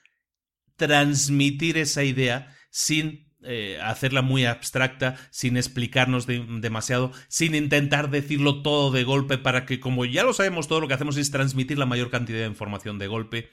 transmitir 0.76 1.78
esa 1.78 2.04
idea 2.04 2.56
sin 2.70 3.27
eh, 3.44 3.80
hacerla 3.84 4.22
muy 4.22 4.46
abstracta, 4.46 5.16
sin 5.30 5.58
explicarnos 5.58 6.26
demasiado, 6.26 7.12
sin 7.28 7.54
intentar 7.54 8.10
decirlo 8.10 8.64
todo 8.64 8.92
de 8.92 9.04
golpe 9.04 9.38
para 9.38 9.66
que 9.66 9.80
como 9.80 10.06
ya 10.06 10.24
lo 10.24 10.34
sabemos 10.34 10.68
todo 10.68 10.82
lo 10.82 10.88
que 10.88 10.96
hacemos 10.96 11.18
es 11.18 11.30
transmitir 11.30 11.78
la 11.78 11.86
mayor 11.86 12.10
cantidad 12.10 12.40
de 12.40 12.48
información 12.48 12.98
de 12.98 13.08
golpe. 13.08 13.50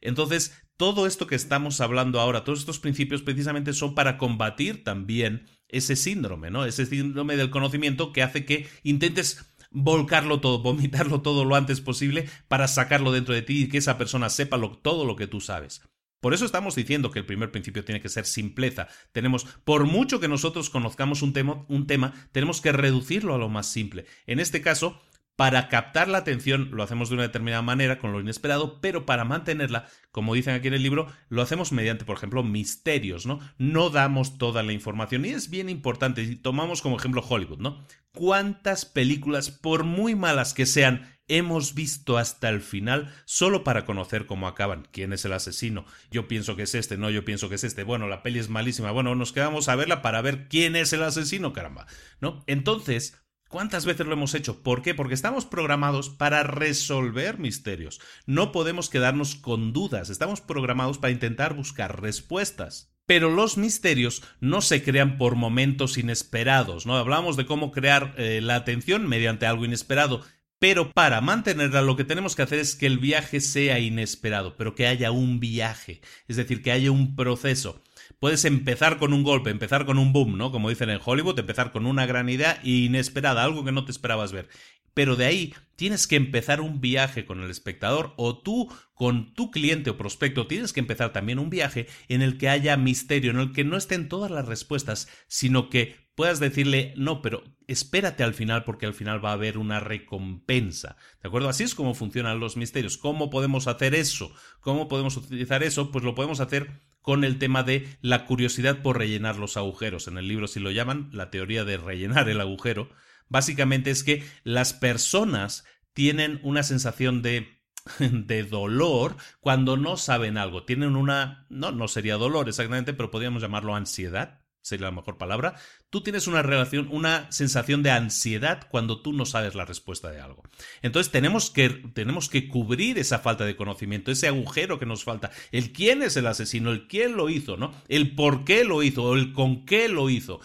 Entonces, 0.00 0.62
todo 0.76 1.06
esto 1.06 1.26
que 1.26 1.34
estamos 1.34 1.80
hablando 1.80 2.20
ahora, 2.20 2.44
todos 2.44 2.60
estos 2.60 2.78
principios 2.78 3.22
precisamente 3.22 3.72
son 3.72 3.94
para 3.94 4.18
combatir 4.18 4.84
también 4.84 5.48
ese 5.68 5.96
síndrome, 5.96 6.50
¿no? 6.50 6.64
Ese 6.64 6.86
síndrome 6.86 7.36
del 7.36 7.50
conocimiento 7.50 8.12
que 8.12 8.22
hace 8.22 8.44
que 8.44 8.68
intentes 8.82 9.44
volcarlo 9.70 10.40
todo, 10.40 10.62
vomitarlo 10.62 11.22
todo 11.22 11.44
lo 11.44 11.56
antes 11.56 11.80
posible 11.80 12.28
para 12.46 12.68
sacarlo 12.68 13.12
dentro 13.12 13.34
de 13.34 13.42
ti 13.42 13.64
y 13.64 13.68
que 13.68 13.78
esa 13.78 13.98
persona 13.98 14.30
sepa 14.30 14.60
todo 14.82 15.04
lo 15.04 15.16
que 15.16 15.26
tú 15.26 15.40
sabes. 15.40 15.82
Por 16.24 16.32
eso 16.32 16.46
estamos 16.46 16.74
diciendo 16.74 17.10
que 17.10 17.18
el 17.18 17.26
primer 17.26 17.50
principio 17.50 17.84
tiene 17.84 18.00
que 18.00 18.08
ser 18.08 18.24
simpleza. 18.24 18.88
Tenemos, 19.12 19.44
por 19.44 19.84
mucho 19.84 20.20
que 20.20 20.26
nosotros 20.26 20.70
conozcamos 20.70 21.20
un 21.20 21.34
tema, 21.34 21.66
un 21.68 21.86
tema, 21.86 22.14
tenemos 22.32 22.62
que 22.62 22.72
reducirlo 22.72 23.34
a 23.34 23.38
lo 23.38 23.50
más 23.50 23.66
simple. 23.70 24.06
En 24.26 24.40
este 24.40 24.62
caso, 24.62 24.98
para 25.36 25.68
captar 25.68 26.08
la 26.08 26.18
atención 26.18 26.70
lo 26.72 26.82
hacemos 26.82 27.08
de 27.08 27.16
una 27.16 27.24
determinada 27.24 27.62
manera, 27.62 27.98
con 27.98 28.12
lo 28.12 28.20
inesperado, 28.20 28.80
pero 28.80 29.04
para 29.04 29.24
mantenerla, 29.24 29.86
como 30.12 30.34
dicen 30.34 30.54
aquí 30.54 30.68
en 30.68 30.74
el 30.74 30.82
libro, 30.82 31.06
lo 31.28 31.42
hacemos 31.42 31.72
mediante, 31.72 32.04
por 32.04 32.16
ejemplo, 32.16 32.42
misterios, 32.42 33.26
¿no? 33.26 33.40
No 33.58 33.90
damos 33.90 34.38
toda 34.38 34.62
la 34.62 34.72
información 34.72 35.24
y 35.24 35.30
es 35.30 35.50
bien 35.50 35.68
importante, 35.68 36.24
si 36.24 36.36
tomamos 36.36 36.82
como 36.82 36.96
ejemplo 36.96 37.24
Hollywood, 37.28 37.58
¿no? 37.58 37.84
¿Cuántas 38.12 38.84
películas, 38.84 39.50
por 39.50 39.82
muy 39.82 40.14
malas 40.14 40.54
que 40.54 40.66
sean, 40.66 41.14
hemos 41.26 41.74
visto 41.74 42.18
hasta 42.18 42.48
el 42.48 42.60
final 42.60 43.12
solo 43.24 43.64
para 43.64 43.84
conocer 43.84 44.26
cómo 44.26 44.46
acaban, 44.46 44.86
quién 44.92 45.12
es 45.12 45.24
el 45.24 45.32
asesino. 45.32 45.84
Yo 46.10 46.28
pienso 46.28 46.54
que 46.54 46.64
es 46.64 46.74
este, 46.74 46.96
no, 46.96 47.10
yo 47.10 47.24
pienso 47.24 47.48
que 47.48 47.54
es 47.54 47.64
este. 47.64 47.82
Bueno, 47.82 48.06
la 48.08 48.22
peli 48.22 48.38
es 48.38 48.48
malísima. 48.50 48.90
Bueno, 48.90 49.14
nos 49.14 49.32
quedamos 49.32 49.68
a 49.68 49.76
verla 49.76 50.02
para 50.02 50.22
ver 50.22 50.48
quién 50.48 50.76
es 50.76 50.92
el 50.92 51.02
asesino, 51.02 51.52
caramba. 51.52 51.86
¿No? 52.20 52.44
Entonces, 52.46 53.23
¿Cuántas 53.54 53.86
veces 53.86 54.04
lo 54.04 54.14
hemos 54.14 54.34
hecho? 54.34 54.64
¿Por 54.64 54.82
qué? 54.82 54.96
Porque 54.96 55.14
estamos 55.14 55.46
programados 55.46 56.10
para 56.10 56.42
resolver 56.42 57.38
misterios. 57.38 58.00
No 58.26 58.50
podemos 58.50 58.90
quedarnos 58.90 59.36
con 59.36 59.72
dudas. 59.72 60.10
Estamos 60.10 60.40
programados 60.40 60.98
para 60.98 61.12
intentar 61.12 61.54
buscar 61.54 62.02
respuestas. 62.02 62.92
Pero 63.06 63.30
los 63.30 63.56
misterios 63.56 64.24
no 64.40 64.60
se 64.60 64.82
crean 64.82 65.18
por 65.18 65.36
momentos 65.36 65.98
inesperados, 65.98 66.84
¿no? 66.84 66.96
Hablamos 66.96 67.36
de 67.36 67.46
cómo 67.46 67.70
crear 67.70 68.12
eh, 68.18 68.40
la 68.42 68.56
atención 68.56 69.06
mediante 69.06 69.46
algo 69.46 69.64
inesperado. 69.64 70.22
Pero 70.58 70.90
para 70.90 71.20
mantenerla 71.20 71.80
lo 71.80 71.94
que 71.94 72.02
tenemos 72.02 72.34
que 72.34 72.42
hacer 72.42 72.58
es 72.58 72.74
que 72.74 72.86
el 72.86 72.98
viaje 72.98 73.40
sea 73.40 73.78
inesperado, 73.78 74.56
pero 74.56 74.74
que 74.74 74.88
haya 74.88 75.12
un 75.12 75.38
viaje, 75.38 76.00
es 76.26 76.34
decir, 76.34 76.60
que 76.60 76.72
haya 76.72 76.90
un 76.90 77.14
proceso. 77.14 77.83
Puedes 78.18 78.44
empezar 78.44 78.98
con 78.98 79.12
un 79.12 79.22
golpe, 79.22 79.50
empezar 79.50 79.86
con 79.86 79.98
un 79.98 80.12
boom, 80.12 80.36
¿no? 80.38 80.50
Como 80.50 80.70
dicen 80.70 80.90
en 80.90 81.00
Hollywood, 81.04 81.38
empezar 81.38 81.72
con 81.72 81.86
una 81.86 82.06
gran 82.06 82.28
idea 82.28 82.60
inesperada, 82.62 83.44
algo 83.44 83.64
que 83.64 83.72
no 83.72 83.84
te 83.84 83.92
esperabas 83.92 84.32
ver. 84.32 84.48
Pero 84.94 85.16
de 85.16 85.26
ahí 85.26 85.54
tienes 85.76 86.06
que 86.06 86.16
empezar 86.16 86.60
un 86.60 86.80
viaje 86.80 87.24
con 87.24 87.40
el 87.42 87.50
espectador 87.50 88.14
o 88.16 88.38
tú 88.38 88.72
con 88.94 89.34
tu 89.34 89.50
cliente 89.50 89.90
o 89.90 89.96
prospecto 89.96 90.46
tienes 90.46 90.72
que 90.72 90.78
empezar 90.78 91.12
también 91.12 91.40
un 91.40 91.50
viaje 91.50 91.88
en 92.08 92.22
el 92.22 92.38
que 92.38 92.48
haya 92.48 92.76
misterio, 92.76 93.32
en 93.32 93.40
el 93.40 93.52
que 93.52 93.64
no 93.64 93.76
estén 93.76 94.08
todas 94.08 94.30
las 94.30 94.46
respuestas, 94.46 95.08
sino 95.26 95.68
que 95.68 95.96
puedas 96.14 96.38
decirle, 96.38 96.94
no, 96.96 97.22
pero 97.22 97.42
espérate 97.66 98.22
al 98.22 98.34
final 98.34 98.62
porque 98.62 98.86
al 98.86 98.94
final 98.94 99.24
va 99.24 99.30
a 99.30 99.34
haber 99.34 99.58
una 99.58 99.80
recompensa. 99.80 100.96
¿De 101.20 101.28
acuerdo? 101.28 101.48
Así 101.48 101.64
es 101.64 101.74
como 101.74 101.94
funcionan 101.94 102.38
los 102.38 102.56
misterios. 102.56 102.96
¿Cómo 102.96 103.30
podemos 103.30 103.66
hacer 103.66 103.96
eso? 103.96 104.32
¿Cómo 104.60 104.86
podemos 104.86 105.16
utilizar 105.16 105.64
eso? 105.64 105.90
Pues 105.90 106.04
lo 106.04 106.14
podemos 106.14 106.38
hacer 106.38 106.82
con 107.04 107.22
el 107.22 107.38
tema 107.38 107.62
de 107.62 107.86
la 108.00 108.24
curiosidad 108.24 108.80
por 108.80 108.96
rellenar 108.96 109.36
los 109.36 109.58
agujeros. 109.58 110.08
En 110.08 110.16
el 110.16 110.26
libro 110.26 110.46
si 110.46 110.58
lo 110.58 110.70
llaman 110.70 111.10
la 111.12 111.30
teoría 111.30 111.62
de 111.64 111.76
rellenar 111.76 112.30
el 112.30 112.40
agujero. 112.40 112.88
Básicamente 113.28 113.90
es 113.90 114.02
que 114.02 114.24
las 114.42 114.72
personas 114.72 115.66
tienen 115.92 116.40
una 116.42 116.62
sensación 116.62 117.20
de 117.20 117.60
de 117.98 118.44
dolor 118.44 119.16
cuando 119.40 119.76
no 119.76 119.98
saben 119.98 120.38
algo. 120.38 120.64
Tienen 120.64 120.96
una, 120.96 121.44
no, 121.50 121.72
no 121.72 121.88
sería 121.88 122.16
dolor 122.16 122.48
exactamente, 122.48 122.94
pero 122.94 123.10
podríamos 123.10 123.42
llamarlo 123.42 123.74
ansiedad 123.74 124.43
sería 124.64 124.86
la 124.86 124.92
mejor 124.92 125.18
palabra, 125.18 125.56
tú 125.90 126.02
tienes 126.02 126.26
una 126.26 126.42
relación, 126.42 126.88
una 126.90 127.30
sensación 127.30 127.82
de 127.82 127.90
ansiedad 127.90 128.66
cuando 128.70 129.02
tú 129.02 129.12
no 129.12 129.26
sabes 129.26 129.54
la 129.54 129.66
respuesta 129.66 130.10
de 130.10 130.20
algo. 130.20 130.42
Entonces 130.80 131.12
tenemos 131.12 131.50
que, 131.50 131.68
tenemos 131.68 132.30
que 132.30 132.48
cubrir 132.48 132.98
esa 132.98 133.18
falta 133.18 133.44
de 133.44 133.56
conocimiento, 133.56 134.10
ese 134.10 134.26
agujero 134.26 134.78
que 134.78 134.86
nos 134.86 135.04
falta, 135.04 135.30
el 135.52 135.72
quién 135.72 136.02
es 136.02 136.16
el 136.16 136.26
asesino, 136.26 136.72
el 136.72 136.88
quién 136.88 137.14
lo 137.14 137.28
hizo, 137.28 137.58
¿no? 137.58 137.74
El 137.88 138.14
por 138.14 138.44
qué 138.44 138.64
lo 138.64 138.82
hizo, 138.82 139.14
el 139.14 139.34
con 139.34 139.66
qué 139.66 139.90
lo 139.90 140.08
hizo. 140.08 140.40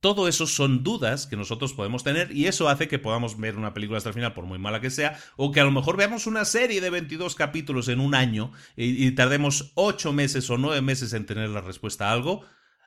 Todo 0.00 0.28
eso 0.28 0.46
son 0.46 0.84
dudas 0.84 1.26
que 1.26 1.38
nosotros 1.38 1.72
podemos 1.72 2.04
tener 2.04 2.30
y 2.30 2.46
eso 2.46 2.68
hace 2.68 2.88
que 2.88 2.98
podamos 2.98 3.38
ver 3.38 3.56
una 3.56 3.72
película 3.72 3.96
hasta 3.96 4.10
el 4.10 4.14
final, 4.14 4.34
por 4.34 4.44
muy 4.44 4.58
mala 4.58 4.82
que 4.82 4.90
sea, 4.90 5.18
o 5.36 5.50
que 5.50 5.60
a 5.60 5.64
lo 5.64 5.70
mejor 5.70 5.96
veamos 5.96 6.26
una 6.26 6.44
serie 6.44 6.82
de 6.82 6.90
22 6.90 7.34
capítulos 7.34 7.88
en 7.88 8.00
un 8.00 8.14
año 8.14 8.52
y, 8.76 9.06
y 9.06 9.12
tardemos 9.12 9.72
8 9.76 10.12
meses 10.12 10.50
o 10.50 10.58
9 10.58 10.82
meses 10.82 11.14
en 11.14 11.24
tener 11.24 11.48
la 11.48 11.62
respuesta 11.62 12.10
a 12.10 12.12
algo, 12.12 12.44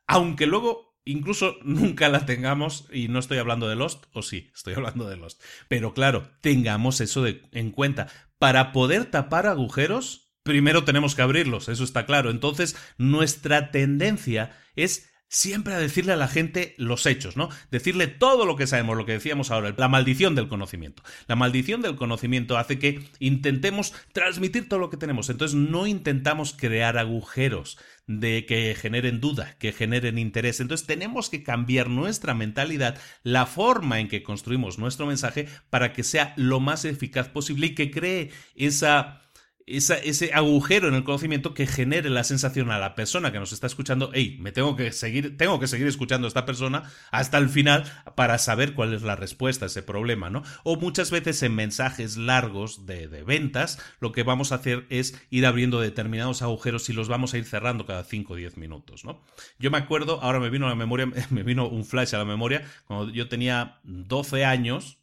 aunque 0.10 0.48
luego 0.48 0.90
incluso 1.06 1.58
nunca 1.64 2.10
la 2.10 2.26
tengamos, 2.26 2.88
y 2.92 3.08
no 3.08 3.20
estoy 3.20 3.38
hablando 3.38 3.70
de 3.70 3.76
Lost, 3.76 4.06
o 4.14 4.22
sí, 4.22 4.52
estoy 4.54 4.74
hablando 4.74 5.08
de 5.08 5.18
Lost, 5.18 5.42
pero 5.68 5.94
claro, 5.94 6.30
tengamos 6.42 7.00
eso 7.00 7.26
en 7.28 7.72
cuenta. 7.72 8.08
Para 8.38 8.72
poder 8.72 9.06
tapar 9.06 9.48
agujeros, 9.48 10.34
primero 10.44 10.84
tenemos 10.84 11.16
que 11.16 11.22
abrirlos, 11.22 11.70
eso 11.70 11.84
está 11.84 12.06
claro. 12.06 12.30
Entonces, 12.30 12.76
nuestra 12.98 13.72
tendencia 13.72 14.58
es 14.76 15.10
siempre 15.30 15.76
a 15.76 15.80
decirle 15.80 16.14
a 16.14 16.18
la 16.18 16.28
gente 16.28 16.74
los 16.78 17.06
hechos, 17.06 17.38
¿no? 17.38 17.50
Decirle 17.72 18.08
todo 18.08 18.46
lo 18.46 18.56
que 18.56 18.68
sabemos, 18.68 18.98
lo 18.98 19.06
que 19.06 19.14
decíamos 19.14 19.52
ahora, 19.52 19.74
la 19.78 19.88
maldición 19.88 20.36
del 20.36 20.48
conocimiento. 20.48 21.04
La 21.28 21.36
maldición 21.36 21.82
del 21.82 21.96
conocimiento 21.96 22.58
hace 22.58 22.80
que 22.80 23.08
intentemos 23.20 23.94
transmitir 24.12 24.68
todo 24.68 24.80
lo 24.80 24.90
que 24.90 24.98
tenemos, 24.98 25.30
entonces 25.30 25.56
no 25.56 25.88
intentamos 25.88 26.54
crear 26.54 26.98
agujeros 26.98 27.78
de 28.08 28.48
que 28.48 28.76
generen 28.76 29.22
duda, 29.22 29.56
que 29.60 29.72
generen 29.72 30.18
interés. 30.18 30.60
Entonces 30.60 30.88
tenemos 30.88 31.30
que 31.30 31.44
cambiar 31.44 31.90
nuestra 31.90 32.34
mentalidad, 32.34 33.00
la 33.22 33.46
forma 33.46 34.00
en 34.00 34.08
que 34.08 34.24
construimos 34.24 34.80
nuestro 34.80 35.06
mensaje 35.06 35.48
para 35.70 35.94
que 35.94 36.04
sea 36.04 36.34
lo 36.36 36.60
más 36.60 36.86
eficaz 36.86 37.30
posible 37.30 37.68
y 37.68 37.76
que 37.76 37.92
cree 37.92 38.32
esa 38.56 39.29
ese 39.78 40.34
agujero 40.34 40.88
en 40.88 40.96
el 40.96 41.04
conocimiento 41.04 41.54
que 41.54 41.68
genere 41.68 42.10
la 42.10 42.24
sensación 42.24 42.72
a 42.72 42.80
la 42.80 42.96
persona 42.96 43.32
que 43.32 43.40
nos 43.40 43.52
está 43.52 43.68
escuchando, 43.68 44.12
hey, 44.14 44.38
me 44.40 44.52
tengo 44.52 44.76
que 44.76 44.92
seguir, 44.92 45.38
tengo 45.38 45.60
que 45.60 45.68
seguir 45.68 45.88
escuchando 45.88 46.28
a 46.28 46.30
esta 46.30 46.46
persona 46.46 46.84
hasta 47.12 47.38
el 47.38 47.50
final 47.50 47.84
para 48.16 48.38
saber 48.38 48.74
cuál 48.74 48.94
es 48.94 49.04
la 49.04 49.16
respuesta 49.16 49.66
a 49.66 49.68
ese 49.68 49.84
problema, 49.84 50.30
¿no? 50.30 50.44
O 50.64 50.76
muchas 50.78 51.12
veces 51.12 51.42
en 51.44 51.56
mensajes 51.56 52.18
largos 52.18 52.86
de, 52.86 53.08
de 53.08 53.24
ventas, 53.24 53.80
lo 54.00 54.12
que 54.12 54.24
vamos 54.24 54.52
a 54.52 54.56
hacer 54.56 54.86
es 54.90 55.22
ir 55.30 55.46
abriendo 55.46 55.80
determinados 55.80 56.42
agujeros 56.42 56.90
y 56.90 56.94
los 56.94 57.08
vamos 57.08 57.34
a 57.34 57.38
ir 57.38 57.46
cerrando 57.46 57.86
cada 57.86 58.04
5 58.04 58.34
o 58.34 58.36
10 58.36 58.58
minutos, 58.58 59.06
¿no? 59.06 59.22
Yo 59.60 59.72
me 59.72 59.78
acuerdo, 59.78 60.20
ahora 60.22 60.40
me 60.40 60.50
vino 60.50 60.66
a 60.66 60.70
la 60.70 60.76
memoria, 60.76 61.08
me 61.30 61.44
vino 61.44 61.68
un 61.68 61.86
flash 61.86 62.16
a 62.16 62.18
la 62.18 62.26
memoria, 62.26 62.64
cuando 62.86 63.12
yo 63.12 63.28
tenía 63.30 63.80
12 63.84 64.46
años, 64.46 65.00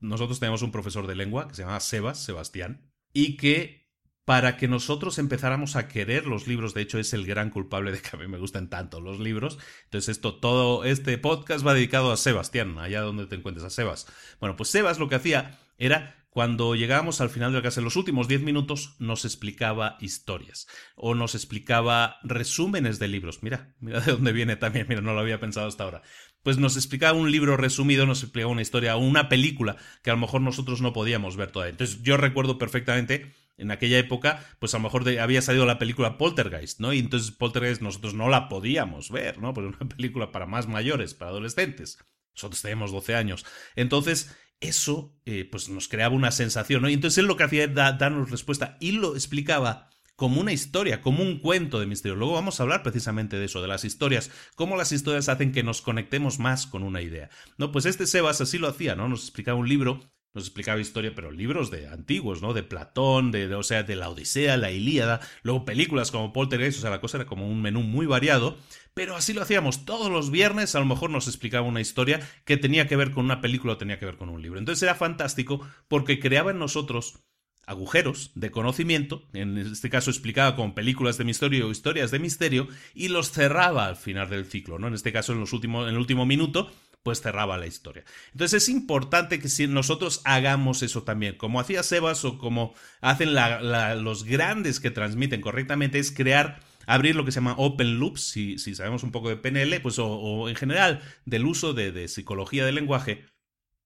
nosotros 0.00 0.40
teníamos 0.40 0.62
un 0.62 0.72
profesor 0.72 1.06
de 1.06 1.14
lengua 1.14 1.48
que 1.48 1.54
se 1.54 1.62
llamaba 1.62 1.80
Sebas, 1.80 2.18
Sebastián, 2.18 2.90
y 3.12 3.36
que 3.36 3.87
para 4.28 4.58
que 4.58 4.68
nosotros 4.68 5.18
empezáramos 5.18 5.74
a 5.74 5.88
querer 5.88 6.26
los 6.26 6.46
libros. 6.46 6.74
De 6.74 6.82
hecho, 6.82 6.98
es 6.98 7.14
el 7.14 7.24
gran 7.24 7.48
culpable 7.48 7.92
de 7.92 8.02
que 8.02 8.10
a 8.12 8.18
mí 8.18 8.28
me 8.28 8.36
gusten 8.36 8.68
tanto 8.68 9.00
los 9.00 9.18
libros. 9.18 9.56
Entonces, 9.84 10.10
esto, 10.10 10.34
todo 10.34 10.84
este 10.84 11.16
podcast 11.16 11.66
va 11.66 11.72
dedicado 11.72 12.12
a 12.12 12.18
Sebastián, 12.18 12.78
allá 12.78 13.00
donde 13.00 13.24
te 13.24 13.36
encuentres, 13.36 13.64
a 13.64 13.70
Sebas. 13.70 14.06
Bueno, 14.38 14.54
pues 14.54 14.68
Sebas 14.68 14.98
lo 14.98 15.08
que 15.08 15.14
hacía 15.14 15.58
era 15.78 16.26
cuando 16.28 16.74
llegábamos 16.74 17.22
al 17.22 17.30
final 17.30 17.52
de 17.52 17.56
la 17.56 17.62
clase, 17.62 17.80
en 17.80 17.84
los 17.84 17.96
últimos 17.96 18.28
10 18.28 18.42
minutos 18.42 18.96
nos 18.98 19.24
explicaba 19.24 19.96
historias 19.98 20.68
o 20.94 21.14
nos 21.14 21.34
explicaba 21.34 22.18
resúmenes 22.22 22.98
de 22.98 23.08
libros. 23.08 23.42
Mira, 23.42 23.74
mira 23.80 24.00
de 24.00 24.12
dónde 24.12 24.32
viene 24.32 24.56
también, 24.56 24.84
mira, 24.90 25.00
no 25.00 25.14
lo 25.14 25.20
había 25.20 25.40
pensado 25.40 25.68
hasta 25.68 25.84
ahora. 25.84 26.02
Pues 26.42 26.58
nos 26.58 26.76
explicaba 26.76 27.18
un 27.18 27.32
libro 27.32 27.56
resumido, 27.56 28.04
nos 28.04 28.22
explicaba 28.22 28.52
una 28.52 28.60
historia 28.60 28.94
o 28.94 28.98
una 28.98 29.30
película 29.30 29.76
que 30.02 30.10
a 30.10 30.12
lo 30.12 30.20
mejor 30.20 30.42
nosotros 30.42 30.82
no 30.82 30.92
podíamos 30.92 31.36
ver 31.36 31.50
todavía. 31.50 31.70
Entonces 31.70 32.02
yo 32.02 32.18
recuerdo 32.18 32.58
perfectamente 32.58 33.32
en 33.58 33.70
aquella 33.70 33.98
época, 33.98 34.44
pues 34.58 34.72
a 34.74 34.78
lo 34.78 34.84
mejor 34.84 35.06
había 35.18 35.42
salido 35.42 35.66
la 35.66 35.78
película 35.78 36.16
Poltergeist, 36.16 36.80
¿no? 36.80 36.92
Y 36.92 37.00
entonces 37.00 37.30
Poltergeist 37.32 37.82
nosotros 37.82 38.14
no 38.14 38.28
la 38.28 38.48
podíamos 38.48 39.10
ver, 39.10 39.38
¿no? 39.38 39.52
Pues 39.52 39.66
una 39.66 39.88
película 39.96 40.32
para 40.32 40.46
más 40.46 40.66
mayores, 40.66 41.14
para 41.14 41.32
adolescentes. 41.32 41.98
Nosotros 42.34 42.62
teníamos 42.62 42.92
12 42.92 43.16
años. 43.16 43.44
Entonces, 43.74 44.34
eso, 44.60 45.16
eh, 45.24 45.46
pues 45.50 45.68
nos 45.68 45.88
creaba 45.88 46.14
una 46.14 46.30
sensación, 46.30 46.82
¿no? 46.82 46.88
Y 46.88 46.94
entonces 46.94 47.18
él 47.18 47.26
lo 47.26 47.36
que 47.36 47.44
hacía 47.44 47.64
era 47.64 47.92
darnos 47.92 48.30
respuesta 48.30 48.76
y 48.80 48.92
lo 48.92 49.14
explicaba 49.14 49.90
como 50.16 50.40
una 50.40 50.52
historia, 50.52 51.00
como 51.00 51.22
un 51.22 51.38
cuento 51.38 51.78
de 51.78 51.86
misterio. 51.86 52.16
Luego 52.16 52.34
vamos 52.34 52.58
a 52.58 52.64
hablar 52.64 52.82
precisamente 52.82 53.38
de 53.38 53.44
eso, 53.44 53.62
de 53.62 53.68
las 53.68 53.84
historias, 53.84 54.32
cómo 54.56 54.76
las 54.76 54.90
historias 54.90 55.28
hacen 55.28 55.52
que 55.52 55.62
nos 55.62 55.80
conectemos 55.80 56.40
más 56.40 56.66
con 56.66 56.82
una 56.82 57.02
idea. 57.02 57.30
No, 57.56 57.70
pues 57.70 57.86
este 57.86 58.04
Sebas 58.04 58.40
así 58.40 58.58
lo 58.58 58.66
hacía, 58.66 58.96
¿no? 58.96 59.08
Nos 59.08 59.22
explicaba 59.22 59.58
un 59.58 59.68
libro 59.68 60.10
nos 60.34 60.44
explicaba 60.44 60.80
historia, 60.80 61.14
pero 61.14 61.30
libros 61.30 61.70
de 61.70 61.88
antiguos, 61.88 62.42
¿no? 62.42 62.52
De 62.52 62.62
Platón, 62.62 63.30
de, 63.30 63.52
o 63.54 63.62
sea, 63.62 63.82
de 63.82 63.96
la 63.96 64.10
Odisea, 64.10 64.56
la 64.56 64.70
Ilíada, 64.70 65.20
luego 65.42 65.64
películas 65.64 66.10
como 66.10 66.32
Poltergeist, 66.32 66.78
o 66.78 66.80
sea, 66.82 66.90
la 66.90 67.00
cosa 67.00 67.18
era 67.18 67.26
como 67.26 67.48
un 67.48 67.62
menú 67.62 67.82
muy 67.82 68.06
variado, 68.06 68.58
pero 68.94 69.16
así 69.16 69.32
lo 69.32 69.42
hacíamos 69.42 69.84
todos 69.84 70.10
los 70.10 70.30
viernes, 70.30 70.74
a 70.74 70.80
lo 70.80 70.86
mejor 70.86 71.10
nos 71.10 71.28
explicaba 71.28 71.66
una 71.66 71.80
historia 71.80 72.20
que 72.44 72.56
tenía 72.56 72.86
que 72.86 72.96
ver 72.96 73.12
con 73.12 73.24
una 73.24 73.40
película 73.40 73.74
o 73.74 73.78
tenía 73.78 73.98
que 73.98 74.06
ver 74.06 74.16
con 74.16 74.28
un 74.28 74.42
libro. 74.42 74.58
Entonces 74.58 74.82
era 74.82 74.94
fantástico 74.94 75.66
porque 75.88 76.20
creaba 76.20 76.50
en 76.50 76.58
nosotros 76.58 77.20
agujeros 77.68 78.32
de 78.34 78.50
conocimiento, 78.50 79.28
en 79.34 79.58
este 79.58 79.90
caso 79.90 80.10
explicaba 80.10 80.56
con 80.56 80.74
películas 80.74 81.18
de 81.18 81.24
misterio 81.24 81.68
o 81.68 81.70
historias 81.70 82.10
de 82.10 82.18
misterio, 82.18 82.68
y 82.94 83.08
los 83.08 83.30
cerraba 83.30 83.86
al 83.86 83.96
final 83.96 84.30
del 84.30 84.46
ciclo, 84.46 84.78
¿no? 84.78 84.88
En 84.88 84.94
este 84.94 85.12
caso 85.12 85.32
en, 85.32 85.40
los 85.40 85.52
últimos, 85.52 85.84
en 85.84 85.90
el 85.90 85.98
último 85.98 86.24
minuto 86.24 86.70
pues 87.08 87.22
cerraba 87.22 87.56
la 87.56 87.66
historia. 87.66 88.04
Entonces 88.32 88.64
es 88.64 88.68
importante 88.68 89.38
que 89.38 89.48
si 89.48 89.66
nosotros 89.66 90.20
hagamos 90.24 90.82
eso 90.82 91.04
también, 91.04 91.38
como 91.38 91.58
hacía 91.58 91.82
Sebas 91.82 92.22
o 92.26 92.36
como 92.36 92.74
hacen 93.00 93.34
los 93.34 94.24
grandes 94.24 94.78
que 94.78 94.90
transmiten 94.90 95.40
correctamente, 95.40 95.98
es 95.98 96.12
crear 96.12 96.60
abrir 96.84 97.16
lo 97.16 97.24
que 97.24 97.32
se 97.32 97.36
llama 97.36 97.54
open 97.56 97.98
loops, 97.98 98.20
si, 98.20 98.58
si 98.58 98.74
sabemos 98.74 99.04
un 99.04 99.10
poco 99.10 99.30
de 99.30 99.36
PNL, 99.38 99.80
pues 99.80 99.98
o, 99.98 100.50
en 100.50 100.56
general 100.56 101.00
del 101.24 101.46
uso 101.46 101.72
de, 101.72 101.92
de 101.92 102.08
psicología 102.08 102.66
del 102.66 102.74
lenguaje, 102.74 103.24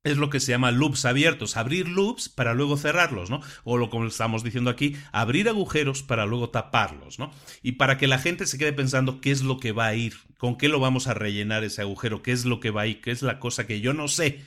es 0.04 0.16
lo 0.16 0.30
que 0.30 0.40
se 0.40 0.50
llama 0.50 0.72
loops 0.72 1.04
abiertos, 1.04 1.56
abrir 1.56 1.88
loops 1.88 2.28
para 2.28 2.54
luego 2.54 2.76
cerrarlos, 2.76 3.30
¿no? 3.30 3.40
O 3.62 3.76
lo 3.76 3.88
como 3.88 4.06
estamos 4.06 4.42
diciendo 4.42 4.70
aquí, 4.70 4.96
abrir 5.12 5.48
agujeros 5.48 6.02
para 6.02 6.26
luego 6.26 6.50
taparlos, 6.50 7.18
¿no? 7.18 7.30
Y 7.62 7.72
para 7.72 7.98
que 7.98 8.08
la 8.08 8.18
gente 8.18 8.46
se 8.46 8.58
quede 8.58 8.72
pensando 8.72 9.20
qué 9.20 9.30
es 9.30 9.42
lo 9.42 9.58
que 9.58 9.70
va 9.70 9.86
a 9.86 9.94
ir, 9.94 10.14
con 10.38 10.58
qué 10.58 10.68
lo 10.68 10.80
vamos 10.80 11.06
a 11.06 11.14
rellenar 11.14 11.62
ese 11.62 11.82
agujero, 11.82 12.22
qué 12.22 12.32
es 12.32 12.44
lo 12.44 12.58
que 12.58 12.70
va 12.70 12.82
a 12.82 12.86
ir, 12.88 13.00
qué 13.00 13.12
es 13.12 13.22
la 13.22 13.38
cosa 13.38 13.66
que 13.66 13.80
yo 13.80 13.94
no 13.94 14.08
sé, 14.08 14.40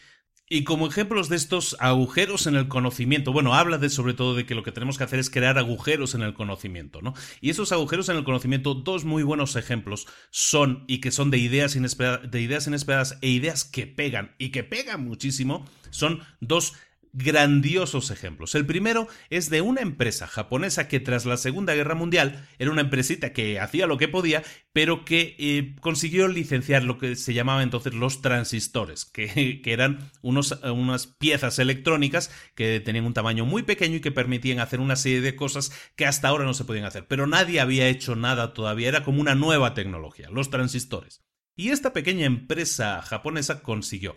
y 0.48 0.64
como 0.64 0.86
ejemplos 0.88 1.28
de 1.28 1.38
estos 1.38 1.76
agujeros 1.80 2.46
en 2.46 2.56
el 2.56 2.68
conocimiento, 2.68 3.34
bueno, 3.34 3.56
habla 3.56 3.80
de 3.80 3.90
sobre 3.90 4.14
todo 4.14 4.36
de 4.36 4.46
que 4.46 4.54
lo 4.54 4.62
que 4.62 4.72
tenemos 4.72 4.98
que 4.98 5.04
hacer 5.04 5.18
es 5.18 5.32
crear 5.32 5.58
agujeros 5.58 6.14
en 6.14 6.22
el 6.22 6.36
conocimiento, 6.36 7.02
¿no? 7.02 7.16
Y 7.42 7.50
esos 7.50 7.72
agujeros 7.72 8.10
en 8.10 8.18
el 8.18 8.24
conocimiento, 8.24 8.76
dos 8.76 9.06
muy 9.06 9.24
buenos 9.24 9.56
ejemplos 9.56 10.08
son, 10.30 10.84
y 10.88 11.00
que 11.02 11.12
son 11.12 11.32
de 11.32 11.40
ideas, 11.40 11.76
inesperadas, 11.76 12.30
de 12.30 12.42
ideas 12.42 12.68
inesperadas 12.68 13.18
e 13.22 13.30
ideas 13.30 13.64
que 13.64 13.88
pegan, 13.88 14.36
y 14.38 14.50
que 14.50 14.64
pegan 14.64 15.04
muchísimo, 15.04 15.66
son 15.90 16.22
dos 16.42 16.74
grandiosos 17.16 18.12
ejemplos. 18.12 18.56
El 18.56 18.66
primero 18.66 19.08
es 19.30 19.50
de 19.50 19.62
una 19.62 19.82
empresa 19.82 20.28
japonesa 20.28 20.90
que 20.90 21.00
tras 21.00 21.26
la 21.26 21.38
Segunda 21.38 21.74
Guerra 21.74 21.96
Mundial 21.96 22.46
era 22.60 22.72
una 22.72 22.82
empresita 22.82 23.32
que 23.32 23.60
hacía 23.60 23.88
lo 23.88 23.98
que 23.98 24.10
podía, 24.10 24.44
pero 24.74 25.06
que 25.06 25.36
eh, 25.40 25.76
consiguió 25.80 26.28
licenciar 26.28 26.84
lo 26.84 26.98
que 26.98 27.16
se 27.16 27.34
llamaba 27.34 27.64
entonces 27.64 27.94
los 27.94 28.22
transistores, 28.22 29.06
que, 29.06 29.62
que 29.64 29.74
eran 29.74 30.12
unos, 30.22 30.60
unas 30.64 31.08
piezas 31.08 31.58
electrónicas 31.58 32.32
que 32.54 32.82
tenían 32.82 33.06
un 33.06 33.14
tamaño 33.14 33.46
muy 33.46 33.64
pequeño 33.64 33.96
y 33.96 34.02
que 34.02 34.12
permitían 34.12 34.60
hacer 34.60 34.82
una 34.82 34.98
serie 34.98 35.22
de 35.22 35.38
cosas 35.38 35.72
que 35.96 36.06
hasta 36.06 36.28
ahora 36.28 36.44
no 36.44 36.54
se 36.54 36.66
podían 36.66 36.86
hacer. 36.86 37.08
Pero 37.08 37.28
nadie 37.28 37.62
había 37.62 37.88
hecho 37.88 38.18
nada 38.18 38.54
todavía, 38.54 38.90
era 38.90 39.06
como 39.06 39.22
una 39.22 39.36
nueva 39.36 39.74
tecnología, 39.74 40.30
los 40.30 40.50
transistores. 40.50 41.24
Y 41.58 41.70
esta 41.70 41.94
pequeña 41.94 42.26
empresa 42.26 43.02
japonesa 43.02 43.62
consiguió 43.62 44.16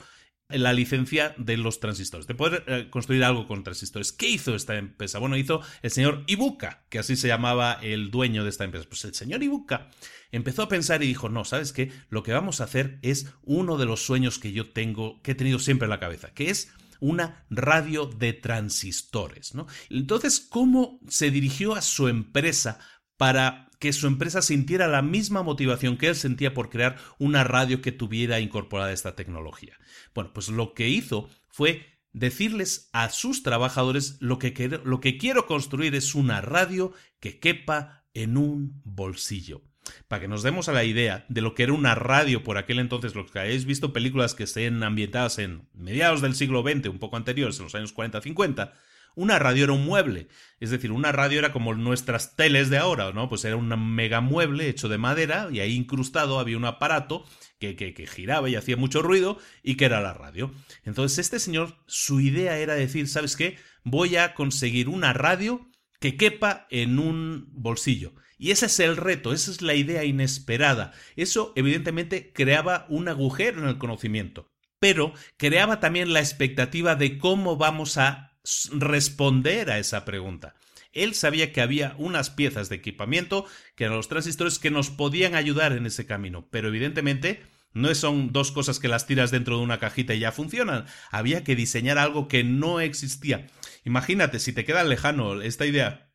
la 0.49 0.72
licencia 0.72 1.34
de 1.36 1.59
los 1.59 1.78
transistores, 1.78 2.26
de 2.26 2.34
poder 2.34 2.64
eh, 2.66 2.88
construir 2.90 3.22
algo 3.22 3.46
con 3.46 3.62
transistores. 3.62 4.12
¿Qué 4.12 4.30
hizo 4.30 4.55
esta 4.55 4.76
empresa? 4.76 5.18
Bueno, 5.18 5.36
hizo 5.36 5.61
el 5.82 5.90
señor 5.90 6.24
Ibuka, 6.26 6.84
que 6.88 6.99
así 6.99 7.16
se 7.16 7.28
llamaba 7.28 7.78
el 7.82 8.11
dueño 8.11 8.44
de 8.44 8.51
esta 8.51 8.64
empresa. 8.64 8.86
Pues 8.88 9.05
el 9.05 9.14
señor 9.14 9.42
Ibuka 9.42 9.90
empezó 10.32 10.62
a 10.62 10.68
pensar 10.68 11.03
y 11.03 11.07
dijo, 11.07 11.28
no, 11.28 11.44
¿sabes 11.44 11.74
qué? 11.74 11.92
Lo 12.09 12.22
que 12.22 12.32
vamos 12.32 12.61
a 12.61 12.64
hacer 12.64 12.99
es 13.03 13.26
uno 13.42 13.76
de 13.76 13.84
los 13.84 14.01
sueños 14.01 14.38
que 14.38 14.53
yo 14.53 14.70
tengo, 14.70 15.20
que 15.22 15.32
he 15.32 15.34
tenido 15.34 15.59
siempre 15.59 15.84
en 15.84 15.90
la 15.90 16.01
cabeza, 16.01 16.32
que 16.32 16.49
es 16.49 16.72
una 17.01 17.44
radio 17.51 18.07
de 18.07 18.32
transistores, 18.32 19.55
¿no? 19.55 19.66
Entonces, 19.90 20.40
¿cómo 20.40 20.99
se 21.09 21.30
dirigió 21.30 21.74
a 21.74 21.82
su 21.82 22.09
empresa 22.09 22.80
para 23.18 23.67
que 23.79 23.93
su 23.93 24.07
empresa 24.07 24.43
sintiera 24.43 24.89
la 24.89 25.03
misma 25.03 25.43
motivación 25.43 25.97
que 25.97 26.09
él 26.09 26.16
sentía 26.16 26.55
por 26.55 26.70
crear 26.70 26.97
una 27.18 27.45
radio 27.45 27.81
que 27.81 27.93
tuviera 27.93 28.41
incorporada 28.41 28.93
esta 28.93 29.14
tecnología. 29.14 29.79
Bueno, 30.14 30.33
pues 30.33 30.49
lo 30.49 30.74
que 30.74 30.89
hizo 30.89 31.29
fue 31.49 31.87
decirles 32.12 32.89
a 32.93 33.11
sus 33.11 33.43
trabajadores 33.43 34.16
lo 34.20 34.39
que, 34.39 34.81
lo 34.85 35.01
que 35.01 35.18
quiero 35.18 35.47
construir 35.47 35.95
es 35.95 36.14
una 36.14 36.41
radio 36.41 36.93
que 37.20 37.39
quepa 37.39 38.05
en 38.14 38.37
un 38.37 38.81
bolsillo. 38.85 39.62
Para 40.07 40.20
que 40.20 40.29
nos 40.29 40.43
demos 40.43 40.68
a 40.68 40.72
la 40.72 40.85
idea 40.85 41.24
de 41.29 41.41
lo 41.41 41.55
que 41.55 41.62
era 41.62 41.72
una 41.72 41.95
radio 41.95 42.43
por 42.43 42.59
aquel 42.59 42.79
entonces, 42.79 43.14
los 43.14 43.31
que 43.31 43.39
hayáis 43.39 43.64
visto 43.64 43.93
películas 43.93 44.35
que 44.35 44.45
estén 44.45 44.83
ambientadas 44.83 45.39
en 45.39 45.68
mediados 45.72 46.20
del 46.20 46.35
siglo 46.35 46.62
XX, 46.62 46.89
un 46.89 46.99
poco 46.99 47.16
anteriores, 47.16 47.59
en 47.59 47.64
los 47.64 47.74
años 47.74 47.95
40-50, 47.95 48.72
una 49.18 49.40
radio 49.40 49.64
era 49.64 49.72
un 49.72 49.84
mueble. 49.84 50.28
Es 50.60 50.70
decir, 50.70 50.92
una 50.92 51.10
radio 51.10 51.40
era 51.40 51.52
como 51.52 51.74
nuestras 51.74 52.36
teles 52.36 52.70
de 52.70 52.78
ahora, 52.78 53.10
¿no? 53.12 53.28
Pues 53.28 53.44
era 53.44 53.56
un 53.56 53.68
mega 53.92 54.20
mueble 54.20 54.68
hecho 54.68 54.88
de 54.88 54.96
madera 54.96 55.48
y 55.50 55.58
ahí 55.58 55.74
incrustado 55.74 56.38
había 56.38 56.56
un 56.56 56.64
aparato 56.64 57.24
que, 57.58 57.74
que, 57.74 57.94
que, 57.94 58.06
giraba 58.06 58.48
y 58.48 58.54
hacía 58.54 58.76
mucho 58.76 59.02
ruido 59.02 59.38
y 59.64 59.74
que 59.74 59.86
era 59.86 60.00
la 60.00 60.14
radio. 60.14 60.52
Entonces 60.84 61.18
este 61.18 61.40
señor, 61.40 61.76
su 61.86 62.20
idea 62.20 62.58
era 62.58 62.74
decir, 62.74 63.08
¿sabes 63.08 63.34
qué? 63.34 63.58
Voy 63.82 64.16
a 64.16 64.34
conseguir 64.34 64.88
una 64.88 65.12
radio 65.12 65.68
que 65.98 66.16
quepa 66.16 66.68
en 66.70 67.00
un 67.00 67.48
bolsillo. 67.50 68.12
Y 68.38 68.52
ese 68.52 68.66
es 68.66 68.78
el 68.78 68.96
reto, 68.96 69.32
esa 69.32 69.50
es 69.50 69.62
la 69.62 69.74
idea 69.74 70.04
inesperada. 70.04 70.92
Eso 71.16 71.52
evidentemente 71.56 72.32
creaba 72.32 72.86
un 72.88 73.08
agujero 73.08 73.62
en 73.62 73.68
el 73.68 73.78
conocimiento, 73.78 74.46
pero 74.78 75.12
creaba 75.36 75.80
también 75.80 76.12
la 76.12 76.20
expectativa 76.20 76.94
de 76.94 77.18
cómo 77.18 77.56
vamos 77.56 77.98
a 77.98 78.28
responder 78.72 79.70
a 79.70 79.78
esa 79.78 80.05
pregunta. 80.05 80.55
Él 80.93 81.14
sabía 81.14 81.53
que 81.53 81.61
había 81.61 81.95
unas 81.99 82.30
piezas 82.30 82.68
de 82.68 82.76
equipamiento, 82.76 83.47
que 83.76 83.84
eran 83.84 83.97
los 83.97 84.09
transistores, 84.09 84.59
que 84.59 84.70
nos 84.70 84.91
podían 84.91 85.34
ayudar 85.34 85.72
en 85.72 85.86
ese 85.86 86.07
camino, 86.07 86.49
pero 86.51 86.68
evidentemente 86.68 87.43
no 87.72 87.95
son 87.95 88.32
dos 88.32 88.51
cosas 88.51 88.80
que 88.80 88.89
las 88.89 89.07
tiras 89.07 89.30
dentro 89.30 89.59
de 89.59 89.62
una 89.62 89.78
cajita 89.78 90.14
y 90.14 90.20
ya 90.20 90.32
funcionan. 90.32 90.86
Había 91.11 91.45
que 91.45 91.55
diseñar 91.55 91.99
algo 91.99 92.26
que 92.26 92.43
no 92.43 92.80
existía. 92.80 93.47
Imagínate, 93.84 94.39
si 94.39 94.53
te 94.53 94.64
queda 94.64 94.82
lejano 94.84 95.43
esta 95.43 95.66
idea 95.66 96.09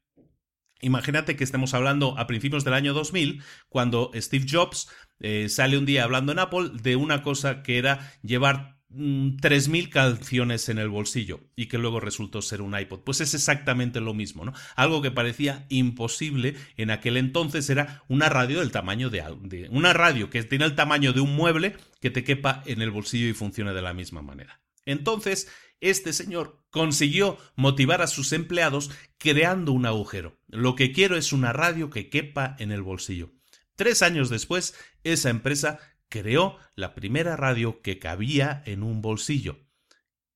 Imagínate 0.83 1.37
que 1.37 1.45
estemos 1.45 1.73
hablando 1.73 2.19
a 2.19 2.27
principios 2.27 2.65
del 2.65 2.73
año 2.73 2.93
2000, 2.93 3.41
cuando 3.69 4.11
Steve 4.15 4.45
Jobs 4.49 4.89
eh, 5.21 5.47
sale 5.47 5.77
un 5.77 5.85
día 5.85 6.03
hablando 6.03 6.33
en 6.33 6.39
Apple 6.39 6.71
de 6.73 6.97
una 6.97 7.23
cosa 7.23 7.63
que 7.63 7.77
era 7.77 8.11
llevar 8.21 8.72
3.000 8.93 9.87
mm, 9.87 9.89
canciones 9.89 10.69
en 10.69 10.77
el 10.77 10.89
bolsillo 10.89 11.41
y 11.55 11.67
que 11.67 11.77
luego 11.77 11.99
resultó 11.99 12.41
ser 12.41 12.61
un 12.61 12.77
iPod. 12.77 13.01
Pues 13.01 13.21
es 13.21 13.33
exactamente 13.33 14.01
lo 14.01 14.13
mismo, 14.13 14.45
¿no? 14.45 14.53
Algo 14.75 15.01
que 15.01 15.11
parecía 15.11 15.65
imposible 15.69 16.55
en 16.77 16.91
aquel 16.91 17.17
entonces 17.17 17.69
era 17.69 18.03
una 18.07 18.29
radio 18.29 18.59
del 18.59 18.71
tamaño 18.71 19.09
de, 19.09 19.67
una 19.71 19.93
radio 19.93 20.29
que 20.29 20.43
tiene 20.43 20.65
el 20.65 20.75
tamaño 20.75 21.13
de 21.13 21.21
un 21.21 21.35
mueble 21.35 21.75
que 21.99 22.11
te 22.11 22.23
quepa 22.23 22.63
en 22.65 22.81
el 22.81 22.91
bolsillo 22.91 23.27
y 23.27 23.33
funcione 23.33 23.73
de 23.73 23.81
la 23.81 23.93
misma 23.93 24.21
manera. 24.21 24.61
Entonces, 24.85 25.47
este 25.79 26.13
señor 26.13 26.63
consiguió 26.69 27.37
motivar 27.55 28.01
a 28.01 28.07
sus 28.07 28.31
empleados 28.31 28.91
creando 29.17 29.71
un 29.71 29.85
agujero. 29.85 30.39
Lo 30.47 30.75
que 30.75 30.91
quiero 30.91 31.17
es 31.17 31.33
una 31.33 31.53
radio 31.53 31.89
que 31.89 32.09
quepa 32.09 32.55
en 32.59 32.71
el 32.71 32.81
bolsillo. 32.81 33.31
Tres 33.75 34.03
años 34.03 34.29
después, 34.29 34.75
esa 35.03 35.29
empresa 35.29 35.79
creó 36.13 36.59
la 36.75 36.93
primera 36.93 37.35
radio 37.35 37.81
que 37.81 37.97
cabía 37.97 38.61
en 38.67 38.83
un 38.83 39.01
bolsillo. 39.01 39.57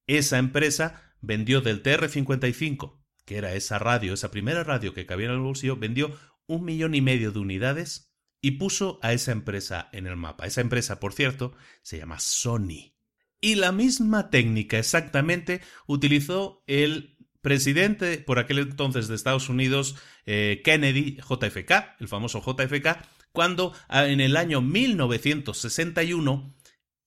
Esa 0.08 0.40
empresa 0.40 1.14
vendió 1.22 1.62
del 1.62 1.84
TR-55, 1.84 3.00
que 3.26 3.38
era 3.38 3.54
esa 3.54 3.78
radio, 3.78 4.16
esa 4.16 4.32
primera 4.32 4.64
radio 4.64 4.96
que 4.96 5.06
cabía 5.06 5.28
en 5.28 5.34
el 5.34 5.40
bolsillo, 5.40 5.76
vendió 5.76 6.18
un 6.48 6.66
millón 6.66 6.96
y 6.96 7.02
medio 7.02 7.32
de 7.32 7.38
unidades 7.38 8.12
y 8.42 8.52
puso 8.52 8.98
a 9.04 9.14
esa 9.14 9.32
empresa 9.32 9.88
en 9.92 10.08
el 10.08 10.16
mapa. 10.16 10.48
Esa 10.48 10.62
empresa, 10.62 11.00
por 11.00 11.14
cierto, 11.14 11.54
se 11.84 12.00
llama 12.00 12.20
Sony. 12.20 12.96
Y 13.40 13.54
la 13.54 13.72
misma 13.72 14.32
técnica 14.32 14.80
exactamente 14.80 15.62
utilizó 15.86 16.64
el 16.66 17.20
presidente 17.42 18.18
por 18.18 18.40
aquel 18.40 18.58
entonces 18.58 19.08
de 19.08 19.14
Estados 19.14 19.48
Unidos, 19.48 19.96
eh, 20.26 20.64
Kennedy, 20.66 21.18
JFK, 21.18 22.00
el 22.00 22.08
famoso 22.08 22.42
JFK, 22.42 22.98
cuando 23.38 23.72
ah, 23.88 24.08
en 24.08 24.20
el 24.20 24.36
año 24.36 24.62
1961 24.62 26.56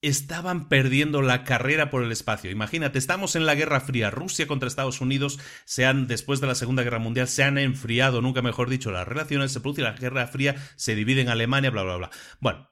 estaban 0.00 0.68
perdiendo 0.68 1.22
la 1.22 1.42
carrera 1.42 1.90
por 1.90 2.04
el 2.04 2.12
espacio. 2.12 2.52
Imagínate, 2.52 3.00
estamos 3.00 3.34
en 3.34 3.46
la 3.46 3.56
Guerra 3.56 3.80
Fría, 3.80 4.12
Rusia 4.12 4.46
contra 4.46 4.68
Estados 4.68 5.00
Unidos, 5.00 5.40
se 5.64 5.86
han, 5.86 6.06
después 6.06 6.40
de 6.40 6.46
la 6.46 6.54
Segunda 6.54 6.84
Guerra 6.84 7.00
Mundial, 7.00 7.26
se 7.26 7.42
han 7.42 7.58
enfriado, 7.58 8.22
nunca 8.22 8.42
mejor 8.42 8.70
dicho, 8.70 8.92
las 8.92 9.08
relaciones, 9.08 9.50
se 9.50 9.58
produce 9.58 9.82
la 9.82 9.90
Guerra 9.90 10.28
Fría, 10.28 10.54
se 10.76 10.94
divide 10.94 11.22
en 11.22 11.30
Alemania, 11.30 11.70
bla, 11.70 11.82
bla, 11.82 11.96
bla. 11.96 12.10
Bueno, 12.38 12.70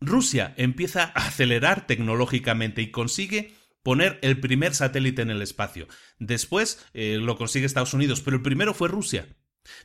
Rusia 0.00 0.54
empieza 0.56 1.10
a 1.12 1.26
acelerar 1.26 1.88
tecnológicamente 1.88 2.82
y 2.82 2.92
consigue 2.92 3.52
poner 3.82 4.20
el 4.22 4.38
primer 4.38 4.76
satélite 4.76 5.22
en 5.22 5.30
el 5.30 5.42
espacio. 5.42 5.88
Después 6.20 6.86
eh, 6.94 7.18
lo 7.20 7.36
consigue 7.36 7.66
Estados 7.66 7.94
Unidos, 7.94 8.20
pero 8.20 8.36
el 8.36 8.42
primero 8.42 8.74
fue 8.74 8.86
Rusia. 8.86 9.26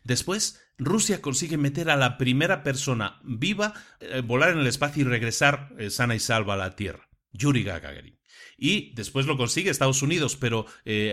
Después, 0.03 0.61
Rusia 0.77 1.21
consigue 1.21 1.57
meter 1.57 1.89
a 1.89 1.95
la 1.95 2.17
primera 2.17 2.63
persona 2.63 3.19
viva, 3.23 3.73
eh, 3.99 4.21
volar 4.21 4.51
en 4.51 4.59
el 4.59 4.67
espacio 4.67 5.01
y 5.01 5.05
regresar 5.05 5.69
eh, 5.77 5.89
sana 5.89 6.15
y 6.15 6.19
salva 6.19 6.55
a 6.55 6.57
la 6.57 6.75
Tierra. 6.75 7.09
Yuri 7.33 7.63
Gagarin. 7.63 8.19
Y 8.57 8.93
después 8.95 9.25
lo 9.25 9.37
consigue 9.37 9.69
Estados 9.69 10.01
Unidos, 10.01 10.35
pero 10.35 10.65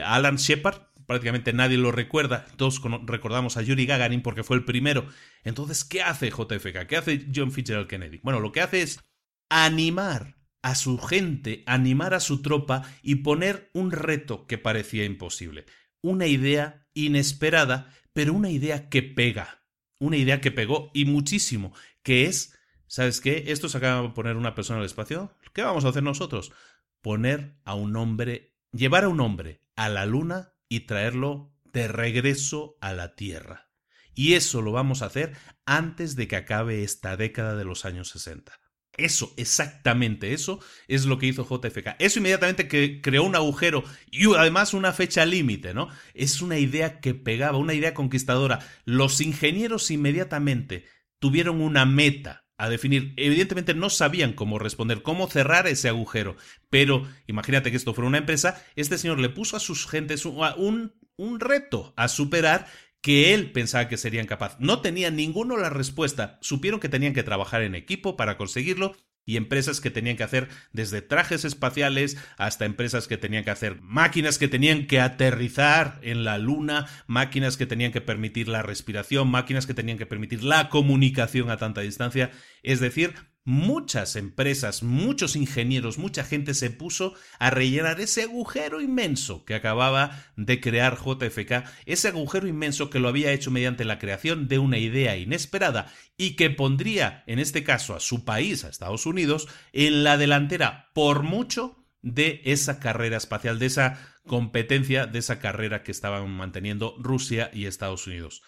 Alan 0.05 0.37
Shepard, 0.37 0.83
prácticamente 1.07 1.55
nadie 1.55 1.79
lo 1.79 1.91
recuerda, 1.93 2.45
todos 2.57 2.83
recordamos 3.07 3.57
a 3.57 3.63
Yuri 3.63 3.87
Gagarin 3.87 4.21
porque 4.21 4.45
fue 4.45 4.59
el 4.59 4.65
primero. 4.65 5.09
Entonces, 5.45 5.85
¿qué 5.85 6.03
hace 6.03 6.29
JFK? 6.29 6.87
¿Qué 6.87 6.97
hace 6.97 7.27
John 7.35 7.51
Fitzgerald 7.51 7.89
Kennedy? 7.89 8.21
Bueno, 8.23 8.41
lo 8.41 8.53
que 8.53 8.61
hace 8.61 8.83
es 8.83 9.01
animar 9.49 10.37
a 10.63 10.75
su 10.75 10.99
gente, 10.99 11.63
animar 11.67 12.15
a 12.15 12.21
su 12.21 12.43
tropa 12.43 12.83
y 13.03 13.17
poner 13.17 13.71
un 13.73 13.91
reto 13.91 14.47
que 14.47 14.59
parecía 14.59 15.05
imposible. 15.05 15.65
Una 16.03 16.27
idea 16.27 16.87
inesperada, 16.95 17.95
pero 18.13 18.35
una 18.35 18.51
idea 18.51 18.89
que 18.89 19.03
pega. 19.03 19.63
Una 19.99 20.17
idea 20.17 20.41
que 20.41 20.53
pegó 20.53 20.91
y 20.95 21.05
muchísimo, 21.05 21.73
que 22.03 22.27
es, 22.27 22.57
¿sabes 22.87 23.21
qué? 23.21 23.45
Esto 23.49 23.69
se 23.69 23.79
acaba 23.79 24.03
de 24.03 24.11
poner 24.11 24.37
una 24.37 24.55
persona 24.55 24.79
al 24.79 24.87
espacio. 24.87 25.37
¿Qué 25.53 25.63
vamos 25.63 25.85
a 25.85 25.89
hacer 25.89 26.03
nosotros? 26.03 26.53
Poner 27.01 27.59
a 27.65 27.75
un 27.75 27.97
hombre, 27.97 28.55
llevar 28.73 29.05
a 29.05 29.09
un 29.09 29.21
hombre 29.21 29.63
a 29.75 29.89
la 29.89 30.07
luna 30.07 30.55
y 30.69 30.81
traerlo 30.81 31.53
de 31.65 31.89
regreso 31.89 32.77
a 32.81 32.93
la 32.93 33.15
Tierra. 33.15 33.71
Y 34.15 34.35
eso 34.35 34.63
lo 34.63 34.73
vamos 34.73 35.03
a 35.03 35.07
hacer 35.07 35.37
antes 35.65 36.17
de 36.17 36.27
que 36.27 36.37
acabe 36.37 36.83
esta 36.83 37.17
década 37.17 37.55
de 37.57 37.65
los 37.65 37.85
años 37.85 38.09
60. 38.09 38.61
Eso, 38.99 39.33
exactamente 39.37 40.33
eso, 40.33 40.59
es 40.89 41.07
lo 41.07 41.19
que 41.19 41.27
hizo 41.27 41.47
JFK. 41.49 41.95
Eso 42.01 42.19
inmediatamente 42.19 42.67
que 42.67 43.01
creó 43.01 43.23
un 43.23 43.37
agujero 43.37 43.85
y 44.11 44.27
además 44.35 44.75
una 44.75 44.93
fecha 44.93 45.25
límite, 45.25 45.73
¿no? 45.73 45.89
Es 46.15 46.43
una 46.43 46.59
idea 46.59 47.01
que 47.01 47.15
pegaba, 47.15 47.59
una 47.59 47.75
idea 47.75 47.95
conquistadora. 47.95 48.59
Los 48.85 49.21
ingenieros 49.21 49.91
inmediatamente 49.93 50.85
tuvieron 51.21 51.61
una 51.61 51.87
meta 51.87 52.45
a 52.59 52.69
definir. 52.69 53.15
Evidentemente 53.17 53.73
no 53.73 53.89
sabían 53.89 54.33
cómo 54.33 54.59
responder, 54.59 55.03
cómo 55.03 55.31
cerrar 55.31 55.69
ese 55.69 55.89
agujero. 55.89 56.37
Pero 56.69 57.09
imagínate 57.29 57.71
que 57.71 57.77
esto 57.77 57.95
fuera 57.95 58.09
una 58.09 58.19
empresa, 58.19 58.63
este 58.75 58.99
señor 58.99 59.21
le 59.21 59.29
puso 59.29 59.57
a 59.57 59.61
sus 59.61 59.87
gentes 59.87 60.27
un, 60.27 60.93
un 61.17 61.41
reto 61.41 61.95
a 61.97 62.09
superar 62.09 62.67
que 63.01 63.35
él 63.35 63.53
pensaba 63.53 63.89
que 63.89 63.97
serían 63.97 64.27
capaces. 64.27 64.59
No 64.61 64.81
tenían 64.81 65.17
ninguno 65.17 65.57
la 65.57 65.71
respuesta. 65.71 66.39
Supieron 66.41 66.81
que 66.81 66.89
tenían 66.89 67.15
que 67.15 67.23
trabajar 67.23 67.63
en 67.63 67.75
equipo 67.75 68.17
para 68.17 68.37
conseguirlo 68.37 68.95
y 69.29 69.37
empresas 69.37 69.83
que 69.83 69.91
tenían 69.91 70.17
que 70.17 70.23
hacer 70.23 70.49
desde 70.73 71.03
trajes 71.03 71.45
espaciales 71.45 72.17
hasta 72.39 72.65
empresas 72.65 73.07
que 73.09 73.19
tenían 73.19 73.45
que 73.45 73.51
hacer 73.51 73.79
máquinas 73.83 74.39
que 74.39 74.49
tenían 74.49 74.87
que 74.87 75.01
aterrizar 75.01 76.01
en 76.03 76.25
la 76.25 76.39
luna, 76.39 76.87
máquinas 77.07 77.59
que 77.59 77.67
tenían 77.67 77.93
que 77.93 78.01
permitir 78.01 78.49
la 78.49 78.63
respiración, 78.63 79.29
máquinas 79.29 79.67
que 79.67 79.75
tenían 79.75 79.99
que 79.99 80.07
permitir 80.07 80.43
la 80.43 80.71
comunicación 80.71 81.51
a 81.51 81.59
tanta 81.59 81.83
distancia. 81.83 82.31
Es 82.63 82.81
decir, 82.81 83.13
muchas 83.49 84.15
empresas, 84.15 84.83
muchos 84.83 85.35
ingenieros, 85.35 85.97
mucha 85.97 86.23
gente 86.23 86.53
se 86.53 86.69
puso 86.69 87.15
a 87.39 87.49
rellenar 87.49 87.99
ese 87.99 88.25
agujero 88.25 88.83
inmenso 88.83 89.47
que 89.47 89.55
acababa 89.55 90.27
de 90.37 90.61
crear 90.61 90.99
JFK, 90.99 91.65
ese 91.87 92.09
agujero 92.09 92.47
inmenso 92.47 92.91
que 92.91 92.99
lo 92.99 93.09
había 93.09 93.33
hecho 93.33 93.51
mediante 93.51 93.87
la 93.87 93.99
creación 93.99 94.49
de 94.49 94.59
una 94.59 94.77
idea 94.77 95.17
inesperada 95.17 95.91
y 96.19 96.37
que 96.37 96.51
pondría, 96.51 97.25
en 97.27 97.39
este 97.39 97.65
caso, 97.65 97.97
a 97.97 98.01
su 98.01 98.27
país, 98.27 98.65
a 98.65 98.69
Estados 98.69 99.07
Unidos, 99.07 99.49
en 99.73 100.05
la 100.05 100.19
delantera 100.19 100.91
por 100.93 101.23
mucho 101.23 101.87
de 102.03 102.43
esa 102.45 102.79
carrera 102.81 103.17
espacial, 103.17 103.59
de 103.59 103.65
esa 103.65 103.99
competencia, 104.27 105.07
de 105.07 105.21
esa 105.21 105.39
carrera 105.39 105.83
que 105.83 105.93
estaban 105.93 106.29
manteniendo 106.29 106.97
Rusia 106.99 107.51
y 107.55 107.65
Estados 107.65 108.07
Unidos. 108.07 108.43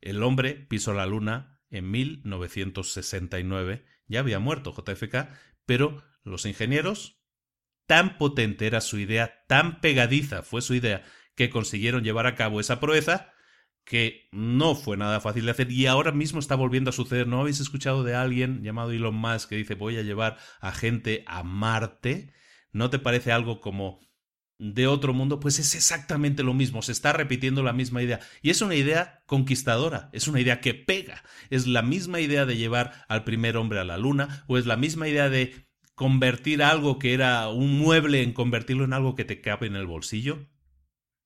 El 0.00 0.24
hombre 0.24 0.54
pisó 0.54 0.92
la 0.92 1.06
luna 1.06 1.60
en 1.70 1.88
1969 1.88 3.84
ya 4.10 4.20
había 4.20 4.40
muerto 4.40 4.74
JFK, 4.74 5.28
pero 5.64 6.02
los 6.24 6.44
ingenieros, 6.44 7.22
tan 7.86 8.18
potente 8.18 8.66
era 8.66 8.80
su 8.80 8.98
idea, 8.98 9.44
tan 9.46 9.80
pegadiza 9.80 10.42
fue 10.42 10.60
su 10.60 10.74
idea, 10.74 11.04
que 11.36 11.48
consiguieron 11.48 12.02
llevar 12.02 12.26
a 12.26 12.34
cabo 12.34 12.60
esa 12.60 12.80
proeza, 12.80 13.32
que 13.84 14.28
no 14.32 14.74
fue 14.74 14.96
nada 14.96 15.20
fácil 15.20 15.46
de 15.46 15.52
hacer 15.52 15.70
y 15.70 15.86
ahora 15.86 16.12
mismo 16.12 16.40
está 16.40 16.54
volviendo 16.54 16.90
a 16.90 16.92
suceder. 16.92 17.26
¿No 17.26 17.40
habéis 17.40 17.60
escuchado 17.60 18.04
de 18.04 18.14
alguien 18.14 18.62
llamado 18.62 18.90
Elon 18.90 19.14
Musk 19.14 19.48
que 19.48 19.56
dice 19.56 19.74
voy 19.74 19.96
a 19.96 20.02
llevar 20.02 20.36
a 20.60 20.72
gente 20.72 21.24
a 21.26 21.42
Marte? 21.42 22.32
¿No 22.72 22.90
te 22.90 22.98
parece 22.98 23.32
algo 23.32 23.60
como 23.60 24.00
de 24.60 24.86
otro 24.86 25.14
mundo, 25.14 25.40
pues 25.40 25.58
es 25.58 25.74
exactamente 25.74 26.42
lo 26.42 26.52
mismo, 26.52 26.82
se 26.82 26.92
está 26.92 27.14
repitiendo 27.14 27.62
la 27.62 27.72
misma 27.72 28.02
idea. 28.02 28.20
Y 28.42 28.50
es 28.50 28.60
una 28.60 28.74
idea 28.74 29.22
conquistadora, 29.24 30.10
es 30.12 30.28
una 30.28 30.38
idea 30.38 30.60
que 30.60 30.74
pega, 30.74 31.24
es 31.48 31.66
la 31.66 31.80
misma 31.80 32.20
idea 32.20 32.44
de 32.44 32.58
llevar 32.58 33.06
al 33.08 33.24
primer 33.24 33.56
hombre 33.56 33.80
a 33.80 33.84
la 33.84 33.96
luna, 33.96 34.44
o 34.48 34.58
es 34.58 34.66
la 34.66 34.76
misma 34.76 35.08
idea 35.08 35.30
de 35.30 35.66
convertir 35.94 36.62
algo 36.62 36.98
que 36.98 37.14
era 37.14 37.48
un 37.48 37.78
mueble 37.78 38.22
en 38.22 38.34
convertirlo 38.34 38.84
en 38.84 38.92
algo 38.92 39.14
que 39.14 39.24
te 39.24 39.40
cabe 39.40 39.66
en 39.66 39.76
el 39.76 39.86
bolsillo. 39.86 40.46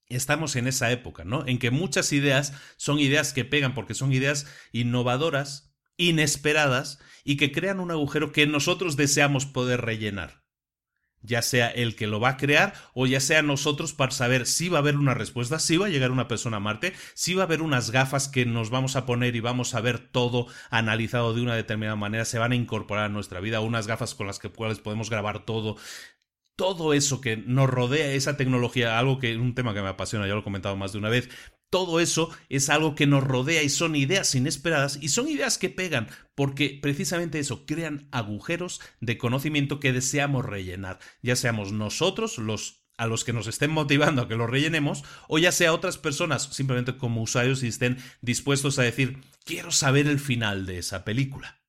Estamos 0.07 0.55
en 0.55 0.69
esa 0.69 0.93
época, 0.93 1.25
¿no? 1.25 1.45
En 1.45 1.59
que 1.59 1.73
muchas 1.73 2.13
ideas 2.13 2.53
son 2.77 3.01
ideas 3.01 3.33
que 3.33 3.45
pegan 3.45 3.75
porque 3.75 3.95
son 3.95 4.13
ideas 4.13 4.47
innovadoras, 4.71 5.75
inesperadas 5.97 7.01
y 7.25 7.37
que 7.37 7.51
crean 7.51 7.81
un 7.81 7.91
agujero 7.91 8.31
que 8.31 8.47
nosotros 8.47 8.97
deseamos 8.97 9.45
poder 9.45 9.81
rellenar 9.81 10.44
ya 11.25 11.43
sea 11.43 11.69
el 11.69 11.97
que 11.97 12.07
lo 12.07 12.21
va 12.21 12.31
a 12.31 12.37
crear 12.37 12.75
o 12.93 13.07
ya 13.07 13.21
sea 13.21 13.43
nosotros 13.43 13.93
para 13.93 14.13
saber 14.13 14.47
si 14.47 14.69
va 14.69 14.79
a 14.79 14.81
haber 14.81 14.97
una 14.97 15.15
respuesta, 15.15 15.59
si 15.59 15.77
va 15.77 15.87
a 15.87 15.91
llegar 15.91 16.11
una 16.11 16.29
persona 16.29 16.59
a 16.59 16.61
Marte, 16.61 16.93
si 17.15 17.35
va 17.35 17.43
a 17.43 17.47
haber 17.47 17.63
unas 17.63 17.91
gafas 17.91 18.29
que 18.29 18.47
nos 18.47 18.71
vamos 18.71 18.95
a 18.97 19.07
poner 19.07 19.35
y 19.35 19.41
vamos 19.41 19.75
a 19.75 19.81
ver 19.81 19.99
todo 19.99 20.47
analizado 20.71 21.35
de 21.35 21.43
una 21.43 21.57
determinada 21.57 21.97
manera, 21.97 22.25
se 22.25 22.39
van 22.39 22.53
a 22.53 22.57
incorporar 22.57 23.07
a 23.07 23.09
nuestra 23.09 23.41
vida, 23.41 23.61
unas 23.61 23.87
gafas 23.87 24.15
con 24.15 24.27
las 24.27 24.39
que 24.39 24.51
cuales 24.51 24.79
podemos 24.79 25.11
grabar 25.11 25.45
todo. 25.45 25.77
Todo 26.57 26.95
eso 26.95 27.21
que 27.21 27.37
nos 27.37 27.69
rodea, 27.69 28.13
esa 28.13 28.37
tecnología, 28.37 28.97
algo 28.97 29.19
que 29.19 29.37
un 29.37 29.57
tema 29.57 29.75
que 29.75 29.83
me 29.83 29.89
apasiona, 29.89 30.29
ya 30.29 30.35
lo 30.35 30.41
he 30.41 30.45
comentado 30.45 30.77
más 30.77 30.93
de 30.93 30.99
una 30.99 31.09
vez, 31.09 31.29
Todo 31.71 31.99
eso 32.01 32.31
es 32.49 32.71
algo 32.71 32.95
que 32.95 33.07
nos 33.07 33.25
rodea 33.25 33.63
y 33.63 33.69
son 33.69 33.97
ideas 33.97 34.35
inesperadas 34.35 34.99
y 35.01 35.09
son 35.09 35.29
ideas 35.29 35.59
que 35.59 35.71
pegan 35.71 36.09
porque 36.35 36.79
precisamente 36.81 37.39
eso 37.39 37.67
crean 37.67 38.09
agujeros 38.13 38.81
de 39.01 39.19
conocimiento 39.19 39.81
que 39.81 39.93
deseamos 39.93 40.45
rellenar, 40.45 41.01
ya 41.23 41.37
seamos 41.37 41.73
nosotros 41.73 42.39
los 42.39 42.85
a 42.97 43.07
los 43.07 43.25
que 43.25 43.33
nos 43.33 43.47
estén 43.47 43.71
motivando 43.71 44.23
a 44.23 44.29
que 44.29 44.37
lo 44.37 44.47
rellenemos, 44.47 45.05
o 45.29 45.39
ya 45.39 45.53
sea 45.53 45.73
otras 45.73 45.99
personas, 45.99 46.45
simplemente 46.53 46.97
como 46.97 47.23
usuarios, 47.23 47.63
y 47.63 47.69
estén 47.69 47.99
dispuestos 48.21 48.79
a 48.79 48.83
decir, 48.83 49.19
quiero 49.45 49.73
saber 49.73 50.07
el 50.07 50.21
final 50.21 50.67
de 50.67 50.79
esa 50.79 51.05
película. 51.05 51.61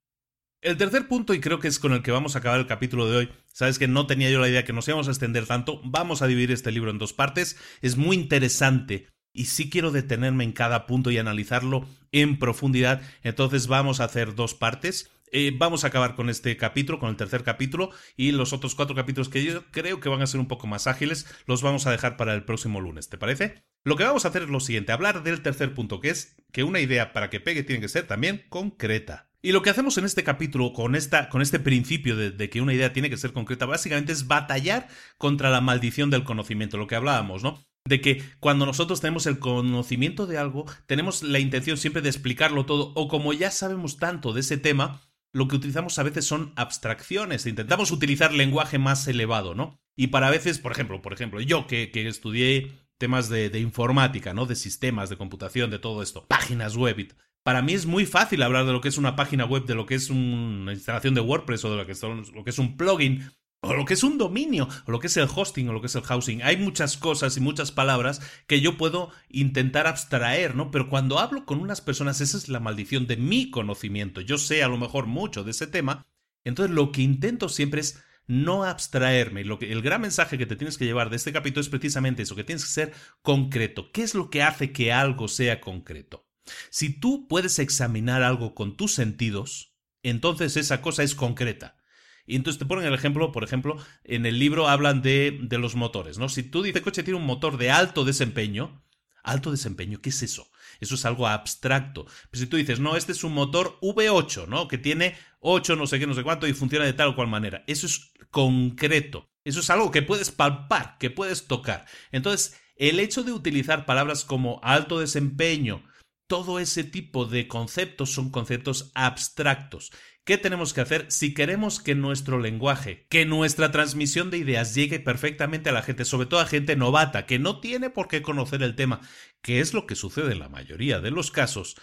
El 0.61 0.77
tercer 0.77 1.07
punto, 1.07 1.33
y 1.33 1.39
creo 1.39 1.59
que 1.59 1.67
es 1.67 1.77
con 1.77 1.93
el 1.93 2.01
que 2.01 2.11
vamos 2.11 2.35
a 2.35 2.39
acabar 2.39 2.59
el 2.59 2.67
capítulo 2.67 3.09
de 3.09 3.17
hoy, 3.17 3.29
sabes 3.53 3.77
que 3.77 3.87
no 3.87 4.07
tenía 4.07 4.31
yo 4.31 4.39
la 4.39 4.49
idea 4.49 4.65
que 4.65 4.73
nos 4.73 4.87
íbamos 4.87 5.07
a 5.07 5.11
extender 5.11 5.45
tanto, 5.45 5.79
vamos 5.83 6.21
a 6.21 6.27
dividir 6.27 6.51
este 6.51 6.71
libro 6.71 6.89
en 6.89 6.97
dos 6.97 7.13
partes, 7.13 7.57
es 7.81 7.97
muy 7.97 8.15
interesante 8.15 9.07
y 9.35 9.45
sí 9.45 9.69
quiero 9.69 9.91
detenerme 9.91 10.43
en 10.43 10.53
cada 10.53 10.87
punto 10.87 11.11
y 11.11 11.17
analizarlo 11.17 11.85
en 12.11 12.39
profundidad, 12.39 13.01
entonces 13.21 13.67
vamos 13.67 13.99
a 13.99 14.05
hacer 14.05 14.33
dos 14.33 14.55
partes. 14.55 15.11
Eh, 15.31 15.51
vamos 15.53 15.83
a 15.83 15.87
acabar 15.87 16.15
con 16.15 16.29
este 16.29 16.55
capítulo, 16.55 16.99
con 16.99 17.09
el 17.09 17.17
tercer 17.17 17.43
capítulo, 17.43 17.89
y 18.15 18.31
los 18.31 18.53
otros 18.53 18.73
cuatro 18.73 18.95
capítulos 18.95 19.27
que 19.27 19.43
yo 19.43 19.65
creo 19.71 19.99
que 19.99 20.07
van 20.07 20.21
a 20.21 20.27
ser 20.27 20.39
un 20.39 20.47
poco 20.47 20.65
más 20.65 20.87
ágiles, 20.87 21.27
los 21.45 21.61
vamos 21.61 21.85
a 21.85 21.91
dejar 21.91 22.15
para 22.15 22.33
el 22.33 22.45
próximo 22.45 22.79
lunes, 22.79 23.09
¿te 23.09 23.17
parece? 23.17 23.65
Lo 23.83 23.97
que 23.97 24.05
vamos 24.05 24.23
a 24.23 24.29
hacer 24.29 24.43
es 24.43 24.49
lo 24.49 24.61
siguiente, 24.61 24.93
hablar 24.93 25.23
del 25.23 25.41
tercer 25.41 25.73
punto, 25.73 25.99
que 25.99 26.11
es 26.11 26.37
que 26.53 26.63
una 26.63 26.79
idea 26.79 27.11
para 27.11 27.29
que 27.29 27.41
pegue 27.41 27.63
tiene 27.63 27.81
que 27.81 27.89
ser 27.89 28.07
también 28.07 28.45
concreta. 28.47 29.29
Y 29.41 29.51
lo 29.51 29.61
que 29.61 29.71
hacemos 29.71 29.97
en 29.97 30.05
este 30.05 30.23
capítulo 30.23 30.71
con, 30.71 30.95
esta, 30.95 31.27
con 31.27 31.41
este 31.41 31.59
principio 31.59 32.15
de, 32.15 32.31
de, 32.31 32.49
que 32.49 32.61
una 32.61 32.73
idea 32.73 32.93
tiene 32.93 33.09
que 33.09 33.17
ser 33.17 33.33
concreta, 33.33 33.65
básicamente 33.65 34.13
es 34.13 34.27
batallar 34.27 34.87
contra 35.17 35.49
la 35.49 35.59
maldición 35.59 36.09
del 36.11 36.23
conocimiento, 36.23 36.77
lo 36.77 36.87
que 36.87 36.95
hablábamos, 36.95 37.43
¿no? 37.43 37.65
De 37.87 38.01
que 38.01 38.23
cuando 38.39 38.65
nosotros 38.65 38.99
tenemos 38.99 39.27
el 39.27 39.39
conocimiento 39.39 40.25
de 40.25 40.37
algo, 40.37 40.65
tenemos 40.87 41.21
la 41.21 41.39
intención 41.39 41.77
siempre 41.77 42.01
de 42.01 42.09
explicarlo 42.09 42.65
todo, 42.65 42.91
o 42.95 43.07
como 43.07 43.31
ya 43.31 43.51
sabemos 43.51 43.97
tanto 43.97 44.33
de 44.33 44.41
ese 44.41 44.57
tema, 44.57 45.01
lo 45.31 45.47
que 45.47 45.55
utilizamos 45.55 45.99
a 45.99 46.03
veces 46.03 46.25
son 46.25 46.53
abstracciones, 46.55 47.45
intentamos 47.45 47.91
utilizar 47.91 48.33
lenguaje 48.33 48.79
más 48.79 49.07
elevado, 49.07 49.53
¿no? 49.53 49.79
Y 49.95 50.07
para 50.07 50.31
veces, 50.31 50.59
por 50.59 50.71
ejemplo, 50.71 51.01
por 51.01 51.13
ejemplo, 51.13 51.41
yo 51.41 51.67
que, 51.67 51.91
que 51.91 52.07
estudié 52.07 52.71
temas 52.97 53.29
de, 53.29 53.49
de, 53.49 53.59
informática, 53.59 54.33
¿no? 54.33 54.45
De 54.45 54.55
sistemas, 54.55 55.09
de 55.09 55.17
computación, 55.17 55.69
de 55.69 55.79
todo 55.79 56.01
esto, 56.01 56.25
páginas 56.25 56.75
web, 56.75 57.13
para 57.45 57.61
mí 57.61 57.73
es 57.73 57.85
muy 57.85 58.07
fácil 58.07 58.41
hablar 58.41 58.65
de 58.65 58.71
lo 58.71 58.81
que 58.81 58.87
es 58.87 58.97
una 58.97 59.15
página 59.15 59.45
web, 59.45 59.65
de 59.65 59.75
lo 59.75 59.85
que 59.85 59.93
es 59.93 60.09
una 60.09 60.73
instalación 60.73 61.13
de 61.13 61.21
WordPress 61.21 61.63
o 61.65 61.69
de 61.69 61.77
lo 61.77 61.85
que, 61.85 61.91
es, 61.91 62.01
lo 62.01 62.43
que 62.43 62.49
es 62.49 62.57
un 62.57 62.75
plugin 62.75 63.29
o 63.65 63.73
lo 63.73 63.85
que 63.85 63.95
es 63.95 64.03
un 64.03 64.17
dominio, 64.17 64.67
o 64.85 64.91
lo 64.91 64.99
que 64.99 65.07
es 65.07 65.17
el 65.17 65.27
hosting, 65.33 65.69
o 65.69 65.73
lo 65.73 65.81
que 65.81 65.87
es 65.87 65.95
el 65.95 66.03
housing. 66.03 66.43
Hay 66.43 66.57
muchas 66.57 66.97
cosas 66.97 67.37
y 67.37 67.39
muchas 67.41 67.71
palabras 67.71 68.21
que 68.47 68.61
yo 68.61 68.77
puedo 68.77 69.11
intentar 69.29 69.87
abstraer, 69.87 70.55
¿no? 70.55 70.71
Pero 70.71 70.89
cuando 70.89 71.19
hablo 71.19 71.45
con 71.45 71.59
unas 71.59 71.81
personas, 71.81 72.21
esa 72.21 72.37
es 72.37 72.49
la 72.49 72.59
maldición 72.59 73.07
de 73.07 73.17
mi 73.17 73.49
conocimiento. 73.49 74.21
Yo 74.21 74.37
sé 74.37 74.63
a 74.63 74.67
lo 74.67 74.77
mejor 74.77 75.05
mucho 75.05 75.43
de 75.43 75.51
ese 75.51 75.67
tema, 75.67 76.05
entonces 76.43 76.75
lo 76.75 76.91
que 76.91 77.01
intento 77.01 77.49
siempre 77.49 77.81
es 77.81 78.03
no 78.27 78.63
abstraerme. 78.63 79.43
Lo 79.43 79.59
que, 79.59 79.71
el 79.71 79.81
gran 79.81 80.01
mensaje 80.01 80.37
que 80.37 80.45
te 80.45 80.55
tienes 80.55 80.77
que 80.77 80.85
llevar 80.85 81.09
de 81.09 81.17
este 81.17 81.33
capítulo 81.33 81.61
es 81.61 81.69
precisamente 81.69 82.23
eso, 82.23 82.35
que 82.35 82.43
tienes 82.43 82.65
que 82.65 82.71
ser 82.71 82.93
concreto. 83.21 83.91
¿Qué 83.91 84.03
es 84.03 84.15
lo 84.15 84.29
que 84.29 84.43
hace 84.43 84.71
que 84.71 84.91
algo 84.91 85.27
sea 85.27 85.61
concreto? 85.61 86.27
Si 86.69 86.99
tú 86.99 87.27
puedes 87.27 87.59
examinar 87.59 88.21
algo 88.21 88.53
con 88.53 88.77
tus 88.77 88.93
sentidos, 88.93 89.75
entonces 90.03 90.57
esa 90.57 90.81
cosa 90.81 91.03
es 91.03 91.15
concreta. 91.15 91.77
Y 92.25 92.35
entonces 92.35 92.59
te 92.59 92.65
ponen 92.65 92.85
el 92.85 92.93
ejemplo, 92.93 93.31
por 93.31 93.43
ejemplo, 93.43 93.77
en 94.03 94.25
el 94.25 94.39
libro 94.39 94.67
hablan 94.67 95.01
de, 95.01 95.37
de 95.41 95.57
los 95.57 95.75
motores, 95.75 96.17
¿no? 96.17 96.29
Si 96.29 96.43
tú 96.43 96.63
dices 96.63 96.81
coche 96.81 97.03
tiene 97.03 97.19
un 97.19 97.25
motor 97.25 97.57
de 97.57 97.71
alto 97.71 98.03
desempeño, 98.03 98.83
alto 99.23 99.51
desempeño, 99.51 100.01
¿qué 100.01 100.09
es 100.09 100.23
eso? 100.23 100.49
Eso 100.79 100.95
es 100.95 101.05
algo 101.05 101.27
abstracto. 101.27 102.05
Pero 102.29 102.41
si 102.41 102.47
tú 102.47 102.57
dices, 102.57 102.79
no, 102.79 102.95
este 102.95 103.11
es 103.11 103.23
un 103.23 103.33
motor 103.33 103.77
V8, 103.81 104.47
¿no? 104.47 104.67
Que 104.67 104.77
tiene 104.77 105.15
8, 105.39 105.75
no 105.75 105.87
sé 105.87 105.99
qué, 105.99 106.07
no 106.07 106.13
sé 106.13 106.23
cuánto, 106.23 106.47
y 106.47 106.53
funciona 106.53 106.85
de 106.85 106.93
tal 106.93 107.09
o 107.09 107.15
cual 107.15 107.27
manera. 107.27 107.63
Eso 107.67 107.85
es 107.85 108.11
concreto. 108.29 109.29
Eso 109.43 109.59
es 109.59 109.69
algo 109.69 109.91
que 109.91 110.01
puedes 110.01 110.31
palpar, 110.31 110.97
que 110.99 111.11
puedes 111.11 111.47
tocar. 111.47 111.85
Entonces, 112.11 112.59
el 112.75 112.99
hecho 112.99 113.23
de 113.23 113.31
utilizar 113.31 113.85
palabras 113.85 114.25
como 114.25 114.59
alto 114.63 114.99
desempeño, 114.99 115.83
todo 116.27 116.59
ese 116.59 116.83
tipo 116.83 117.25
de 117.25 117.47
conceptos 117.47 118.11
son 118.11 118.31
conceptos 118.31 118.91
abstractos. 118.95 119.91
¿Qué 120.25 120.39
tenemos 120.39 120.73
que 120.73 120.81
hacer 120.81 121.05
si 121.09 121.35
queremos 121.35 121.79
que 121.79 121.93
nuestro 121.93 122.39
lenguaje, 122.39 123.05
que 123.09 123.27
nuestra 123.27 123.69
transmisión 123.69 124.31
de 124.31 124.39
ideas 124.39 124.73
llegue 124.73 124.99
perfectamente 124.99 125.69
a 125.69 125.71
la 125.71 125.83
gente, 125.83 126.03
sobre 126.03 126.25
todo 126.25 126.39
a 126.39 126.47
gente 126.47 126.75
novata, 126.75 127.27
que 127.27 127.37
no 127.37 127.59
tiene 127.59 127.91
por 127.91 128.07
qué 128.07 128.23
conocer 128.23 128.63
el 128.63 128.75
tema, 128.75 129.01
que 129.43 129.59
es 129.59 129.75
lo 129.75 129.85
que 129.85 129.93
sucede 129.93 130.31
en 130.31 130.39
la 130.39 130.49
mayoría 130.49 130.99
de 130.99 131.11
los 131.11 131.29
casos? 131.29 131.75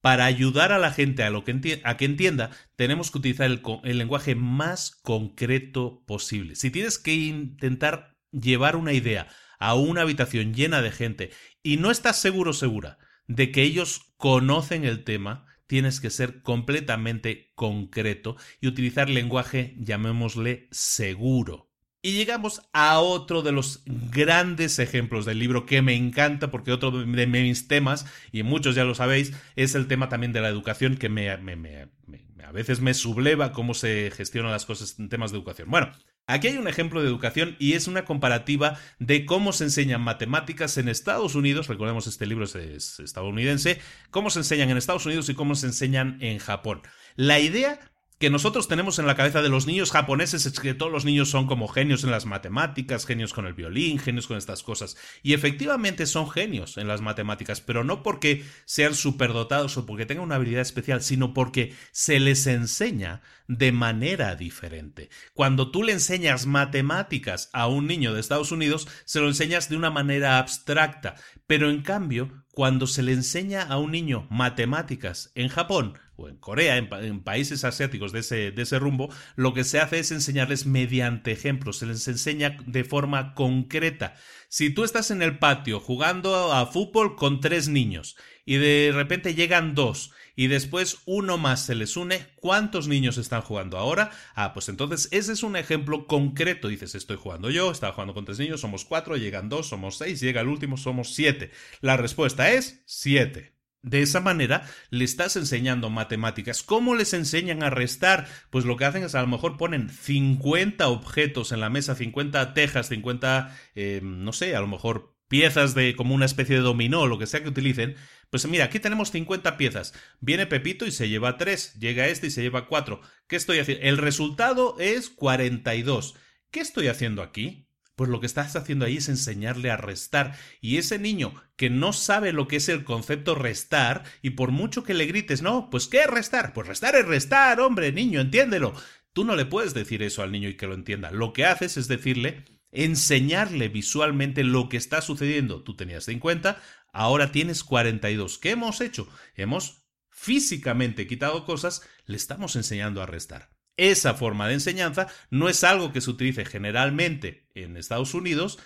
Para 0.00 0.24
ayudar 0.24 0.72
a 0.72 0.80
la 0.80 0.90
gente 0.90 1.22
a, 1.22 1.30
lo 1.30 1.44
que, 1.44 1.52
entienda, 1.52 2.50
tenemos 2.74 3.12
que 3.12 3.18
utilizar 3.18 3.46
el, 3.46 3.62
el 3.84 3.98
lenguaje 3.98 4.34
más 4.34 4.90
concreto 4.90 6.02
posible. 6.04 6.56
Si 6.56 6.72
tienes 6.72 6.98
que 6.98 7.14
intentar 7.14 8.16
llevar 8.32 8.74
una 8.74 8.92
idea 8.92 9.28
a 9.60 9.74
una 9.74 10.02
habitación 10.02 10.52
llena 10.52 10.82
de 10.82 10.90
gente 10.90 11.30
y 11.62 11.76
no 11.76 11.92
estás 11.92 12.20
seguro 12.20 12.54
segura 12.54 12.98
de 13.28 13.52
que 13.52 13.62
ellos 13.62 14.12
conocen 14.16 14.84
el 14.84 15.04
tema, 15.04 15.46
tienes 15.66 16.00
que 16.00 16.10
ser 16.10 16.42
completamente 16.42 17.52
concreto 17.54 18.36
y 18.60 18.68
utilizar 18.68 19.08
lenguaje, 19.08 19.74
llamémosle, 19.78 20.68
seguro. 20.70 21.70
Y 22.02 22.12
llegamos 22.12 22.60
a 22.74 23.00
otro 23.00 23.40
de 23.40 23.52
los 23.52 23.82
grandes 23.86 24.78
ejemplos 24.78 25.24
del 25.24 25.38
libro 25.38 25.64
que 25.64 25.80
me 25.80 25.94
encanta 25.94 26.50
porque 26.50 26.70
otro 26.70 26.90
de 26.90 27.26
mis 27.26 27.66
temas, 27.66 28.04
y 28.30 28.42
muchos 28.42 28.74
ya 28.74 28.84
lo 28.84 28.94
sabéis, 28.94 29.32
es 29.56 29.74
el 29.74 29.86
tema 29.86 30.10
también 30.10 30.34
de 30.34 30.42
la 30.42 30.50
educación 30.50 30.98
que 30.98 31.08
me, 31.08 31.30
a 31.30 32.52
veces 32.52 32.80
me 32.80 32.92
subleva 32.92 33.52
cómo 33.52 33.72
se 33.72 34.12
gestionan 34.14 34.52
las 34.52 34.66
cosas 34.66 34.98
en 34.98 35.08
temas 35.08 35.30
de 35.30 35.38
educación. 35.38 35.70
Bueno, 35.70 35.92
Aquí 36.26 36.48
hay 36.48 36.56
un 36.56 36.68
ejemplo 36.68 37.02
de 37.02 37.08
educación 37.08 37.54
y 37.58 37.74
es 37.74 37.86
una 37.86 38.06
comparativa 38.06 38.78
de 38.98 39.26
cómo 39.26 39.52
se 39.52 39.64
enseñan 39.64 40.00
matemáticas 40.00 40.78
en 40.78 40.88
Estados 40.88 41.34
Unidos, 41.34 41.68
recordemos 41.68 42.06
este 42.06 42.26
libro 42.26 42.44
es 42.44 42.98
estadounidense, 42.98 43.78
cómo 44.10 44.30
se 44.30 44.38
enseñan 44.38 44.70
en 44.70 44.78
Estados 44.78 45.04
Unidos 45.04 45.28
y 45.28 45.34
cómo 45.34 45.54
se 45.54 45.66
enseñan 45.66 46.16
en 46.22 46.38
Japón. 46.38 46.80
La 47.14 47.40
idea 47.40 47.78
que 48.24 48.30
nosotros 48.30 48.68
tenemos 48.68 48.98
en 48.98 49.06
la 49.06 49.16
cabeza 49.16 49.42
de 49.42 49.50
los 49.50 49.66
niños 49.66 49.90
japoneses 49.90 50.46
es 50.46 50.58
que 50.58 50.72
todos 50.72 50.90
los 50.90 51.04
niños 51.04 51.28
son 51.28 51.46
como 51.46 51.68
genios 51.68 52.04
en 52.04 52.10
las 52.10 52.24
matemáticas, 52.24 53.04
genios 53.04 53.34
con 53.34 53.44
el 53.44 53.52
violín, 53.52 53.98
genios 53.98 54.26
con 54.26 54.38
estas 54.38 54.62
cosas. 54.62 54.96
Y 55.22 55.34
efectivamente 55.34 56.06
son 56.06 56.30
genios 56.30 56.78
en 56.78 56.88
las 56.88 57.02
matemáticas, 57.02 57.60
pero 57.60 57.84
no 57.84 58.02
porque 58.02 58.42
sean 58.64 58.94
superdotados 58.94 59.76
o 59.76 59.84
porque 59.84 60.06
tengan 60.06 60.24
una 60.24 60.36
habilidad 60.36 60.62
especial, 60.62 61.02
sino 61.02 61.34
porque 61.34 61.74
se 61.92 62.18
les 62.18 62.46
enseña 62.46 63.20
de 63.46 63.72
manera 63.72 64.36
diferente. 64.36 65.10
Cuando 65.34 65.70
tú 65.70 65.82
le 65.82 65.92
enseñas 65.92 66.46
matemáticas 66.46 67.50
a 67.52 67.66
un 67.66 67.86
niño 67.86 68.14
de 68.14 68.20
Estados 68.20 68.52
Unidos, 68.52 68.88
se 69.04 69.20
lo 69.20 69.28
enseñas 69.28 69.68
de 69.68 69.76
una 69.76 69.90
manera 69.90 70.38
abstracta, 70.38 71.16
pero 71.46 71.68
en 71.68 71.82
cambio, 71.82 72.46
cuando 72.52 72.86
se 72.86 73.02
le 73.02 73.12
enseña 73.12 73.64
a 73.64 73.76
un 73.76 73.90
niño 73.90 74.26
matemáticas 74.30 75.30
en 75.34 75.48
Japón, 75.48 75.98
o 76.16 76.28
en 76.28 76.36
Corea, 76.36 76.76
en, 76.76 77.20
países 77.20 77.64
asiáticos 77.64 78.12
de 78.12 78.20
ese, 78.20 78.50
de 78.50 78.62
ese 78.62 78.78
rumbo, 78.78 79.08
lo 79.36 79.52
que 79.54 79.64
se 79.64 79.80
hace 79.80 79.98
es 79.98 80.10
enseñarles 80.12 80.66
mediante 80.66 81.32
ejemplos, 81.32 81.78
se 81.78 81.86
les 81.86 82.06
enseña 82.08 82.56
de 82.66 82.84
forma 82.84 83.34
concreta. 83.34 84.14
Si 84.48 84.70
tú 84.70 84.84
estás 84.84 85.10
en 85.10 85.22
el 85.22 85.38
patio 85.38 85.80
jugando 85.80 86.52
a 86.52 86.66
fútbol 86.66 87.16
con 87.16 87.40
tres 87.40 87.68
niños 87.68 88.16
y 88.44 88.56
de 88.56 88.92
repente 88.94 89.34
llegan 89.34 89.74
dos 89.74 90.12
y 90.36 90.48
después 90.48 90.98
uno 91.06 91.38
más 91.38 91.64
se 91.64 91.74
les 91.74 91.96
une, 91.96 92.26
¿cuántos 92.36 92.88
niños 92.88 93.18
están 93.18 93.42
jugando 93.42 93.78
ahora? 93.78 94.10
Ah, 94.34 94.52
pues 94.52 94.68
entonces 94.68 95.08
ese 95.12 95.32
es 95.32 95.42
un 95.42 95.56
ejemplo 95.56 96.06
concreto. 96.06 96.68
Dices, 96.68 96.94
estoy 96.94 97.16
jugando 97.16 97.50
yo, 97.50 97.70
estaba 97.70 97.92
jugando 97.92 98.14
con 98.14 98.24
tres 98.24 98.38
niños, 98.38 98.60
somos 98.60 98.84
cuatro, 98.84 99.16
llegan 99.16 99.48
dos, 99.48 99.68
somos 99.68 99.98
seis, 99.98 100.20
llega 100.20 100.40
el 100.40 100.48
último, 100.48 100.76
somos 100.76 101.14
siete. 101.14 101.50
La 101.80 101.96
respuesta 101.96 102.50
es 102.50 102.82
siete. 102.86 103.53
De 103.84 104.00
esa 104.00 104.20
manera 104.20 104.66
le 104.88 105.04
estás 105.04 105.36
enseñando 105.36 105.90
matemáticas. 105.90 106.62
¿Cómo 106.62 106.94
les 106.94 107.12
enseñan 107.12 107.62
a 107.62 107.68
restar? 107.68 108.26
Pues 108.48 108.64
lo 108.64 108.78
que 108.78 108.86
hacen 108.86 109.02
es 109.02 109.14
a 109.14 109.20
lo 109.20 109.26
mejor 109.26 109.58
ponen 109.58 109.90
50 109.90 110.88
objetos 110.88 111.52
en 111.52 111.60
la 111.60 111.68
mesa, 111.68 111.94
50 111.94 112.54
tejas, 112.54 112.88
50, 112.88 113.54
eh, 113.74 114.00
no 114.02 114.32
sé, 114.32 114.56
a 114.56 114.60
lo 114.62 114.68
mejor 114.68 115.14
piezas 115.28 115.74
de 115.74 115.94
como 115.96 116.14
una 116.14 116.24
especie 116.24 116.56
de 116.56 116.62
dominó, 116.62 117.06
lo 117.06 117.18
que 117.18 117.26
sea 117.26 117.42
que 117.42 117.50
utilicen. 117.50 117.96
Pues 118.30 118.46
mira, 118.48 118.64
aquí 118.64 118.80
tenemos 118.80 119.10
50 119.10 119.58
piezas. 119.58 119.92
Viene 120.18 120.46
Pepito 120.46 120.86
y 120.86 120.90
se 120.90 121.10
lleva 121.10 121.36
3. 121.36 121.74
Llega 121.78 122.08
este 122.08 122.28
y 122.28 122.30
se 122.30 122.40
lleva 122.40 122.66
4. 122.66 123.02
¿Qué 123.26 123.36
estoy 123.36 123.58
haciendo? 123.58 123.84
El 123.84 123.98
resultado 123.98 124.76
es 124.78 125.10
42. 125.10 126.14
¿Qué 126.50 126.60
estoy 126.60 126.88
haciendo 126.88 127.20
aquí? 127.20 127.63
Pues 127.96 128.10
lo 128.10 128.20
que 128.20 128.26
estás 128.26 128.56
haciendo 128.56 128.84
ahí 128.84 128.96
es 128.96 129.08
enseñarle 129.08 129.70
a 129.70 129.76
restar. 129.76 130.36
Y 130.60 130.78
ese 130.78 130.98
niño 130.98 131.34
que 131.56 131.70
no 131.70 131.92
sabe 131.92 132.32
lo 132.32 132.48
que 132.48 132.56
es 132.56 132.68
el 132.68 132.84
concepto 132.84 133.34
restar, 133.34 134.04
y 134.20 134.30
por 134.30 134.50
mucho 134.50 134.82
que 134.82 134.94
le 134.94 135.06
grites, 135.06 135.42
no, 135.42 135.70
pues 135.70 135.86
¿qué 135.86 136.00
es 136.00 136.06
restar? 136.08 136.52
Pues 136.52 136.66
restar 136.66 136.96
es 136.96 137.06
restar, 137.06 137.60
hombre, 137.60 137.92
niño, 137.92 138.20
entiéndelo. 138.20 138.74
Tú 139.12 139.24
no 139.24 139.36
le 139.36 139.46
puedes 139.46 139.74
decir 139.74 140.02
eso 140.02 140.22
al 140.22 140.32
niño 140.32 140.48
y 140.48 140.56
que 140.56 140.66
lo 140.66 140.74
entienda. 140.74 141.12
Lo 141.12 141.32
que 141.32 141.44
haces 141.44 141.76
es 141.76 141.86
decirle, 141.86 142.44
enseñarle 142.72 143.68
visualmente 143.68 144.42
lo 144.42 144.68
que 144.68 144.76
está 144.76 145.00
sucediendo. 145.00 145.62
Tú 145.62 145.76
tenías 145.76 146.04
50, 146.04 146.60
ahora 146.92 147.30
tienes 147.30 147.62
42. 147.62 148.38
¿Qué 148.38 148.50
hemos 148.50 148.80
hecho? 148.80 149.08
Hemos 149.36 149.86
físicamente 150.10 151.06
quitado 151.06 151.44
cosas, 151.44 151.82
le 152.06 152.16
estamos 152.16 152.56
enseñando 152.56 153.02
a 153.02 153.06
restar. 153.06 153.53
Esa 153.76 154.14
forma 154.14 154.48
de 154.48 154.54
enseñanza 154.54 155.08
no 155.30 155.48
es 155.48 155.64
algo 155.64 155.92
que 155.92 156.00
se 156.00 156.10
utilice 156.10 156.44
generalmente 156.44 157.48
en 157.54 157.76
Estados 157.76 158.14
Unidos, 158.14 158.58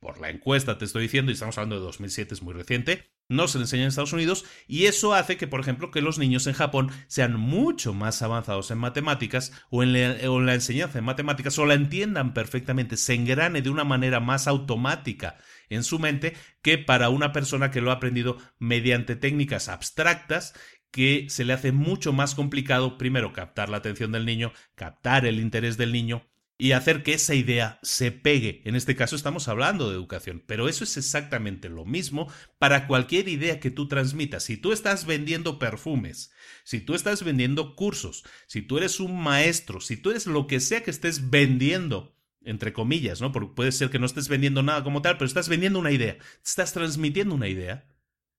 por 0.00 0.20
la 0.20 0.30
encuesta 0.30 0.78
te 0.78 0.84
estoy 0.84 1.02
diciendo, 1.04 1.30
y 1.30 1.34
estamos 1.34 1.56
hablando 1.58 1.76
de 1.76 1.82
2007, 1.82 2.34
es 2.34 2.42
muy 2.42 2.54
reciente, 2.54 3.12
no 3.28 3.48
se 3.48 3.58
le 3.58 3.64
enseña 3.64 3.82
en 3.84 3.88
Estados 3.88 4.12
Unidos 4.12 4.44
y 4.66 4.86
eso 4.86 5.14
hace 5.14 5.36
que, 5.36 5.46
por 5.46 5.60
ejemplo, 5.60 5.90
que 5.90 6.02
los 6.02 6.18
niños 6.18 6.46
en 6.46 6.54
Japón 6.54 6.90
sean 7.06 7.38
mucho 7.38 7.94
más 7.94 8.20
avanzados 8.20 8.70
en 8.70 8.78
matemáticas 8.78 9.52
o 9.70 9.82
en, 9.82 9.92
la, 9.92 10.54
enseñanza 10.54 10.98
en 10.98 11.04
matemáticas 11.04 11.58
o 11.58 11.64
la 11.64 11.74
entiendan 11.74 12.34
perfectamente, 12.34 12.96
se 12.96 13.14
engrane 13.14 13.62
de 13.62 13.70
una 13.70 13.84
manera 13.84 14.20
más 14.20 14.48
automática 14.48 15.38
en 15.70 15.84
su 15.84 15.98
mente 15.98 16.34
que 16.62 16.78
para 16.78 17.08
una 17.08 17.32
persona 17.32 17.70
que 17.70 17.80
lo 17.80 17.90
ha 17.90 17.94
aprendido 17.94 18.38
mediante 18.58 19.16
técnicas 19.16 19.68
abstractas 19.68 20.54
que 20.92 21.26
se 21.28 21.44
le 21.44 21.54
hace 21.54 21.72
mucho 21.72 22.12
más 22.12 22.36
complicado, 22.36 22.98
primero, 22.98 23.32
captar 23.32 23.68
la 23.68 23.78
atención 23.78 24.12
del 24.12 24.26
niño, 24.26 24.52
captar 24.76 25.26
el 25.26 25.40
interés 25.40 25.76
del 25.76 25.90
niño 25.90 26.24
y 26.58 26.72
hacer 26.72 27.02
que 27.02 27.14
esa 27.14 27.34
idea 27.34 27.80
se 27.82 28.12
pegue. 28.12 28.62
En 28.64 28.76
este 28.76 28.94
caso 28.94 29.16
estamos 29.16 29.48
hablando 29.48 29.88
de 29.88 29.96
educación, 29.96 30.44
pero 30.46 30.68
eso 30.68 30.84
es 30.84 30.96
exactamente 30.96 31.68
lo 31.68 31.84
mismo 31.84 32.30
para 32.60 32.86
cualquier 32.86 33.26
idea 33.28 33.58
que 33.58 33.72
tú 33.72 33.88
transmitas. 33.88 34.44
Si 34.44 34.56
tú 34.56 34.70
estás 34.70 35.04
vendiendo 35.04 35.58
perfumes, 35.58 36.30
si 36.62 36.80
tú 36.80 36.94
estás 36.94 37.24
vendiendo 37.24 37.74
cursos, 37.74 38.22
si 38.46 38.62
tú 38.62 38.78
eres 38.78 39.00
un 39.00 39.20
maestro, 39.20 39.80
si 39.80 39.96
tú 39.96 40.10
eres 40.10 40.26
lo 40.26 40.46
que 40.46 40.60
sea 40.60 40.84
que 40.84 40.92
estés 40.92 41.30
vendiendo, 41.30 42.16
entre 42.44 42.72
comillas, 42.72 43.20
¿no? 43.20 43.32
Porque 43.32 43.54
puede 43.56 43.72
ser 43.72 43.90
que 43.90 43.98
no 43.98 44.06
estés 44.06 44.28
vendiendo 44.28 44.62
nada 44.62 44.84
como 44.84 45.02
tal, 45.02 45.14
pero 45.14 45.26
estás 45.26 45.48
vendiendo 45.48 45.80
una 45.80 45.90
idea, 45.90 46.18
estás 46.44 46.72
transmitiendo 46.72 47.34
una 47.34 47.48
idea. 47.48 47.88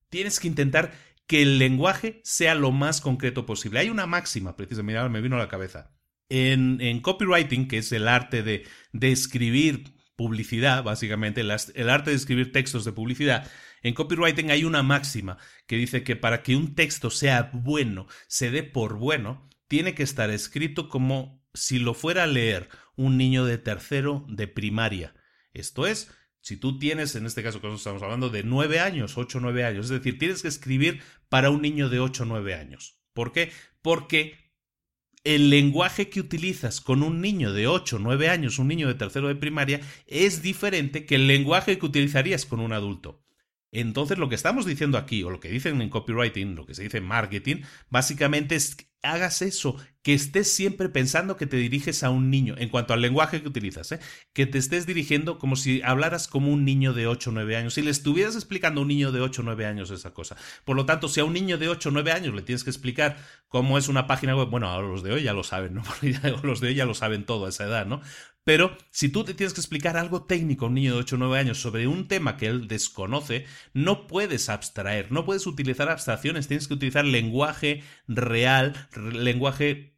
Tienes 0.09 0.39
que 0.39 0.47
intentar 0.47 0.93
que 1.27 1.41
el 1.41 1.57
lenguaje 1.57 2.21
sea 2.23 2.55
lo 2.55 2.71
más 2.71 3.01
concreto 3.01 3.45
posible. 3.45 3.79
Hay 3.79 3.89
una 3.89 4.05
máxima, 4.05 4.55
precisamente, 4.55 5.07
me 5.09 5.21
vino 5.21 5.35
a 5.35 5.39
la 5.39 5.49
cabeza. 5.49 5.91
En, 6.29 6.79
en 6.81 7.01
copywriting, 7.01 7.67
que 7.67 7.77
es 7.79 7.91
el 7.91 8.07
arte 8.07 8.43
de, 8.43 8.65
de 8.91 9.11
escribir 9.11 9.95
publicidad, 10.15 10.83
básicamente, 10.83 11.41
el 11.41 11.89
arte 11.89 12.09
de 12.11 12.15
escribir 12.15 12.51
textos 12.51 12.85
de 12.85 12.91
publicidad, 12.91 13.49
en 13.81 13.93
copywriting 13.93 14.51
hay 14.51 14.63
una 14.63 14.83
máxima 14.83 15.37
que 15.67 15.75
dice 15.75 16.03
que 16.03 16.15
para 16.15 16.41
que 16.41 16.55
un 16.55 16.75
texto 16.75 17.09
sea 17.09 17.51
bueno, 17.53 18.07
se 18.27 18.49
dé 18.49 18.63
por 18.63 18.97
bueno, 18.97 19.49
tiene 19.67 19.93
que 19.93 20.03
estar 20.03 20.29
escrito 20.29 20.87
como 20.87 21.43
si 21.53 21.79
lo 21.79 21.93
fuera 21.93 22.23
a 22.23 22.27
leer 22.27 22.69
un 22.95 23.17
niño 23.17 23.45
de 23.45 23.57
tercero 23.57 24.25
de 24.29 24.47
primaria. 24.47 25.13
Esto 25.53 25.85
es, 25.85 26.11
si 26.43 26.57
tú 26.57 26.77
tienes, 26.77 27.15
en 27.15 27.25
este 27.25 27.41
caso 27.41 27.61
que 27.61 27.73
estamos 27.73 28.03
hablando 28.03 28.29
de 28.29 28.43
nueve 28.43 28.81
años, 28.81 29.17
ocho 29.17 29.37
o 29.37 29.41
nueve 29.41 29.63
años, 29.63 29.85
es 29.85 29.91
decir, 29.91 30.19
tienes 30.19 30.41
que 30.41 30.49
escribir 30.49 31.01
para 31.29 31.49
un 31.49 31.61
niño 31.61 31.87
de 31.87 32.01
ocho 32.01 32.23
o 32.23 32.25
nueve 32.25 32.53
años. 32.53 32.99
¿Por 33.13 33.31
qué? 33.31 33.49
Porque 33.81 34.35
el 35.23 35.49
lenguaje 35.49 36.09
que 36.09 36.19
utilizas 36.19 36.81
con 36.81 37.01
un 37.01 37.21
niño 37.21 37.53
de 37.53 37.67
ocho 37.67 37.95
o 37.95 37.99
nueve 37.99 38.27
años, 38.27 38.59
un 38.59 38.67
niño 38.67 38.89
de 38.89 38.95
tercero 38.95 39.29
de 39.29 39.35
primaria, 39.35 39.79
es 40.05 40.41
diferente 40.41 41.05
que 41.05 41.15
el 41.15 41.27
lenguaje 41.27 41.79
que 41.79 41.85
utilizarías 41.85 42.45
con 42.45 42.59
un 42.59 42.73
adulto. 42.73 43.23
Entonces, 43.71 44.17
lo 44.17 44.27
que 44.27 44.35
estamos 44.35 44.65
diciendo 44.65 44.97
aquí, 44.97 45.23
o 45.23 45.29
lo 45.29 45.39
que 45.39 45.49
dicen 45.49 45.81
en 45.81 45.89
copywriting, 45.89 46.55
lo 46.55 46.65
que 46.65 46.75
se 46.75 46.83
dice 46.83 46.97
en 46.97 47.05
marketing, 47.05 47.61
básicamente 47.89 48.55
es 48.55 48.75
hagas 49.03 49.41
eso, 49.41 49.75
que 50.01 50.13
estés 50.13 50.53
siempre 50.53 50.89
pensando 50.89 51.37
que 51.37 51.45
te 51.45 51.57
diriges 51.57 52.03
a 52.03 52.09
un 52.09 52.29
niño, 52.29 52.55
en 52.57 52.69
cuanto 52.69 52.93
al 52.93 53.01
lenguaje 53.01 53.41
que 53.41 53.47
utilizas, 53.47 53.91
¿eh? 53.91 53.99
que 54.33 54.45
te 54.45 54.57
estés 54.57 54.85
dirigiendo 54.85 55.39
como 55.39 55.55
si 55.55 55.81
hablaras 55.83 56.27
como 56.27 56.51
un 56.51 56.65
niño 56.65 56.93
de 56.93 57.07
8 57.07 57.29
o 57.29 57.33
9 57.33 57.55
años, 57.55 57.73
si 57.73 57.81
le 57.81 57.91
estuvieras 57.91 58.35
explicando 58.35 58.81
a 58.81 58.83
un 58.83 58.87
niño 58.89 59.11
de 59.11 59.21
8 59.21 59.41
o 59.41 59.45
9 59.45 59.65
años 59.65 59.91
esa 59.91 60.13
cosa. 60.13 60.35
Por 60.65 60.75
lo 60.75 60.85
tanto, 60.85 61.07
si 61.07 61.19
a 61.19 61.25
un 61.25 61.33
niño 61.33 61.57
de 61.57 61.69
8 61.69 61.89
o 61.89 61.91
9 61.91 62.11
años 62.11 62.33
le 62.33 62.41
tienes 62.41 62.63
que 62.63 62.69
explicar 62.69 63.17
cómo 63.47 63.77
es 63.77 63.87
una 63.87 64.07
página 64.07 64.35
web, 64.35 64.49
bueno, 64.49 64.67
ahora 64.67 64.87
los 64.87 65.03
de 65.03 65.13
hoy 65.13 65.23
ya 65.23 65.33
lo 65.33 65.43
saben, 65.43 65.73
¿no? 65.75 65.83
los 66.43 66.59
de 66.59 66.67
hoy 66.67 66.75
ya 66.75 66.85
lo 66.85 66.93
saben 66.93 67.25
todo 67.25 67.45
a 67.45 67.49
esa 67.49 67.65
edad, 67.65 67.85
¿no? 67.85 68.01
Pero 68.43 68.75
si 68.91 69.09
tú 69.09 69.23
te 69.23 69.33
tienes 69.33 69.53
que 69.53 69.61
explicar 69.61 69.95
algo 69.95 70.23
técnico 70.23 70.65
a 70.65 70.67
un 70.67 70.75
niño 70.75 70.93
de 70.93 70.99
8 70.99 71.15
o 71.15 71.19
9 71.19 71.39
años 71.39 71.61
sobre 71.61 71.87
un 71.87 72.07
tema 72.07 72.35
que 72.35 72.47
él 72.47 72.67
desconoce, 72.67 73.45
no 73.73 74.07
puedes 74.07 74.49
abstraer, 74.49 75.11
no 75.11 75.23
puedes 75.23 75.47
utilizar 75.47 75.89
abstracciones, 75.89 76.47
tienes 76.47 76.67
que 76.67 76.73
utilizar 76.73 77.05
lenguaje 77.05 77.83
real, 78.07 78.87
lenguaje, 79.13 79.95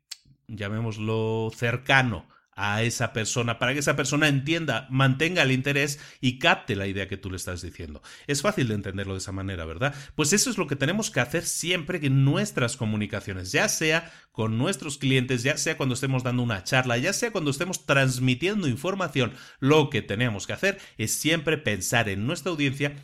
llamémoslo 0.47 1.51
cercano 1.55 2.27
a 2.56 2.84
esa 2.84 3.12
persona 3.12 3.60
para 3.60 3.74
que 3.74 3.80
esa 3.80 3.95
persona 3.95 4.28
entienda, 4.28 4.88
mantenga 4.89 5.43
el 5.43 5.51
interés 5.51 5.99
y 6.22 6.39
capte 6.39 6.76
la 6.76 6.88
idea 6.88 7.08
que 7.08 7.18
tú 7.18 7.30
le 7.30 7.38
estás 7.38 7.62
diciendo. 7.62 8.01
Es 8.28 8.41
fácil 8.41 8.70
de 8.70 8.76
entenderlo 8.76 9.14
de 9.14 9.20
esa 9.20 9.34
manera, 9.34 9.66
¿verdad? 9.66 9.93
Pues 10.16 10.32
eso 10.34 10.49
es 10.49 10.58
lo 10.58 10.68
que 10.68 10.76
tenemos 10.76 11.12
que 11.12 11.20
hacer 11.20 11.45
siempre 11.45 11.99
en 12.01 12.24
nuestras 12.24 12.78
comunicaciones, 12.78 13.51
ya 13.51 13.68
sea 13.68 14.12
con 14.32 14.58
nuestros 14.58 14.97
clientes, 14.97 15.43
ya 15.43 15.58
sea 15.58 15.78
cuando 15.78 15.95
estemos 15.95 16.24
dando 16.24 16.43
una 16.43 16.64
charla, 16.64 16.97
ya 16.97 17.14
sea 17.14 17.32
cuando 17.32 17.51
estemos 17.51 17.86
transmitiendo 17.86 18.68
información, 18.68 19.34
lo 19.60 19.89
que 19.89 20.01
tenemos 20.01 20.47
que 20.47 20.53
hacer 20.53 20.78
es 20.97 21.12
siempre 21.14 21.58
pensar 21.58 22.10
en 22.10 22.26
nuestra 22.26 22.51
audiencia 22.51 22.95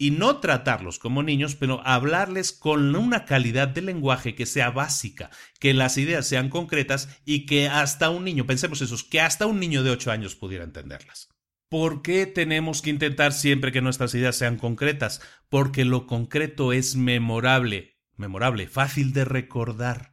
y 0.00 0.12
no 0.12 0.38
tratarlos 0.38 0.98
como 0.98 1.22
niños, 1.22 1.56
pero 1.56 1.86
hablarles 1.86 2.52
con 2.52 2.96
una 2.96 3.26
calidad 3.26 3.68
de 3.68 3.82
lenguaje 3.82 4.34
que 4.34 4.46
sea 4.46 4.70
básica, 4.70 5.28
que 5.58 5.74
las 5.74 5.98
ideas 5.98 6.26
sean 6.26 6.48
concretas 6.48 7.20
y 7.26 7.44
que 7.44 7.68
hasta 7.68 8.08
un 8.08 8.24
niño, 8.24 8.46
pensemos 8.46 8.80
eso, 8.80 8.96
que 9.10 9.20
hasta 9.20 9.44
un 9.44 9.60
niño 9.60 9.82
de 9.82 9.90
8 9.90 10.10
años 10.10 10.36
pudiera 10.36 10.64
entenderlas. 10.64 11.28
¿Por 11.68 12.00
qué 12.00 12.24
tenemos 12.24 12.80
que 12.80 12.88
intentar 12.88 13.34
siempre 13.34 13.72
que 13.72 13.82
nuestras 13.82 14.14
ideas 14.14 14.36
sean 14.36 14.56
concretas? 14.56 15.20
Porque 15.50 15.84
lo 15.84 16.06
concreto 16.06 16.72
es 16.72 16.96
memorable, 16.96 17.98
memorable, 18.16 18.68
fácil 18.68 19.12
de 19.12 19.26
recordar. 19.26 20.09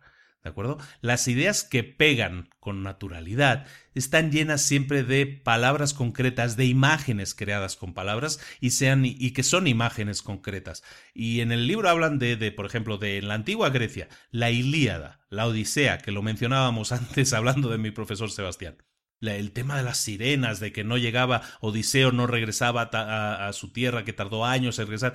¿De 0.47 0.51
acuerdo? 0.51 0.77
Las 1.01 1.27
ideas 1.27 1.65
que 1.65 1.83
pegan 1.83 2.47
con 2.61 2.81
naturalidad 2.81 3.67
están 3.95 4.31
llenas 4.31 4.61
siempre 4.61 5.03
de 5.03 5.25
palabras 5.25 5.93
concretas, 5.93 6.55
de 6.55 6.63
imágenes 6.63 7.35
creadas 7.35 7.75
con 7.75 7.93
palabras 7.93 8.39
y, 8.61 8.69
sean, 8.69 9.03
y 9.03 9.31
que 9.31 9.43
son 9.43 9.67
imágenes 9.67 10.21
concretas. 10.21 10.83
Y 11.13 11.41
en 11.41 11.51
el 11.51 11.67
libro 11.67 11.89
hablan 11.89 12.17
de, 12.17 12.37
de, 12.37 12.53
por 12.53 12.65
ejemplo, 12.65 12.97
de 12.97 13.21
la 13.21 13.33
antigua 13.33 13.71
Grecia, 13.71 14.07
la 14.31 14.49
Ilíada, 14.49 15.19
la 15.29 15.47
Odisea, 15.47 15.97
que 15.97 16.13
lo 16.13 16.21
mencionábamos 16.21 16.91
antes 16.93 17.33
hablando 17.33 17.67
de 17.67 17.77
mi 17.77 17.91
profesor 17.91 18.31
Sebastián. 18.31 18.77
el 19.19 19.51
tema 19.51 19.75
de 19.75 19.83
las 19.83 19.97
sirenas, 19.97 20.61
de 20.61 20.71
que 20.71 20.85
no 20.85 20.97
llegaba 20.97 21.41
Odiseo, 21.59 22.13
no 22.13 22.25
regresaba 22.25 22.89
a, 22.93 23.49
a 23.49 23.51
su 23.51 23.73
tierra, 23.73 24.05
que 24.05 24.13
tardó 24.13 24.45
años 24.45 24.79
en 24.79 24.85
regresar. 24.85 25.13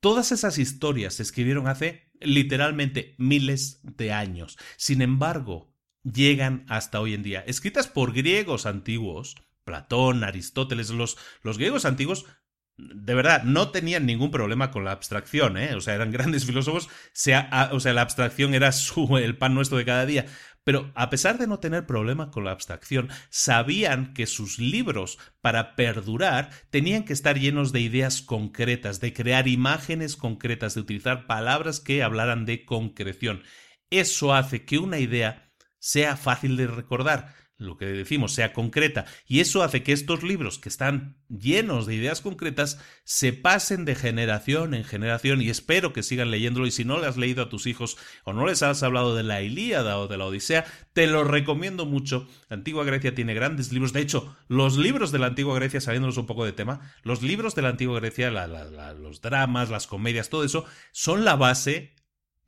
Todas 0.00 0.32
esas 0.32 0.58
historias 0.58 1.14
se 1.14 1.22
escribieron 1.22 1.68
hace 1.68 2.10
literalmente 2.20 3.14
miles 3.18 3.80
de 3.82 4.12
años. 4.12 4.58
Sin 4.76 5.02
embargo, 5.02 5.74
llegan 6.02 6.64
hasta 6.68 7.00
hoy 7.00 7.12
en 7.12 7.22
día. 7.22 7.44
Escritas 7.46 7.86
por 7.86 8.14
griegos 8.14 8.64
antiguos, 8.64 9.36
Platón, 9.64 10.24
Aristóteles, 10.24 10.88
los, 10.90 11.18
griegos 11.42 11.84
antiguos 11.84 12.26
de 12.78 13.14
verdad, 13.14 13.42
no 13.42 13.68
tenían 13.68 14.06
ningún 14.06 14.30
problema 14.30 14.70
con 14.70 14.86
la 14.86 14.92
abstracción, 14.92 15.58
¿eh? 15.58 15.74
O 15.74 15.82
sea, 15.82 15.94
eran 15.94 16.12
grandes 16.12 16.46
filósofos, 16.46 16.86
o 16.86 17.80
sea, 17.80 17.92
la 17.92 18.00
abstracción 18.00 18.54
era 18.54 18.72
su, 18.72 19.18
el 19.18 19.36
pan 19.36 19.54
nuestro 19.54 19.76
de 19.76 19.84
cada 19.84 20.06
día. 20.06 20.24
Pero 20.64 20.92
a 20.94 21.08
pesar 21.08 21.38
de 21.38 21.46
no 21.46 21.58
tener 21.58 21.86
problema 21.86 22.30
con 22.30 22.44
la 22.44 22.50
abstracción, 22.50 23.08
sabían 23.30 24.12
que 24.12 24.26
sus 24.26 24.58
libros, 24.58 25.18
para 25.40 25.74
perdurar, 25.74 26.50
tenían 26.70 27.04
que 27.04 27.14
estar 27.14 27.38
llenos 27.38 27.72
de 27.72 27.80
ideas 27.80 28.20
concretas, 28.20 29.00
de 29.00 29.12
crear 29.12 29.48
imágenes 29.48 30.16
concretas, 30.16 30.74
de 30.74 30.80
utilizar 30.80 31.26
palabras 31.26 31.80
que 31.80 32.02
hablaran 32.02 32.44
de 32.44 32.64
concreción. 32.64 33.42
Eso 33.90 34.34
hace 34.34 34.64
que 34.64 34.78
una 34.78 34.98
idea 34.98 35.50
sea 35.78 36.16
fácil 36.16 36.56
de 36.56 36.66
recordar 36.66 37.34
lo 37.60 37.76
que 37.76 37.86
decimos 37.86 38.32
sea 38.32 38.52
concreta. 38.52 39.04
Y 39.26 39.40
eso 39.40 39.62
hace 39.62 39.82
que 39.82 39.92
estos 39.92 40.22
libros 40.22 40.58
que 40.58 40.68
están 40.68 41.18
llenos 41.28 41.86
de 41.86 41.94
ideas 41.94 42.22
concretas 42.22 42.78
se 43.04 43.32
pasen 43.32 43.84
de 43.84 43.94
generación 43.94 44.74
en 44.74 44.82
generación. 44.82 45.42
Y 45.42 45.50
espero 45.50 45.92
que 45.92 46.02
sigan 46.02 46.30
leyéndolo. 46.30 46.66
Y 46.66 46.70
si 46.70 46.84
no 46.84 46.98
le 46.98 47.06
has 47.06 47.16
leído 47.16 47.42
a 47.42 47.48
tus 47.48 47.66
hijos 47.66 47.98
o 48.24 48.32
no 48.32 48.46
les 48.46 48.62
has 48.62 48.82
hablado 48.82 49.14
de 49.14 49.22
la 49.22 49.42
Ilíada 49.42 49.98
o 49.98 50.08
de 50.08 50.16
la 50.16 50.24
Odisea, 50.24 50.64
te 50.94 51.06
lo 51.06 51.22
recomiendo 51.22 51.84
mucho. 51.84 52.26
La 52.48 52.56
antigua 52.56 52.84
Grecia 52.84 53.14
tiene 53.14 53.34
grandes 53.34 53.72
libros, 53.72 53.92
de 53.92 54.00
hecho, 54.00 54.36
los 54.48 54.78
libros 54.78 55.12
de 55.12 55.18
la 55.18 55.26
antigua 55.26 55.54
Grecia, 55.54 55.80
saliéndonos 55.80 56.16
un 56.16 56.26
poco 56.26 56.44
de 56.44 56.52
tema, 56.52 56.80
los 57.02 57.22
libros 57.22 57.54
de 57.54 57.62
la 57.62 57.68
antigua 57.68 58.00
Grecia, 58.00 58.30
los 58.30 59.20
dramas, 59.20 59.70
las 59.70 59.86
comedias, 59.86 60.30
todo 60.30 60.44
eso, 60.44 60.64
son 60.92 61.24
la 61.24 61.36
base 61.36 61.94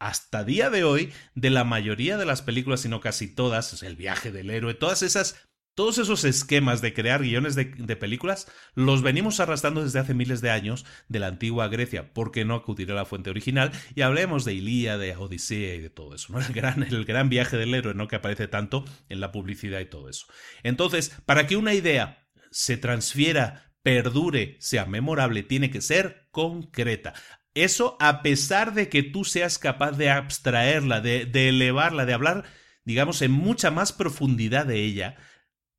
hasta 0.03 0.43
día 0.43 0.69
de 0.69 0.83
hoy 0.83 1.13
de 1.37 1.51
la 1.51 1.63
mayoría 1.63 2.17
de 2.17 2.27
las 2.27 2.43
películas, 2.43 2.81
si 2.81 2.89
no 2.89 3.01
casi 3.01 3.29
todas, 3.29 3.83
el 3.85 3.95
viaje 3.95 4.33
del 4.33 4.51
héroe, 4.51 4.75
todas 4.75 5.03
esas, 5.03 5.49
todos 5.77 5.99
esos 5.99 6.25
esquemas 6.25 6.83
de 6.83 6.93
crear 6.93 7.23
guiones 7.23 7.55
de, 7.55 7.97
películas, 7.97 8.51
los 8.75 9.03
venimos 9.03 9.39
arrastrando 9.39 9.85
desde 9.85 10.01
hace 10.01 10.13
miles 10.13 10.41
de 10.41 10.51
años 10.51 10.85
de 11.09 11.21
la 11.21 11.29
antigua 11.29 11.69
Grecia. 11.69 12.13
¿Por 12.13 12.33
qué 12.33 12.45
no 12.45 12.57
acudir 12.57 12.91
a 12.91 12.97
la 12.97 13.05
fuente 13.05 13.31
original? 13.31 13.71
Y 13.95 14.03
hablemos 14.03 14.45
de 14.45 14.55
Ilía, 14.55 14.99
de 14.99 15.17
Odisea 15.17 15.77
y 15.77 15.81
de 15.81 15.91
todo 15.91 16.17
eso, 16.17 16.33
¿no? 16.33 16.41
El 16.41 16.53
gran, 16.53 16.83
el 16.83 17.05
gran 17.05 17.29
viaje 17.29 17.57
del 17.57 17.73
héroe, 17.73 17.95
¿no? 17.95 18.09
Que 18.09 18.17
aparece 18.17 18.49
tanto 18.49 18.85
en 19.09 19.21
la 19.21 19.31
publicidad 19.31 19.79
y 19.79 19.87
todo 19.87 20.09
eso. 20.09 20.27
Entonces, 20.65 21.13
para 21.27 21.47
que 21.47 21.57
una 21.57 21.75
idea 21.75 22.29
se 22.51 22.77
transfiera, 22.77 23.73
perdure, 23.85 24.57
sea 24.59 24.85
memorable, 24.85 25.45
tiene 25.45 25.71
que 25.71 25.81
ser 25.81 26.27
concreta 26.33 27.15
Eso 27.55 27.97
a 28.01 28.23
pesar 28.23 28.73
de 28.73 28.89
que 28.89 29.03
tú 29.03 29.25
seas 29.25 29.59
capaz 29.59 29.93
de 29.93 30.11
abstraerla, 30.11 31.01
de, 31.01 31.29
elevarla, 31.35 32.07
de 32.07 32.15
hablar, 32.15 32.45
digamos, 32.85 33.21
en 33.23 33.31
mucha 33.31 33.71
más 33.71 33.93
profundidad 33.93 34.67
de 34.67 34.83
ella, 34.85 35.17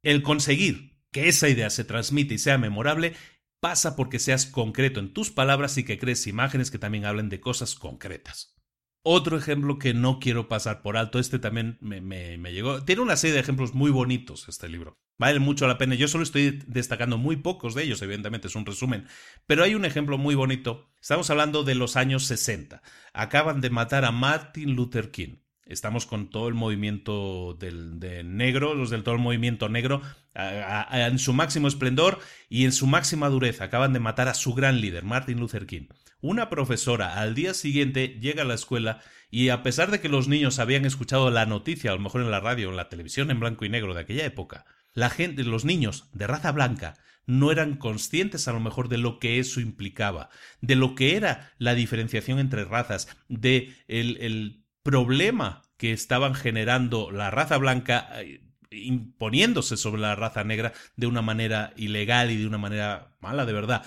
el 0.04 0.22
conseguir 0.22 1.00
que 1.12 1.30
esa 1.30 1.50
idea 1.50 1.70
se 1.70 1.84
transmite 1.84 2.36
y 2.36 2.38
sea 2.38 2.58
memorable 2.58 3.16
pasa 3.60 3.96
porque 3.96 4.20
seas 4.20 4.46
concreto 4.46 5.00
en 5.00 5.14
tus 5.14 5.32
palabras 5.32 5.78
y 5.78 5.86
que 5.86 5.98
crees 5.98 6.28
imágenes 6.28 6.70
que 6.70 6.80
también 6.80 7.06
hablen 7.06 7.30
de 7.30 7.40
cosas 7.40 7.76
concretas. 7.76 8.53
Otro 9.06 9.38
ejemplo 9.38 9.80
que 9.80 9.94
no 9.94 10.18
quiero 10.20 10.48
pasar 10.48 10.82
por 10.82 10.96
alto, 10.96 11.20
este 11.20 11.38
también 11.38 11.78
me, 11.82 12.00
me, 12.00 12.54
llegó. 12.54 12.84
Tiene 12.84 13.02
una 13.02 13.18
serie 13.18 13.34
de 13.34 13.42
ejemplos 13.42 13.74
muy 13.74 13.92
bonitos 13.92 14.48
este 14.48 14.70
libro. 14.70 14.98
Vale 15.18 15.40
mucho 15.40 15.68
la 15.68 15.78
pena. 15.78 15.96
Yo 15.96 16.08
solo 16.08 16.24
estoy 16.24 16.64
destacando 16.68 17.18
muy 17.18 17.36
pocos 17.36 17.76
de 17.76 17.84
ellos, 17.84 18.02
evidentemente 18.02 18.48
es 18.48 18.56
un 18.56 18.66
resumen. 18.66 19.06
Pero 19.46 19.64
hay 19.66 19.76
un 19.76 19.84
ejemplo 19.84 20.18
muy 20.18 20.36
bonito. 20.36 20.90
Estamos 21.02 21.30
hablando 21.30 21.66
de 21.66 21.76
los 21.76 21.98
años 21.98 22.24
60. 22.28 22.82
Acaban 23.12 23.60
de 23.60 23.70
matar 23.70 24.06
a 24.06 24.12
Martin 24.12 24.74
Luther 24.74 25.12
King. 25.12 25.36
Estamos 25.66 26.06
con 26.06 26.30
todo 26.30 26.48
el 26.48 26.54
movimiento 26.54 27.58
del, 27.60 28.00
de 28.00 28.24
negro, 28.24 28.74
los 28.74 28.90
del 28.90 29.04
todo 29.04 29.16
el 29.16 29.22
movimiento 29.22 29.68
negro, 29.68 30.02
en 30.34 31.20
su 31.20 31.34
máximo 31.34 31.68
esplendor 31.68 32.20
y 32.50 32.64
en 32.64 32.72
su 32.72 32.88
máxima 32.88 33.28
dureza. 33.30 33.66
Acaban 33.66 33.92
de 33.92 34.00
matar 34.00 34.30
a 34.30 34.34
su 34.34 34.54
gran 34.54 34.80
líder, 34.80 35.04
Martin 35.04 35.40
Luther 35.40 35.66
King. 35.66 35.88
Una 36.24 36.50
profesora 36.50 37.20
al 37.20 37.36
día 37.36 37.54
siguiente 37.54 38.18
llega 38.22 38.44
a 38.44 38.46
la 38.46 38.54
escuela 38.54 39.02
y 39.30 39.50
a 39.50 39.62
pesar 39.62 39.92
de 39.92 40.00
que 40.00 40.08
los 40.08 40.30
niños 40.30 40.58
habían 40.58 40.86
escuchado 40.86 41.30
la 41.30 41.46
noticia, 41.46 41.92
a 41.92 41.96
lo 41.96 42.00
mejor 42.00 42.22
en 42.22 42.32
la 42.32 42.40
radio 42.40 42.70
o 42.70 42.72
en 42.72 42.78
la 42.78 42.88
televisión 42.88 43.30
en 43.30 43.42
blanco 43.42 43.66
y 43.66 43.70
negro 43.70 43.94
de 43.94 44.00
aquella 44.00 44.24
época, 44.24 44.66
la 44.94 45.10
gente, 45.10 45.44
los 45.44 45.66
niños 45.66 46.08
de 46.14 46.26
raza 46.26 46.54
blanca, 46.54 46.94
no 47.26 47.52
eran 47.52 47.76
conscientes 47.76 48.48
a 48.48 48.54
lo 48.54 48.62
mejor 48.62 48.88
de 48.88 49.00
lo 49.00 49.20
que 49.20 49.38
eso 49.38 49.60
implicaba, 49.60 50.30
de 50.62 50.78
lo 50.78 50.96
que 50.96 51.18
era 51.18 51.52
la 51.58 51.76
diferenciación 51.76 52.40
entre 52.40 52.64
razas, 52.64 53.10
de 53.28 53.76
el 53.90 54.64
problema 54.82 55.64
que 55.76 55.92
estaban 55.92 56.36
generando 56.36 57.12
la 57.12 57.32
raza 57.32 57.58
blanca 57.58 58.08
eh, 58.22 58.46
imponiéndose 58.72 59.76
sobre 59.76 60.02
la 60.02 60.16
raza 60.16 60.46
negra 60.46 60.72
de 60.96 61.08
una 61.08 61.22
manera 61.22 61.74
ilegal 61.76 62.32
y 62.32 62.38
de 62.38 62.48
una 62.48 62.58
manera 62.58 63.12
mala 63.20 63.46
de 63.46 63.52
verdad. 63.52 63.84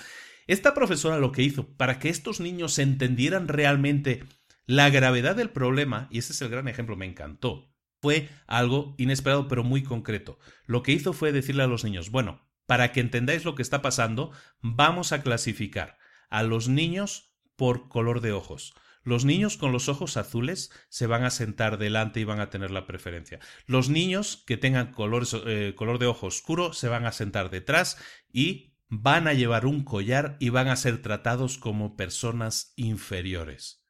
Esta 0.46 0.74
profesora 0.74 1.18
lo 1.18 1.32
que 1.32 1.42
hizo 1.42 1.76
para 1.76 1.98
que 1.98 2.08
estos 2.08 2.40
niños 2.40 2.78
entendieran 2.78 3.48
realmente 3.48 4.24
la 4.66 4.90
gravedad 4.90 5.36
del 5.36 5.50
problema, 5.50 6.08
y 6.10 6.18
ese 6.18 6.32
es 6.32 6.42
el 6.42 6.48
gran 6.48 6.68
ejemplo, 6.68 6.96
me 6.96 7.06
encantó, 7.06 7.72
fue 8.00 8.28
algo 8.46 8.94
inesperado 8.98 9.48
pero 9.48 9.64
muy 9.64 9.82
concreto. 9.82 10.38
Lo 10.66 10.82
que 10.82 10.92
hizo 10.92 11.12
fue 11.12 11.32
decirle 11.32 11.62
a 11.62 11.68
los 11.68 11.84
niños, 11.84 12.10
bueno, 12.10 12.46
para 12.66 12.92
que 12.92 13.00
entendáis 13.00 13.44
lo 13.44 13.54
que 13.54 13.62
está 13.62 13.82
pasando, 13.82 14.32
vamos 14.60 15.12
a 15.12 15.22
clasificar 15.22 15.98
a 16.30 16.42
los 16.42 16.68
niños 16.68 17.32
por 17.56 17.88
color 17.88 18.20
de 18.20 18.32
ojos. 18.32 18.74
Los 19.02 19.24
niños 19.24 19.56
con 19.56 19.70
los 19.70 19.88
ojos 19.88 20.16
azules 20.16 20.72
se 20.88 21.06
van 21.06 21.22
a 21.22 21.30
sentar 21.30 21.78
delante 21.78 22.18
y 22.18 22.24
van 22.24 22.40
a 22.40 22.50
tener 22.50 22.72
la 22.72 22.86
preferencia. 22.86 23.38
Los 23.66 23.88
niños 23.88 24.42
que 24.46 24.56
tengan 24.56 24.92
color, 24.92 25.24
eh, 25.46 25.74
color 25.76 26.00
de 26.00 26.06
ojo 26.06 26.26
oscuro 26.26 26.72
se 26.72 26.88
van 26.88 27.06
a 27.06 27.12
sentar 27.12 27.50
detrás 27.50 27.98
y 28.32 28.75
van 28.88 29.28
a 29.28 29.34
llevar 29.34 29.66
un 29.66 29.84
collar 29.84 30.36
y 30.40 30.50
van 30.50 30.68
a 30.68 30.76
ser 30.76 31.02
tratados 31.02 31.58
como 31.58 31.96
personas 31.96 32.72
inferiores. 32.76 33.86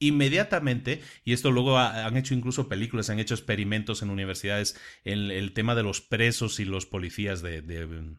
Inmediatamente, 0.00 1.00
y 1.24 1.32
esto 1.32 1.50
luego 1.50 1.78
han 1.78 2.16
hecho 2.16 2.34
incluso 2.34 2.68
películas, 2.68 3.10
han 3.10 3.20
hecho 3.20 3.34
experimentos 3.34 4.02
en 4.02 4.10
universidades 4.10 4.78
en 5.04 5.30
el 5.30 5.54
tema 5.54 5.74
de 5.74 5.82
los 5.82 6.00
presos 6.00 6.60
y 6.60 6.64
los 6.64 6.84
policías 6.84 7.42
de, 7.42 8.16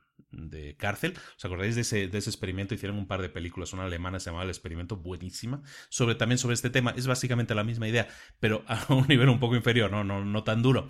cárcel. 0.77 1.13
¿Os 1.37 1.45
acordáis 1.45 1.75
de 1.75 1.81
ese, 1.81 2.07
de 2.07 2.17
ese 2.17 2.29
experimento? 2.29 2.73
Hicieron 2.73 2.97
un 2.97 3.07
par 3.07 3.21
de 3.21 3.29
películas, 3.29 3.73
una 3.73 3.85
alemana 3.85 4.19
se 4.19 4.29
llamaba 4.29 4.45
El 4.45 4.49
experimento, 4.49 4.95
buenísima, 4.95 5.61
sobre, 5.89 6.15
también 6.15 6.39
sobre 6.39 6.55
este 6.55 6.69
tema. 6.69 6.93
Es 6.97 7.07
básicamente 7.07 7.53
la 7.53 7.63
misma 7.63 7.87
idea, 7.87 8.07
pero 8.39 8.63
a 8.67 8.91
un 8.93 9.05
nivel 9.09 9.29
un 9.29 9.39
poco 9.39 9.55
inferior, 9.55 9.91
no, 9.91 10.03
no, 10.03 10.25
no 10.25 10.43
tan 10.43 10.63
duro. 10.63 10.89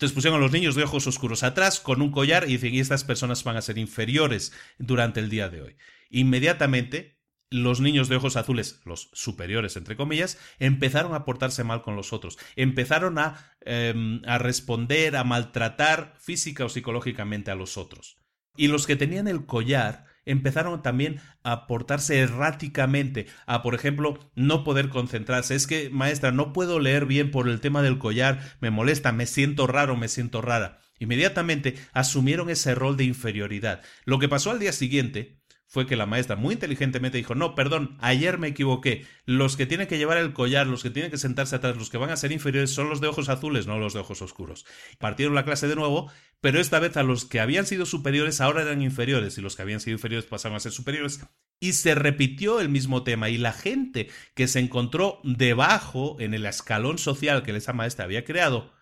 Entonces 0.00 0.14
pusieron 0.14 0.38
a 0.38 0.42
los 0.42 0.52
niños 0.52 0.76
de 0.76 0.84
ojos 0.84 1.06
oscuros 1.06 1.42
atrás 1.42 1.78
con 1.78 2.00
un 2.00 2.10
collar 2.10 2.44
y 2.44 2.52
dicen, 2.52 2.72
y 2.72 2.80
estas 2.80 3.04
personas 3.04 3.44
van 3.44 3.58
a 3.58 3.60
ser 3.60 3.76
inferiores 3.76 4.50
durante 4.78 5.20
el 5.20 5.28
día 5.28 5.50
de 5.50 5.60
hoy. 5.60 5.76
Inmediatamente, 6.08 7.20
los 7.50 7.82
niños 7.82 8.08
de 8.08 8.16
ojos 8.16 8.36
azules, 8.36 8.80
los 8.86 9.10
superiores, 9.12 9.76
entre 9.76 9.96
comillas, 9.96 10.38
empezaron 10.58 11.12
a 11.14 11.26
portarse 11.26 11.64
mal 11.64 11.82
con 11.82 11.96
los 11.96 12.14
otros, 12.14 12.38
empezaron 12.56 13.18
a, 13.18 13.54
em, 13.60 14.22
a 14.24 14.38
responder, 14.38 15.16
a 15.16 15.24
maltratar 15.24 16.14
física 16.18 16.64
o 16.64 16.70
psicológicamente 16.70 17.50
a 17.50 17.54
los 17.54 17.76
otros. 17.76 18.16
Y 18.56 18.68
los 18.68 18.86
que 18.86 18.96
tenían 18.96 19.28
el 19.28 19.44
collar 19.44 20.06
empezaron 20.30 20.82
también 20.82 21.20
a 21.42 21.66
portarse 21.66 22.18
erráticamente, 22.18 23.26
a 23.46 23.62
por 23.62 23.74
ejemplo 23.74 24.18
no 24.34 24.64
poder 24.64 24.88
concentrarse. 24.88 25.54
Es 25.54 25.66
que, 25.66 25.90
maestra, 25.90 26.32
no 26.32 26.52
puedo 26.52 26.78
leer 26.78 27.06
bien 27.06 27.30
por 27.30 27.48
el 27.48 27.60
tema 27.60 27.82
del 27.82 27.98
collar, 27.98 28.40
me 28.60 28.70
molesta, 28.70 29.12
me 29.12 29.26
siento 29.26 29.66
raro, 29.66 29.96
me 29.96 30.08
siento 30.08 30.42
rara. 30.42 30.80
Inmediatamente 30.98 31.76
asumieron 31.92 32.50
ese 32.50 32.74
rol 32.74 32.96
de 32.96 33.04
inferioridad. 33.04 33.80
Lo 34.04 34.18
que 34.18 34.28
pasó 34.28 34.50
al 34.50 34.58
día 34.58 34.72
siguiente 34.72 35.39
fue 35.70 35.86
que 35.86 35.94
la 35.94 36.04
maestra 36.04 36.34
muy 36.34 36.54
inteligentemente 36.54 37.16
dijo, 37.16 37.36
no, 37.36 37.54
perdón, 37.54 37.96
ayer 38.00 38.38
me 38.38 38.48
equivoqué. 38.48 39.06
Los 39.24 39.56
que 39.56 39.66
tienen 39.66 39.86
que 39.86 39.98
llevar 39.98 40.18
el 40.18 40.32
collar, 40.32 40.66
los 40.66 40.82
que 40.82 40.90
tienen 40.90 41.12
que 41.12 41.16
sentarse 41.16 41.54
atrás, 41.54 41.76
los 41.76 41.90
que 41.90 41.96
van 41.96 42.10
a 42.10 42.16
ser 42.16 42.32
inferiores 42.32 42.72
son 42.72 42.88
los 42.88 43.00
de 43.00 43.06
ojos 43.06 43.28
azules, 43.28 43.68
no 43.68 43.78
los 43.78 43.94
de 43.94 44.00
ojos 44.00 44.20
oscuros. 44.20 44.66
Partieron 44.98 45.36
la 45.36 45.44
clase 45.44 45.68
de 45.68 45.76
nuevo, 45.76 46.10
pero 46.40 46.58
esta 46.58 46.80
vez 46.80 46.96
a 46.96 47.04
los 47.04 47.24
que 47.24 47.38
habían 47.38 47.66
sido 47.66 47.86
superiores 47.86 48.40
ahora 48.40 48.62
eran 48.62 48.82
inferiores 48.82 49.38
y 49.38 49.42
los 49.42 49.54
que 49.54 49.62
habían 49.62 49.78
sido 49.78 49.94
inferiores 49.94 50.28
pasaron 50.28 50.56
a 50.56 50.60
ser 50.60 50.72
superiores. 50.72 51.20
Y 51.60 51.74
se 51.74 51.94
repitió 51.94 52.58
el 52.58 52.68
mismo 52.68 53.04
tema 53.04 53.28
y 53.28 53.38
la 53.38 53.52
gente 53.52 54.10
que 54.34 54.48
se 54.48 54.58
encontró 54.58 55.20
debajo 55.22 56.16
en 56.18 56.34
el 56.34 56.46
escalón 56.46 56.98
social 56.98 57.44
que 57.44 57.56
esa 57.56 57.72
maestra 57.72 58.06
había 58.06 58.24
creado, 58.24 58.72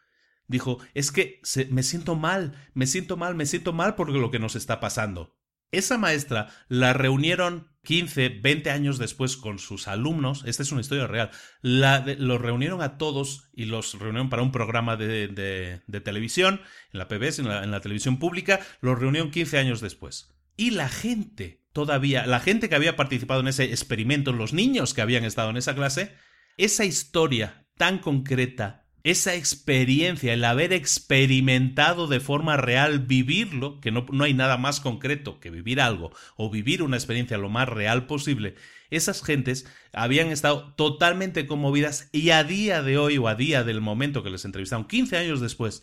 dijo, 0.47 0.79
es 0.95 1.13
que 1.13 1.43
me 1.69 1.83
siento 1.83 2.17
mal, 2.17 2.55
me 2.73 2.87
siento 2.87 3.19
mal, 3.19 3.35
me 3.35 3.45
siento 3.45 3.75
mal 3.75 3.95
por 3.95 4.09
lo 4.09 4.31
que 4.31 4.39
nos 4.39 4.57
está 4.57 4.81
pasando. 4.81 5.38
Esa 5.71 5.99
maestra 5.99 6.49
la 6.69 6.95
reunieron 6.95 7.69
15, 7.85 8.41
20 8.41 8.71
años 8.71 8.99
después 8.99 9.37
con 9.37 9.59
sus 9.59 9.89
alumnos, 9.89 10.45
esta 10.47 10.63
es 10.63 10.73
una 10.73 10.81
historia 10.81 11.07
real, 11.07 11.31
la 11.63 12.05
los 12.19 12.41
reunieron 12.41 12.81
a 12.83 12.99
todos 12.99 13.51
y 13.53 13.67
los 13.67 13.99
reunieron 13.99 14.31
para 14.31 14.43
un 14.43 14.53
programa 14.53 14.97
de, 14.97 15.29
de, 15.29 16.01
televisión, 16.01 16.61
en 16.93 16.99
la 16.99 17.09
PBS, 17.09 17.41
en 17.41 17.49
la, 17.49 17.65
en 17.65 17.71
la 17.71 17.81
televisión 17.81 18.19
pública, 18.19 18.61
los 18.81 18.99
reunieron 18.99 19.31
15 19.31 19.59
años 19.59 19.81
después. 19.81 20.35
Y 20.57 20.71
la 20.71 20.89
gente, 20.89 21.63
todavía, 21.73 22.27
la 22.27 22.41
gente 22.41 22.69
que 22.69 22.75
había 22.75 22.97
participado 22.97 23.41
en 23.41 23.49
ese 23.49 23.65
experimento, 23.65 24.33
los 24.33 24.53
niños 24.53 24.93
que 24.93 25.03
habían 25.03 25.25
estado 25.25 25.51
en 25.51 25.57
esa 25.57 25.75
clase, 25.75 26.15
esa 26.57 26.85
historia 26.85 27.69
tan 27.77 27.99
concreta 27.99 28.88
esa 29.05 29.35
experiencia, 29.35 30.33
el 30.35 30.45
haber 30.45 30.73
experimentado 30.73 32.07
de 32.07 32.21
forma 32.21 32.57
real 32.57 33.01
vivirlo, 33.01 33.81
que 33.81 33.91
no, 33.91 34.07
no, 34.13 34.25
hay 34.25 34.35
nada 34.35 34.57
más 34.57 34.81
concreto 34.81 35.41
que 35.41 35.51
vivir 35.51 35.81
algo 35.81 36.11
o 36.37 36.51
vivir 36.51 36.83
una 36.83 36.97
experiencia 36.97 37.39
lo 37.39 37.49
más 37.49 37.69
real 37.69 38.07
posible, 38.07 38.55
esas 38.91 39.23
gentes 39.23 39.67
habían 39.93 40.29
estado 40.29 40.75
totalmente 40.75 41.47
conmovidas 41.47 42.09
y 42.13 42.31
a 42.31 42.45
día 42.45 42.83
de 42.83 42.99
hoy 42.99 43.19
o 43.19 43.29
a 43.29 43.35
día 43.35 43.65
del 43.65 43.81
momento 43.81 44.23
que 44.23 44.31
les 44.31 44.45
entrevistaron, 44.45 44.87
15 44.87 45.17
años 45.17 45.41
después, 45.41 45.83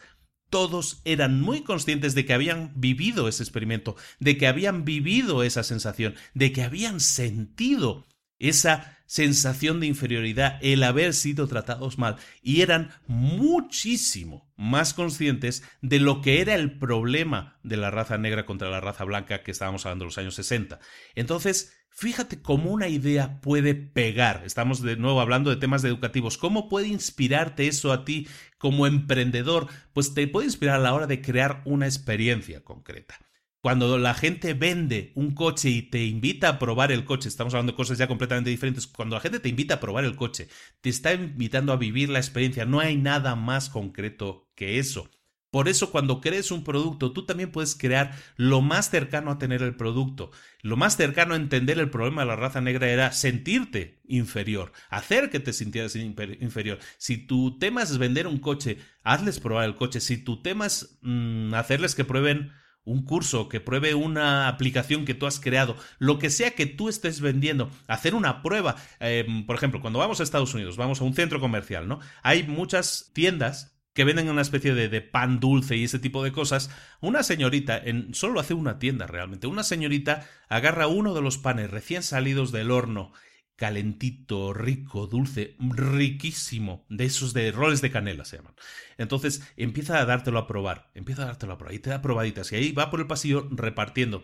todos 0.50 1.02
eran 1.06 1.42
muy 1.42 1.62
conscientes 1.62 2.16
de 2.16 2.26
que 2.26 2.34
habían 2.34 2.72
vivido 2.76 3.28
ese 3.28 3.44
experimento, 3.44 3.96
de 4.20 4.38
que 4.38 4.48
habían 4.48 4.86
vivido 4.86 5.44
esa 5.44 5.64
sensación, 5.64 6.16
de 6.34 6.52
que 6.52 6.64
habían 6.64 7.00
sentido 7.00 8.06
esa 8.40 8.96
sensación 9.06 9.80
de 9.80 9.88
inferioridad, 9.88 10.58
el 10.62 10.84
haber 10.84 11.14
sido 11.14 11.48
tratados 11.48 11.98
mal, 11.98 12.18
y 12.42 12.62
eran 12.62 12.92
muchísimo 13.08 14.52
más 14.58 14.94
conscientes 14.94 15.64
de 15.82 16.00
lo 16.00 16.22
que 16.22 16.42
era 16.42 16.56
el 16.56 16.78
problema 16.78 17.60
de 17.64 17.78
la 17.78 17.92
raza 17.92 18.18
negra 18.18 18.46
contra 18.46 18.70
la 18.70 18.82
raza 18.82 19.04
blanca 19.04 19.44
que 19.44 19.52
estábamos 19.52 19.86
hablando 19.86 20.06
en 20.06 20.08
los 20.08 20.18
años 20.18 20.36
60. 20.36 20.80
Entonces, 21.14 21.74
fíjate 21.90 22.42
cómo 22.42 22.72
una 22.72 22.88
idea 22.88 23.42
puede 23.42 23.76
pegar. 23.76 24.44
Estamos 24.46 24.82
de 24.82 24.98
nuevo 24.98 25.22
hablando 25.22 25.50
de 25.50 25.58
temas 25.58 25.84
educativos. 25.84 26.38
¿Cómo 26.38 26.68
puede 26.68 26.88
inspirarte 26.88 27.68
eso 27.68 27.92
a 27.92 28.06
ti 28.06 28.28
como 28.58 28.88
emprendedor? 28.88 29.68
Pues 29.94 30.14
te 30.14 30.28
puede 30.28 30.48
inspirar 30.48 30.78
a 30.78 30.84
la 30.84 30.94
hora 30.94 31.08
de 31.08 31.22
crear 31.22 31.62
una 31.66 31.86
experiencia 31.86 32.64
concreta. 32.64 33.20
Cuando 33.66 33.98
la 33.98 34.14
gente 34.14 34.54
vende 34.54 35.12
un 35.16 35.34
coche 35.34 35.72
y 35.72 35.82
te 35.82 36.06
invita 36.06 36.50
a 36.50 36.60
probar 36.60 36.92
el 36.92 37.04
coche, 37.04 37.28
estamos 37.28 37.52
hablando 37.56 37.72
de 37.72 37.76
cosas 37.76 37.98
ya 37.98 38.08
completamente 38.08 38.52
diferentes, 38.52 38.86
cuando 38.86 39.16
la 39.16 39.22
gente 39.22 39.40
te 39.40 39.50
invita 39.50 39.74
a 39.74 39.80
probar 39.80 40.06
el 40.06 40.16
coche, 40.16 40.50
te 40.82 40.90
está 40.92 41.16
invitando 41.16 41.74
a 41.74 41.78
vivir 41.78 42.10
la 42.10 42.20
experiencia, 42.20 42.66
no 42.66 42.80
hay 42.80 42.96
nada 42.96 43.36
más 43.36 43.70
concreto 43.70 44.52
que 44.54 44.78
eso. 44.78 45.10
Por 45.50 45.68
eso 45.68 45.90
cuando 45.90 46.22
crees 46.22 46.52
un 46.52 46.64
producto, 46.64 47.12
tú 47.12 47.26
también 47.26 47.52
puedes 47.52 47.74
crear 47.74 48.16
lo 48.36 48.62
más 48.62 48.92
cercano 48.92 49.32
a 49.32 49.40
tener 49.40 49.64
el 49.64 49.76
producto. 49.76 50.30
Lo 50.62 50.78
más 50.78 50.96
cercano 50.96 51.34
a 51.34 51.38
entender 51.38 51.80
el 51.80 51.90
problema 51.90 52.22
de 52.22 52.28
la 52.28 52.36
raza 52.36 52.62
negra 52.62 52.88
era 52.88 53.14
sentirte 53.14 54.00
inferior, 54.08 54.74
hacer 54.92 55.32
que 55.32 55.40
te 55.40 55.54
sintieras 55.54 55.96
inferior. 55.96 56.78
Si 57.00 57.18
tu 57.18 57.58
tema 57.58 57.82
es 57.82 57.98
vender 57.98 58.28
un 58.28 58.38
coche, 58.38 58.78
hazles 59.02 59.40
probar 59.40 59.66
el 59.66 59.76
coche. 59.76 60.02
Si 60.02 60.18
tu 60.18 60.44
tema 60.44 60.68
es 60.68 61.00
mm, 61.02 61.56
hacerles 61.56 61.96
que 61.96 62.06
prueben 62.06 62.52
un 62.86 63.04
curso, 63.04 63.50
que 63.50 63.60
pruebe 63.60 63.96
una 63.96 64.48
aplicación 64.48 65.06
que 65.06 65.14
tú 65.14 65.26
has 65.26 65.40
creado, 65.40 65.76
lo 66.00 66.20
que 66.20 66.30
sea 66.30 66.52
que 66.52 66.66
tú 66.66 66.88
estés 66.88 67.20
vendiendo, 67.20 67.70
hacer 67.88 68.16
una 68.16 68.42
prueba. 68.42 68.76
Em, 69.00 69.46
por 69.46 69.56
ejemplo, 69.56 69.82
cuando 69.82 70.00
vamos 70.00 70.20
a 70.20 70.24
Estados 70.24 70.54
Unidos, 70.54 70.78
vamos 70.78 71.02
a 71.02 71.04
un 71.04 71.16
centro 71.16 71.40
comercial, 71.40 71.88
¿no? 71.88 72.00
Hay 72.22 72.44
muchas 72.44 73.12
tiendas 73.14 73.76
que 73.94 74.04
venden 74.04 74.30
una 74.30 74.42
especie 74.42 74.76
de, 74.76 74.90
de, 74.90 75.02
pan 75.02 75.40
dulce 75.40 75.78
y 75.78 75.86
ese 75.86 76.00
tipo 76.00 76.24
de 76.24 76.34
cosas, 76.34 76.70
una 77.00 77.24
señorita, 77.24 77.78
en, 77.78 78.14
solo 78.14 78.42
hace 78.42 78.54
una 78.54 78.78
tienda 78.78 79.08
realmente, 79.08 79.48
una 79.48 79.64
señorita 79.64 80.28
agarra 80.50 80.88
uno 80.88 81.14
de 81.14 81.22
los 81.22 81.38
panes 81.38 81.72
recién 81.72 82.04
salidos 82.04 82.52
del 82.52 82.72
horno, 82.72 83.14
calentito, 83.56 84.54
rico, 84.54 85.08
dulce, 85.08 85.56
riquísimo, 85.60 86.86
de 86.90 87.06
esos 87.06 87.34
de 87.34 87.52
roles 87.52 87.82
de 87.82 87.92
canela 87.92 88.26
se 88.26 88.38
llaman. 88.38 88.56
Entonces 88.98 89.42
empieza 89.58 90.00
a 90.00 90.06
dártelo 90.06 90.40
a 90.40 90.48
probar, 90.48 90.92
empieza 90.94 91.24
a 91.24 91.28
dártelo 91.28 91.54
a 91.54 91.58
probar 91.58 91.76
y 91.76 91.80
te 91.80 91.90
da 91.90 92.02
probaditas 92.02 92.52
y 92.52 92.56
ahí 92.56 92.72
va 92.72 92.90
por 92.90 93.00
el 93.00 93.08
pasillo 93.08 93.48
repartiendo. 93.52 94.24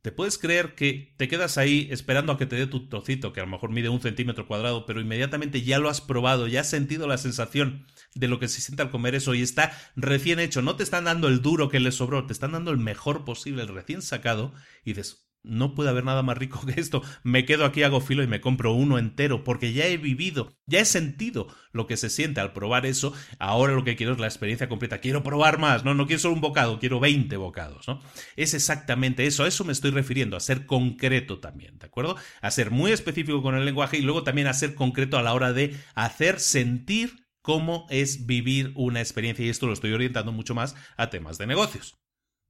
¿Te 0.00 0.12
puedes 0.12 0.38
creer 0.38 0.76
que 0.76 1.14
te 1.18 1.26
quedas 1.26 1.58
ahí 1.58 1.88
esperando 1.90 2.32
a 2.32 2.38
que 2.38 2.46
te 2.46 2.54
dé 2.54 2.68
tu 2.68 2.88
trocito, 2.88 3.32
que 3.32 3.40
a 3.40 3.44
lo 3.44 3.50
mejor 3.50 3.72
mide 3.72 3.88
un 3.88 4.00
centímetro 4.00 4.46
cuadrado, 4.46 4.86
pero 4.86 5.00
inmediatamente 5.00 5.62
ya 5.62 5.80
lo 5.80 5.88
has 5.88 6.00
probado, 6.00 6.46
ya 6.46 6.60
has 6.60 6.70
sentido 6.70 7.08
la 7.08 7.18
sensación 7.18 7.84
de 8.14 8.28
lo 8.28 8.38
que 8.38 8.46
se 8.46 8.60
siente 8.60 8.82
al 8.82 8.90
comer 8.90 9.16
eso 9.16 9.34
y 9.34 9.42
está 9.42 9.72
recién 9.96 10.38
hecho? 10.38 10.62
No 10.62 10.76
te 10.76 10.84
están 10.84 11.04
dando 11.04 11.26
el 11.26 11.42
duro 11.42 11.68
que 11.68 11.80
le 11.80 11.90
sobró, 11.90 12.26
te 12.26 12.32
están 12.32 12.52
dando 12.52 12.70
el 12.70 12.78
mejor 12.78 13.24
posible, 13.24 13.62
el 13.62 13.68
recién 13.74 14.00
sacado, 14.00 14.54
y 14.84 14.92
dices, 14.92 15.27
no 15.42 15.74
puede 15.74 15.90
haber 15.90 16.04
nada 16.04 16.22
más 16.22 16.38
rico 16.38 16.60
que 16.66 16.80
esto. 16.80 17.02
Me 17.22 17.44
quedo 17.44 17.64
aquí, 17.64 17.82
hago 17.82 18.00
filo 18.00 18.22
y 18.22 18.26
me 18.26 18.40
compro 18.40 18.72
uno 18.72 18.98
entero, 18.98 19.44
porque 19.44 19.72
ya 19.72 19.86
he 19.86 19.96
vivido, 19.96 20.52
ya 20.66 20.80
he 20.80 20.84
sentido 20.84 21.48
lo 21.72 21.86
que 21.86 21.96
se 21.96 22.10
siente 22.10 22.40
al 22.40 22.52
probar 22.52 22.86
eso. 22.86 23.12
Ahora 23.38 23.72
lo 23.72 23.84
que 23.84 23.96
quiero 23.96 24.12
es 24.12 24.18
la 24.18 24.26
experiencia 24.26 24.68
completa. 24.68 24.98
Quiero 24.98 25.22
probar 25.22 25.58
más, 25.58 25.84
no, 25.84 25.94
no 25.94 26.06
quiero 26.06 26.20
solo 26.20 26.34
un 26.34 26.40
bocado, 26.40 26.78
quiero 26.78 27.00
20 27.00 27.36
bocados, 27.36 27.88
¿no? 27.88 28.00
Es 28.36 28.54
exactamente 28.54 29.26
eso, 29.26 29.44
a 29.44 29.48
eso 29.48 29.64
me 29.64 29.72
estoy 29.72 29.90
refiriendo, 29.90 30.36
a 30.36 30.40
ser 30.40 30.66
concreto 30.66 31.38
también, 31.40 31.78
¿de 31.78 31.86
acuerdo? 31.86 32.16
A 32.40 32.50
ser 32.50 32.70
muy 32.70 32.92
específico 32.92 33.42
con 33.42 33.54
el 33.54 33.64
lenguaje 33.64 33.98
y 33.98 34.02
luego 34.02 34.22
también 34.22 34.46
a 34.46 34.54
ser 34.54 34.74
concreto 34.74 35.18
a 35.18 35.22
la 35.22 35.34
hora 35.34 35.52
de 35.52 35.76
hacer 35.94 36.40
sentir 36.40 37.26
cómo 37.42 37.86
es 37.88 38.26
vivir 38.26 38.72
una 38.74 39.00
experiencia 39.00 39.44
y 39.44 39.48
esto 39.48 39.66
lo 39.66 39.72
estoy 39.72 39.92
orientando 39.92 40.32
mucho 40.32 40.54
más 40.54 40.76
a 40.96 41.10
temas 41.10 41.38
de 41.38 41.46
negocios. 41.46 41.96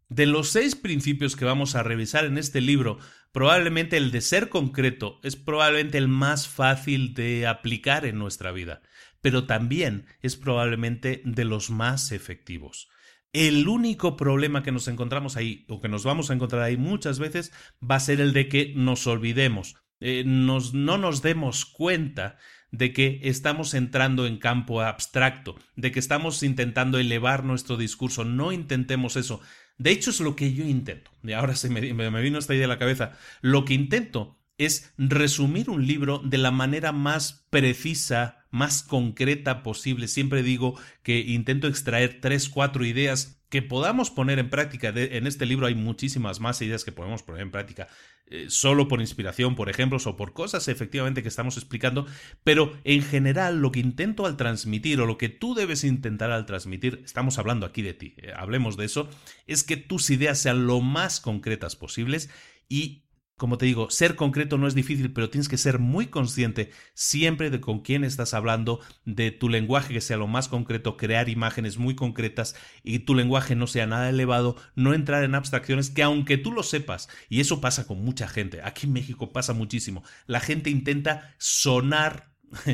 De 0.09 0.25
los 0.25 0.49
seis 0.49 0.75
principios 0.75 1.37
que 1.37 1.45
vamos 1.45 1.75
a 1.75 1.83
revisar 1.83 2.25
en 2.25 2.39
este 2.39 2.61
libro, 2.63 2.99
probablemente 3.31 3.99
el 3.99 4.11
de 4.11 4.23
ser 4.23 4.49
concreto 4.49 5.21
es 5.23 5.37
probablemente 5.37 5.99
el 5.99 6.09
más 6.09 6.49
fácil 6.49 7.13
de 7.13 7.47
aplicar 7.47 8.07
en 8.07 8.19
nuestra 8.19 8.51
vida, 8.51 8.81
pero 9.21 9.45
también 9.45 10.07
es 10.23 10.37
probablemente 10.37 11.21
de 11.25 11.45
los 11.45 11.69
más 11.69 12.11
efectivos. 12.13 12.89
El 13.35 13.69
único 13.69 14.17
problema 14.17 14.63
que 14.63 14.73
nos 14.73 14.89
encontramos 14.89 15.37
ahí, 15.37 15.67
o 15.69 15.81
que 15.81 15.89
nos 15.89 16.05
vamos 16.05 16.31
a 16.31 16.35
encontrar 16.35 16.63
ahí 16.63 16.79
muchas 16.79 17.19
veces, 17.19 17.53
va 17.79 17.97
a 17.97 18.01
ser 18.01 18.23
el 18.23 18.33
de 18.33 18.49
que 18.49 18.73
nos 18.75 19.07
olvidemos, 19.07 19.77
eh, 20.01 20.25
no 20.25 20.97
nos 20.97 21.21
demos 21.21 21.67
cuenta 21.67 22.39
de 22.71 22.93
que 22.93 23.21
estamos 23.25 23.75
entrando 23.75 24.27
en 24.27 24.39
campo 24.39 24.81
abstracto, 24.81 25.57
de 25.77 25.91
que 25.91 25.99
estamos 25.99 26.43
intentando 26.43 26.99
elevar 26.99 27.45
nuestro 27.45 27.77
discurso. 27.77 28.25
No 28.25 28.53
intentemos 28.53 29.17
eso. 29.17 29.41
De 29.79 29.91
hecho, 29.91 30.11
es 30.11 30.20
lo 30.20 30.37
que 30.37 30.53
yo 30.53 30.64
intento. 30.64 31.11
Y 31.22 31.33
ahora 31.33 31.57
se 31.57 31.70
me, 31.70 31.93
me 31.95 32.22
vino 32.22 32.39
esta 32.39 32.55
idea 32.55 32.66
a 32.66 32.68
la 32.68 32.79
cabeza. 32.79 33.16
Lo 33.41 33.64
que 33.64 33.74
intento 33.74 34.39
es 34.59 34.93
resumir 34.99 35.70
un 35.70 35.87
libro 35.87 36.18
de 36.18 36.37
la 36.37 36.51
manera 36.51 36.93
más 36.93 37.47
precisa, 37.51 38.45
más 38.51 38.83
concreta 38.83 39.62
posible. 39.62 40.09
Siempre 40.09 40.43
digo 40.43 40.79
que 41.03 41.20
intento 41.20 41.68
extraer 41.68 42.20
tres, 42.20 42.49
cuatro 42.49 42.85
ideas 42.85 43.41
que 43.49 43.62
podamos 43.62 44.11
poner 44.11 44.39
en 44.39 44.51
práctica. 44.51 44.93
en 44.95 45.26
este 45.26 45.47
libro 45.47 45.66
hay 45.66 45.74
muchísimas 45.74 46.41
más 46.41 46.61
ideas 46.61 46.85
que 46.85 46.93
podemos 46.93 47.22
poner 47.22 47.43
en 47.43 47.51
práctica, 47.51 47.89
eh, 48.31 48.47
solo 48.49 48.89
por 48.89 49.01
inspiración, 49.01 49.57
por 49.57 49.70
ejemplos 49.70 50.07
o 50.07 50.16
por 50.16 50.33
cosas 50.33 50.68
efectivamente 50.68 51.22
que 51.22 51.29
estamos 51.29 51.57
explicando, 51.57 52.07
pero 52.45 52.76
en 52.85 53.03
general 53.03 53.61
lo 53.61 53.72
que 53.72 53.81
intento 53.81 54.26
al 54.26 54.37
transmitir 54.37 55.01
o 55.01 55.07
lo 55.07 55.18
que 55.18 55.29
tú 55.29 55.55
debes 55.55 55.85
intentar 55.85 56.31
al 56.31 56.47
transmitir, 56.47 57.01
estamos 57.05 57.39
hablando 57.39 57.64
aquí 57.66 57.83
de 57.83 57.95
ti, 57.95 58.14
eh, 58.18 58.33
hablemos 58.37 58.76
de 58.76 58.85
eso, 58.85 59.09
es 59.47 59.64
que 59.64 59.76
tus 59.76 60.11
ideas 60.11 60.39
sean 60.39 60.66
lo 60.66 60.81
más 60.81 61.20
concretas 61.20 61.74
posibles 61.74 62.29
y 62.68 63.08
como 63.39 63.57
te 63.57 63.66
digo, 63.66 63.89
ser 63.89 64.16
concreto 64.16 64.59
no 64.59 64.66
es 64.66 64.74
difícil, 64.74 65.12
pero 65.12 65.30
tienes 65.30 65.49
que 65.49 65.57
ser 65.57 65.78
muy 65.78 66.09
consciente 66.09 66.72
siempre 66.93 67.51
de 67.51 67.61
con 67.61 67.80
quién 67.80 68.03
estás 68.05 68.34
hablando, 68.34 68.80
de 69.05 69.30
tu 69.30 69.49
lenguaje 69.49 69.95
que 69.95 70.01
sea 70.01 70.16
lo 70.16 70.26
más 70.26 70.49
concreto, 70.49 70.97
crear 70.97 71.28
imágenes 71.28 71.78
muy 71.78 71.95
concretas 71.95 72.57
y 72.82 72.99
tu 73.01 73.14
lenguaje 73.14 73.55
no 73.55 73.68
sea 73.68 73.86
nada 73.86 74.11
elevado, 74.11 74.57
no 74.74 74.93
entrar 74.93 75.22
en 75.22 75.36
abstracciones 75.36 75.89
que 75.89 76.03
aunque 76.03 76.36
tú 76.36 76.53
lo 76.53 76.64
sepas, 76.64 77.09
y 77.28 77.41
eso 77.41 77.61
pasa 77.61 77.86
con 77.86 78.05
mucha 78.05 78.28
gente, 78.28 78.61
aquí 78.62 78.86
en 78.86 78.93
México 78.93 79.32
pasa 79.32 79.53
muchísimo, 79.53 80.03
la 80.26 80.41
gente 80.41 80.68
intenta 80.68 81.34
sonar 81.39 82.32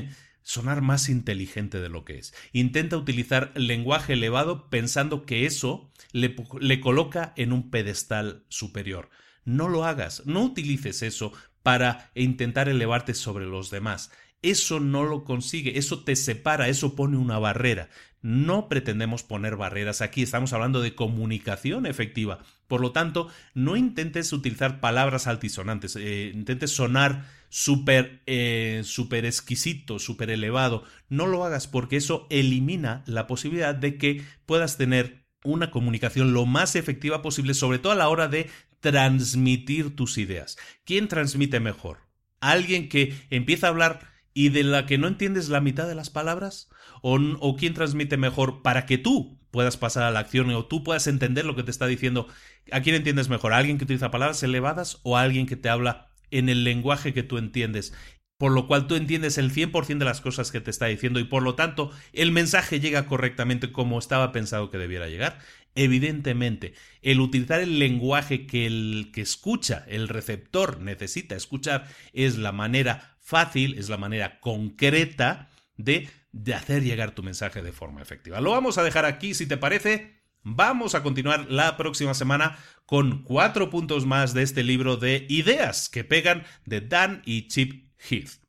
sonar 0.43 0.83
más 0.83 1.09
inteligente 1.09 1.81
de 1.81 1.89
lo 1.89 2.05
que 2.05 2.19
es. 2.19 2.35
Intenta 2.53 2.97
utilizar 2.97 3.53
lenguaje 3.55 4.13
elevado 4.13 4.69
pensando 4.69 5.25
que 5.25 5.47
eso 5.47 5.91
le, 6.13 6.37
le 6.61 6.81
coloca 6.81 7.33
en 7.37 7.53
un 7.53 7.71
pedestal 7.71 8.45
superior. 8.49 9.11
No 9.45 9.69
lo 9.69 9.85
hagas, 9.85 10.23
no 10.27 10.43
utilices 10.43 11.03
eso 11.03 11.33
para 11.63 12.11
intentar 12.15 12.69
elevarte 12.69 13.15
sobre 13.15 13.47
los 13.47 13.71
demás. 13.71 14.11
Eso 14.43 14.79
no 14.79 15.05
lo 15.05 15.25
consigue, 15.25 15.79
eso 15.79 16.05
te 16.05 16.17
separa, 16.17 16.69
eso 16.69 16.95
pone 16.95 17.17
una 17.17 17.39
barrera. 17.39 17.89
No 18.21 18.69
pretendemos 18.69 19.23
poner 19.23 19.57
barreras 19.57 20.03
aquí, 20.03 20.23
estamos 20.23 20.53
hablando 20.53 20.83
de 20.83 20.95
comunicación 20.95 21.87
efectiva. 21.87 22.41
Por 22.69 22.81
lo 22.81 22.93
tanto, 22.93 23.29
no 23.55 23.77
intentes 23.77 24.33
utilizar 24.33 24.81
palabras 24.81 25.27
altisonantes, 25.27 25.97
eh, 25.97 26.31
intentes 26.35 26.71
sonar 26.71 27.27
súper 27.49 28.23
eh, 28.27 28.83
super 28.85 29.25
exquisito, 29.25 29.99
súper 29.99 30.29
elevado. 30.31 30.85
No 31.09 31.27
lo 31.27 31.45
hagas 31.45 31.67
porque 31.67 31.97
eso 31.97 32.27
elimina 32.29 33.03
la 33.07 33.27
posibilidad 33.27 33.75
de 33.75 33.97
que 33.97 34.23
puedas 34.45 34.77
tener 34.77 35.25
una 35.45 35.71
comunicación 35.71 36.33
lo 36.33 36.47
más 36.47 36.75
efectiva 36.75 37.23
posible, 37.23 37.55
sobre 37.55 37.79
todo 37.79 37.93
a 37.93 37.97
la 37.97 38.09
hora 38.09 38.29
de 38.29 38.51
transmitir 38.93 39.97
tus 39.97 40.19
ideas. 40.19 40.59
¿Quién 40.85 41.09
transmite 41.09 41.59
mejor? 41.59 42.01
¿Alguien 42.41 42.91
que 42.91 43.17
empieza 43.31 43.67
a 43.67 43.71
hablar 43.71 44.13
y 44.35 44.51
de 44.51 44.63
la 44.63 44.85
que 44.85 44.99
no 44.99 45.09
entiendes 45.09 45.49
la 45.49 45.63
mitad 45.63 45.89
de 45.89 45.95
las 45.95 46.11
palabras? 46.11 46.69
¿O, 47.01 47.57
quién 47.57 47.73
transmite 47.73 48.19
mejor 48.19 48.61
para 48.61 48.85
que 48.85 48.99
tú 48.99 49.41
puedas 49.51 49.79
pasar 49.79 50.03
a 50.03 50.11
la 50.11 50.21
acción 50.21 50.51
o 50.51 50.67
tú 50.67 50.85
puedas 50.85 51.07
entender 51.07 51.47
lo 51.47 51.57
que 51.57 51.63
te 51.63 51.71
está 51.71 51.87
diciendo? 51.87 52.29
¿A 52.73 52.83
quién 52.83 52.95
entiendes 52.95 53.31
mejor? 53.31 53.55
¿A 53.55 53.57
alguien 53.57 53.79
que 53.79 53.85
utiliza 53.85 54.11
palabras 54.11 54.43
elevadas 54.43 55.01
o 55.03 55.17
alguien 55.17 55.47
que 55.47 55.57
te 55.57 55.71
habla 55.71 56.11
en 56.31 56.51
el 56.51 56.63
lenguaje 56.63 57.15
que 57.15 57.23
tú 57.23 57.39
entiendes? 57.39 57.95
por 58.37 58.51
lo 58.51 58.67
cual 58.67 58.89
tú 58.89 58.97
entiendes 58.97 59.39
el 59.39 59.53
100% 59.53 59.99
de 59.99 60.05
las 60.05 60.21
cosas 60.21 60.51
que 60.51 60.61
te 60.61 60.71
está 60.71 60.87
diciendo 60.87 61.21
y 61.21 61.25
por 61.25 61.43
lo 61.43 61.55
tanto 61.55 61.93
el 62.13 62.33
mensaje 62.33 62.81
llega 62.81 63.07
correctamente 63.07 63.71
como 63.71 63.99
estaba 63.99 64.33
pensado 64.33 64.71
que 64.71 64.77
debiera 64.77 65.09
llegar. 65.09 65.39
Evidentemente, 65.75 66.75
el 67.03 67.21
utilizar 67.21 67.61
el 67.61 67.79
lenguaje 67.79 68.47
que 68.47 68.67
el 68.67 69.11
que 69.13 69.23
escucha, 69.23 69.85
el 69.89 70.09
receptor 70.09 70.81
necesita 70.81 71.35
escuchar, 71.35 71.89
es 72.13 72.39
la 72.39 72.53
manera 72.53 73.17
fácil, 73.21 73.77
es 73.79 73.89
la 73.89 73.97
manera 73.97 74.39
concreta 74.41 75.49
de, 75.77 76.09
de 76.31 76.55
hacer 76.55 76.85
llegar 76.85 77.13
tu 77.13 77.23
mensaje 77.23 77.63
de 77.63 77.73
forma 77.73 78.03
efectiva. 78.03 78.41
Lo 78.41 78.53
vamos 78.53 78.79
a 78.79 78.85
dejar 78.85 79.05
aquí, 79.05 79.35
si 79.35 79.47
te 79.47 79.57
parece. 79.57 80.23
Vamos 80.43 80.95
a 80.95 81.03
continuar 81.03 81.51
la 81.51 81.77
próxima 81.77 82.13
semana 82.13 82.59
con 82.85 83.23
cuatro 83.23 83.71
puntos 83.71 84.05
más 84.05 84.35
de 84.35 84.43
este 84.43 84.63
libro 84.63 84.99
de 84.99 85.27
ideas 85.31 85.89
que 85.89 86.05
pegan 86.05 86.45
de 86.67 86.83
Dan 86.83 87.23
y 87.25 87.49
Chip 87.49 87.91
Heath. 87.99 88.43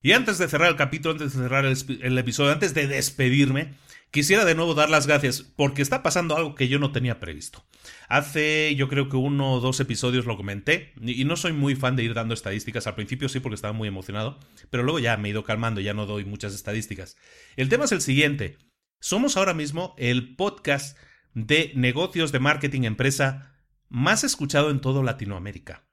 Y 0.00 0.12
antes 0.12 0.38
de 0.38 0.48
cerrar 0.48 0.70
el 0.70 0.76
capítulo, 0.76 1.12
antes 1.12 1.34
de 1.34 1.42
cerrar 1.42 1.66
el, 1.66 1.76
el 2.02 2.18
episodio, 2.18 2.52
antes 2.52 2.74
de 2.74 2.88
despedirme, 2.88 3.74
Quisiera 4.12 4.44
de 4.44 4.54
nuevo 4.54 4.74
dar 4.74 4.90
las 4.90 5.06
gracias 5.06 5.40
porque 5.40 5.80
está 5.80 6.02
pasando 6.02 6.36
algo 6.36 6.54
que 6.54 6.68
yo 6.68 6.78
no 6.78 6.92
tenía 6.92 7.18
previsto. 7.18 7.64
Hace 8.10 8.74
yo 8.76 8.86
creo 8.90 9.08
que 9.08 9.16
uno 9.16 9.54
o 9.54 9.60
dos 9.60 9.80
episodios 9.80 10.26
lo 10.26 10.36
comenté 10.36 10.92
y 11.00 11.24
no 11.24 11.34
soy 11.34 11.54
muy 11.54 11.76
fan 11.76 11.96
de 11.96 12.04
ir 12.04 12.12
dando 12.12 12.34
estadísticas. 12.34 12.86
Al 12.86 12.94
principio 12.94 13.30
sí 13.30 13.40
porque 13.40 13.54
estaba 13.54 13.72
muy 13.72 13.88
emocionado, 13.88 14.38
pero 14.68 14.82
luego 14.82 14.98
ya 14.98 15.16
me 15.16 15.28
he 15.28 15.30
ido 15.30 15.44
calmando, 15.44 15.80
ya 15.80 15.94
no 15.94 16.04
doy 16.04 16.26
muchas 16.26 16.52
estadísticas. 16.54 17.16
El 17.56 17.70
tema 17.70 17.86
es 17.86 17.92
el 17.92 18.02
siguiente. 18.02 18.58
Somos 19.00 19.38
ahora 19.38 19.54
mismo 19.54 19.94
el 19.96 20.36
podcast 20.36 20.98
de 21.32 21.72
negocios 21.74 22.32
de 22.32 22.38
marketing 22.38 22.82
empresa 22.82 23.54
más 23.88 24.24
escuchado 24.24 24.68
en 24.68 24.82
todo 24.82 25.02
Latinoamérica. 25.02 25.86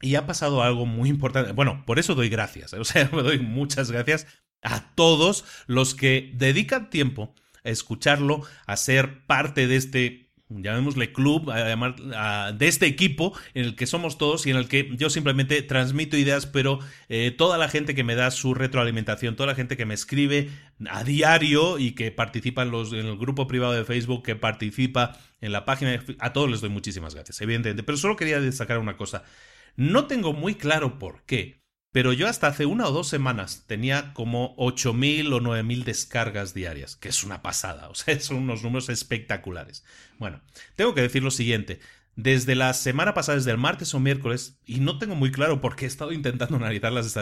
Y 0.00 0.14
ha 0.14 0.24
pasado 0.24 0.62
algo 0.62 0.86
muy 0.86 1.10
importante. 1.10 1.52
Bueno, 1.52 1.84
por 1.86 1.98
eso 1.98 2.14
doy 2.14 2.30
gracias. 2.30 2.72
O 2.78 2.84
sea, 2.84 3.10
me 3.12 3.22
doy 3.22 3.38
muchas 3.38 3.90
gracias 3.90 4.26
a 4.62 4.94
todos 4.94 5.44
los 5.66 5.94
que 5.94 6.32
dedican 6.36 6.88
tiempo 6.88 7.34
escucharlo, 7.70 8.42
a 8.66 8.76
ser 8.76 9.24
parte 9.26 9.66
de 9.66 9.76
este 9.76 10.26
llamémosle 10.48 11.12
club, 11.12 11.52
de 11.52 12.68
este 12.68 12.86
equipo 12.86 13.32
en 13.54 13.64
el 13.64 13.74
que 13.74 13.86
somos 13.86 14.16
todos 14.16 14.46
y 14.46 14.50
en 14.50 14.56
el 14.56 14.68
que 14.68 14.90
yo 14.96 15.10
simplemente 15.10 15.60
transmito 15.62 16.16
ideas, 16.16 16.46
pero 16.46 16.78
eh, 17.08 17.34
toda 17.36 17.58
la 17.58 17.68
gente 17.68 17.94
que 17.94 18.04
me 18.04 18.14
da 18.14 18.30
su 18.30 18.54
retroalimentación, 18.54 19.34
toda 19.34 19.48
la 19.48 19.54
gente 19.54 19.76
que 19.76 19.86
me 19.86 19.94
escribe 19.94 20.50
a 20.88 21.02
diario 21.02 21.78
y 21.78 21.92
que 21.92 22.12
participa 22.12 22.62
en, 22.62 22.70
los, 22.70 22.92
en 22.92 23.06
el 23.06 23.16
grupo 23.16 23.48
privado 23.48 23.72
de 23.72 23.84
Facebook, 23.84 24.22
que 24.22 24.36
participa 24.36 25.18
en 25.40 25.52
la 25.52 25.64
página, 25.64 26.00
a 26.20 26.32
todos 26.32 26.50
les 26.50 26.60
doy 26.60 26.70
muchísimas 26.70 27.14
gracias, 27.14 27.40
evidentemente. 27.40 27.82
Pero 27.82 27.98
solo 27.98 28.16
quería 28.16 28.40
destacar 28.40 28.78
una 28.78 28.96
cosa. 28.96 29.24
No 29.74 30.06
tengo 30.06 30.32
muy 30.32 30.54
claro 30.54 30.98
por 30.98 31.24
qué, 31.24 31.65
pero 31.96 32.12
yo 32.12 32.28
hasta 32.28 32.48
hace 32.48 32.66
una 32.66 32.86
o 32.86 32.92
dos 32.92 33.08
semanas 33.08 33.64
tenía 33.66 34.12
como 34.12 34.54
8.000 34.58 35.32
o 35.32 35.40
9.000 35.40 35.84
descargas 35.84 36.52
diarias, 36.52 36.94
que 36.94 37.08
es 37.08 37.24
una 37.24 37.40
pasada, 37.40 37.88
o 37.88 37.94
sea, 37.94 38.20
son 38.20 38.36
unos 38.36 38.62
números 38.62 38.90
espectaculares. 38.90 39.82
Bueno, 40.18 40.42
tengo 40.74 40.94
que 40.94 41.00
decir 41.00 41.22
lo 41.22 41.30
siguiente. 41.30 41.80
Desde 42.14 42.54
la 42.54 42.74
semana 42.74 43.14
pasada, 43.14 43.36
desde 43.36 43.52
el 43.52 43.56
martes 43.56 43.94
o 43.94 43.98
miércoles, 43.98 44.60
y 44.66 44.80
no 44.80 44.98
tengo 44.98 45.14
muy 45.14 45.32
claro 45.32 45.62
porque 45.62 45.86
he 45.86 45.88
estado 45.88 46.12
intentando 46.12 46.56
analizar 46.58 46.92
las, 46.92 47.16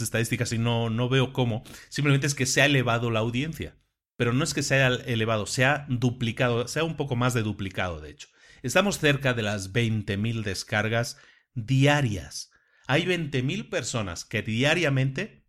estadísticas 0.00 0.52
y 0.52 0.58
no, 0.58 0.88
no 0.88 1.08
veo 1.08 1.32
cómo, 1.32 1.64
simplemente 1.88 2.28
es 2.28 2.36
que 2.36 2.46
se 2.46 2.62
ha 2.62 2.66
elevado 2.66 3.10
la 3.10 3.18
audiencia. 3.18 3.74
Pero 4.16 4.32
no 4.32 4.44
es 4.44 4.54
que 4.54 4.62
se 4.62 4.76
haya 4.76 5.02
elevado, 5.02 5.46
se 5.46 5.64
ha 5.64 5.84
duplicado, 5.88 6.68
sea 6.68 6.84
un 6.84 6.96
poco 6.96 7.16
más 7.16 7.34
de 7.34 7.42
duplicado, 7.42 8.00
de 8.00 8.10
hecho. 8.10 8.28
Estamos 8.62 9.00
cerca 9.00 9.34
de 9.34 9.42
las 9.42 9.72
20.000 9.72 10.44
descargas 10.44 11.18
diarias. 11.54 12.52
Hay 12.86 13.04
20.000 13.04 13.68
personas 13.68 14.24
que 14.24 14.42
diariamente, 14.42 15.44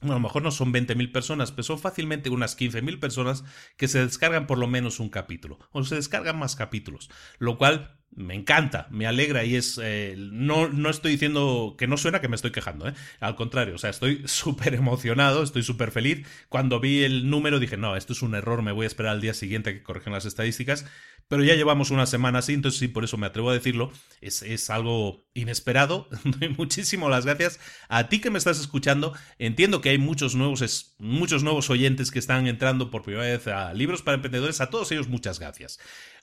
bueno, 0.00 0.14
a 0.14 0.18
lo 0.18 0.22
mejor 0.22 0.42
no 0.42 0.50
son 0.50 0.72
20.000 0.72 1.12
personas, 1.12 1.52
pero 1.52 1.62
son 1.64 1.78
fácilmente 1.78 2.30
unas 2.30 2.58
15.000 2.58 2.98
personas 2.98 3.44
que 3.76 3.88
se 3.88 4.04
descargan 4.04 4.46
por 4.46 4.58
lo 4.58 4.66
menos 4.66 5.00
un 5.00 5.10
capítulo, 5.10 5.58
o 5.72 5.84
se 5.84 5.96
descargan 5.96 6.38
más 6.38 6.56
capítulos, 6.56 7.10
lo 7.38 7.58
cual 7.58 7.99
me 8.12 8.34
encanta, 8.34 8.88
me 8.90 9.06
alegra 9.06 9.44
y 9.44 9.56
es... 9.56 9.78
Eh, 9.82 10.16
no, 10.18 10.68
no 10.68 10.90
estoy 10.90 11.12
diciendo 11.12 11.76
que 11.78 11.86
no 11.86 11.96
suena 11.96 12.20
que 12.20 12.28
me 12.28 12.36
estoy 12.36 12.50
quejando, 12.50 12.88
¿eh? 12.88 12.94
al 13.20 13.36
contrario, 13.36 13.74
o 13.74 13.78
sea, 13.78 13.90
estoy 13.90 14.22
súper 14.26 14.74
emocionado, 14.74 15.42
estoy 15.42 15.62
súper 15.62 15.90
feliz. 15.90 16.26
Cuando 16.48 16.80
vi 16.80 17.04
el 17.04 17.30
número 17.30 17.58
dije, 17.58 17.76
no, 17.76 17.96
esto 17.96 18.12
es 18.12 18.22
un 18.22 18.34
error, 18.34 18.62
me 18.62 18.72
voy 18.72 18.84
a 18.84 18.88
esperar 18.88 19.12
al 19.12 19.20
día 19.20 19.34
siguiente 19.34 19.72
que 19.72 19.82
corrijan 19.82 20.12
las 20.12 20.24
estadísticas, 20.24 20.86
pero 21.28 21.44
ya 21.44 21.54
llevamos 21.54 21.92
una 21.92 22.06
semana 22.06 22.40
así, 22.40 22.54
entonces 22.54 22.80
sí, 22.80 22.88
por 22.88 23.04
eso 23.04 23.16
me 23.16 23.26
atrevo 23.26 23.50
a 23.50 23.54
decirlo, 23.54 23.92
es, 24.20 24.42
es 24.42 24.68
algo 24.68 25.28
inesperado. 25.32 26.08
Doy 26.24 26.48
muchísimas 26.48 27.24
gracias 27.24 27.60
a 27.88 28.08
ti 28.08 28.20
que 28.20 28.30
me 28.30 28.38
estás 28.38 28.58
escuchando. 28.58 29.14
Entiendo 29.38 29.80
que 29.80 29.90
hay 29.90 29.98
muchos 29.98 30.34
nuevos, 30.34 30.96
muchos 30.98 31.44
nuevos 31.44 31.70
oyentes 31.70 32.10
que 32.10 32.18
están 32.18 32.48
entrando 32.48 32.90
por 32.90 33.02
primera 33.02 33.24
vez 33.24 33.46
a 33.46 33.72
Libros 33.74 34.02
para 34.02 34.16
Emprendedores, 34.16 34.60
a 34.60 34.70
todos 34.70 34.90
ellos 34.90 35.06
muchas 35.06 35.38
gracias. 35.38 35.78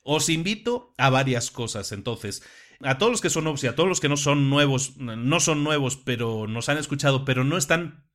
Os 0.10 0.30
invito 0.30 0.94
a 0.98 1.10
varias 1.10 1.52
cosas, 1.52 1.92
entonces. 1.92 2.42
A 2.80 2.98
todos 2.98 3.12
los 3.12 3.22
que 3.22 3.30
son 3.30 3.44
nuevos 3.44 3.62
y 3.64 3.68
a 3.68 3.76
todos 3.76 3.90
los 3.90 4.00
que 4.00 4.08
no 4.08 4.16
son 4.16 4.50
nuevos, 4.50 4.96
no 4.96 5.40
son 5.42 5.66
nuevos, 5.66 5.98
pero 5.98 6.48
nos 6.48 6.70
han 6.70 6.78
escuchado, 6.78 7.26
pero 7.26 7.44
no 7.44 7.58
están 7.58 8.08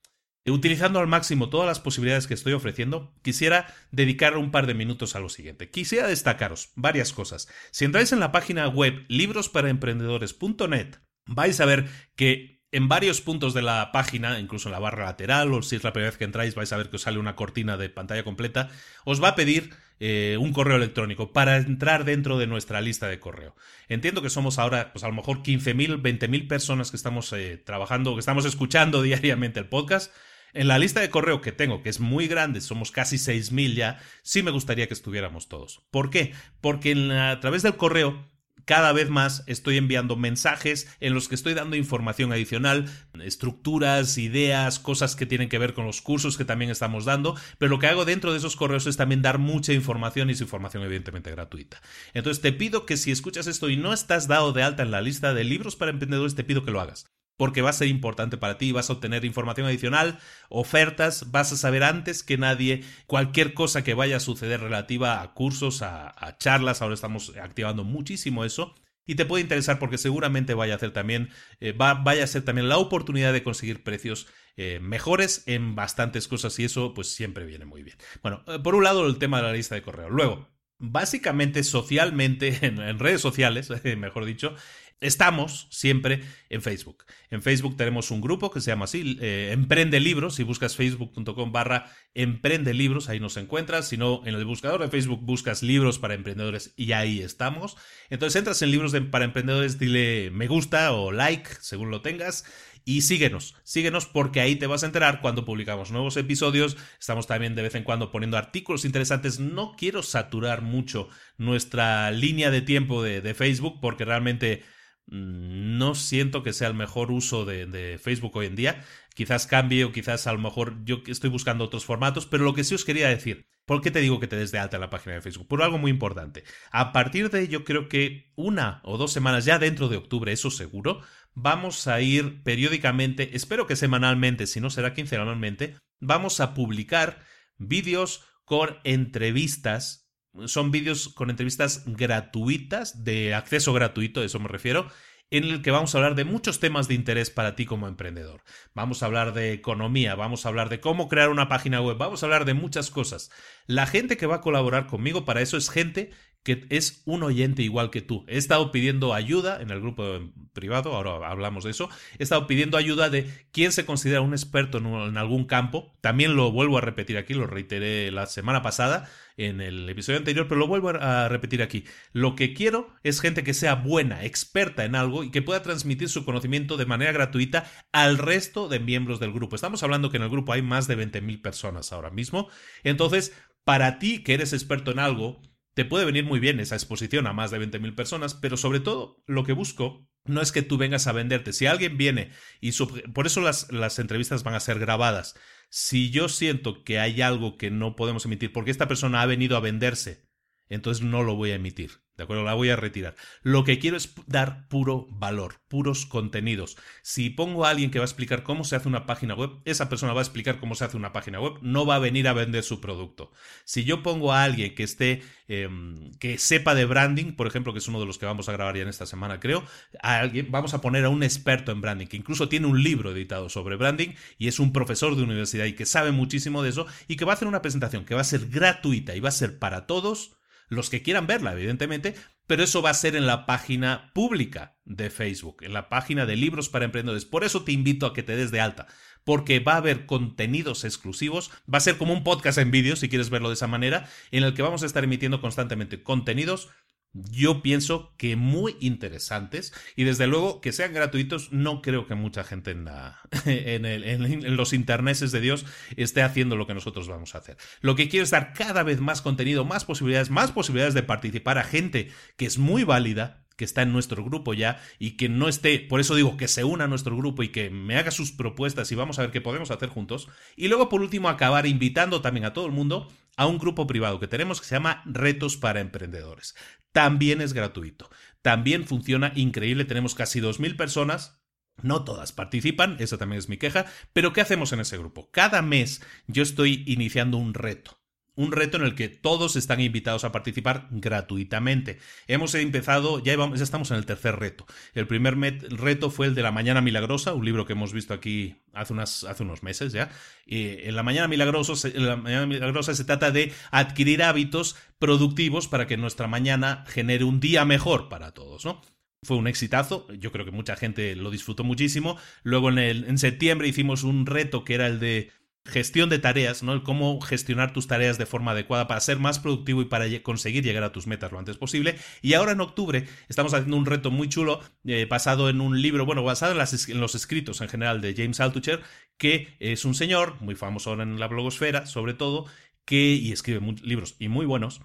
utilizando 0.47 1.01
al 1.01 1.07
máximo 1.07 1.51
todas 1.51 1.67
las 1.67 1.81
posibilidades 1.81 2.27
que 2.27 2.33
estoy 2.33 2.55
ofreciendo, 2.55 3.15
quisiera 3.21 3.75
dedicar 3.91 4.39
un 4.39 4.51
par 4.51 4.67
de 4.67 4.73
minutos 4.73 5.15
a 5.17 5.21
lo 5.21 5.29
siguiente. 5.29 5.69
Quisiera 5.69 6.09
destacaros 6.09 6.71
varias 6.77 7.13
cosas. 7.13 7.49
Si 7.73 7.85
entráis 7.85 8.11
en 8.13 8.21
la 8.21 8.33
página 8.33 8.69
web 8.69 9.05
librosparaemprendedores.net, 9.09 10.97
vais 11.27 11.61
a 11.61 11.67
ver 11.67 11.91
que 12.17 12.62
en 12.73 12.89
varios 12.89 13.21
puntos 13.21 13.53
de 13.53 13.61
la 13.61 13.93
página, 13.93 14.41
incluso 14.41 14.69
en 14.69 14.73
la 14.73 14.79
barra 14.79 15.05
lateral, 15.05 15.53
o 15.53 15.63
si 15.63 15.77
es 15.77 15.85
la 15.85 15.93
primera 15.93 16.11
vez 16.11 16.19
que 16.19 16.25
entráis, 16.25 16.55
vais 16.55 16.73
a 16.73 16.79
ver 16.79 16.89
que 16.89 16.97
os 16.97 17.03
sale 17.03 17.19
una 17.19 17.37
cortina 17.37 17.77
de 17.77 17.91
pantalla 17.91 18.25
completa, 18.25 18.71
os 19.05 19.23
va 19.23 19.29
a 19.29 19.35
pedir 19.35 19.71
eh, 20.01 20.39
un 20.41 20.53
correo 20.53 20.77
electrónico 20.77 21.33
para 21.33 21.59
entrar 21.59 22.05
dentro 22.05 22.39
de 22.39 22.47
nuestra 22.47 22.81
lista 22.81 23.09
de 23.09 23.21
correo. 23.21 23.55
Entiendo 23.89 24.23
que 24.23 24.31
somos 24.31 24.59
ahora, 24.59 24.91
pues 24.93 25.05
a 25.05 25.09
lo 25.09 25.15
mejor 25.15 25.43
15.000, 25.43 26.01
20.000 26.01 26.49
personas 26.49 26.91
que 26.91 26.97
estamos 26.97 27.31
eh, 27.35 27.59
trabajando, 27.59 28.15
que 28.15 28.21
estamos 28.21 28.47
escuchando 28.47 29.03
diariamente 29.03 29.61
el 29.61 29.69
podcast. 29.69 30.13
En 30.55 30.69
la 30.69 30.79
lista 30.79 31.01
de 31.01 31.11
correo 31.11 31.41
que 31.41 31.53
tengo, 31.53 31.83
que 31.83 31.89
es 31.89 32.01
muy 32.01 32.27
grande, 32.27 32.61
somos 32.61 32.91
casi 32.91 33.17
6.000 33.17 33.75
ya, 33.75 34.01
sí 34.23 34.43
me 34.43 34.51
gustaría 34.51 34.87
que 34.87 34.95
estuviéramos 34.95 35.49
todos. 35.49 35.83
¿Por 35.91 36.11
qué? 36.11 36.35
Porque 36.61 36.93
a 37.13 37.39
través 37.41 37.63
del 37.63 37.77
correo 37.77 38.32
cada 38.65 38.93
vez 38.93 39.11
más 39.11 39.43
estoy 39.47 39.77
enviando 39.77 40.17
mensajes 40.17 40.89
en 41.01 41.15
los 41.15 41.29
que 41.29 41.35
estoy 41.35 41.55
dando 41.55 41.77
información 41.77 42.33
adicional, 42.33 42.91
estructuras, 43.23 44.19
ideas, 44.19 44.79
cosas 44.79 45.17
que 45.17 45.27
tienen 45.27 45.49
que 45.49 45.59
ver 45.59 45.75
con 45.75 45.87
los 45.87 46.03
cursos 46.03 46.37
que 46.37 46.45
también 46.45 46.71
estamos 46.71 47.05
dando, 47.05 47.37
pero 47.59 47.71
lo 47.71 47.79
que 47.79 47.89
hago 47.89 48.05
dentro 48.05 48.33
de 48.33 48.39
esos 48.39 48.57
correos 48.57 48.87
es 48.87 48.97
también 48.97 49.23
dar 49.23 49.39
mucha 49.39 49.73
información 49.73 50.29
y 50.29 50.33
esa 50.33 50.45
información 50.45 50.83
evidentemente 50.83 51.31
gratuita. 51.31 51.81
Entonces 52.15 52.41
te 52.43 52.53
pido 52.53 52.87
que 52.87 52.97
si 52.97 53.11
escuchas 53.11 53.47
esto 53.47 53.69
y 53.69 53.77
no 53.77 53.93
estás 53.93 54.29
dado 54.29 54.53
de 54.53 54.63
alta 54.63 54.83
en 54.83 54.91
la 54.91 55.01
lista 55.01 55.35
de 55.35 55.45
libros 55.45 55.77
para 55.77 55.91
emprendedores, 55.91 56.35
te 56.35 56.45
pido 56.45 56.65
que 56.65 56.71
lo 56.71 56.81
hagas 56.81 57.07
porque 57.43 57.61
va 57.61 57.71
a 57.71 57.73
ser 57.73 57.89
importante 57.89 58.37
para 58.37 58.57
ti, 58.57 58.71
vas 58.71 58.89
a 58.89 58.93
obtener 58.93 59.25
información 59.25 59.67
adicional, 59.67 60.21
ofertas, 60.49 61.33
vas 61.33 61.51
a 61.51 61.57
saber 61.57 61.83
antes 61.83 62.23
que 62.23 62.39
nadie 62.39 62.85
cualquier 63.09 63.53
cosa 63.53 63.83
que 63.83 63.95
vaya 63.95 64.19
a 64.19 64.21
suceder 64.21 64.61
relativa 64.61 65.21
a 65.21 65.35
cursos, 65.35 65.83
a, 65.83 66.37
charlas, 66.39 66.83
ahora 66.83 66.95
estamos 66.95 67.33
activando 67.43 67.83
muchísimo 67.83 68.45
eso. 68.45 68.77
Y 69.07 69.17
te 69.17 69.25
puede 69.25 69.43
interesar 69.43 69.81
porque 69.81 69.99
seguramente 69.99 70.55
vaya 70.55 70.75
a 70.75 70.77
hacer 70.77 70.93
también, 70.93 71.31
eh, 71.59 71.73
va, 71.73 71.95
vaya 71.95 72.23
a 72.23 72.29
ser 72.29 72.45
también 72.45 72.69
la 72.69 72.79
oportunidad 72.79 73.33
de 73.33 73.43
conseguir 73.43 73.83
precios 73.83 74.29
eh, 74.57 74.79
mejores 74.81 75.43
en 75.47 75.75
bastantes 75.75 76.29
cosas 76.29 76.57
y 76.61 76.65
eso 76.67 76.95
pues 76.95 77.09
siempre 77.09 77.45
viene 77.45 77.65
muy 77.65 77.83
bien. 77.83 77.97
Bueno, 78.23 78.45
eh, 78.47 78.61
por 78.63 78.77
un 78.77 78.85
lado 78.85 79.05
el 79.05 79.19
tema 79.19 79.39
de 79.39 79.49
la 79.49 79.53
lista 79.53 79.75
de 79.75 79.83
correo. 79.83 80.11
Luego, 80.11 80.49
básicamente 80.83 81.63
socialmente, 81.63 82.59
en, 82.67 82.99
redes 82.99 83.21
sociales, 83.21 83.71
mejor 83.97 84.27
dicho, 84.27 84.55
Estamos 85.03 85.67
siempre 85.71 86.21
en 86.49 86.63
Facebook. 86.63 87.05
En 87.29 87.43
Facebook 87.43 87.77
tenemos 87.77 88.11
un 88.13 88.21
grupo 88.21 88.51
que 88.51 88.61
se 88.61 88.71
llama 88.71 88.85
así, 88.85 89.19
eh, 89.21 89.51
Emprende 89.53 89.99
Libros. 89.99 90.37
Si 90.37 90.45
buscas 90.45 90.77
facebook.com 90.77 91.51
barra 91.51 91.91
Emprende 92.15 92.73
Libros, 92.73 93.09
ahí 93.09 93.19
nos 93.19 93.37
encuentras. 93.37 93.89
Si 93.89 93.97
no, 93.97 94.23
en 94.25 94.35
el 94.35 94.45
buscador 94.45 94.81
de 94.81 94.89
Facebook 94.89 95.21
buscas 95.23 95.63
libros 95.63 95.99
para 95.99 96.15
emprendedores 96.15 96.73
y 96.77 96.93
ahí 96.93 97.21
estamos. 97.21 97.77
Entonces 98.11 98.37
entras 98.37 98.63
en 98.63 98.71
libros 98.71 98.95
para 99.11 99.25
emprendedores, 99.25 99.79
dile 99.79 100.31
me 100.31 100.47
gusta 100.47 100.93
o 100.93 101.11
like, 101.11 101.51
según 101.61 101.91
lo 101.91 102.01
tengas. 102.01 102.45
Y 102.85 103.03
síguenos, 103.03 103.55
síguenos 103.65 104.07
porque 104.07 104.41
ahí 104.41 104.57
te 104.57 104.67
vas 104.67 104.83
a 104.83 104.87
enterar 104.87 105.21
cuando 105.21 105.45
publicamos 105.45 105.91
nuevos 105.91 106.17
episodios. 106.17 106.77
Estamos 107.01 107.27
también 107.27 107.55
de 107.57 107.63
vez 107.63 107.75
en 107.75 107.85
cuando 107.85 108.13
poniendo 108.13 108.37
artículos 108.37 108.85
interesantes. 108.85 109.41
No 109.41 109.75
quiero 109.77 110.03
saturar 110.03 110.63
mucho 110.63 111.09
nuestra 111.39 112.11
línea 112.13 112.51
de 112.51 112.61
tiempo 112.61 113.03
de 113.03 113.35
Facebook 113.35 113.79
porque 113.81 114.05
realmente 114.05 114.63
no 115.07 115.95
siento 115.95 116.43
que 116.43 116.53
sea 116.53 116.69
el 116.69 116.75
mejor 116.75 117.11
uso 117.11 117.45
de, 117.45 117.99
Facebook 118.03 118.37
hoy 118.37 118.47
en 118.47 118.57
día. 118.57 118.85
Quizás 119.15 119.47
cambie 119.47 119.85
o 119.85 119.93
quizás 119.93 120.27
a 120.27 120.33
lo 120.33 120.39
mejor 120.39 120.85
yo 120.85 121.03
estoy 121.07 121.29
buscando 121.29 121.65
otros 121.65 121.85
formatos, 121.85 122.27
pero 122.27 122.45
lo 122.45 122.55
que 122.55 122.65
sí 122.65 122.75
os 122.75 122.85
quería 122.85 123.09
decir, 123.09 123.47
¿por 123.67 123.83
qué 123.83 123.91
te 123.91 124.01
digo 124.01 124.21
que 124.21 124.27
te 124.27 124.37
des 124.37 124.53
de 124.53 124.59
alta 124.59 124.79
la 124.79 124.91
página 124.91 125.15
de 125.15 125.21
Facebook? 125.21 125.49
Por 125.49 125.63
algo 125.63 125.79
muy 125.79 125.91
importante. 125.91 126.45
A 126.71 126.93
partir 126.93 127.31
de 127.31 127.49
yo 127.49 127.65
creo 127.65 127.89
que 127.89 128.33
una 128.37 128.81
o 128.85 128.97
dos 128.97 129.13
semanas 129.13 129.45
ya 129.45 129.59
dentro 129.59 129.89
de 129.89 129.99
octubre, 129.99 130.33
eso 130.33 130.51
seguro, 130.51 131.03
vamos 131.35 131.87
a 131.89 132.01
ir 132.01 132.43
periódicamente, 132.43 133.37
espero 133.37 133.67
que 133.67 133.77
semanalmente, 133.77 134.47
si 134.47 134.61
no 134.61 134.71
será 134.71 134.95
quincenalmente, 134.95 135.77
vamos 136.01 136.41
a 136.41 136.55
publicar 136.55 137.23
vídeos 137.59 138.25
con 138.45 138.79
entrevistas 138.85 140.02
son 140.47 140.71
vídeos 140.71 141.09
con 141.09 141.31
entrevistas 141.31 141.85
gratuitas, 141.87 143.05
de 143.05 143.35
acceso 143.35 143.73
gratuito, 143.73 144.23
eso 144.23 144.39
me 144.39 144.49
refiero, 144.49 144.89
en 145.31 145.45
el 145.45 145.63
que 145.63 145.71
vamos 145.71 145.95
a 145.95 145.99
hablar 145.99 146.15
de 146.15 146.25
muchos 146.25 146.61
temas 146.61 146.89
de 146.89 146.95
interés 146.95 147.31
para 147.31 147.57
ti 147.57 147.65
como 147.65 147.89
emprendedor. 147.89 148.43
Vamos 148.75 149.03
a 149.03 149.07
hablar 149.07 149.33
de 149.33 149.53
economía, 149.53 150.15
vamos 150.15 150.45
a 150.45 150.51
hablar 150.51 150.69
de 150.69 150.81
cómo 150.81 151.09
crear 151.09 151.31
una 151.31 151.49
página 151.49 151.81
web, 151.81 151.97
vamos 151.97 152.23
a 152.23 152.27
hablar 152.27 152.45
de 152.45 152.53
muchas 152.53 152.91
cosas. 152.91 153.31
La 153.67 153.87
gente 153.87 154.19
que 154.19 154.27
va 154.27 154.37
a 154.37 154.41
colaborar 154.43 154.87
conmigo 154.87 155.25
para 155.25 155.41
eso 155.41 155.57
es 155.57 155.71
gente 155.71 156.11
que 156.43 156.67
es 156.71 157.03
un 157.05 157.23
oyente 157.23 157.63
igual 157.63 157.91
que 157.91 158.03
tú. 158.03 158.25
He 158.27 158.37
estado 158.37 158.73
pidiendo 158.73 159.15
ayuda 159.15 159.63
en 159.63 159.71
el 159.71 159.81
grupo 159.81 160.33
privado, 160.53 160.95
ahora 160.95 161.29
hablamos 161.29 161.65
de 161.65 161.71
eso, 161.71 161.89
he 162.19 162.23
estado 162.23 162.47
pidiendo 162.47 162.77
ayuda 162.77 163.11
de 163.11 163.31
quién 163.53 163.73
se 163.73 163.87
considera 163.87 164.21
un 164.21 164.33
experto 164.33 164.79
en, 164.79 165.17
algún 165.17 165.45
campo. 165.45 165.97
También 166.01 166.35
lo 166.35 166.51
vuelvo 166.51 166.79
a 166.79 166.81
repetir 166.81 167.17
aquí, 167.17 167.35
lo 167.35 167.47
reiteré 167.47 168.11
la 168.11 168.27
semana 168.27 168.63
pasada 168.63 169.09
en 169.37 169.61
el 169.61 169.89
episodio 169.89 170.19
anterior, 170.19 170.49
pero 170.49 170.59
lo 170.59 170.67
vuelvo 170.67 170.91
a 170.91 171.29
repetir 171.29 171.63
aquí. 171.63 171.85
Lo 172.13 172.35
que 172.35 172.55
quiero 172.55 172.93
es 173.03 173.21
gente 173.21 173.45
que 173.45 173.55
sea 173.55 173.77
buena, 173.77 174.25
experta 174.25 174.85
en 174.85 174.95
algo 174.95 175.25
y 175.25 175.31
que 175.31 175.43
pueda 175.43 175.63
transmitir 175.63 176.09
su 176.09 176.25
conocimiento 176.25 176.77
de 176.77 176.87
manera 176.87 177.13
gratuita 177.13 177.71
al 177.93 178.19
resto 178.19 178.69
de 178.69 178.81
miembros 178.81 179.21
del 179.21 179.33
grupo. 179.33 179.55
Estamos 179.55 179.83
hablando 179.83 180.11
que 180.11 180.17
en 180.17 180.25
el 180.25 180.31
grupo 180.31 180.53
hay 180.53 180.63
más 180.63 180.89
de 180.89 180.99
20.000 180.99 181.41
personas 181.41 181.93
ahora 181.93 182.11
mismo. 182.11 182.49
Entonces, 182.83 183.33
para 183.65 183.99
ti 183.99 184.23
que 184.23 184.35
eres 184.35 184.53
experto 184.53 184.91
en 184.91 184.99
algo, 184.99 185.41
te 185.75 185.85
puede 185.85 186.05
venir 186.05 186.25
muy 186.25 186.41
bien 186.41 186.61
esa 186.61 186.75
exposición 186.75 187.27
a 187.27 187.33
más 187.33 187.51
de 187.51 187.61
20.000 187.61 187.95
personas, 187.95 188.35
pero 188.35 188.57
sobre 188.57 188.81
todo 188.81 189.23
lo 189.27 189.45
que 189.45 189.53
busco 189.53 190.07
no 190.25 190.41
es 190.41 190.53
que 190.53 190.63
tú 190.63 190.77
vengas 190.77 191.07
a 191.07 191.13
venderte. 191.13 191.53
Si 191.53 191.67
alguien 191.67 191.97
viene 191.97 192.31
y 192.61 192.73
por 193.13 193.27
eso 193.27 193.41
las, 193.41 193.73
las, 193.73 193.99
entrevistas 193.99 194.43
van 194.43 194.55
a 194.55 194.61
ser 194.61 194.79
grabadas. 194.79 195.35
Si 195.71 196.11
yo 196.11 196.29
siento 196.29 196.85
que 196.85 196.99
hay 196.99 197.23
algo 197.23 197.57
que 197.57 197.71
no 197.71 197.97
podemos 197.97 198.25
emitir 198.27 198.53
porque 198.53 198.71
esta 198.71 198.89
persona 198.89 199.23
ha 199.23 199.27
venido 199.27 199.57
a 199.57 199.61
venderse 199.61 200.32
entonces 200.75 201.05
no 201.05 201.23
lo 201.23 201.37
voy 201.37 201.51
a 201.51 201.57
emitir. 201.57 202.03
¿De 202.17 202.25
acuerdo? 202.25 202.45
La 202.45 202.53
voy 202.53 202.69
a 202.69 202.77
retirar. 202.77 203.17
Lo 203.43 203.65
que 203.65 203.79
quiero 203.79 203.97
es 203.97 204.13
dar 204.27 204.69
puro 204.69 205.07
valor, 205.11 205.63
puros 205.69 206.05
contenidos. 206.05 206.77
Si 207.03 207.31
pongo 207.31 207.65
a 207.65 207.71
alguien 207.71 207.91
que 207.91 207.99
va 207.99 208.05
a 208.05 208.07
explicar 208.07 208.43
cómo 208.43 208.65
se 208.65 208.77
hace 208.77 208.87
una 208.87 209.07
página 209.07 209.35
web, 209.35 209.51
esa 209.65 209.89
persona 209.89 210.13
va 210.13 210.21
a 210.21 210.23
explicar 210.23 210.61
cómo 210.61 210.75
se 210.75 210.85
hace 210.85 210.99
una 210.99 211.15
página 211.15 211.41
web, 211.41 211.55
no 211.63 211.87
va 211.87 211.95
a 211.95 212.01
venir 212.01 212.29
a 212.29 212.35
vender 212.35 212.65
su 212.65 212.83
producto. 212.83 213.33
Si 213.65 213.85
yo 213.85 214.03
pongo 214.03 214.33
a 214.33 214.45
alguien 214.45 214.75
que 214.75 214.83
esté, 214.83 215.23
em, 215.49 216.13
que 216.19 216.37
sepa 216.37 216.75
de 216.75 216.85
branding, 216.85 217.33
por 217.33 217.47
ejemplo, 217.47 217.73
que 217.73 217.79
es 217.79 217.89
uno 217.89 217.99
de 217.99 218.07
los 218.07 218.19
que 218.19 218.27
vamos 218.27 218.47
a 218.51 218.53
grabar 218.53 218.77
ya 218.77 218.83
en 218.83 218.89
esta 218.89 219.07
semana, 219.07 219.41
creo, 219.41 219.65
a 220.03 220.19
alguien, 220.19 220.49
vamos 220.51 220.75
a 220.75 220.83
poner 220.83 221.07
a 221.07 221.09
un 221.09 221.23
experto 221.23 221.73
en 221.73 221.81
branding, 221.81 222.09
que 222.09 222.19
incluso 222.19 222.49
tiene 222.51 222.67
un 222.67 222.83
libro 222.83 223.13
editado 223.13 223.49
sobre 223.49 223.77
branding 223.77 224.11
y 224.37 224.49
es 224.49 224.61
un 224.61 224.75
profesor 224.75 225.17
de 225.17 225.23
universidad 225.23 225.65
y 225.65 225.73
que 225.73 225.87
sabe 225.87 226.13
muchísimo 226.13 226.63
de 226.63 226.69
eso 226.69 226.87
y 227.09 227.17
que 227.17 227.25
va 227.25 227.33
a 227.33 227.37
hacer 227.37 227.49
una 227.49 227.63
presentación 227.63 228.05
que 228.05 228.15
va 228.15 228.21
a 228.21 228.25
ser 228.25 228.49
gratuita 228.49 229.17
y 229.17 229.21
va 229.21 229.31
a 229.31 229.33
ser 229.33 229.59
para 229.59 229.87
todos 229.87 230.37
los 230.73 230.91
que 230.91 231.03
quieran 231.03 231.27
verla, 231.27 231.53
evidentemente, 231.53 232.15
pero 232.47 232.65
eso 232.65 232.83
va 232.83 232.91
a 232.91 232.95
ser 232.95 233.15
en 233.15 233.27
la 233.27 233.47
página 233.47 234.11
pública 234.15 234.77
de 234.85 235.11
Facebook, 235.11 235.63
en 235.63 235.73
la 235.73 235.89
página 235.89 236.27
de 236.27 236.37
libros 236.37 236.69
para 236.69 236.85
emprendedores. 236.85 237.25
Por 237.25 237.45
eso 237.45 237.63
te 237.63 237.73
invito 237.73 238.07
a 238.07 238.15
que 238.15 238.23
te 238.23 238.37
des 238.37 238.51
de 238.51 238.61
alta, 238.61 238.87
porque 239.25 239.61
va 239.61 239.75
a 239.75 239.77
haber 239.77 240.07
contenidos 240.07 240.85
exclusivos, 240.85 241.51
va 241.73 241.79
a 241.79 241.83
ser 241.83 241.99
como 241.99 242.13
un 242.13 242.25
podcast 242.25 242.59
en 242.59 242.71
vídeo, 242.71 242.97
si 242.97 243.09
quieres 243.09 243.31
verlo 243.31 243.49
de 243.49 243.55
esa 243.55 243.69
manera, 243.69 244.09
en 244.31 244.45
el 244.45 244.55
que 244.55 244.63
vamos 244.63 244.83
a 244.83 244.87
estar 244.87 245.05
emitiendo 245.05 245.41
constantemente 245.41 246.03
contenidos 246.03 246.71
yo 247.13 247.63
pienso 247.63 248.15
que 248.17 248.37
muy 248.37 248.77
interesantes 248.81 249.73
y 249.97 250.05
desde 250.05 250.27
luego 250.27 250.61
que 250.61 250.73
sean 250.73 250.95
gratuitos 250.95 251.53
no 251.53 251.83
creo 251.83 252.07
que 252.07 252.15
mucha 252.15 252.43
gente 252.45 252.71
en, 252.71 252.85
la, 252.87 253.21
en, 253.45 254.57
los 254.57 254.73
interneses 254.73 255.33
de 255.33 255.41
Dios 255.41 255.67
esté 255.97 256.23
haciendo 256.23 256.57
lo 256.57 256.67
que 256.67 256.75
nosotros 256.75 257.09
vamos 257.09 257.35
a 257.35 257.39
hacer. 257.39 257.57
Lo 257.81 257.97
que 257.97 258.09
quiero 258.09 258.25
es 258.25 258.31
dar 258.31 258.53
cada 258.55 258.83
vez 258.83 259.01
más 259.01 259.21
contenido, 259.21 259.65
más 259.65 259.85
posibilidades, 259.85 260.31
más 260.31 260.53
posibilidades 260.53 260.95
de 260.95 261.03
participar 261.03 261.59
a 261.59 261.65
gente 261.65 262.11
que 262.37 262.47
es 262.47 262.59
muy 262.59 262.85
válida, 262.85 263.45
que 263.57 263.65
está 263.67 263.83
en 263.83 263.93
nuestro 263.93 264.25
grupo 264.25 264.55
ya 264.55 264.81
y 264.99 265.13
que 265.13 265.29
no 265.29 265.49
esté, 265.49 265.79
por 265.81 266.01
eso 266.01 266.15
digo 266.15 266.39
que 266.39 266.49
se 266.49 266.65
una 266.65 266.85
a 266.85 266.89
nuestro 266.89 267.17
grupo 267.17 267.43
y 267.43 267.49
que 267.49 267.69
me 267.69 267.97
haga 267.97 268.11
sus 268.11 268.33
propuestas 268.33 268.91
y 268.91 268.95
vamos 268.95 269.19
a 269.19 269.23
ver 269.23 269.31
qué 269.31 269.43
podemos 269.43 269.71
hacer 269.71 269.91
juntos. 269.91 270.29
Y 270.57 270.69
luego 270.69 270.89
por 270.89 271.03
último 271.03 271.29
acabar 271.29 271.67
invitando 271.67 272.23
también 272.23 272.47
a 272.47 272.55
todo 272.55 272.67
el 272.67 272.73
mundo 272.73 273.09
a 273.37 273.47
un 273.47 273.59
grupo 273.59 273.87
privado 273.87 274.21
que 274.21 274.29
tenemos 274.29 274.61
que 274.61 274.67
se 274.67 274.75
llama 274.75 275.03
Retos 275.07 275.57
para 275.57 275.81
Emprendedores. 275.81 276.55
También 276.93 277.41
es 277.41 277.53
gratuito. 277.53 278.11
También 278.43 278.87
funciona 278.87 279.33
increíble. 279.35 279.85
Tenemos 279.85 280.15
casi 280.15 280.41
2.000 280.41 280.77
personas 280.77 281.43
no 281.81 282.05
todas 282.05 282.33
participan, 282.33 282.97
esa 283.01 283.19
también 283.19 283.39
es 283.39 283.49
mi 283.49 283.57
queja, 283.57 283.87
pero 284.13 284.33
¿qué 284.33 284.41
hacemos 284.43 284.73
en 284.73 284.81
ese 284.81 284.99
grupo? 284.99 285.31
Cada 285.31 285.63
mes 285.63 286.03
yo 286.27 286.43
estoy 286.43 286.85
iniciando 286.87 287.39
un 287.39 287.55
reto 287.55 288.02
un 288.35 288.53
reto 288.53 288.77
en 288.79 288.85
el 288.85 288.95
que 288.95 289.09
todos 289.09 289.57
están 289.57 289.81
invitados 289.81 290.25
a 290.25 290.33
participar 290.33 290.89
gratuitamente. 290.91 291.99
Hemos 292.27 292.55
empezado, 292.55 293.23
ya, 293.23 293.35
estamos 293.55 293.91
en 293.91 293.99
el 293.99 294.07
tercer 294.07 294.37
reto. 294.39 294.67
El 294.95 295.07
primer 295.07 295.37
reto 295.71 296.11
fue 296.11 296.27
el 296.27 296.35
de 296.35 296.43
La 296.43 296.53
Mañana 296.53 296.81
Milagrosa, 296.81 297.35
un 297.35 297.45
libro 297.45 297.67
que 297.67 297.75
hemos 297.75 297.93
visto 297.93 298.15
aquí 298.15 298.57
hace, 298.73 298.95
hace 298.95 299.43
unos 299.43 299.63
meses 299.63 299.93
ya. 299.93 300.11
en, 300.47 300.95
la 300.97 301.03
Mañana 301.03 301.29
Milagrosa, 301.29 301.89
en 301.89 302.07
La 302.07 302.17
Mañana 302.17 302.47
Milagrosa 302.47 302.95
se 302.95 303.05
trata 303.05 303.31
de 303.31 303.53
adquirir 303.71 304.23
hábitos 304.23 304.77
productivos 304.99 305.69
para 305.69 305.87
que 305.87 305.97
nuestra 305.97 306.27
mañana 306.27 306.85
genere 306.89 307.25
un 307.25 307.41
día 307.41 307.65
mejor 307.65 308.09
para 308.09 308.33
todos, 308.33 308.65
¿no? 308.65 308.81
Fue 309.25 309.37
un 309.37 309.47
exitazo, 309.47 310.09
yo 310.15 310.33
creo 310.33 310.45
que 310.45 310.51
mucha 310.51 310.75
gente 310.75 311.15
lo 311.15 311.31
disfrutó 311.31 311.63
muchísimo. 311.63 312.19
Luego 312.43 312.71
en 312.71 313.19
septiembre 313.19 313.69
hicimos 313.69 314.03
un 314.03 314.27
reto 314.27 314.65
que 314.65 314.75
era 314.75 314.89
el 314.89 314.99
de 314.99 315.31
gestión 315.65 316.09
de 316.09 316.19
tareas, 316.19 316.63
¿no? 316.63 316.83
Cómo 316.83 317.21
gestionar 317.21 317.73
tus 317.73 317.87
tareas 317.87 318.19
de 318.19 318.27
forma 318.27 318.51
adecuada 318.51 318.89
para 318.89 319.01
ser 319.01 319.19
más 319.19 319.39
productivo 319.39 319.83
y 319.83 319.85
para 319.85 320.07
conseguir 320.23 320.65
llegar 320.65 320.83
a 320.83 320.93
tus 320.93 321.07
metas 321.07 321.31
lo 321.31 321.39
antes 321.39 321.57
posible. 321.57 321.97
Y 322.21 322.35
ahora 322.35 322.53
en 322.53 322.61
octubre 322.61 323.07
estamos 323.29 323.55
haciendo 323.55 323.77
un 323.77 323.87
reto 323.87 324.11
muy 324.11 324.29
chulo 324.29 324.61
eh, 324.85 325.07
basado 325.09 325.49
en 325.49 325.61
un 325.61 325.81
libro, 325.81 326.05
bueno, 326.05 326.25
basado 326.25 326.53
en, 326.53 327.01
los 327.01 327.15
escritos 327.15 327.61
en 327.61 327.69
general 327.69 328.01
de 328.01 328.15
James 328.15 328.41
Altucher, 328.41 328.83
que 329.17 329.57
es 329.61 329.85
un 329.85 329.95
señor 329.95 330.41
muy 330.41 330.57
famoso 330.57 331.01
en 331.01 331.21
la 331.21 331.29
blogosfera, 331.29 331.87
sobre 331.87 332.15
todo, 332.15 332.47
que 332.85 333.15
y 333.15 333.33
escribe 333.33 333.61
libros 333.83 334.17
y 334.19 334.29
muy 334.29 334.47
buenos, 334.47 334.81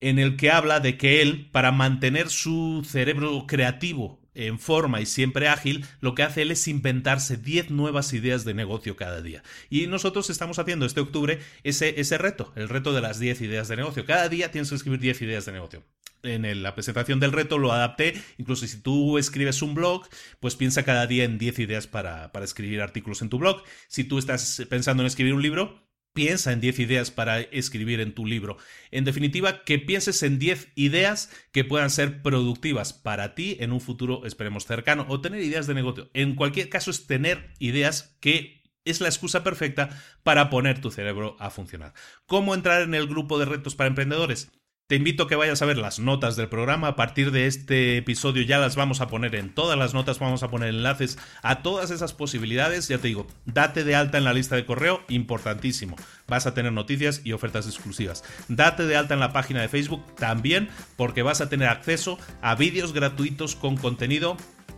en 0.00 0.18
el 0.18 0.36
que 0.36 0.50
habla 0.50 0.80
de 0.80 0.96
que 0.96 1.20
él, 1.20 1.50
para 1.50 1.70
mantener 1.70 2.30
su 2.30 2.82
cerebro 2.86 3.46
creativo 3.46 4.23
en 4.34 4.58
forma 4.58 5.00
y 5.00 5.06
siempre 5.06 5.48
ágil, 5.48 5.84
lo 6.00 6.14
que 6.14 6.22
hace 6.22 6.42
él 6.42 6.50
es 6.50 6.66
inventarse 6.68 7.36
10 7.36 7.70
nuevas 7.70 8.12
ideas 8.12 8.44
de 8.44 8.54
negocio 8.54 8.96
cada 8.96 9.22
día. 9.22 9.42
Y 9.70 9.86
nosotros 9.86 10.30
estamos 10.30 10.58
haciendo 10.58 10.86
este 10.86 11.00
octubre 11.00 11.40
ese, 11.62 12.00
ese 12.00 12.18
reto, 12.18 12.52
el 12.56 12.68
reto 12.68 12.92
de 12.92 13.00
las 13.00 13.18
10 13.18 13.40
ideas 13.42 13.68
de 13.68 13.76
negocio. 13.76 14.04
Cada 14.04 14.28
día 14.28 14.50
tienes 14.50 14.68
que 14.70 14.76
escribir 14.76 15.00
10 15.00 15.22
ideas 15.22 15.46
de 15.46 15.52
negocio. 15.52 15.84
En 16.22 16.62
la 16.62 16.74
presentación 16.74 17.20
del 17.20 17.32
reto 17.32 17.58
lo 17.58 17.70
adapté, 17.70 18.14
incluso 18.38 18.66
si 18.66 18.78
tú 18.78 19.18
escribes 19.18 19.60
un 19.60 19.74
blog, 19.74 20.08
pues 20.40 20.56
piensa 20.56 20.82
cada 20.82 21.06
día 21.06 21.24
en 21.24 21.36
10 21.36 21.58
ideas 21.58 21.86
para, 21.86 22.32
para 22.32 22.46
escribir 22.46 22.80
artículos 22.80 23.20
en 23.20 23.28
tu 23.28 23.38
blog. 23.38 23.62
Si 23.88 24.04
tú 24.04 24.18
estás 24.18 24.62
pensando 24.70 25.02
en 25.02 25.06
escribir 25.06 25.34
un 25.34 25.42
libro, 25.42 25.84
Piensa 26.14 26.52
en 26.52 26.60
10 26.60 26.78
ideas 26.78 27.10
para 27.10 27.40
escribir 27.40 28.00
en 28.00 28.14
tu 28.14 28.24
libro. 28.24 28.56
En 28.92 29.04
definitiva, 29.04 29.64
que 29.64 29.80
pienses 29.80 30.22
en 30.22 30.38
10 30.38 30.68
ideas 30.76 31.28
que 31.50 31.64
puedan 31.64 31.90
ser 31.90 32.22
productivas 32.22 32.92
para 32.92 33.34
ti 33.34 33.56
en 33.58 33.72
un 33.72 33.80
futuro, 33.80 34.24
esperemos, 34.24 34.64
cercano, 34.64 35.06
o 35.08 35.20
tener 35.20 35.42
ideas 35.42 35.66
de 35.66 35.74
negocio. 35.74 36.10
En 36.14 36.36
cualquier 36.36 36.68
caso, 36.68 36.92
es 36.92 37.08
tener 37.08 37.50
ideas 37.58 38.16
que 38.20 38.62
es 38.84 39.00
la 39.00 39.08
excusa 39.08 39.42
perfecta 39.42 39.88
para 40.22 40.50
poner 40.50 40.80
tu 40.80 40.92
cerebro 40.92 41.36
a 41.40 41.50
funcionar. 41.50 41.94
¿Cómo 42.26 42.54
entrar 42.54 42.82
en 42.82 42.94
el 42.94 43.08
grupo 43.08 43.38
de 43.38 43.46
retos 43.46 43.74
para 43.74 43.88
emprendedores? 43.88 44.52
Te 44.86 44.96
invito 44.96 45.22
a 45.22 45.28
que 45.28 45.34
vayas 45.34 45.62
a 45.62 45.64
ver 45.64 45.78
las 45.78 45.98
notas 45.98 46.36
del 46.36 46.50
programa. 46.50 46.88
A 46.88 46.94
partir 46.94 47.30
de 47.30 47.46
este 47.46 47.96
episodio 47.96 48.42
ya 48.42 48.58
las 48.58 48.76
vamos 48.76 49.00
a 49.00 49.08
poner 49.08 49.34
en 49.34 49.48
todas 49.48 49.78
las 49.78 49.94
notas, 49.94 50.18
vamos 50.18 50.42
a 50.42 50.50
poner 50.50 50.68
enlaces 50.68 51.16
a 51.42 51.62
todas 51.62 51.90
esas 51.90 52.12
posibilidades. 52.12 52.88
Ya 52.88 52.98
te 52.98 53.08
digo, 53.08 53.26
date 53.46 53.82
de 53.82 53.94
alta 53.94 54.18
en 54.18 54.24
la 54.24 54.34
lista 54.34 54.56
de 54.56 54.66
correo, 54.66 55.00
importantísimo. 55.08 55.96
Vas 56.28 56.46
a 56.46 56.52
tener 56.52 56.70
noticias 56.70 57.22
y 57.24 57.32
ofertas 57.32 57.64
exclusivas. 57.64 58.24
Date 58.48 58.84
de 58.84 58.94
alta 58.94 59.14
en 59.14 59.20
la 59.20 59.32
página 59.32 59.62
de 59.62 59.70
Facebook 59.70 60.04
también 60.16 60.68
porque 60.98 61.22
vas 61.22 61.40
a 61.40 61.48
tener 61.48 61.68
acceso 61.68 62.18
a 62.42 62.54
vídeos 62.54 62.92
gratuitos 62.92 63.56
con 63.56 63.78
contenido 63.78 64.36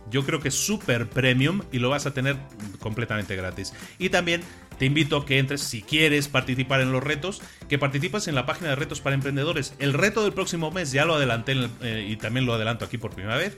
yo 0.09 0.25
creo 0.25 0.39
que 0.39 0.47
es 0.47 0.55
súper 0.55 1.09
premium 1.09 1.63
y 1.71 1.79
lo 1.79 1.89
vas 1.89 2.05
a 2.05 2.13
tener 2.13 2.37
completamente 2.79 3.35
gratis. 3.35 3.73
Y 3.99 4.09
también 4.09 4.41
te 4.77 4.85
invito 4.85 5.17
a 5.17 5.25
que 5.25 5.39
entres, 5.39 5.61
si 5.61 5.81
quieres 5.81 6.27
participar 6.27 6.81
en 6.81 6.91
los 6.91 7.03
retos, 7.03 7.41
que 7.67 7.77
participes 7.77 8.27
en 8.27 8.35
la 8.35 8.45
página 8.45 8.69
de 8.69 8.75
retos 8.75 9.01
para 9.01 9.15
emprendedores. 9.15 9.73
El 9.79 9.93
reto 9.93 10.23
del 10.23 10.33
próximo 10.33 10.71
mes 10.71 10.91
ya 10.91 11.05
lo 11.05 11.15
adelanté 11.15 11.55
eh, 11.81 12.05
y 12.09 12.15
también 12.17 12.45
lo 12.45 12.53
adelanto 12.53 12.85
aquí 12.85 12.97
por 12.97 13.11
primera 13.13 13.37
vez. 13.37 13.57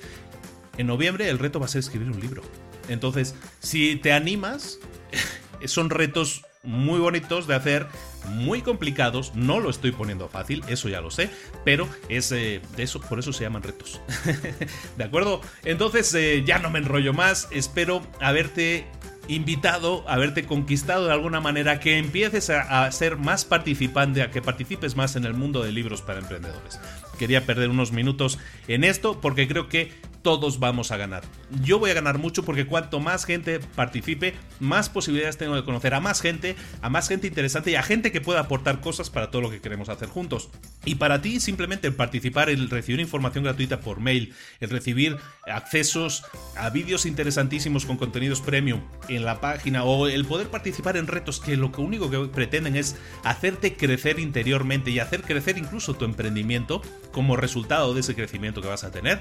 En 0.77 0.87
noviembre 0.87 1.29
el 1.29 1.39
reto 1.39 1.59
va 1.59 1.65
a 1.65 1.69
ser 1.69 1.79
escribir 1.79 2.09
un 2.09 2.19
libro. 2.19 2.41
Entonces, 2.87 3.35
si 3.59 3.97
te 3.97 4.13
animas, 4.13 4.79
son 5.65 5.89
retos 5.89 6.43
muy 6.63 6.99
bonitos 6.99 7.47
de 7.47 7.55
hacer, 7.55 7.87
muy 8.27 8.61
complicados, 8.61 9.33
no 9.33 9.59
lo 9.59 9.69
estoy 9.69 9.91
poniendo 9.91 10.27
fácil, 10.27 10.63
eso 10.67 10.89
ya 10.89 10.99
lo 10.99 11.09
sé, 11.09 11.29
pero 11.63 11.87
es 12.09 12.31
eh, 12.31 12.61
de 12.75 12.83
eso, 12.83 12.99
por 12.99 13.17
eso 13.19 13.31
se 13.31 13.43
llaman 13.43 13.63
retos. 13.63 14.01
¿De 14.97 15.03
acuerdo? 15.03 15.41
Entonces 15.63 16.13
eh, 16.15 16.43
ya 16.45 16.59
no 16.59 16.69
me 16.69 16.79
enrollo 16.79 17.13
más, 17.13 17.47
espero 17.51 18.05
haberte 18.19 18.85
invitado, 19.29 20.03
haberte 20.09 20.45
conquistado 20.45 21.05
de 21.05 21.13
alguna 21.13 21.39
manera, 21.39 21.79
que 21.79 21.97
empieces 21.97 22.49
a, 22.49 22.83
a 22.83 22.91
ser 22.91 23.15
más 23.15 23.45
participante, 23.45 24.21
a 24.21 24.31
que 24.31 24.41
participes 24.41 24.95
más 24.95 25.15
en 25.15 25.23
el 25.23 25.33
mundo 25.33 25.63
de 25.63 25.71
libros 25.71 26.01
para 26.01 26.19
emprendedores. 26.19 26.79
Quería 27.17 27.45
perder 27.45 27.69
unos 27.69 27.91
minutos 27.91 28.39
en 28.67 28.83
esto 28.83 29.21
porque 29.21 29.47
creo 29.47 29.69
que 29.69 29.91
todos 30.21 30.59
vamos 30.59 30.91
a 30.91 30.97
ganar. 30.97 31.23
Yo 31.63 31.79
voy 31.79 31.91
a 31.91 31.93
ganar 31.93 32.17
mucho 32.17 32.43
porque 32.43 32.65
cuanto 32.65 32.99
más 32.99 33.25
gente 33.25 33.59
participe, 33.59 34.33
más 34.59 34.89
posibilidades 34.89 35.37
tengo 35.37 35.55
de 35.55 35.63
conocer 35.63 35.93
a 35.93 35.99
más 35.99 36.21
gente, 36.21 36.55
a 36.81 36.89
más 36.89 37.07
gente 37.07 37.27
interesante 37.27 37.71
y 37.71 37.75
a 37.75 37.83
gente 37.83 38.11
que 38.11 38.21
pueda 38.21 38.41
aportar 38.41 38.81
cosas 38.81 39.09
para 39.09 39.31
todo 39.31 39.41
lo 39.41 39.49
que 39.49 39.61
queremos 39.61 39.89
hacer 39.89 40.09
juntos. 40.09 40.49
Y 40.85 40.95
para 40.95 41.21
ti 41.21 41.39
simplemente 41.39 41.87
el 41.87 41.93
participar, 41.93 42.49
el 42.49 42.69
recibir 42.69 42.99
información 42.99 43.43
gratuita 43.43 43.79
por 43.79 43.99
mail, 43.99 44.33
el 44.59 44.69
recibir 44.69 45.17
accesos 45.45 46.23
a 46.55 46.69
vídeos 46.69 47.05
interesantísimos 47.05 47.85
con 47.85 47.97
contenidos 47.97 48.41
premium 48.41 48.81
en 49.07 49.25
la 49.25 49.41
página 49.41 49.83
o 49.83 50.07
el 50.07 50.25
poder 50.25 50.47
participar 50.47 50.97
en 50.97 51.07
retos 51.07 51.39
que 51.39 51.57
lo 51.57 51.71
único 51.77 52.09
que 52.09 52.19
pretenden 52.27 52.75
es 52.75 52.95
hacerte 53.23 53.75
crecer 53.75 54.19
interiormente 54.19 54.91
y 54.91 54.99
hacer 54.99 55.21
crecer 55.21 55.57
incluso 55.57 55.93
tu 55.93 56.05
emprendimiento 56.05 56.81
como 57.11 57.35
resultado 57.35 57.93
de 57.93 58.01
ese 58.01 58.15
crecimiento 58.15 58.61
que 58.61 58.67
vas 58.67 58.83
a 58.83 58.91
tener, 58.91 59.19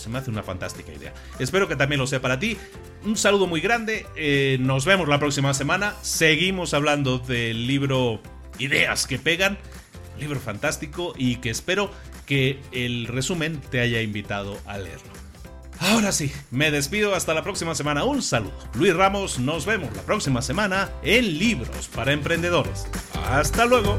se 0.00 0.08
me 0.08 0.18
hace 0.18 0.30
una 0.30 0.42
fantástica 0.42 0.92
idea. 0.92 1.14
Espero 1.38 1.68
que 1.68 1.76
también 1.76 2.00
lo 2.00 2.06
sea 2.06 2.20
para 2.20 2.38
ti. 2.38 2.56
Un 3.04 3.16
saludo 3.16 3.46
muy 3.46 3.60
grande. 3.60 4.06
Eh, 4.16 4.58
nos 4.60 4.84
vemos 4.84 5.08
la 5.08 5.18
próxima 5.18 5.54
semana. 5.54 5.94
Seguimos 6.02 6.74
hablando 6.74 7.18
del 7.18 7.66
libro 7.66 8.20
Ideas 8.58 9.06
que 9.06 9.18
pegan. 9.18 9.58
Libro 10.18 10.40
fantástico 10.40 11.14
y 11.16 11.36
que 11.36 11.50
espero 11.50 11.90
que 12.26 12.60
el 12.72 13.06
resumen 13.06 13.60
te 13.70 13.80
haya 13.80 14.02
invitado 14.02 14.58
a 14.66 14.78
leerlo. 14.78 15.10
Ahora 15.80 16.12
sí, 16.12 16.30
me 16.50 16.70
despido 16.70 17.14
hasta 17.14 17.32
la 17.32 17.42
próxima 17.42 17.74
semana. 17.74 18.04
Un 18.04 18.22
saludo. 18.22 18.52
Luis 18.74 18.94
Ramos, 18.94 19.38
nos 19.38 19.64
vemos 19.64 19.94
la 19.96 20.02
próxima 20.02 20.42
semana 20.42 20.90
en 21.02 21.38
Libros 21.38 21.88
para 21.88 22.12
Emprendedores. 22.12 22.86
Hasta 23.24 23.64
luego. 23.64 23.98